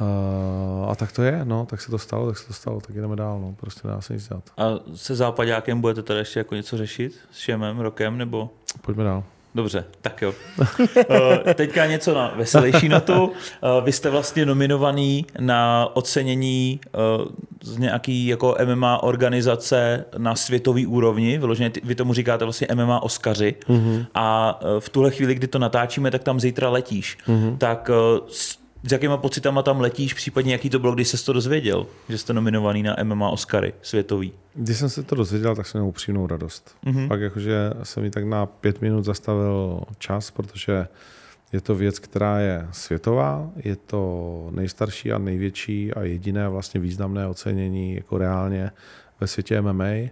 Eh, 0.00 0.90
a 0.90 0.94
tak 0.94 1.12
to 1.12 1.22
je, 1.22 1.44
no, 1.44 1.66
tak 1.66 1.80
se 1.80 1.90
to 1.90 1.98
stalo, 1.98 2.26
tak 2.26 2.38
se 2.38 2.46
to 2.46 2.52
stalo, 2.52 2.80
tak 2.80 2.96
jdeme 2.96 3.16
dál, 3.16 3.40
no, 3.40 3.54
prostě 3.60 3.88
nedá 3.88 4.00
se 4.00 4.12
nic 4.12 4.28
dělat. 4.28 4.44
A 4.56 4.64
se 4.94 5.14
západákem 5.14 5.80
budete 5.80 6.02
tady 6.02 6.18
ještě 6.18 6.40
jako 6.40 6.54
něco 6.54 6.76
řešit? 6.76 7.18
S 7.32 7.38
Šemem, 7.38 7.80
Rokem, 7.80 8.18
nebo... 8.18 8.50
Pojďme 8.80 9.04
dál. 9.04 9.24
Dobře, 9.54 9.84
tak 10.00 10.22
jo. 10.22 10.34
Eh, 11.46 11.54
Teďka 11.54 11.86
něco 11.86 12.14
na 12.14 12.32
veselější 12.36 12.88
notu. 12.88 13.32
Eh, 13.62 13.80
Vy 13.84 13.92
jste 13.92 14.10
vlastně 14.10 14.46
nominovaný 14.46 15.26
na 15.40 15.88
ocenění 15.92 16.80
eh, 16.86 16.88
z 17.62 17.78
nějaký 17.78 18.26
jako 18.26 18.56
MMA 18.64 19.02
organizace 19.02 20.04
na 20.18 20.34
světový 20.34 20.86
úrovni. 20.86 21.38
Vyloženě 21.38 21.70
vy 21.84 21.94
tomu 21.94 22.14
říkáte 22.14 22.44
vlastně 22.44 22.66
MMA 22.74 23.02
Oscaři. 23.02 23.54
Mm-hmm. 23.68 24.06
A 24.14 24.60
v 24.78 24.88
tuhle 24.88 25.10
chvíli, 25.10 25.34
kdy 25.34 25.46
to 25.46 25.58
natáčíme, 25.58 26.10
tak 26.10 26.22
tam 26.22 26.40
zítra 26.40 26.70
letíš. 26.70 27.18
Mm-hmm. 27.28 27.58
Tak 27.58 27.90
s 28.28 28.63
s 28.86 28.92
jakýma 28.92 29.16
pocitama 29.16 29.62
tam 29.62 29.80
letíš, 29.80 30.14
případně 30.14 30.52
jaký 30.52 30.70
to 30.70 30.78
bylo, 30.78 30.94
když 30.94 31.08
jsi 31.08 31.24
to 31.24 31.32
dozvěděl, 31.32 31.86
že 32.08 32.18
jste 32.18 32.32
nominovaný 32.32 32.82
na 32.82 32.96
MMA 33.02 33.30
Oscary 33.30 33.74
světový? 33.82 34.32
Když 34.54 34.78
jsem 34.78 34.88
se 34.88 35.02
to 35.02 35.14
dozvěděl, 35.14 35.56
tak 35.56 35.66
jsem 35.66 35.80
měl 35.80 35.88
upřímnou 35.88 36.26
radost. 36.26 36.76
Mhm. 36.82 36.96
Mm-hmm. 36.96 37.08
Pak 37.08 37.20
jakože 37.20 37.70
jsem 37.82 38.02
mi 38.02 38.10
tak 38.10 38.24
na 38.24 38.46
pět 38.46 38.80
minut 38.80 39.04
zastavil 39.04 39.80
čas, 39.98 40.30
protože 40.30 40.86
je 41.52 41.60
to 41.60 41.74
věc, 41.74 41.98
která 41.98 42.38
je 42.40 42.68
světová, 42.72 43.50
je 43.56 43.76
to 43.76 44.48
nejstarší 44.50 45.12
a 45.12 45.18
největší 45.18 45.92
a 45.94 46.02
jediné 46.02 46.48
vlastně 46.48 46.80
významné 46.80 47.26
ocenění 47.26 47.94
jako 47.94 48.18
reálně 48.18 48.70
ve 49.20 49.26
světě 49.26 49.60
MMA. 49.60 50.10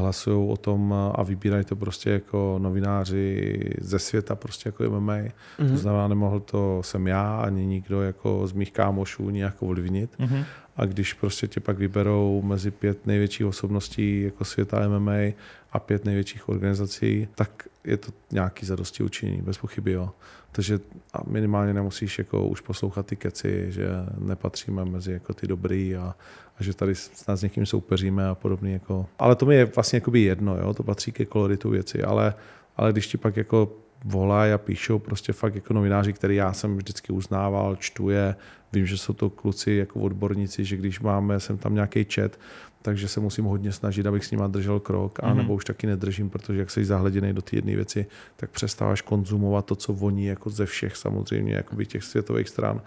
Hlasují 0.00 0.50
o 0.50 0.56
tom 0.56 0.94
a 1.14 1.22
vybírají 1.22 1.64
to 1.64 1.76
prostě 1.76 2.10
jako 2.10 2.58
novináři 2.62 3.60
ze 3.80 3.98
světa 3.98 4.34
prostě 4.34 4.68
jako 4.68 4.90
MMA. 4.90 5.12
Mm-hmm. 5.12 5.70
To 5.70 5.76
znamená, 5.76 6.08
nemohl 6.08 6.40
to 6.40 6.80
jsem 6.84 7.06
já 7.06 7.36
ani 7.36 7.66
nikdo 7.66 8.02
jako 8.02 8.46
z 8.46 8.52
mých 8.52 8.72
kámošů 8.72 9.30
nějak 9.30 9.62
ovlivnit. 9.62 10.10
Mm-hmm. 10.18 10.44
A 10.76 10.84
když 10.84 11.12
prostě 11.12 11.46
tě 11.46 11.60
pak 11.60 11.78
vyberou 11.78 12.42
mezi 12.42 12.70
pět 12.70 13.06
největších 13.06 13.46
osobností 13.46 14.22
jako 14.22 14.44
světa 14.44 14.88
MMA 14.88 15.32
a 15.74 15.78
pět 15.78 16.04
největších 16.04 16.48
organizací, 16.48 17.28
tak 17.34 17.68
je 17.84 17.96
to 17.96 18.12
nějaký 18.32 18.66
zadosti 18.66 19.02
učinění, 19.02 19.42
bez 19.42 19.58
pochyby 19.58 19.92
jo. 19.92 20.10
Takže 20.52 20.80
a 21.12 21.18
minimálně 21.26 21.74
nemusíš 21.74 22.18
jako 22.18 22.46
už 22.46 22.60
poslouchat 22.60 23.06
ty 23.06 23.16
keci, 23.16 23.66
že 23.68 23.88
nepatříme 24.18 24.84
mezi 24.84 25.12
jako 25.12 25.34
ty 25.34 25.46
dobrý 25.46 25.96
a, 25.96 26.14
a 26.58 26.62
že 26.62 26.74
tady 26.74 26.94
snad 26.94 27.36
s 27.36 27.42
někým 27.42 27.66
soupeříme 27.66 28.28
a 28.28 28.34
podobně. 28.34 28.72
Jako. 28.72 29.06
Ale 29.18 29.36
to 29.36 29.46
mi 29.46 29.54
je 29.54 29.64
vlastně 29.64 30.02
jedno, 30.12 30.56
jo? 30.56 30.74
to 30.74 30.82
patří 30.82 31.12
ke 31.12 31.24
koloritu 31.24 31.70
věci, 31.70 32.02
ale, 32.02 32.34
ale 32.76 32.92
když 32.92 33.06
ti 33.06 33.18
pak 33.18 33.36
jako 33.36 33.76
volají 34.04 34.52
a 34.52 34.58
píšou 34.58 34.98
prostě 34.98 35.32
fakt 35.32 35.54
jako 35.54 35.74
novináři, 35.74 36.12
který 36.12 36.36
já 36.36 36.52
jsem 36.52 36.76
vždycky 36.76 37.12
uznával, 37.12 37.76
čtu 37.76 38.10
je, 38.10 38.36
vím, 38.72 38.86
že 38.86 38.98
jsou 38.98 39.12
to 39.12 39.30
kluci 39.30 39.72
jako 39.72 40.00
odborníci, 40.00 40.64
že 40.64 40.76
když 40.76 41.00
máme 41.00 41.40
sem 41.40 41.58
tam 41.58 41.74
nějaký 41.74 42.06
chat, 42.14 42.38
takže 42.84 43.08
se 43.08 43.20
musím 43.20 43.44
hodně 43.44 43.72
snažit, 43.72 44.06
abych 44.06 44.24
s 44.24 44.30
nima 44.30 44.46
držel 44.46 44.80
krok, 44.80 45.18
a 45.22 45.34
nebo 45.34 45.54
už 45.54 45.64
taky 45.64 45.86
nedržím, 45.86 46.30
protože 46.30 46.58
jak 46.58 46.70
jsi 46.70 46.84
zahleděný 46.84 47.32
do 47.32 47.42
té 47.42 47.56
jedné 47.56 47.76
věci, 47.76 48.06
tak 48.36 48.50
přestáváš 48.50 49.00
konzumovat 49.00 49.64
to, 49.64 49.76
co 49.76 49.92
voní 49.92 50.26
jako 50.26 50.50
ze 50.50 50.66
všech 50.66 50.96
samozřejmě 50.96 51.54
jakoby 51.54 51.86
těch 51.86 52.04
světových 52.04 52.48
stran. 52.48 52.82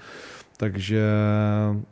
Takže, 0.57 1.03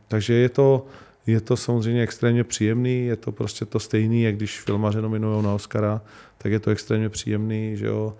takže 0.08 0.34
je 0.34 0.50
to, 0.50 0.86
je 1.28 1.42
to 1.42 1.58
samozřejmě 1.58 2.04
extrémně 2.04 2.44
příjemný, 2.44 3.06
je 3.06 3.16
to 3.16 3.32
prostě 3.32 3.66
to 3.66 3.80
stejný, 3.80 4.22
jak 4.24 4.36
když 4.36 4.62
filmaře 4.62 5.02
nominují 5.02 5.44
na 5.44 5.54
Oscara, 5.54 6.02
tak 6.38 6.52
je 6.52 6.60
to 6.60 6.72
extrémně 6.72 7.10
příjemný, 7.10 7.78
že 7.78 7.86
jo. 7.86 8.14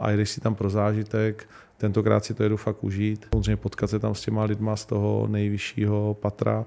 A 0.00 0.10
jdeš 0.10 0.30
si 0.30 0.40
tam 0.40 0.54
pro 0.54 0.70
zážitek, 0.70 1.48
tentokrát 1.76 2.24
si 2.24 2.34
to 2.34 2.42
jedu 2.42 2.56
fakt 2.56 2.84
užít. 2.84 3.26
Samozřejmě 3.32 3.56
potkat 3.56 3.90
se 3.90 3.98
tam 3.98 4.14
s 4.14 4.20
těma 4.20 4.44
lidma 4.44 4.76
z 4.76 4.86
toho 4.86 5.26
nejvyššího 5.30 6.16
patra 6.20 6.64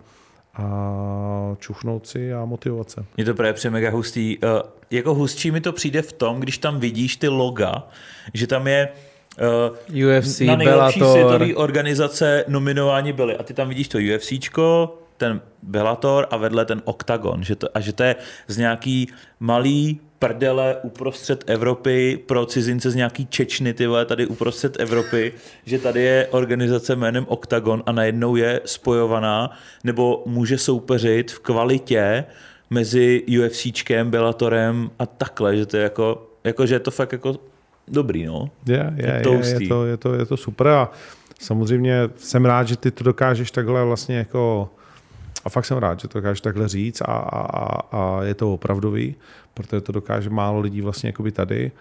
a 0.53 1.55
čuchnout 1.59 2.07
si 2.07 2.33
a 2.33 2.45
motivovat 2.45 2.89
se. 2.91 3.05
Mně 3.17 3.25
to 3.25 3.33
právě 3.33 3.71
mega 3.71 3.89
hustý. 3.89 4.37
Uh, 4.37 4.49
jako 4.91 5.13
hustší 5.13 5.51
mi 5.51 5.61
to 5.61 5.71
přijde 5.71 6.01
v 6.01 6.13
tom, 6.13 6.39
když 6.39 6.57
tam 6.57 6.79
vidíš 6.79 7.17
ty 7.17 7.27
loga, 7.27 7.87
že 8.33 8.47
tam 8.47 8.67
je 8.67 8.89
uh, 9.89 10.17
UFC, 10.17 10.39
na 10.39 10.55
nejlepší 10.55 10.99
Bellator. 10.99 11.11
světové 11.11 11.55
organizace 11.55 12.45
nominováni 12.47 13.13
byli. 13.13 13.37
A 13.37 13.43
ty 13.43 13.53
tam 13.53 13.69
vidíš 13.69 13.87
to 13.87 13.97
UFCčko, 13.97 14.97
ten 15.17 15.41
Bellator 15.63 16.27
a 16.31 16.37
vedle 16.37 16.65
ten 16.65 16.81
Octagon. 16.85 17.43
Že 17.43 17.55
to, 17.55 17.67
a 17.73 17.79
že 17.79 17.93
to 17.93 18.03
je 18.03 18.15
z 18.47 18.57
nějaký 18.57 19.07
malý 19.39 19.99
prdele 20.27 20.77
uprostřed 20.83 21.43
Evropy 21.47 22.19
pro 22.25 22.45
cizince 22.45 22.91
z 22.91 22.95
nějaký 22.95 23.25
Čečny, 23.25 23.73
ty 23.73 23.87
vole, 23.87 24.05
tady 24.05 24.27
uprostřed 24.27 24.79
Evropy, 24.79 25.33
že 25.65 25.79
tady 25.79 26.01
je 26.01 26.27
organizace 26.31 26.95
jménem 26.95 27.25
Octagon 27.27 27.83
a 27.85 27.91
najednou 27.91 28.35
je 28.35 28.61
spojovaná 28.65 29.51
nebo 29.83 30.23
může 30.25 30.57
soupeřit 30.57 31.31
v 31.31 31.39
kvalitě 31.39 32.25
mezi 32.69 33.23
UFCčkem, 33.39 34.11
Bellatorem 34.11 34.89
a 34.99 35.05
takhle, 35.05 35.57
že 35.57 35.65
to 35.65 35.77
je 35.77 35.83
jako, 35.83 36.27
jako 36.43 36.65
že 36.65 36.75
je 36.75 36.79
to 36.79 36.91
fakt 36.91 37.11
jako 37.11 37.35
dobrý, 37.87 38.25
no. 38.25 38.49
Je, 38.67 38.93
je, 38.95 39.21
to 39.23 39.33
je, 39.33 39.47
je, 39.47 39.67
to, 39.67 39.85
je, 39.85 39.97
to, 39.97 40.13
je 40.13 40.25
to 40.25 40.37
super 40.37 40.67
a 40.67 40.91
samozřejmě 41.39 42.09
jsem 42.15 42.45
rád, 42.45 42.67
že 42.67 42.77
ty 42.77 42.91
to 42.91 43.03
dokážeš 43.03 43.51
takhle 43.51 43.85
vlastně 43.85 44.17
jako 44.17 44.69
a 45.45 45.49
fakt 45.49 45.65
jsem 45.65 45.77
rád, 45.77 45.99
že 45.99 46.07
to 46.07 46.19
dokážeš 46.19 46.41
takhle 46.41 46.67
říct 46.67 47.01
a, 47.01 47.05
a, 47.05 47.97
a 47.97 48.23
je 48.23 48.33
to 48.33 48.53
opravdový, 48.53 49.15
protože 49.53 49.81
to 49.81 49.91
dokáže 49.91 50.29
málo 50.29 50.59
lidí 50.59 50.81
vlastně 50.81 51.09
jakoby 51.09 51.31
tady. 51.31 51.71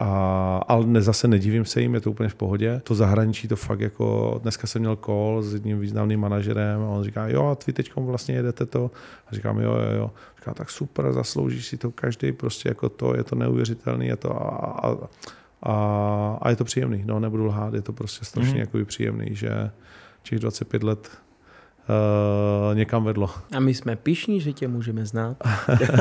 A, 0.00 0.64
ale 0.68 0.86
ne, 0.86 1.02
zase 1.02 1.28
nedivím 1.28 1.64
se 1.64 1.80
jim, 1.80 1.94
je 1.94 2.00
to 2.00 2.10
úplně 2.10 2.28
v 2.28 2.34
pohodě. 2.34 2.80
To 2.84 2.94
zahraničí 2.94 3.48
to 3.48 3.56
fakt 3.56 3.80
jako, 3.80 4.38
dneska 4.42 4.66
jsem 4.66 4.82
měl 4.82 4.96
call 4.96 5.42
s 5.42 5.54
jedním 5.54 5.80
významným 5.80 6.20
manažerem 6.20 6.80
a 6.80 6.88
on 6.88 7.04
říká, 7.04 7.28
jo, 7.28 7.44
a 7.46 7.56
vy 7.66 7.72
teď 7.72 7.96
vlastně 7.96 8.34
jedete 8.34 8.66
to. 8.66 8.90
A 9.26 9.34
říkám, 9.34 9.58
jo, 9.58 9.72
jo, 9.72 9.96
jo. 9.96 10.10
Říká, 10.38 10.54
tak 10.54 10.70
super, 10.70 11.12
zasloužíš 11.12 11.66
si 11.66 11.76
to 11.76 11.90
každý, 11.90 12.32
prostě 12.32 12.68
jako 12.68 12.88
to, 12.88 13.16
je 13.16 13.24
to 13.24 13.34
neuvěřitelný, 13.34 14.06
je 14.06 14.16
to 14.16 14.42
a, 14.42 14.48
a, 14.82 14.96
a, 15.62 16.38
a 16.42 16.50
je 16.50 16.56
to 16.56 16.64
příjemný, 16.64 17.02
no 17.06 17.20
nebudu 17.20 17.44
lhát, 17.44 17.74
je 17.74 17.82
to 17.82 17.92
prostě 17.92 18.24
strašně 18.24 18.54
mm. 18.54 18.60
jako 18.60 18.78
příjemný, 18.84 19.26
že 19.30 19.70
těch 20.22 20.38
25 20.38 20.82
let 20.82 21.10
uh, 21.88 22.76
někam 22.76 23.04
vedlo. 23.04 23.30
A 23.56 23.60
my 23.60 23.74
jsme 23.74 23.96
pišní, 23.96 24.40
že 24.40 24.52
tě 24.52 24.68
můžeme 24.68 25.06
znát 25.06 25.36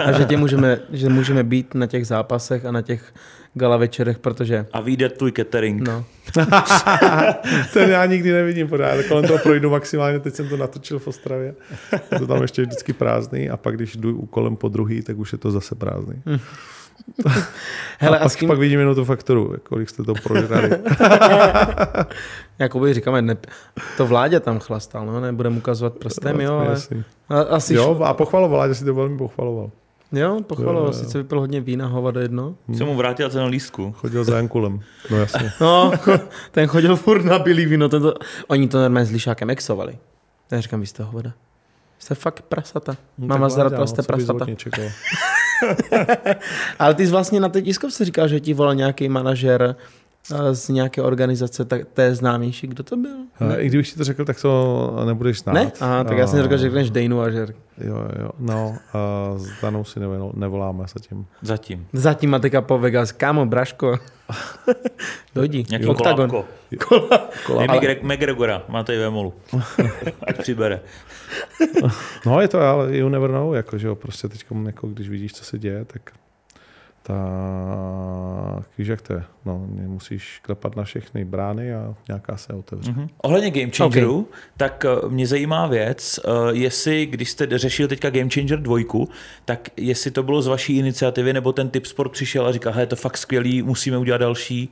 a 0.06 0.12
že, 0.12 0.26
tě 0.26 0.38
můžeme, 0.38 0.80
že 0.90 1.10
můžeme 1.10 1.44
být 1.44 1.76
na 1.76 1.88
těch 1.88 2.08
zápasech 2.08 2.66
a 2.66 2.72
na 2.72 2.82
těch 2.82 3.14
gala 3.54 3.78
večerech, 3.78 4.20
protože... 4.20 4.66
A 4.74 4.82
vyjde 4.82 5.10
tvůj 5.10 5.32
catering. 5.32 5.88
No. 5.88 6.06
Ten 7.74 7.90
já 7.90 8.06
nikdy 8.06 8.32
nevidím 8.32 8.68
pořád. 8.68 9.04
Kolem 9.08 9.28
toho 9.28 9.40
projdu 9.40 9.70
maximálně, 9.70 10.20
teď 10.20 10.34
jsem 10.34 10.50
to 10.50 10.58
natočil 10.58 11.00
v 11.00 11.08
Ostravě. 11.08 11.56
Je 12.12 12.20
to 12.20 12.28
tam 12.28 12.42
ještě 12.42 12.62
vždycky 12.62 12.94
prázdný 12.94 13.50
a 13.50 13.58
pak 13.58 13.76
když 13.76 13.96
jdu 13.96 14.22
kolem 14.26 14.56
po 14.56 14.70
druhý, 14.70 15.02
tak 15.02 15.18
už 15.18 15.32
je 15.32 15.38
to 15.38 15.52
zase 15.52 15.76
prázdný. 15.76 16.22
Hmm. 16.26 16.40
Hele, 18.00 18.20
a, 18.20 18.22
a 18.22 18.24
pak, 18.24 18.36
kým... 18.36 18.48
pak 18.48 18.60
vidím 18.60 18.80
jenom 18.80 18.96
tu 18.96 19.06
fakturu, 19.06 19.56
kolik 19.64 19.90
jste 19.90 20.04
to 20.04 20.14
prožrali. 20.14 20.70
Jakoby 22.60 22.94
říkáme, 22.94 23.22
ne, 23.22 23.38
to 23.98 24.08
vládě 24.08 24.40
tam 24.40 24.60
chlastal, 24.60 25.06
no, 25.06 25.22
nebudem 25.22 25.58
ukazovat 25.58 25.94
prstem, 25.94 26.42
jo, 26.42 26.54
ale... 26.54 26.78
A, 27.30 27.42
asi 27.42 27.74
jo, 27.74 28.00
a 28.04 28.14
pochvaloval, 28.14 28.58
vládě 28.58 28.76
si 28.76 28.86
to 28.86 28.94
velmi 28.94 29.18
pochvaloval. 29.18 29.72
Jo, 30.12 30.42
pochvaloval, 30.48 30.84
jo, 30.84 30.88
jo. 30.88 30.94
sice 30.94 31.18
vypil 31.18 31.40
hodně 31.40 31.62
vína, 31.62 31.88
hovado 31.88 32.20
jedno. 32.20 32.56
Hmm. 32.68 32.78
Jsem 32.78 32.88
mu 32.88 32.96
vrátil 32.96 33.30
cenu 33.30 33.48
lístku. 33.48 33.92
Chodil 33.98 34.24
za 34.24 34.36
Jankulem, 34.36 34.80
no 35.12 35.18
jasně. 35.18 35.52
no, 35.62 35.92
ten 36.52 36.68
chodil 36.68 36.96
furt 36.96 37.26
na 37.26 37.40
bílý 37.40 37.66
víno, 37.66 37.90
tento... 37.90 38.14
oni 38.48 38.68
to 38.68 38.82
normálně 38.82 39.06
s 39.06 39.12
lišákem 39.12 39.50
exovali. 39.50 39.98
Já 40.52 40.62
říkám, 40.62 40.80
vy 40.80 40.88
jste 40.88 41.04
hovada. 41.04 41.34
Jste 42.00 42.16
fakt 42.16 42.42
prasata. 42.42 42.98
No, 43.18 43.28
Mám 43.28 43.42
vás 43.42 43.58
rád, 43.58 43.88
jste 43.88 44.04
prasata. 44.04 44.46
Ale 46.80 46.94
ty 46.94 47.06
jsi 47.06 47.12
vlastně 47.12 47.40
na 47.40 47.50
té 47.50 47.62
tiskovce 47.62 48.06
říkal, 48.06 48.28
že 48.28 48.40
ti 48.40 48.54
volal 48.54 48.76
nějaký 48.76 49.10
manažer 49.10 49.76
z 50.52 50.70
nějaké 50.70 51.02
organizace, 51.02 51.66
tak 51.66 51.82
to 51.94 52.02
je 52.02 52.16
známější. 52.16 52.68
Kdo 52.68 52.84
to 52.84 52.98
byl? 52.98 53.18
Ne? 53.40 53.58
I 53.58 53.68
kdybych 53.68 53.90
ti 53.90 53.98
to 53.98 54.04
řekl, 54.04 54.26
tak 54.26 54.42
to 54.42 55.04
nebudeš 55.06 55.40
znát. 55.40 55.54
Ne? 55.54 55.72
Aha, 55.80 56.04
tak 56.04 56.18
já 56.18 56.28
jsem 56.28 56.42
řekl, 56.42 56.58
že 56.58 56.64
řekneš 56.64 56.90
Dejnu 56.90 57.22
a 57.22 57.30
že... 57.30 57.48
Jo, 57.78 58.08
jo, 58.20 58.30
no, 58.40 58.78
uh, 59.34 59.40
s 59.40 59.62
Danou 59.62 59.84
si 59.84 60.00
nevoláme 60.34 60.84
zatím. 60.94 61.26
Zatím. 61.42 61.88
Zatím 61.94 62.34
a 62.34 62.40
teďka 62.40 62.62
po 62.62 62.80
Vegas. 62.80 63.12
Kámo, 63.12 63.46
Braško. 63.46 63.96
Dojdi. 65.36 65.66
Nějaký 65.70 65.86
Oktagon. 65.86 66.30
Kola. 66.80 67.66
McGregora, 68.02 68.64
máte 68.68 68.96
i 68.96 68.98
Vemolu. 68.98 69.34
Ať 70.28 70.38
přibere. 70.38 70.80
no 72.26 72.42
je 72.42 72.48
to, 72.48 72.62
ale 72.62 72.98
you 72.98 73.10
never 73.10 73.32
know, 73.32 73.54
jako, 73.54 73.78
že 73.78 73.88
jo, 73.88 73.96
prostě 73.96 74.30
teď, 74.30 74.46
jako, 74.66 74.88
když 74.88 75.10
vidíš, 75.10 75.34
co 75.34 75.46
se 75.46 75.60
děje, 75.60 75.86
tak 75.86 76.02
tak 77.08 78.68
víš, 78.78 78.88
jak 78.88 79.02
to 79.02 79.14
je. 79.14 79.24
No, 79.46 79.68
musíš 79.68 80.40
klepat 80.42 80.76
na 80.76 80.84
všechny 80.84 81.26
brány 81.26 81.74
a 81.74 81.96
nějaká 82.08 82.38
se 82.38 82.54
otevře. 82.54 82.92
Mm-hmm. 82.92 83.10
Ohledně 83.18 83.52
Game 83.52 83.72
Changeru, 83.72 84.20
okay. 84.20 84.40
tak 84.58 84.86
uh, 85.04 85.12
mě 85.12 85.28
zajímá 85.28 85.68
věc, 85.68 86.20
uh, 86.26 86.50
jestli, 86.50 87.06
když 87.06 87.30
jste 87.30 87.58
řešil 87.58 87.88
teďka 87.88 88.10
Game 88.10 88.30
Changer 88.30 88.62
dvojku, 88.62 89.10
tak 89.46 89.70
jestli 89.78 90.12
to 90.12 90.24
bylo 90.24 90.42
z 90.42 90.48
vaší 90.48 90.78
iniciativy, 90.78 91.34
nebo 91.34 91.54
ten 91.54 91.70
typ 91.70 91.86
sport 91.86 92.12
přišel 92.12 92.48
a 92.48 92.52
říkal, 92.52 92.80
je 92.80 92.86
to 92.86 92.96
fakt 92.96 93.18
skvělý, 93.18 93.62
musíme 93.62 93.98
udělat 93.98 94.18
další. 94.18 94.72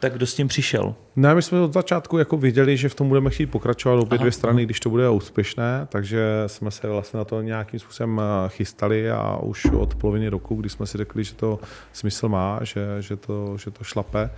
Tak 0.00 0.12
kdo 0.12 0.26
s 0.26 0.34
tím 0.34 0.48
přišel? 0.48 0.94
Ne, 1.16 1.34
my 1.34 1.42
jsme 1.42 1.60
od 1.60 1.72
začátku 1.72 2.18
jako 2.18 2.36
viděli, 2.36 2.76
že 2.76 2.88
v 2.88 2.94
tom 2.94 3.08
budeme 3.08 3.30
chtít 3.30 3.46
pokračovat 3.46 4.00
obě 4.00 4.16
Aha. 4.18 4.22
dvě 4.22 4.32
strany, 4.32 4.64
když 4.64 4.80
to 4.80 4.90
bude 4.90 5.08
úspěšné, 5.08 5.86
takže 5.88 6.42
jsme 6.46 6.70
se 6.70 6.88
vlastně 6.88 7.18
na 7.18 7.24
to 7.24 7.42
nějakým 7.42 7.80
způsobem 7.80 8.20
eh, 8.20 8.48
chystali 8.48 9.10
a 9.10 9.36
už 9.36 9.64
od 9.64 9.94
poloviny 9.94 10.28
roku, 10.28 10.54
kdy 10.54 10.68
jsme 10.68 10.86
si 10.86 10.98
řekli, 10.98 11.24
že 11.24 11.34
to 11.34 11.58
smysl 11.92 12.28
má, 12.28 12.60
že, 12.62 12.86
že, 13.00 13.16
to, 13.16 13.56
že 13.56 13.70
to 13.70 13.84
šlape. 13.84 14.30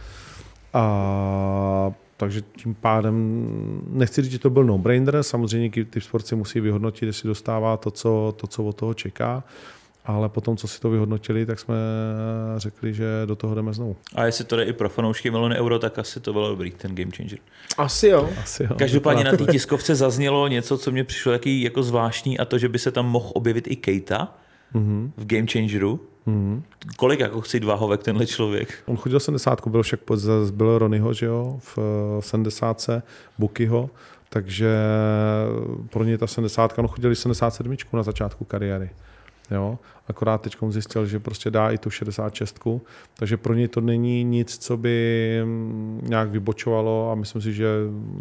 A 0.72 1.93
takže 2.16 2.43
tím 2.43 2.74
pádem 2.74 3.45
nechci 3.89 4.22
říct, 4.22 4.33
že 4.33 4.39
to 4.39 4.51
byl 4.51 4.64
no-brainer, 4.64 5.22
samozřejmě 5.22 5.85
ty 5.85 6.01
sporty 6.01 6.35
musí 6.35 6.61
vyhodnotit, 6.61 7.07
jestli 7.07 7.26
dostává 7.26 7.76
to, 7.76 7.91
co, 7.91 8.35
to, 8.37 8.47
co 8.47 8.64
od 8.64 8.76
toho 8.76 8.95
čeká 8.95 9.43
ale 10.05 10.28
potom, 10.28 10.57
co 10.57 10.68
si 10.68 10.80
to 10.80 10.90
vyhodnotili, 10.90 11.46
tak 11.46 11.61
jsme 11.61 11.74
řekli, 12.57 12.94
že 12.94 13.05
do 13.26 13.36
toho 13.36 13.55
jdeme 13.55 13.72
znovu. 13.72 13.96
A 14.14 14.24
jestli 14.24 14.44
to 14.44 14.57
jde 14.57 14.64
i 14.64 14.72
pro 14.72 14.88
fanoušky 14.88 15.30
miliony 15.30 15.59
euro, 15.59 15.78
tak 15.78 15.98
asi 15.98 16.20
to 16.20 16.32
bylo 16.32 16.48
dobrý, 16.48 16.70
ten 16.70 16.94
game 16.94 17.11
changer. 17.16 17.38
Asi 17.78 18.09
jo. 18.09 18.30
Asi 18.42 18.62
jo. 18.62 18.70
Každopádně 18.78 19.24
na 19.24 19.36
té 19.36 19.44
tiskovce 19.51 19.94
zaznělo 19.94 20.48
něco, 20.48 20.78
co 20.78 20.90
mě 20.90 21.05
přišlo 21.05 21.32
taky 21.32 21.62
jako 21.62 21.82
zvláštní, 21.82 22.38
a 22.38 22.44
to, 22.44 22.59
že 22.59 22.68
by 22.68 22.78
se 22.78 22.90
tam 22.90 23.07
mohl 23.07 23.30
objevit 23.34 23.66
i 23.70 23.76
Keita 23.76 24.34
mm-hmm. 24.74 25.11
v 25.16 25.26
game 25.26 25.46
changeru. 25.53 26.01
Mm-hmm. 26.26 26.62
Kolik 26.96 27.20
jako 27.20 27.40
chci 27.40 27.61
váhovek 27.61 28.03
tenhle 28.03 28.26
člověk? 28.26 28.82
On 28.86 28.96
chodil 28.96 29.20
70, 29.20 29.66
byl 29.66 29.82
však 29.82 30.01
pod, 30.01 30.18
byl 30.51 30.78
Ronyho, 30.78 31.12
že 31.12 31.26
jo, 31.26 31.61
v 31.76 31.78
70. 32.20 32.90
Bukyho, 33.38 33.90
takže 34.28 34.76
pro 35.90 36.05
ně 36.05 36.18
ta 36.18 36.26
70, 36.26 36.78
on 36.78 36.88
chodil 36.88 37.14
77 37.14 37.76
na 37.92 38.03
začátku 38.03 38.44
kariéry. 38.44 38.90
Jo? 39.51 39.78
Akorát 40.09 40.40
teď 40.42 40.57
zjistil, 40.68 41.07
že 41.07 41.18
prostě 41.18 41.51
dá 41.51 41.70
i 41.70 41.78
tu 41.78 41.90
66, 41.90 42.61
takže 43.16 43.36
pro 43.36 43.55
něj 43.55 43.68
to 43.68 43.80
není 43.80 44.24
nic, 44.24 44.59
co 44.59 44.76
by 44.76 45.40
mm, 45.44 46.05
nějak 46.09 46.30
vybočovalo 46.30 47.11
a 47.11 47.14
myslím 47.14 47.42
si, 47.42 47.53
že 47.53 47.66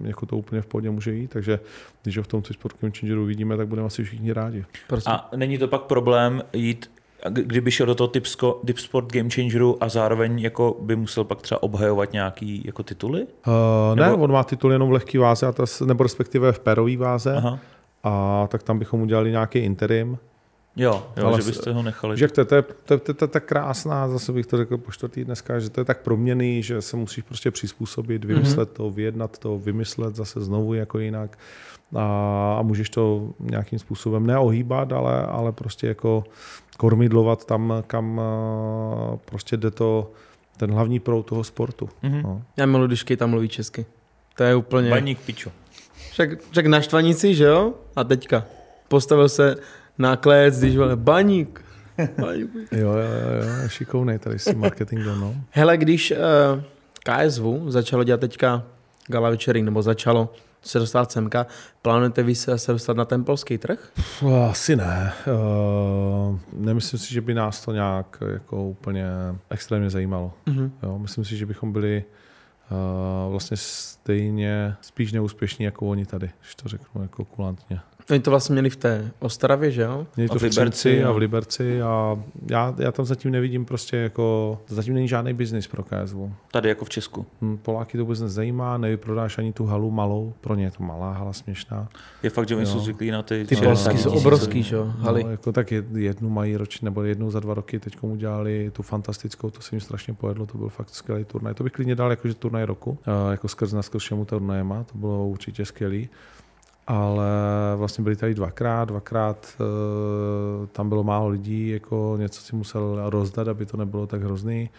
jako 0.03 0.25
to 0.25 0.37
úplně 0.37 0.61
v 0.61 0.65
pohodě 0.65 0.89
může 0.89 1.13
jít, 1.13 1.27
takže 1.27 1.59
když 2.03 2.17
ho 2.17 2.23
v 2.23 2.27
tom 2.27 2.43
sportovním 2.43 2.93
changeru 2.99 3.25
vidíme, 3.25 3.57
tak 3.57 3.67
budeme 3.67 3.87
asi 3.87 4.03
všichni 4.03 4.33
rádi. 4.33 4.65
Prostě. 4.87 5.11
A 5.11 5.29
není 5.35 5.57
to 5.57 5.67
pak 5.67 5.81
problém 5.81 6.43
jít 6.53 6.91
kdyby 7.29 7.71
šel 7.71 7.85
do 7.85 7.95
toho 7.95 8.07
typsko, 8.07 8.59
Deep 8.63 8.77
Sport 8.77 9.13
Game 9.13 9.29
Changeru 9.29 9.83
a 9.83 9.89
zároveň 9.89 10.39
jako 10.39 10.77
by 10.81 10.95
musel 10.95 11.23
pak 11.23 11.41
třeba 11.41 11.63
obhajovat 11.63 12.13
nějaký 12.13 12.61
jako 12.65 12.83
tituly? 12.83 13.21
Uh, 13.21 13.95
nebo... 13.95 14.09
Ne, 14.09 14.23
on 14.23 14.31
má 14.31 14.43
titul 14.43 14.71
jenom 14.71 14.89
v 14.89 14.91
lehký 14.91 15.17
váze, 15.17 15.53
nebo 15.85 16.03
respektive 16.03 16.51
v 16.51 16.59
perový 16.59 16.97
váze. 16.97 17.35
Aha. 17.35 17.59
A 18.03 18.47
tak 18.51 18.63
tam 18.63 18.79
bychom 18.79 19.01
udělali 19.01 19.31
nějaký 19.31 19.59
interim. 19.59 20.17
Jo, 20.75 21.07
jo 21.17 21.27
ale 21.27 21.41
že 21.41 21.47
byste 21.47 21.73
ho 21.73 21.83
nechali. 21.83 22.17
Že 22.17 22.27
to, 22.27 22.45
to, 22.45 22.55
je, 22.55 22.61
to, 22.61 22.97
to, 22.97 23.13
to 23.13 23.25
je 23.25 23.27
tak 23.27 23.45
krásná, 23.45 24.07
zase 24.07 24.31
bych 24.31 24.45
to 24.45 24.57
řekl 24.57 24.77
po 24.77 24.91
čtvrtý 24.91 25.25
dneska, 25.25 25.59
že 25.59 25.69
to 25.69 25.81
je 25.81 25.85
tak 25.85 26.01
proměný, 26.01 26.63
že 26.63 26.81
se 26.81 26.97
musíš 26.97 27.23
prostě 27.23 27.51
přizpůsobit, 27.51 28.25
vymyslet 28.25 28.69
mm-hmm. 28.69 28.73
to, 28.73 28.89
vyjednat 28.89 29.37
to, 29.37 29.57
vymyslet 29.57 30.15
zase 30.15 30.41
znovu 30.41 30.73
jako 30.73 30.99
jinak 30.99 31.37
a, 31.95 32.55
a 32.59 32.61
můžeš 32.61 32.89
to 32.89 33.29
nějakým 33.39 33.79
způsobem 33.79 34.27
neohýbat, 34.27 34.93
ale, 34.93 35.25
ale 35.25 35.51
prostě 35.51 35.87
jako 35.87 36.23
kormidlovat 36.77 37.45
tam, 37.45 37.73
kam 37.87 38.21
prostě 39.25 39.57
jde 39.57 39.71
to, 39.71 40.11
ten 40.57 40.71
hlavní 40.71 40.99
proud 40.99 41.23
toho 41.23 41.43
sportu. 41.43 41.89
Mm-hmm. 42.03 42.23
No. 42.23 42.41
Já 42.57 42.65
miluji, 42.65 42.87
když 42.87 43.05
tam 43.17 43.29
mluví 43.29 43.49
česky. 43.49 43.85
To 44.35 44.43
je 44.43 44.55
úplně... 44.55 44.89
Baník 44.89 45.19
pičo. 45.19 45.51
Však, 46.11 46.29
však 46.51 46.65
na 46.65 46.81
štvanici, 46.81 47.35
že 47.35 47.43
jo? 47.43 47.73
A 47.95 48.03
teďka 48.03 48.43
postavil 48.87 49.29
se 49.29 49.55
náklec, 49.99 50.59
když 50.59 50.75
byl 50.75 50.97
baník. 50.97 51.65
baník. 52.21 52.49
jo, 52.71 52.91
jo, 52.93 52.93
jo, 52.93 53.69
šikovnej 53.69 54.19
tady 54.19 54.39
s 54.39 54.53
marketingem, 54.53 55.19
no. 55.19 55.35
Hele, 55.49 55.77
když 55.77 56.11
uh, 56.11 56.17
eh, 56.17 57.27
KSV 57.27 57.43
začalo 57.67 58.03
dělat 58.03 58.19
teďka 58.19 58.63
gala 59.07 59.29
večery, 59.29 59.61
nebo 59.61 59.81
začalo 59.81 60.33
se 60.61 60.79
dostat 60.79 61.11
semka, 61.11 61.47
plánujete 61.81 62.23
vy 62.23 62.35
se, 62.35 62.57
se 62.57 62.71
dostat 62.71 62.97
na 62.97 63.05
ten 63.05 63.23
polský 63.25 63.57
trh? 63.57 63.91
Asi 64.49 64.75
ne. 64.75 65.13
Uh, 65.27 66.39
nemyslím 66.53 66.99
si, 66.99 67.13
že 67.13 67.21
by 67.21 67.33
nás 67.33 67.65
to 67.65 67.71
nějak 67.71 68.23
jako 68.33 68.63
úplně 68.63 69.05
extrémně 69.49 69.89
zajímalo. 69.89 70.33
Mm-hmm. 70.47 70.71
Jo, 70.83 70.99
myslím 70.99 71.25
si, 71.25 71.37
že 71.37 71.45
bychom 71.45 71.73
byli 71.73 72.03
uh, 72.71 73.31
vlastně 73.31 73.57
stejně 73.57 74.75
spíš 74.81 75.11
neúspěšní 75.11 75.65
jako 75.65 75.87
oni 75.87 76.05
tady, 76.05 76.29
když 76.41 76.55
to 76.55 76.69
řeknu 76.69 77.01
jako 77.01 77.25
kulantně. 77.25 77.79
Oni 78.09 78.19
to 78.19 78.31
vlastně 78.31 78.53
měli 78.53 78.69
v 78.69 78.75
té 78.75 79.11
Ostravě, 79.19 79.71
že 79.71 79.81
jo? 79.81 80.07
Měli 80.15 80.29
to 80.29 80.35
v, 80.35 80.41
v 80.41 80.43
Liberci 80.43 81.03
a 81.03 81.11
v 81.11 81.17
Liberci 81.17 81.81
a 81.81 82.19
já, 82.49 82.75
já 82.77 82.91
tam 82.91 83.05
zatím 83.05 83.31
nevidím 83.31 83.65
prostě 83.65 83.97
jako, 83.97 84.57
zatím 84.67 84.93
není 84.93 85.07
žádný 85.07 85.33
biznis 85.33 85.67
pro 85.67 85.83
KSV. 85.83 86.15
Tady 86.51 86.69
jako 86.69 86.85
v 86.85 86.89
Česku. 86.89 87.25
Hm, 87.41 87.57
Poláky 87.57 87.97
to 87.97 88.03
vůbec 88.03 88.21
nezajímá, 88.21 88.77
nevyprodáš 88.77 89.37
ani 89.37 89.53
tu 89.53 89.65
halu 89.65 89.91
malou, 89.91 90.33
pro 90.41 90.55
ně 90.55 90.63
je 90.63 90.71
to 90.71 90.83
malá 90.83 91.13
hala 91.13 91.33
směšná. 91.33 91.89
Je 92.23 92.29
fakt, 92.29 92.47
že 92.47 92.55
oni 92.55 92.65
jsou 92.65 92.79
zvyklí 92.79 93.11
na 93.11 93.23
ty... 93.23 93.45
Ty 93.45 93.55
polsky 93.55 93.97
jsou 93.97 94.11
obrovský, 94.11 94.63
že 94.63 94.75
jo? 94.75 94.93
Haly. 94.99 95.23
No, 95.23 95.31
jako 95.31 95.51
tak 95.51 95.71
jednu 95.95 96.29
mají 96.29 96.57
ročně, 96.57 96.85
nebo 96.85 97.03
jednou 97.03 97.31
za 97.31 97.39
dva 97.39 97.53
roky 97.53 97.79
teď 97.79 97.97
udělali 98.01 98.71
tu 98.73 98.83
fantastickou, 98.83 99.49
to 99.49 99.61
se 99.61 99.75
jim 99.75 99.81
strašně 99.81 100.13
povedlo, 100.13 100.45
to 100.45 100.57
byl 100.57 100.69
fakt 100.69 100.89
skvělý 100.89 101.25
turnaj. 101.25 101.53
To 101.53 101.63
bych 101.63 101.73
klidně 101.73 101.95
dal, 101.95 102.09
jakože 102.09 102.33
turnaj 102.33 102.59
turnaj 102.59 102.65
roku, 102.65 102.91
uh, 102.91 103.31
jako 103.31 103.47
skrz 103.47 103.73
na 103.73 103.81
skrz 103.81 104.03
všemu 104.03 104.25
turnajema, 104.25 104.83
to 104.83 104.97
bylo 104.97 105.27
určitě 105.27 105.65
skvělý. 105.65 106.09
Ale 106.89 107.27
vlastně 107.75 108.03
byli 108.03 108.15
tady 108.15 108.33
dvakrát, 108.33 108.85
dvakrát 108.85 109.47
uh, 109.59 110.67
tam 110.67 110.89
bylo 110.89 111.03
málo 111.03 111.27
lidí, 111.27 111.69
jako 111.69 112.15
něco 112.19 112.41
si 112.41 112.55
musel 112.55 113.09
rozdat, 113.09 113.47
aby 113.47 113.65
to 113.65 113.77
nebylo 113.77 114.07
tak 114.07 114.23
hrozný. 114.23 114.69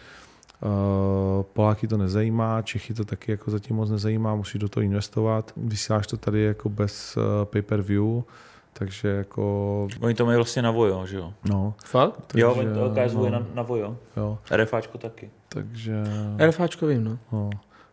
Uh, 0.61 1.43
Poláky 1.43 1.87
to 1.87 1.97
nezajímá, 1.97 2.61
Čechy 2.61 2.93
to 2.93 3.05
taky 3.05 3.31
jako 3.31 3.51
zatím 3.51 3.75
moc 3.75 3.89
nezajímá, 3.89 4.35
musí 4.35 4.59
do 4.59 4.69
toho 4.69 4.83
investovat. 4.83 5.53
Vysíláš 5.57 6.07
to 6.07 6.17
tady 6.17 6.41
jako 6.43 6.69
bez 6.69 7.17
uh, 7.17 7.23
pay-per-view, 7.45 8.23
takže 8.73 9.07
jako... 9.07 9.87
Oni 10.01 10.13
to 10.13 10.25
mají 10.25 10.35
vlastně 10.35 10.61
na 10.61 10.71
Vojo, 10.71 11.05
že 11.05 11.17
jo? 11.17 11.33
No, 11.49 11.73
Fakt? 11.85 12.23
Takže, 12.27 12.41
jo, 12.41 12.53
Takže, 12.55 12.73
to 12.73 12.89
KSV 12.89 13.25
je 13.25 13.31
no. 13.31 13.39
na, 13.39 13.45
na 13.53 13.63
Vojo. 13.63 13.97
jo, 14.17 14.37
RFáčko 14.51 14.97
taky. 14.97 15.29
takže... 15.49 16.03
RFáčko 16.37 16.87
vím, 16.87 17.03
no. 17.03 17.17
No, 17.31 17.49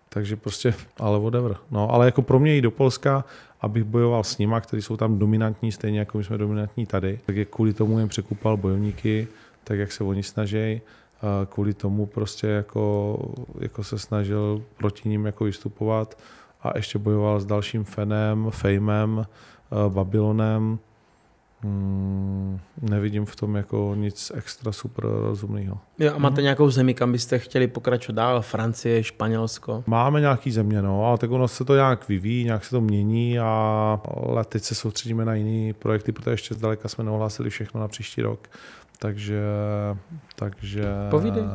takže 0.08 0.36
prostě, 0.36 0.74
ale 0.96 1.20
whatever. 1.20 1.56
No, 1.70 1.90
ale 1.90 2.06
jako 2.06 2.22
pro 2.22 2.38
mě 2.38 2.54
jít 2.54 2.62
do 2.62 2.70
Polska, 2.70 3.24
abych 3.60 3.84
bojoval 3.84 4.24
s 4.24 4.38
nima, 4.38 4.60
kteří 4.60 4.82
jsou 4.82 4.96
tam 4.96 5.18
dominantní, 5.18 5.72
stejně 5.72 5.98
jako 5.98 6.18
my 6.18 6.24
jsme 6.24 6.38
dominantní 6.38 6.86
tady, 6.86 7.18
tak 7.26 7.36
je 7.36 7.44
kvůli 7.44 7.72
tomu 7.72 7.98
jen 7.98 8.08
překupal 8.08 8.56
bojovníky, 8.56 9.28
tak 9.64 9.78
jak 9.78 9.92
se 9.92 10.04
oni 10.04 10.22
snaží, 10.22 10.80
kvůli 11.48 11.74
tomu 11.74 12.06
prostě 12.06 12.46
jako, 12.46 13.18
jako 13.60 13.84
se 13.84 13.98
snažil 13.98 14.62
proti 14.76 15.08
ním 15.08 15.26
jako 15.26 15.44
vystupovat 15.44 16.18
a 16.62 16.72
ještě 16.76 16.98
bojoval 16.98 17.40
s 17.40 17.46
dalším 17.46 17.84
Fenem, 17.84 18.50
Fejmem, 18.50 19.26
Babylonem. 19.88 20.78
Hmm, 21.62 22.60
nevidím 22.82 23.26
v 23.26 23.36
tom 23.36 23.56
jako 23.56 23.94
nic 23.96 24.32
extra 24.34 24.72
super 24.72 25.04
rozumného. 25.04 25.78
Jo, 25.98 26.12
a 26.14 26.18
máte 26.18 26.42
nějakou 26.42 26.70
zemi, 26.70 26.94
kam 26.94 27.12
byste 27.12 27.38
chtěli 27.38 27.66
pokračovat 27.66 28.16
dál? 28.16 28.42
Francie, 28.42 29.04
Španělsko? 29.04 29.84
Máme 29.86 30.20
nějaký 30.20 30.50
země, 30.50 30.82
no, 30.82 31.06
ale 31.06 31.18
tak 31.18 31.30
ono 31.30 31.48
se 31.48 31.64
to 31.64 31.74
nějak 31.74 32.08
vyvíjí, 32.08 32.44
nějak 32.44 32.64
se 32.64 32.70
to 32.70 32.80
mění, 32.80 33.38
a, 33.38 34.00
ale 34.26 34.44
teď 34.44 34.62
se 34.62 34.74
soustředíme 34.74 35.24
na 35.24 35.34
jiný 35.34 35.72
projekty, 35.72 36.12
protože 36.12 36.30
ještě 36.30 36.54
zdaleka 36.54 36.88
jsme 36.88 37.04
neohlásili 37.04 37.50
všechno 37.50 37.80
na 37.80 37.88
příští 37.88 38.22
rok. 38.22 38.48
Takže, 38.98 39.42
takže... 40.34 40.84
Povídej. 41.10 41.44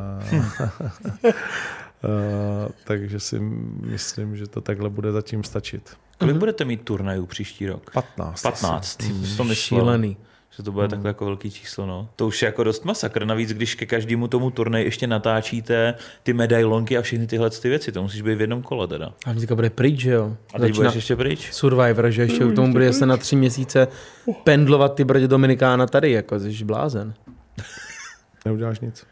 Eh, 2.04 2.68
takže 2.84 3.20
si 3.20 3.40
myslím, 3.80 4.36
že 4.36 4.46
to 4.46 4.60
takhle 4.60 4.90
bude 4.90 5.12
zatím 5.12 5.44
stačit. 5.44 5.96
Kolik 6.18 6.36
budete 6.36 6.64
mít 6.64 6.82
turnajů 6.82 7.26
příští 7.26 7.66
rok? 7.66 7.90
15. 7.90 8.42
15. 8.42 8.96
Ty 8.96 9.04
jsi 9.04 9.36
to 9.36 9.44
myslel, 9.44 9.54
Šílený. 9.54 10.16
že 10.56 10.62
to 10.62 10.72
bude 10.72 10.88
takhle 10.88 11.10
jako 11.10 11.24
velký 11.24 11.50
číslo. 11.50 11.86
No. 11.86 12.08
To 12.16 12.26
už 12.26 12.42
je 12.42 12.46
jako 12.46 12.64
dost 12.64 12.84
masakr. 12.84 13.24
Navíc, 13.24 13.52
když 13.52 13.74
ke 13.74 13.86
každému 13.86 14.28
tomu 14.28 14.50
turnaji 14.50 14.84
ještě 14.84 15.06
natáčíte 15.06 15.94
ty 16.22 16.32
medailonky 16.32 16.98
a 16.98 17.02
všechny 17.02 17.26
tyhle 17.26 17.50
ty 17.50 17.68
věci, 17.68 17.92
to 17.92 18.02
musíš 18.02 18.22
být 18.22 18.34
v 18.34 18.40
jednom 18.40 18.62
kole 18.62 18.88
teda. 18.88 19.12
A 19.26 19.34
teďka 19.34 19.54
bude 19.54 19.70
pryč, 19.70 20.00
že 20.00 20.10
jo? 20.10 20.36
A 20.54 20.58
teď 20.58 20.74
budeš 20.74 20.94
ještě 20.94 21.16
pryč? 21.16 21.52
Survivor, 21.52 22.10
že 22.10 22.22
ještě 22.22 22.44
u 22.44 22.52
tomu 22.52 22.72
bude 22.72 22.92
se 22.92 23.06
na 23.06 23.16
tři 23.16 23.36
měsíce 23.36 23.88
pendlovat 24.44 24.94
ty 24.94 25.04
brdě 25.04 25.28
Dominikána 25.28 25.86
tady, 25.86 26.10
jako 26.12 26.40
jsi 26.40 26.64
blázen. 26.64 27.14
Neuděláš 28.44 28.80
nic. 28.80 29.06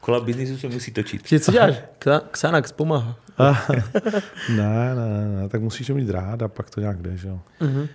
Kola 0.00 0.20
biznisu 0.20 0.56
se 0.58 0.68
musí 0.68 0.92
točit. 0.92 1.28
Že 1.28 1.40
co 1.40 1.52
děláš? 1.52 1.74
Xa- 2.00 2.20
Xanax 2.30 2.72
pomáhá. 2.72 3.16
ne, 4.56 4.94
ne, 4.94 5.28
ne, 5.42 5.48
tak 5.48 5.62
musíš 5.62 5.86
to 5.86 5.94
mít 5.94 6.10
rád 6.10 6.42
a 6.42 6.48
pak 6.48 6.70
to 6.70 6.80
nějak 6.80 7.02
jde, 7.02 7.16
že 7.16 7.28
jo. 7.28 7.40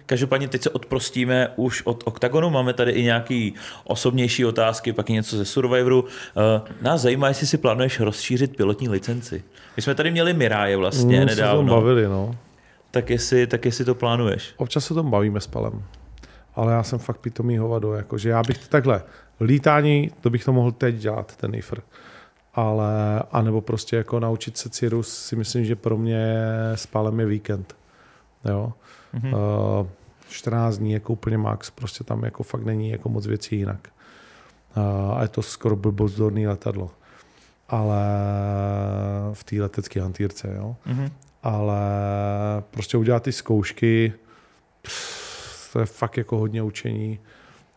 Každopádně 0.05 0.47
teď 0.47 0.61
se 0.61 0.69
odprostíme 0.69 1.47
už 1.55 1.81
od 1.85 2.03
OKTAGONu, 2.05 2.49
máme 2.49 2.73
tady 2.73 2.91
i 2.91 3.03
nějaký 3.03 3.53
osobnější 3.83 4.45
otázky, 4.45 4.93
pak 4.93 5.09
i 5.09 5.13
něco 5.13 5.37
ze 5.37 5.45
Survivoru. 5.45 6.05
Eh, 6.37 6.61
Nás 6.81 7.01
zajímá, 7.01 7.27
jestli 7.27 7.47
si 7.47 7.57
plánuješ 7.57 7.99
rozšířit 7.99 8.55
pilotní 8.57 8.89
licenci. 8.89 9.43
My 9.75 9.81
jsme 9.81 9.95
tady 9.95 10.11
měli 10.11 10.33
Miráje 10.33 10.77
vlastně 10.77 11.19
No, 11.19 11.27
se 11.29 11.35
nedávno, 11.35 11.75
bavili, 11.75 12.07
no. 12.07 12.35
tak 12.91 13.09
jestli, 13.09 13.47
tak 13.47 13.65
jestli 13.65 13.85
to 13.85 13.95
plánuješ. 13.95 14.53
Občas 14.57 14.85
se 14.85 14.93
tom 14.93 15.11
bavíme 15.11 15.41
s 15.41 15.47
Palem. 15.47 15.83
Ale 16.55 16.73
já 16.73 16.83
jsem 16.83 16.99
fakt 16.99 17.17
pitomý 17.17 17.57
hovado, 17.57 17.93
jakože 17.93 18.29
já 18.29 18.43
bych 18.47 18.67
takhle, 18.67 19.03
lítání, 19.41 20.11
to 20.21 20.29
bych 20.29 20.45
to 20.45 20.53
mohl 20.53 20.71
teď 20.71 20.95
dělat, 20.95 21.35
ten 21.35 21.55
IFR. 21.55 21.79
Ale, 22.55 23.23
anebo 23.31 23.61
prostě 23.61 23.95
jako 23.95 24.19
naučit 24.19 24.57
se 24.57 24.69
Cirrus 24.69 25.17
si 25.25 25.35
myslím, 25.35 25.65
že 25.65 25.75
pro 25.75 25.97
mě 25.97 26.35
s 26.75 26.85
Palem 26.85 27.19
je 27.19 27.25
víkend. 27.25 27.75
Jo. 28.49 28.73
Mhm. 29.13 29.31
Mm-hmm. 29.33 29.79
Uh, 29.81 29.87
14 30.29 30.77
dní 30.77 30.91
jako 30.91 31.13
úplně 31.13 31.37
max, 31.37 31.69
prostě 31.69 32.03
tam 32.03 32.23
jako 32.23 32.43
fakt 32.43 32.63
není 32.63 32.89
jako 32.89 33.09
moc 33.09 33.27
věcí 33.27 33.55
jinak. 33.57 33.87
Uh, 34.77 35.17
a 35.17 35.21
je 35.21 35.27
to 35.27 35.41
skoro 35.41 35.75
blbozdorný 35.75 36.47
letadlo. 36.47 36.91
Ale 37.69 38.01
v 39.33 39.43
té 39.43 39.61
letecké 39.61 40.01
hantýrce, 40.01 40.53
jo 40.55 40.75
Mhm. 40.85 41.09
ale 41.43 41.81
prostě 42.71 42.97
udělat 42.97 43.23
ty 43.23 43.31
zkoušky, 43.31 44.13
pff, 44.81 45.69
to 45.73 45.79
je 45.79 45.85
fakt 45.85 46.17
jako 46.17 46.37
hodně 46.37 46.63
učení 46.63 47.19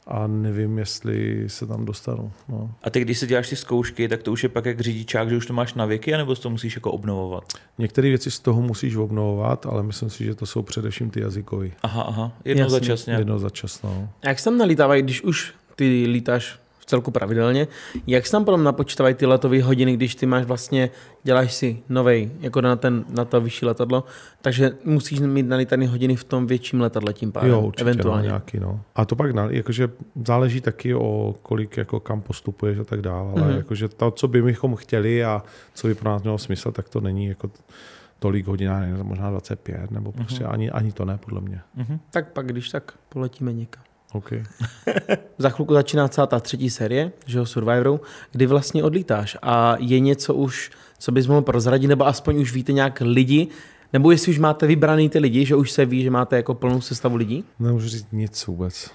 a 0.08 0.26
nevím, 0.26 0.78
jestli 0.78 1.44
se 1.46 1.66
tam 1.66 1.84
dostanu. 1.84 2.32
No. 2.48 2.70
A 2.82 2.90
ty, 2.90 3.00
když 3.00 3.18
si 3.18 3.26
děláš 3.26 3.48
ty 3.48 3.56
zkoušky, 3.56 4.08
tak 4.08 4.22
to 4.22 4.32
už 4.32 4.42
je 4.42 4.48
pak 4.48 4.64
jak 4.64 4.80
řidičák, 4.80 5.30
že 5.30 5.36
už 5.36 5.46
to 5.46 5.52
máš 5.52 5.74
na 5.74 5.86
věky, 5.86 6.14
anebo 6.14 6.34
to 6.34 6.50
musíš 6.50 6.74
jako 6.74 6.92
obnovovat? 6.92 7.44
Některé 7.78 8.08
věci 8.08 8.30
z 8.30 8.38
toho 8.38 8.62
musíš 8.62 8.96
obnovovat, 8.96 9.66
ale 9.66 9.82
myslím 9.82 10.10
si, 10.10 10.24
že 10.24 10.34
to 10.34 10.46
jsou 10.46 10.62
především 10.62 11.10
ty 11.10 11.20
jazykové. 11.20 11.68
Aha, 11.82 12.02
aha, 12.02 12.32
jednou 12.44 12.62
Jasně. 12.62 12.80
začasně. 12.80 13.14
Jedno 13.14 13.38
za 13.38 13.50
čas, 13.50 13.82
no. 13.82 14.08
A 14.22 14.28
jak 14.28 14.38
se 14.38 14.44
tam 14.44 14.58
nalítávají, 14.58 15.02
když 15.02 15.22
už 15.22 15.54
ty 15.76 16.06
lítáš 16.08 16.58
celku 16.88 17.10
pravidelně, 17.10 17.68
jak 18.06 18.26
se 18.26 18.32
tam 18.32 18.44
potom 18.44 18.64
napočítávají 18.64 19.14
ty 19.14 19.26
letové 19.26 19.62
hodiny, 19.62 19.94
když 19.94 20.14
ty 20.14 20.26
máš 20.26 20.44
vlastně, 20.44 20.90
děláš 21.22 21.54
si 21.54 21.82
novej, 21.88 22.30
jako 22.40 22.60
na, 22.60 22.76
ten, 22.76 23.04
na 23.08 23.24
to 23.24 23.40
vyšší 23.40 23.66
letadlo, 23.66 24.04
takže 24.42 24.70
musíš 24.84 25.20
mít 25.20 25.42
nalítané 25.42 25.86
hodiny 25.88 26.16
v 26.16 26.24
tom 26.24 26.46
větším 26.46 26.80
letadle 26.80 27.12
tím 27.12 27.32
pádem, 27.32 27.50
Jo, 27.50 27.60
určitě, 27.60 27.82
eventuálně. 27.82 28.22
No, 28.22 28.28
nějaký, 28.28 28.60
no. 28.60 28.80
A 28.94 29.04
to 29.04 29.16
pak, 29.16 29.30
jakože 29.50 29.88
záleží 30.26 30.60
taky 30.60 30.94
o 30.94 31.34
kolik, 31.42 31.76
jako 31.76 32.00
kam 32.00 32.20
postupuješ 32.20 32.78
a 32.78 32.84
tak 32.84 33.02
dále, 33.02 33.32
ale 33.32 33.40
Mhm. 33.40 33.50
mm-hmm. 33.50 33.56
jakože 33.56 33.88
to, 33.88 34.10
co 34.10 34.28
by 34.28 34.42
bychom 34.42 34.76
chtěli 34.76 35.24
a 35.24 35.42
co 35.74 35.86
by 35.86 35.94
pro 35.94 36.10
nás 36.10 36.22
mělo 36.22 36.38
smysl, 36.38 36.72
tak 36.72 36.88
to 36.88 37.00
není 37.00 37.26
jako 37.26 37.50
tolik 38.18 38.46
hodin, 38.46 38.70
možná 39.02 39.30
25, 39.30 39.90
nebo 39.90 40.12
prostě 40.12 40.44
mm-hmm. 40.44 40.52
ani, 40.52 40.70
ani 40.70 40.92
to 40.92 41.04
ne, 41.04 41.18
podle 41.24 41.40
mě. 41.40 41.60
Mhm. 41.76 41.98
Tak 42.10 42.32
pak, 42.32 42.46
když 42.46 42.68
tak, 42.68 42.92
poletíme 43.08 43.52
někam. 43.52 43.82
OK. 44.12 44.32
Za 45.38 45.50
chvilku 45.50 45.74
začíná 45.74 46.08
celá 46.08 46.26
ta 46.26 46.40
třetí 46.40 46.70
série, 46.70 47.12
že 47.26 47.38
jo, 47.38 47.46
Survivoru, 47.46 48.00
kdy 48.32 48.46
vlastně 48.46 48.84
odlítáš 48.84 49.36
a 49.42 49.76
je 49.78 50.00
něco 50.00 50.34
už, 50.34 50.70
co 50.98 51.12
bys 51.12 51.26
mohl 51.26 51.42
prozradit, 51.42 51.88
nebo 51.88 52.06
aspoň 52.06 52.40
už 52.40 52.52
víte 52.52 52.72
nějak 52.72 53.02
lidi, 53.04 53.48
nebo 53.92 54.10
jestli 54.10 54.32
už 54.32 54.38
máte 54.38 54.66
vybraný 54.66 55.08
ty 55.08 55.18
lidi, 55.18 55.44
že 55.44 55.56
už 55.56 55.70
se 55.70 55.84
ví, 55.84 56.02
že 56.02 56.10
máte 56.10 56.36
jako 56.36 56.54
plnou 56.54 56.80
sestavu 56.80 57.16
lidí. 57.16 57.44
Nemůžu 57.58 57.88
říct 57.88 58.06
nic 58.12 58.46
vůbec. 58.46 58.90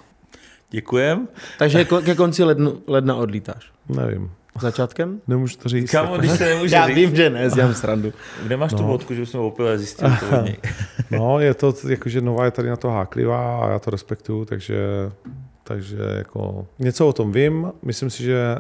Děkujem. 0.70 1.28
Takže 1.60 1.86
ke 1.86 2.16
konci 2.16 2.44
lednu, 2.44 2.82
ledna 2.88 3.16
odlítáš. 3.16 3.72
Nevím. 3.90 4.32
Začátkem? 4.62 5.22
Nemůžu 5.28 5.58
to 5.58 5.70
říct. 5.70 5.92
Kámo, 5.92 6.18
když 6.18 6.32
se 6.32 6.46
nemůže 6.46 6.76
Já 6.76 6.88
říct. 6.88 6.96
vím, 6.96 7.16
že 7.16 7.30
ne, 7.30 7.50
dělám 7.56 7.74
srandu. 7.74 8.14
Kde 8.44 8.58
máš 8.58 8.72
tu 8.74 8.82
No. 8.82 8.88
vodku, 8.88 9.14
že 9.14 9.26
jsme 9.26 9.40
opilé 9.40 9.78
zjistili 9.78 10.12
to 10.20 10.40
od 10.40 10.46
něj. 10.46 10.58
No, 11.12 11.40
je 11.40 11.54
to, 11.54 11.74
jakože 11.90 12.22
Nová 12.22 12.46
je 12.46 12.52
tady 12.52 12.70
na 12.70 12.76
to 12.76 12.90
háklivá 12.90 13.66
a 13.66 13.70
já 13.70 13.80
to 13.80 13.90
respektuju, 13.92 14.46
takže, 14.46 14.78
takže 15.64 15.98
jako 16.18 16.68
něco 16.80 17.08
o 17.08 17.14
tom 17.14 17.32
vím. 17.32 17.72
Myslím 17.82 18.10
si, 18.10 18.24
že 18.24 18.56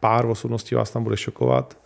pár 0.00 0.26
osobností 0.26 0.74
vás 0.74 0.90
tam 0.90 1.04
bude 1.04 1.16
šokovat 1.16 1.76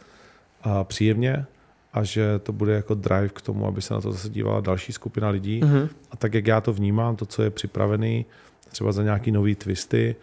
a 0.62 0.84
příjemně 0.84 1.46
a 1.92 2.04
že 2.04 2.38
to 2.38 2.52
bude 2.52 2.72
jako 2.74 2.94
drive 2.94 3.28
k 3.28 3.40
tomu, 3.40 3.66
aby 3.66 3.82
se 3.82 3.94
na 3.94 4.00
to 4.00 4.12
zase 4.12 4.28
dívala 4.28 4.60
další 4.60 4.92
skupina 4.92 5.28
lidí. 5.28 5.60
Mhm. 5.64 5.88
A 6.10 6.16
tak, 6.16 6.34
jak 6.34 6.46
já 6.46 6.60
to 6.60 6.72
vnímám, 6.72 7.16
to, 7.16 7.26
co 7.26 7.42
je 7.42 7.50
připravený, 7.50 8.26
třeba 8.70 8.92
za 8.92 9.02
nějaký 9.02 9.30
nový 9.30 9.54
twisty 9.54 10.16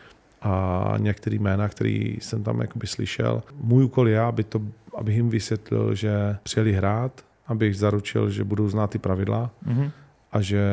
a 0.46 0.94
některý 0.98 1.40
jména, 1.40 1.70
který 1.70 2.18
jsem 2.22 2.44
tam 2.44 2.62
jakoby 2.62 2.88
slyšel. 2.88 3.44
Můj 3.62 3.84
úkol 3.84 4.10
je, 4.10 4.20
aby 4.20 4.44
to, 4.44 4.62
abych 4.98 5.16
jim 5.16 5.30
vysvětlil, 5.30 5.96
že 5.96 6.38
přijeli 6.44 6.74
hrát, 6.74 7.22
abych 7.48 7.78
zaručil, 7.78 8.30
že 8.30 8.44
budou 8.44 8.70
znát 8.70 8.90
ty 8.90 8.98
pravidla 8.98 9.52
Mhm. 9.66 9.92
a 10.32 10.42
že, 10.42 10.64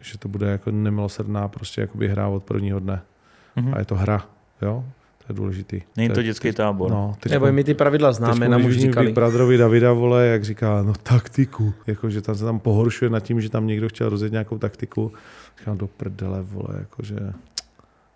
že 0.00 0.18
to 0.18 0.28
bude 0.28 0.46
jako 0.46 0.70
nemilosrdná 0.70 1.48
prostě 1.48 1.80
jakoby 1.80 2.08
hra 2.08 2.28
od 2.28 2.44
prvního 2.44 2.78
dne. 2.80 3.02
Mhm. 3.56 3.74
A 3.74 3.78
je 3.78 3.84
to 3.84 3.94
hra, 3.94 4.26
jo? 4.62 4.84
To 5.18 5.32
je 5.32 5.36
důležitý. 5.36 5.80
Není 5.96 6.10
to 6.10 6.22
dětský 6.22 6.52
tábor. 6.52 6.90
No, 6.90 7.14
teď, 7.20 7.32
Nebo 7.32 7.52
my 7.52 7.64
ty 7.64 7.74
pravidla 7.74 8.12
známe, 8.12 8.48
nám 8.48 8.64
už 8.64 8.76
říkali. 8.78 9.12
Bratrovi 9.12 9.56
Davida, 9.56 9.92
vole, 9.92 10.26
jak 10.26 10.44
říká, 10.44 10.82
no 10.82 10.92
taktiku. 11.02 11.74
Jako, 11.86 12.10
že 12.10 12.22
tam 12.22 12.34
se 12.34 12.44
tam 12.44 12.58
pohoršuje 12.60 13.10
nad 13.10 13.20
tím, 13.20 13.40
že 13.40 13.50
tam 13.50 13.66
někdo 13.66 13.88
chtěl 13.88 14.08
rozjet 14.08 14.32
nějakou 14.32 14.58
taktiku. 14.58 15.12
Říkám, 15.58 15.78
do 15.78 15.86
prdele, 15.86 16.42
vole, 16.42 16.68
jakože 16.78 17.16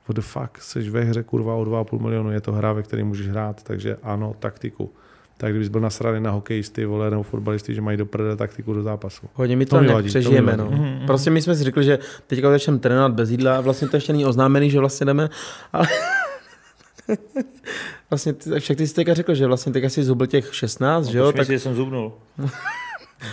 what 0.08 0.14
the 0.14 0.20
fuck, 0.20 0.58
jsi 0.58 0.90
ve 0.90 1.00
hře 1.00 1.22
kurva 1.22 1.54
o 1.54 1.64
2,5 1.64 2.00
milionu, 2.00 2.30
je 2.32 2.40
to 2.40 2.52
hra, 2.52 2.72
ve 2.72 2.82
které 2.82 3.04
můžeš 3.04 3.28
hrát, 3.28 3.62
takže 3.62 3.96
ano, 4.02 4.34
taktiku. 4.38 4.92
Tak 5.36 5.50
kdybys 5.52 5.68
byl 5.68 5.80
nasraný 5.80 6.20
na 6.20 6.30
hokejisty, 6.30 6.84
vole, 6.84 7.10
nebo 7.10 7.22
fotbalisty, 7.22 7.74
že 7.74 7.80
mají 7.80 7.96
do 7.96 8.06
prdele 8.06 8.36
taktiku 8.36 8.72
do 8.72 8.82
zápasu. 8.82 9.26
Hodně 9.34 9.56
mi 9.56 9.66
To 9.66 9.84
to, 9.84 10.02
přežijeme. 10.02 10.56
No. 10.56 10.70
Mhm, 10.70 11.06
Prostě 11.06 11.30
my 11.30 11.42
jsme 11.42 11.54
si 11.54 11.64
řekli, 11.64 11.84
že 11.84 11.98
teďka 12.26 12.50
začneme 12.50 12.78
trénovat 12.78 13.12
bez 13.12 13.30
jídla 13.30 13.56
a 13.56 13.60
vlastně 13.60 13.88
to 13.88 13.96
ještě 13.96 14.12
není 14.12 14.26
oznámený, 14.26 14.70
že 14.70 14.78
vlastně 14.80 15.04
jdeme, 15.04 15.28
ale 15.72 15.88
vlastně 18.10 18.32
ty, 18.32 18.60
však 18.60 18.76
ty 18.76 18.86
jsi 18.86 18.94
teďka 18.94 19.14
řekl, 19.14 19.34
že 19.34 19.46
vlastně 19.46 19.72
teďka 19.72 19.88
si 19.88 20.02
zubl 20.04 20.26
těch 20.26 20.54
16, 20.54 21.06
že 21.06 21.18
jo? 21.18 21.24
No, 21.24 21.32
Tak 21.32 21.48
jsem 21.50 21.74
zubnul. 21.74 22.12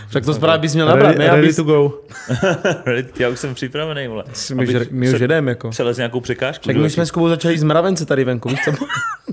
Však 0.09 0.25
to 0.25 0.33
správně 0.33 0.61
bys 0.61 0.73
měl 0.73 0.87
nabrat, 0.87 1.07
Ready, 1.07 1.19
ne? 1.19 1.25
ready 1.27 1.39
Abys, 1.39 1.55
to 1.55 1.63
go. 1.63 2.01
Já 3.19 3.29
už 3.29 3.39
jsem 3.39 3.53
připravený, 3.53 4.07
vole. 4.07 4.23
my, 4.53 4.67
už, 4.67 4.87
my 4.91 5.13
už 5.13 5.19
jedeme, 5.19 5.51
jako. 5.51 5.69
Přelez 5.69 5.97
nějakou 5.97 6.19
překážku. 6.19 6.65
Tak 6.65 6.75
my 6.75 6.89
jsme 6.89 7.05
s 7.05 7.11
Kubou 7.11 7.29
začali 7.29 7.57
z 7.57 7.63
mravence 7.63 8.05
tady 8.05 8.23
venku, 8.23 8.49
víš 8.49 8.59
co? 8.65 8.71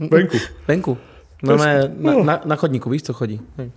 Venku. 0.11 0.39
Venku. 0.69 0.99
No, 1.43 1.57
ne, 1.57 1.93
na, 1.99 2.15
na, 2.15 2.41
na, 2.45 2.57
chodníku, 2.57 2.91
víš, 2.91 3.03
co 3.03 3.13
chodí. 3.13 3.41
Hm. 3.59 3.71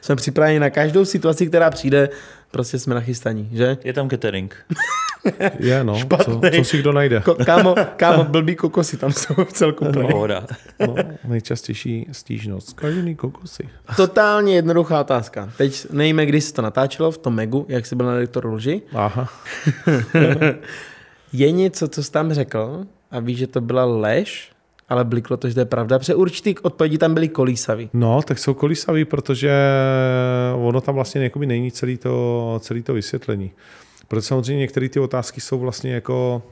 jsme 0.00 0.16
připraveni 0.16 0.58
na 0.58 0.70
každou 0.70 1.04
situaci, 1.04 1.46
která 1.46 1.70
přijde, 1.70 2.08
prostě 2.52 2.78
jsme 2.78 2.94
nachystaní, 2.94 3.48
že? 3.52 3.78
Je 3.84 3.92
tam 3.92 4.10
catering. 4.10 4.56
Je, 5.58 5.84
no. 5.84 6.00
Co, 6.24 6.40
co 6.56 6.64
si 6.64 6.78
kdo 6.78 6.92
najde? 6.92 7.20
Ko, 7.20 7.34
kámo, 7.34 7.74
kámo, 7.96 8.24
blbý 8.24 8.56
kokosy 8.56 8.96
tam 8.96 9.12
jsou 9.12 9.34
v 9.34 9.52
celku. 9.52 9.84
plný. 9.84 10.08
Pohoda. 10.08 10.46
No, 10.86 10.94
nejčastější 11.24 12.06
stížnost. 12.12 12.70
Skažený 12.70 13.16
kokosy. 13.16 13.68
Totálně 13.96 14.54
jednoduchá 14.54 15.00
otázka. 15.00 15.52
Teď 15.56 15.86
nejme, 15.90 16.26
kdy 16.26 16.40
se 16.40 16.54
to 16.54 16.62
natáčelo 16.62 17.10
v 17.10 17.18
tom 17.18 17.34
Megu, 17.34 17.66
jak 17.68 17.86
jsi 17.86 17.96
byl 17.96 18.06
na 18.06 18.14
detektoru 18.14 18.54
lži. 18.54 18.82
Aha. 18.92 19.28
Je 21.32 21.50
něco, 21.50 21.88
co 21.88 22.02
jsi 22.02 22.12
tam 22.12 22.32
řekl 22.32 22.86
a 23.10 23.20
víš, 23.20 23.38
že 23.38 23.46
to 23.46 23.60
byla 23.60 23.84
lež, 23.84 24.51
ale 24.92 25.04
bliklo 25.04 25.36
to, 25.36 25.48
že 25.48 25.54
to 25.54 25.60
je 25.60 25.64
pravda, 25.64 25.98
protože 25.98 26.14
určitý 26.14 26.58
odpovědi 26.58 26.98
tam 26.98 27.14
byly 27.14 27.28
kolísavý. 27.28 27.90
No, 27.92 28.22
tak 28.22 28.38
jsou 28.38 28.54
kolísaví, 28.54 29.04
protože 29.04 29.52
ono 30.54 30.80
tam 30.80 30.94
vlastně 30.94 31.22
jakoby 31.22 31.46
není 31.46 31.70
celý 31.70 31.96
to, 31.96 32.56
celý 32.62 32.82
to 32.82 32.94
vysvětlení. 32.94 33.50
Protože 34.08 34.22
samozřejmě 34.22 34.60
některé 34.60 34.88
ty 34.88 35.00
otázky 35.00 35.40
jsou 35.40 35.58
vlastně 35.58 35.92
jako 35.92 36.42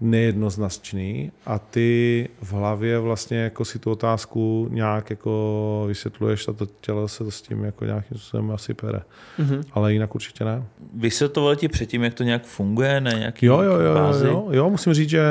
nejednoznačný 0.00 1.32
a 1.46 1.58
ty 1.58 2.28
v 2.42 2.52
hlavě 2.52 2.98
vlastně 2.98 3.38
jako 3.38 3.64
si 3.64 3.78
tu 3.78 3.90
otázku 3.90 4.68
nějak 4.70 5.10
jako 5.10 5.84
vysvětluješ 5.88 6.48
a 6.48 6.52
to 6.52 6.66
tělo 6.80 7.08
se 7.08 7.24
to 7.24 7.30
s 7.30 7.42
tím 7.42 7.64
jako 7.64 7.84
nějakým 7.84 8.18
způsobem 8.18 8.50
asi 8.50 8.74
pere. 8.74 9.00
Mhm. 9.38 9.62
Ale 9.72 9.92
jinak 9.92 10.14
určitě 10.14 10.44
ne. 10.44 10.62
Vysvětloval 10.94 11.56
ti 11.56 11.68
předtím, 11.68 12.04
jak 12.04 12.14
to 12.14 12.22
nějak 12.22 12.44
funguje, 12.44 13.00
ne? 13.00 13.14
Nějaký 13.18 13.46
Jo, 13.46 13.60
jo, 13.60 13.72
jo, 13.72 13.80
jo, 13.80 13.94
bázi? 13.94 14.26
jo, 14.26 14.48
jo, 14.50 14.70
musím 14.70 14.94
říct, 14.94 15.10
že, 15.10 15.22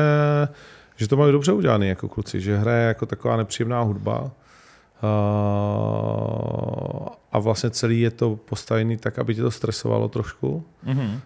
že 0.97 1.07
to 1.07 1.17
mají 1.17 1.31
dobře 1.31 1.51
udělané 1.51 1.87
jako 1.87 2.09
kluci, 2.09 2.41
že 2.41 2.57
hraje 2.57 2.87
jako 2.87 3.05
taková 3.05 3.37
nepříjemná 3.37 3.81
hudba 3.81 4.31
a 7.31 7.39
vlastně 7.39 7.69
celý 7.69 8.01
je 8.01 8.11
to 8.11 8.35
postavený 8.35 8.97
tak, 8.97 9.19
aby 9.19 9.35
tě 9.35 9.41
to 9.41 9.51
stresovalo 9.51 10.07
trošku. 10.07 10.63
Mhm. 10.83 11.05
Uh, 11.05 11.19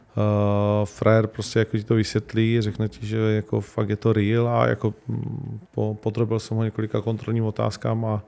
Frér 0.85 1.27
prostě 1.27 1.59
jako 1.59 1.77
ti 1.77 1.83
to 1.83 1.95
vysvětlí, 1.95 2.61
řekne 2.61 2.89
ti, 2.89 3.05
že 3.05 3.17
jako 3.17 3.61
fakt 3.61 3.89
je 3.89 3.95
to 3.95 4.13
real 4.13 4.47
a 4.47 4.67
jako 4.67 4.93
mm, 5.07 5.59
po, 5.71 5.97
podrobil 6.03 6.39
jsem 6.39 6.57
ho 6.57 6.63
několika 6.63 7.01
kontrolním 7.01 7.45
otázkám 7.45 8.05
a, 8.05 8.23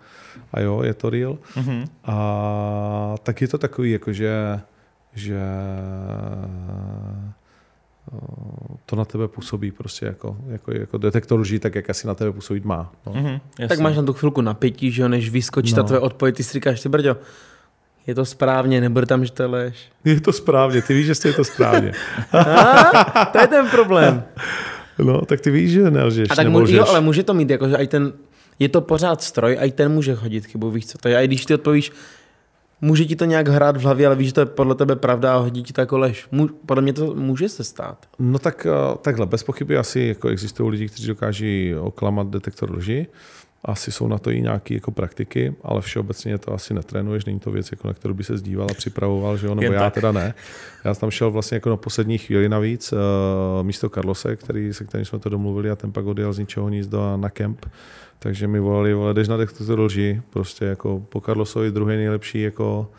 a 0.53 0.59
jo, 0.59 0.81
je 0.83 0.93
to 0.93 1.09
real. 1.09 1.37
Mhm. 1.55 1.85
A 2.03 3.15
tak 3.23 3.41
je 3.41 3.47
to 3.47 3.57
takový, 3.57 3.91
jako 3.91 4.13
že, 4.13 4.59
že 5.13 5.41
to 8.85 8.95
na 8.95 9.05
tebe 9.05 9.27
působí 9.27 9.71
prostě 9.71 10.05
jako, 10.05 10.37
jako, 10.47 10.71
jako 10.71 10.97
detektor 10.97 11.39
lží, 11.39 11.59
tak 11.59 11.75
jak 11.75 11.89
asi 11.89 12.07
na 12.07 12.15
tebe 12.15 12.31
působit 12.31 12.65
má. 12.65 12.91
No. 13.05 13.13
Mhm. 13.13 13.39
Jasně. 13.59 13.67
Tak 13.67 13.79
máš 13.79 13.95
na 13.95 14.03
tu 14.03 14.13
chvilku 14.13 14.41
napětí, 14.41 14.91
že 14.91 15.01
jo, 15.01 15.07
než 15.07 15.29
vyskočí 15.29 15.71
no. 15.71 15.75
ta 15.75 15.83
tvoje 15.83 15.99
odpověď, 15.99 16.35
ty 16.35 16.43
si 16.43 16.53
říkáš, 16.53 16.81
ty 16.81 16.89
brďo, 16.89 17.17
je 18.07 18.15
to 18.15 18.25
správně, 18.25 18.81
nebude 18.81 19.05
tam, 19.05 19.25
že 19.25 19.31
to 19.31 19.43
je 19.43 19.47
lež. 19.47 19.75
Je 20.05 20.21
to 20.21 20.33
správně, 20.33 20.81
ty 20.81 20.93
víš, 20.93 21.05
že 21.05 21.29
je 21.29 21.33
to 21.33 21.43
správně. 21.43 21.91
A, 22.33 23.25
to 23.25 23.37
je 23.37 23.47
ten 23.47 23.67
problém. 23.69 24.23
No, 24.99 25.25
tak 25.25 25.41
ty 25.41 25.51
víš, 25.51 25.71
že 25.71 25.91
nelžeš, 25.91 26.29
A 26.31 26.35
tak 26.35 26.47
mu, 26.47 26.59
jo, 26.67 26.85
ale 26.87 27.01
může 27.01 27.23
to 27.23 27.33
mít, 27.33 27.49
jako, 27.49 27.69
že 27.69 27.77
aj 27.77 27.87
ten, 27.87 28.13
je 28.59 28.69
to 28.69 28.81
pořád 28.81 29.21
stroj, 29.21 29.57
a 29.59 29.63
i 29.63 29.71
ten 29.71 29.91
může 29.91 30.15
chodit 30.15 30.45
chybu, 30.45 30.71
víš 30.71 30.87
co 30.87 30.97
to 30.97 31.07
je. 31.07 31.17
A 31.17 31.21
i 31.21 31.27
když 31.27 31.45
ty 31.45 31.53
odpovíš, 31.53 31.91
může 32.83 33.05
ti 33.05 33.15
to 33.15 33.25
nějak 33.25 33.47
hrát 33.47 33.77
v 33.77 33.81
hlavě, 33.81 34.07
ale 34.07 34.15
víš, 34.15 34.27
že 34.27 34.33
to 34.33 34.39
je 34.39 34.45
podle 34.45 34.75
tebe 34.75 34.95
pravda 34.95 35.33
a 35.33 35.37
hodí 35.37 35.63
ti 35.63 35.73
to 35.73 35.81
jako 35.81 35.97
lež. 35.97 36.27
Podle 36.65 36.81
mě 36.81 36.93
to 36.93 37.15
může 37.15 37.49
se 37.49 37.63
stát. 37.63 38.05
No 38.19 38.39
tak 38.39 38.67
eh, 38.69 38.97
takhle, 39.01 39.25
bez 39.25 39.43
pochyby 39.43 39.77
asi 39.77 39.99
jako 39.99 40.27
existují 40.27 40.71
lidi, 40.71 40.87
kteří 40.87 41.07
dokáží 41.07 41.75
oklamat 41.75 42.27
detektor 42.27 42.71
lži. 42.71 43.07
Asi 43.65 43.91
jsou 43.91 44.07
na 44.07 44.17
to 44.17 44.31
i 44.31 44.41
nějaké 44.41 44.73
jako 44.73 44.91
praktiky, 44.91 45.55
ale 45.61 45.81
všeobecně 45.81 46.37
to 46.37 46.53
asi 46.53 46.73
netrénuješ, 46.73 47.25
není 47.25 47.39
to 47.39 47.51
věc, 47.51 47.71
jako 47.71 47.87
na 47.87 47.93
kterou 47.93 48.13
by 48.13 48.23
se 48.23 48.37
zdíval 48.37 48.67
a 48.71 48.73
připravoval, 48.73 49.37
že 49.37 49.47
jo, 49.47 49.55
nebo 49.55 49.63
Jen 49.63 49.73
já 49.73 49.79
tak. 49.79 49.93
teda 49.93 50.11
ne. 50.11 50.33
Já 50.85 50.93
jsem 50.93 51.01
tam 51.01 51.11
šel 51.11 51.31
vlastně 51.31 51.55
jako 51.55 51.69
na 51.69 51.77
poslední 51.77 52.17
chvíli 52.17 52.49
navíc, 52.49 52.93
uh, 52.93 52.99
místo 53.61 53.89
Carlose, 53.89 54.35
který, 54.35 54.73
se 54.73 54.83
kterým 54.85 55.05
jsme 55.05 55.19
to 55.19 55.29
domluvili 55.29 55.69
a 55.69 55.75
ten 55.75 55.91
pak 55.91 56.05
odjel 56.05 56.33
z 56.33 56.39
ničeho 56.39 56.69
nic 56.69 56.87
do, 56.87 57.17
na 57.17 57.29
kemp. 57.29 57.65
Takže 58.19 58.47
mi 58.47 58.59
volali, 58.59 58.93
vole, 58.93 59.13
jdeš 59.13 59.27
na 59.27 59.37
detektor 59.37 59.79
lži, 59.79 60.21
prostě 60.29 60.65
jako 60.65 60.99
po 61.09 61.21
Carlosovi 61.21 61.71
druhý 61.71 61.95
nejlepší 61.95 62.41
jako 62.41 62.91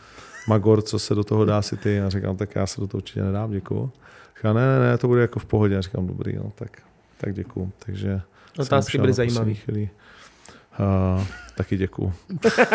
Magor, 0.48 0.82
co 0.82 0.98
se 0.98 1.14
do 1.14 1.24
toho 1.24 1.44
dá 1.44 1.62
si 1.62 1.76
ty. 1.76 2.00
A 2.00 2.08
říkám, 2.08 2.36
tak 2.36 2.54
já 2.54 2.66
se 2.66 2.80
do 2.80 2.86
toho 2.86 2.98
určitě 2.98 3.22
nedám, 3.22 3.50
děkuju. 3.50 3.92
Říká, 4.36 4.52
ne, 4.52 4.66
ne, 4.66 4.86
ne, 4.86 4.98
to 4.98 5.08
bude 5.08 5.20
jako 5.20 5.38
v 5.38 5.44
pohodě. 5.44 5.74
Já 5.74 5.80
říkám, 5.80 6.06
dobrý, 6.06 6.36
no, 6.36 6.52
tak, 6.54 6.82
tak 7.20 7.34
děkuju. 7.34 7.72
Takže 7.78 8.20
Otázky 8.58 8.98
byly 8.98 9.12
zajímavé. 9.12 9.54
Uh, 10.78 11.26
taky 11.54 11.76
děkuju. 11.76 12.12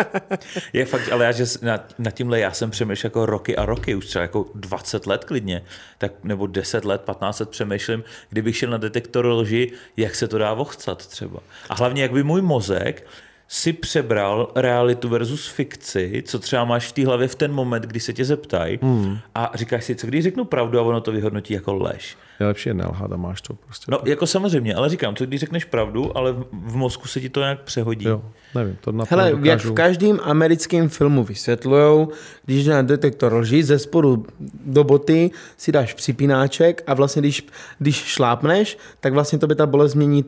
Je 0.72 0.86
fakt, 0.86 1.12
ale 1.12 1.24
já, 1.24 1.32
že 1.32 1.44
nad, 1.62 1.94
nad 1.98 2.10
tímhle 2.10 2.40
já 2.40 2.52
jsem 2.52 2.70
přemýšlel 2.70 3.08
jako 3.08 3.26
roky 3.26 3.56
a 3.56 3.66
roky, 3.66 3.94
už 3.94 4.06
třeba 4.06 4.22
jako 4.22 4.46
20 4.54 5.06
let 5.06 5.24
klidně, 5.24 5.64
tak, 5.98 6.12
nebo 6.24 6.46
10 6.46 6.84
let, 6.84 7.00
15 7.00 7.40
let 7.40 7.48
přemýšlím, 7.48 8.04
kdybych 8.28 8.56
šel 8.56 8.70
na 8.70 8.78
detektor 8.78 9.26
lži, 9.26 9.72
jak 9.96 10.14
se 10.14 10.28
to 10.28 10.38
dá 10.38 10.54
vochcat 10.54 11.06
třeba. 11.06 11.40
A 11.68 11.74
hlavně, 11.74 12.02
jak 12.02 12.12
by 12.12 12.22
můj 12.22 12.42
mozek 12.42 13.06
si 13.52 13.72
přebral 13.72 14.52
realitu 14.54 15.08
versus 15.08 15.46
fikci, 15.46 16.22
co 16.26 16.38
třeba 16.38 16.64
máš 16.64 16.88
v 16.88 16.92
té 16.92 17.06
hlavě 17.06 17.28
v 17.28 17.34
ten 17.34 17.52
moment, 17.52 17.82
kdy 17.84 18.00
se 18.00 18.12
tě 18.12 18.24
zeptají 18.24 18.78
Hmm. 18.82 19.18
a 19.34 19.50
říkáš 19.54 19.84
si, 19.84 19.94
co 19.94 20.06
když 20.06 20.22
řeknu 20.24 20.44
pravdu 20.44 20.78
a 20.78 20.82
ono 20.82 21.00
to 21.00 21.12
vyhodnotí 21.12 21.54
jako 21.54 21.74
lež. 21.74 22.16
Je 22.40 22.46
lepší 22.46 22.68
je 22.68 22.74
nelhat 22.74 23.12
a 23.12 23.16
máš 23.16 23.40
to 23.40 23.54
prostě. 23.54 23.90
No 23.90 23.98
tak. 23.98 24.06
jako 24.06 24.26
samozřejmě, 24.26 24.74
ale 24.74 24.88
říkám, 24.88 25.16
co 25.16 25.26
když 25.26 25.40
řekneš 25.40 25.64
pravdu, 25.64 26.16
ale 26.16 26.32
v- 26.32 26.44
v 26.52 26.76
mozku 26.76 27.08
se 27.08 27.20
ti 27.20 27.28
to 27.28 27.40
nějak 27.40 27.60
přehodí. 27.62 28.06
Jo, 28.06 28.22
nevím, 28.54 28.76
to 28.80 28.92
na 28.92 29.04
to 29.04 29.14
Hele, 29.16 29.24
nedokážu. 29.24 29.48
jak 29.48 29.60
v 29.64 29.72
každém 29.74 30.20
americkém 30.22 30.88
filmu 30.88 31.24
vysvětlujou, 31.24 32.08
když 32.46 32.64
jde 32.64 32.72
na 32.72 32.82
detektor 32.82 33.34
lži, 33.34 33.62
ze 33.62 33.78
spodu 33.78 34.26
do 34.64 34.84
boty 34.84 35.30
si 35.56 35.72
dáš 35.72 35.94
připínáček 35.94 36.82
a 36.86 36.94
vlastně 36.94 37.22
když, 37.22 37.46
když 37.78 37.96
šlápneš, 37.96 38.78
tak 39.00 39.12
vlastně 39.12 39.38
to 39.38 39.46
by 39.46 39.54
ta 39.54 39.66
bolest 39.66 39.92
změní 39.92 40.24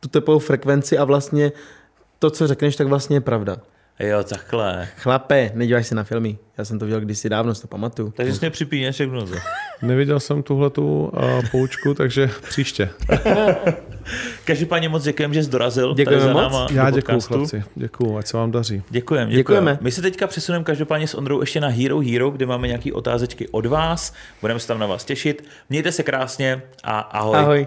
tu 0.00 0.08
tepovou 0.08 0.38
frekvenci 0.38 0.98
a 0.98 1.04
vlastně 1.04 1.52
to, 2.18 2.30
co 2.30 2.46
řekneš, 2.46 2.76
tak 2.76 2.86
vlastně 2.86 3.16
je 3.16 3.20
pravda. 3.20 3.56
Jo, 4.00 4.24
takhle. 4.24 4.88
Chlape, 4.96 5.50
nedíváš 5.54 5.86
se 5.86 5.94
na 5.94 6.04
filmy. 6.04 6.38
Já 6.58 6.64
jsem 6.64 6.78
to 6.78 6.84
viděl 6.84 7.00
kdysi 7.00 7.28
dávno, 7.28 7.54
si 7.54 7.62
to 7.62 7.68
pamatuju. 7.68 8.12
Takže 8.16 8.32
jsi 8.32 8.38
mě 8.40 8.50
připíněček 8.50 9.08
v 9.08 9.12
noze. 9.12 9.36
Neviděl 9.82 10.20
jsem 10.20 10.42
tuhle 10.42 10.70
tu 10.70 11.04
uh, 11.04 11.48
poučku, 11.50 11.94
takže 11.94 12.30
příště. 12.48 12.90
Každopádně 14.44 14.88
moc 14.88 15.04
děkujeme, 15.04 15.34
že 15.34 15.44
jsi 15.44 15.50
dorazil 15.50 15.94
Děkujeme 15.94 16.32
moc. 16.32 16.42
náma 16.42 16.66
Já 16.72 16.90
děkuju, 16.90 17.20
chlapci. 17.20 17.64
Děkuju, 17.74 18.16
ať 18.16 18.26
se 18.26 18.36
vám 18.36 18.50
daří. 18.50 18.82
Děkujeme, 18.90 19.30
Děkujeme. 19.32 19.36
děkujeme. 19.70 19.78
My 19.80 19.92
se 19.92 20.02
teďka 20.02 20.26
přesuneme 20.26 20.64
každopádně 20.64 21.08
s 21.08 21.14
Ondrou 21.14 21.40
ještě 21.40 21.60
na 21.60 21.68
Hero 21.68 22.00
Hero, 22.00 22.30
kde 22.30 22.46
máme 22.46 22.66
nějaké 22.66 22.92
otázečky 22.92 23.48
od 23.48 23.66
vás. 23.66 24.14
Budeme 24.40 24.60
se 24.60 24.68
tam 24.68 24.78
na 24.78 24.86
vás 24.86 25.04
těšit. 25.04 25.44
Mějte 25.70 25.92
se 25.92 26.02
krásně 26.02 26.62
a 26.84 27.00
ahoj. 27.00 27.36
Ahoj. 27.36 27.66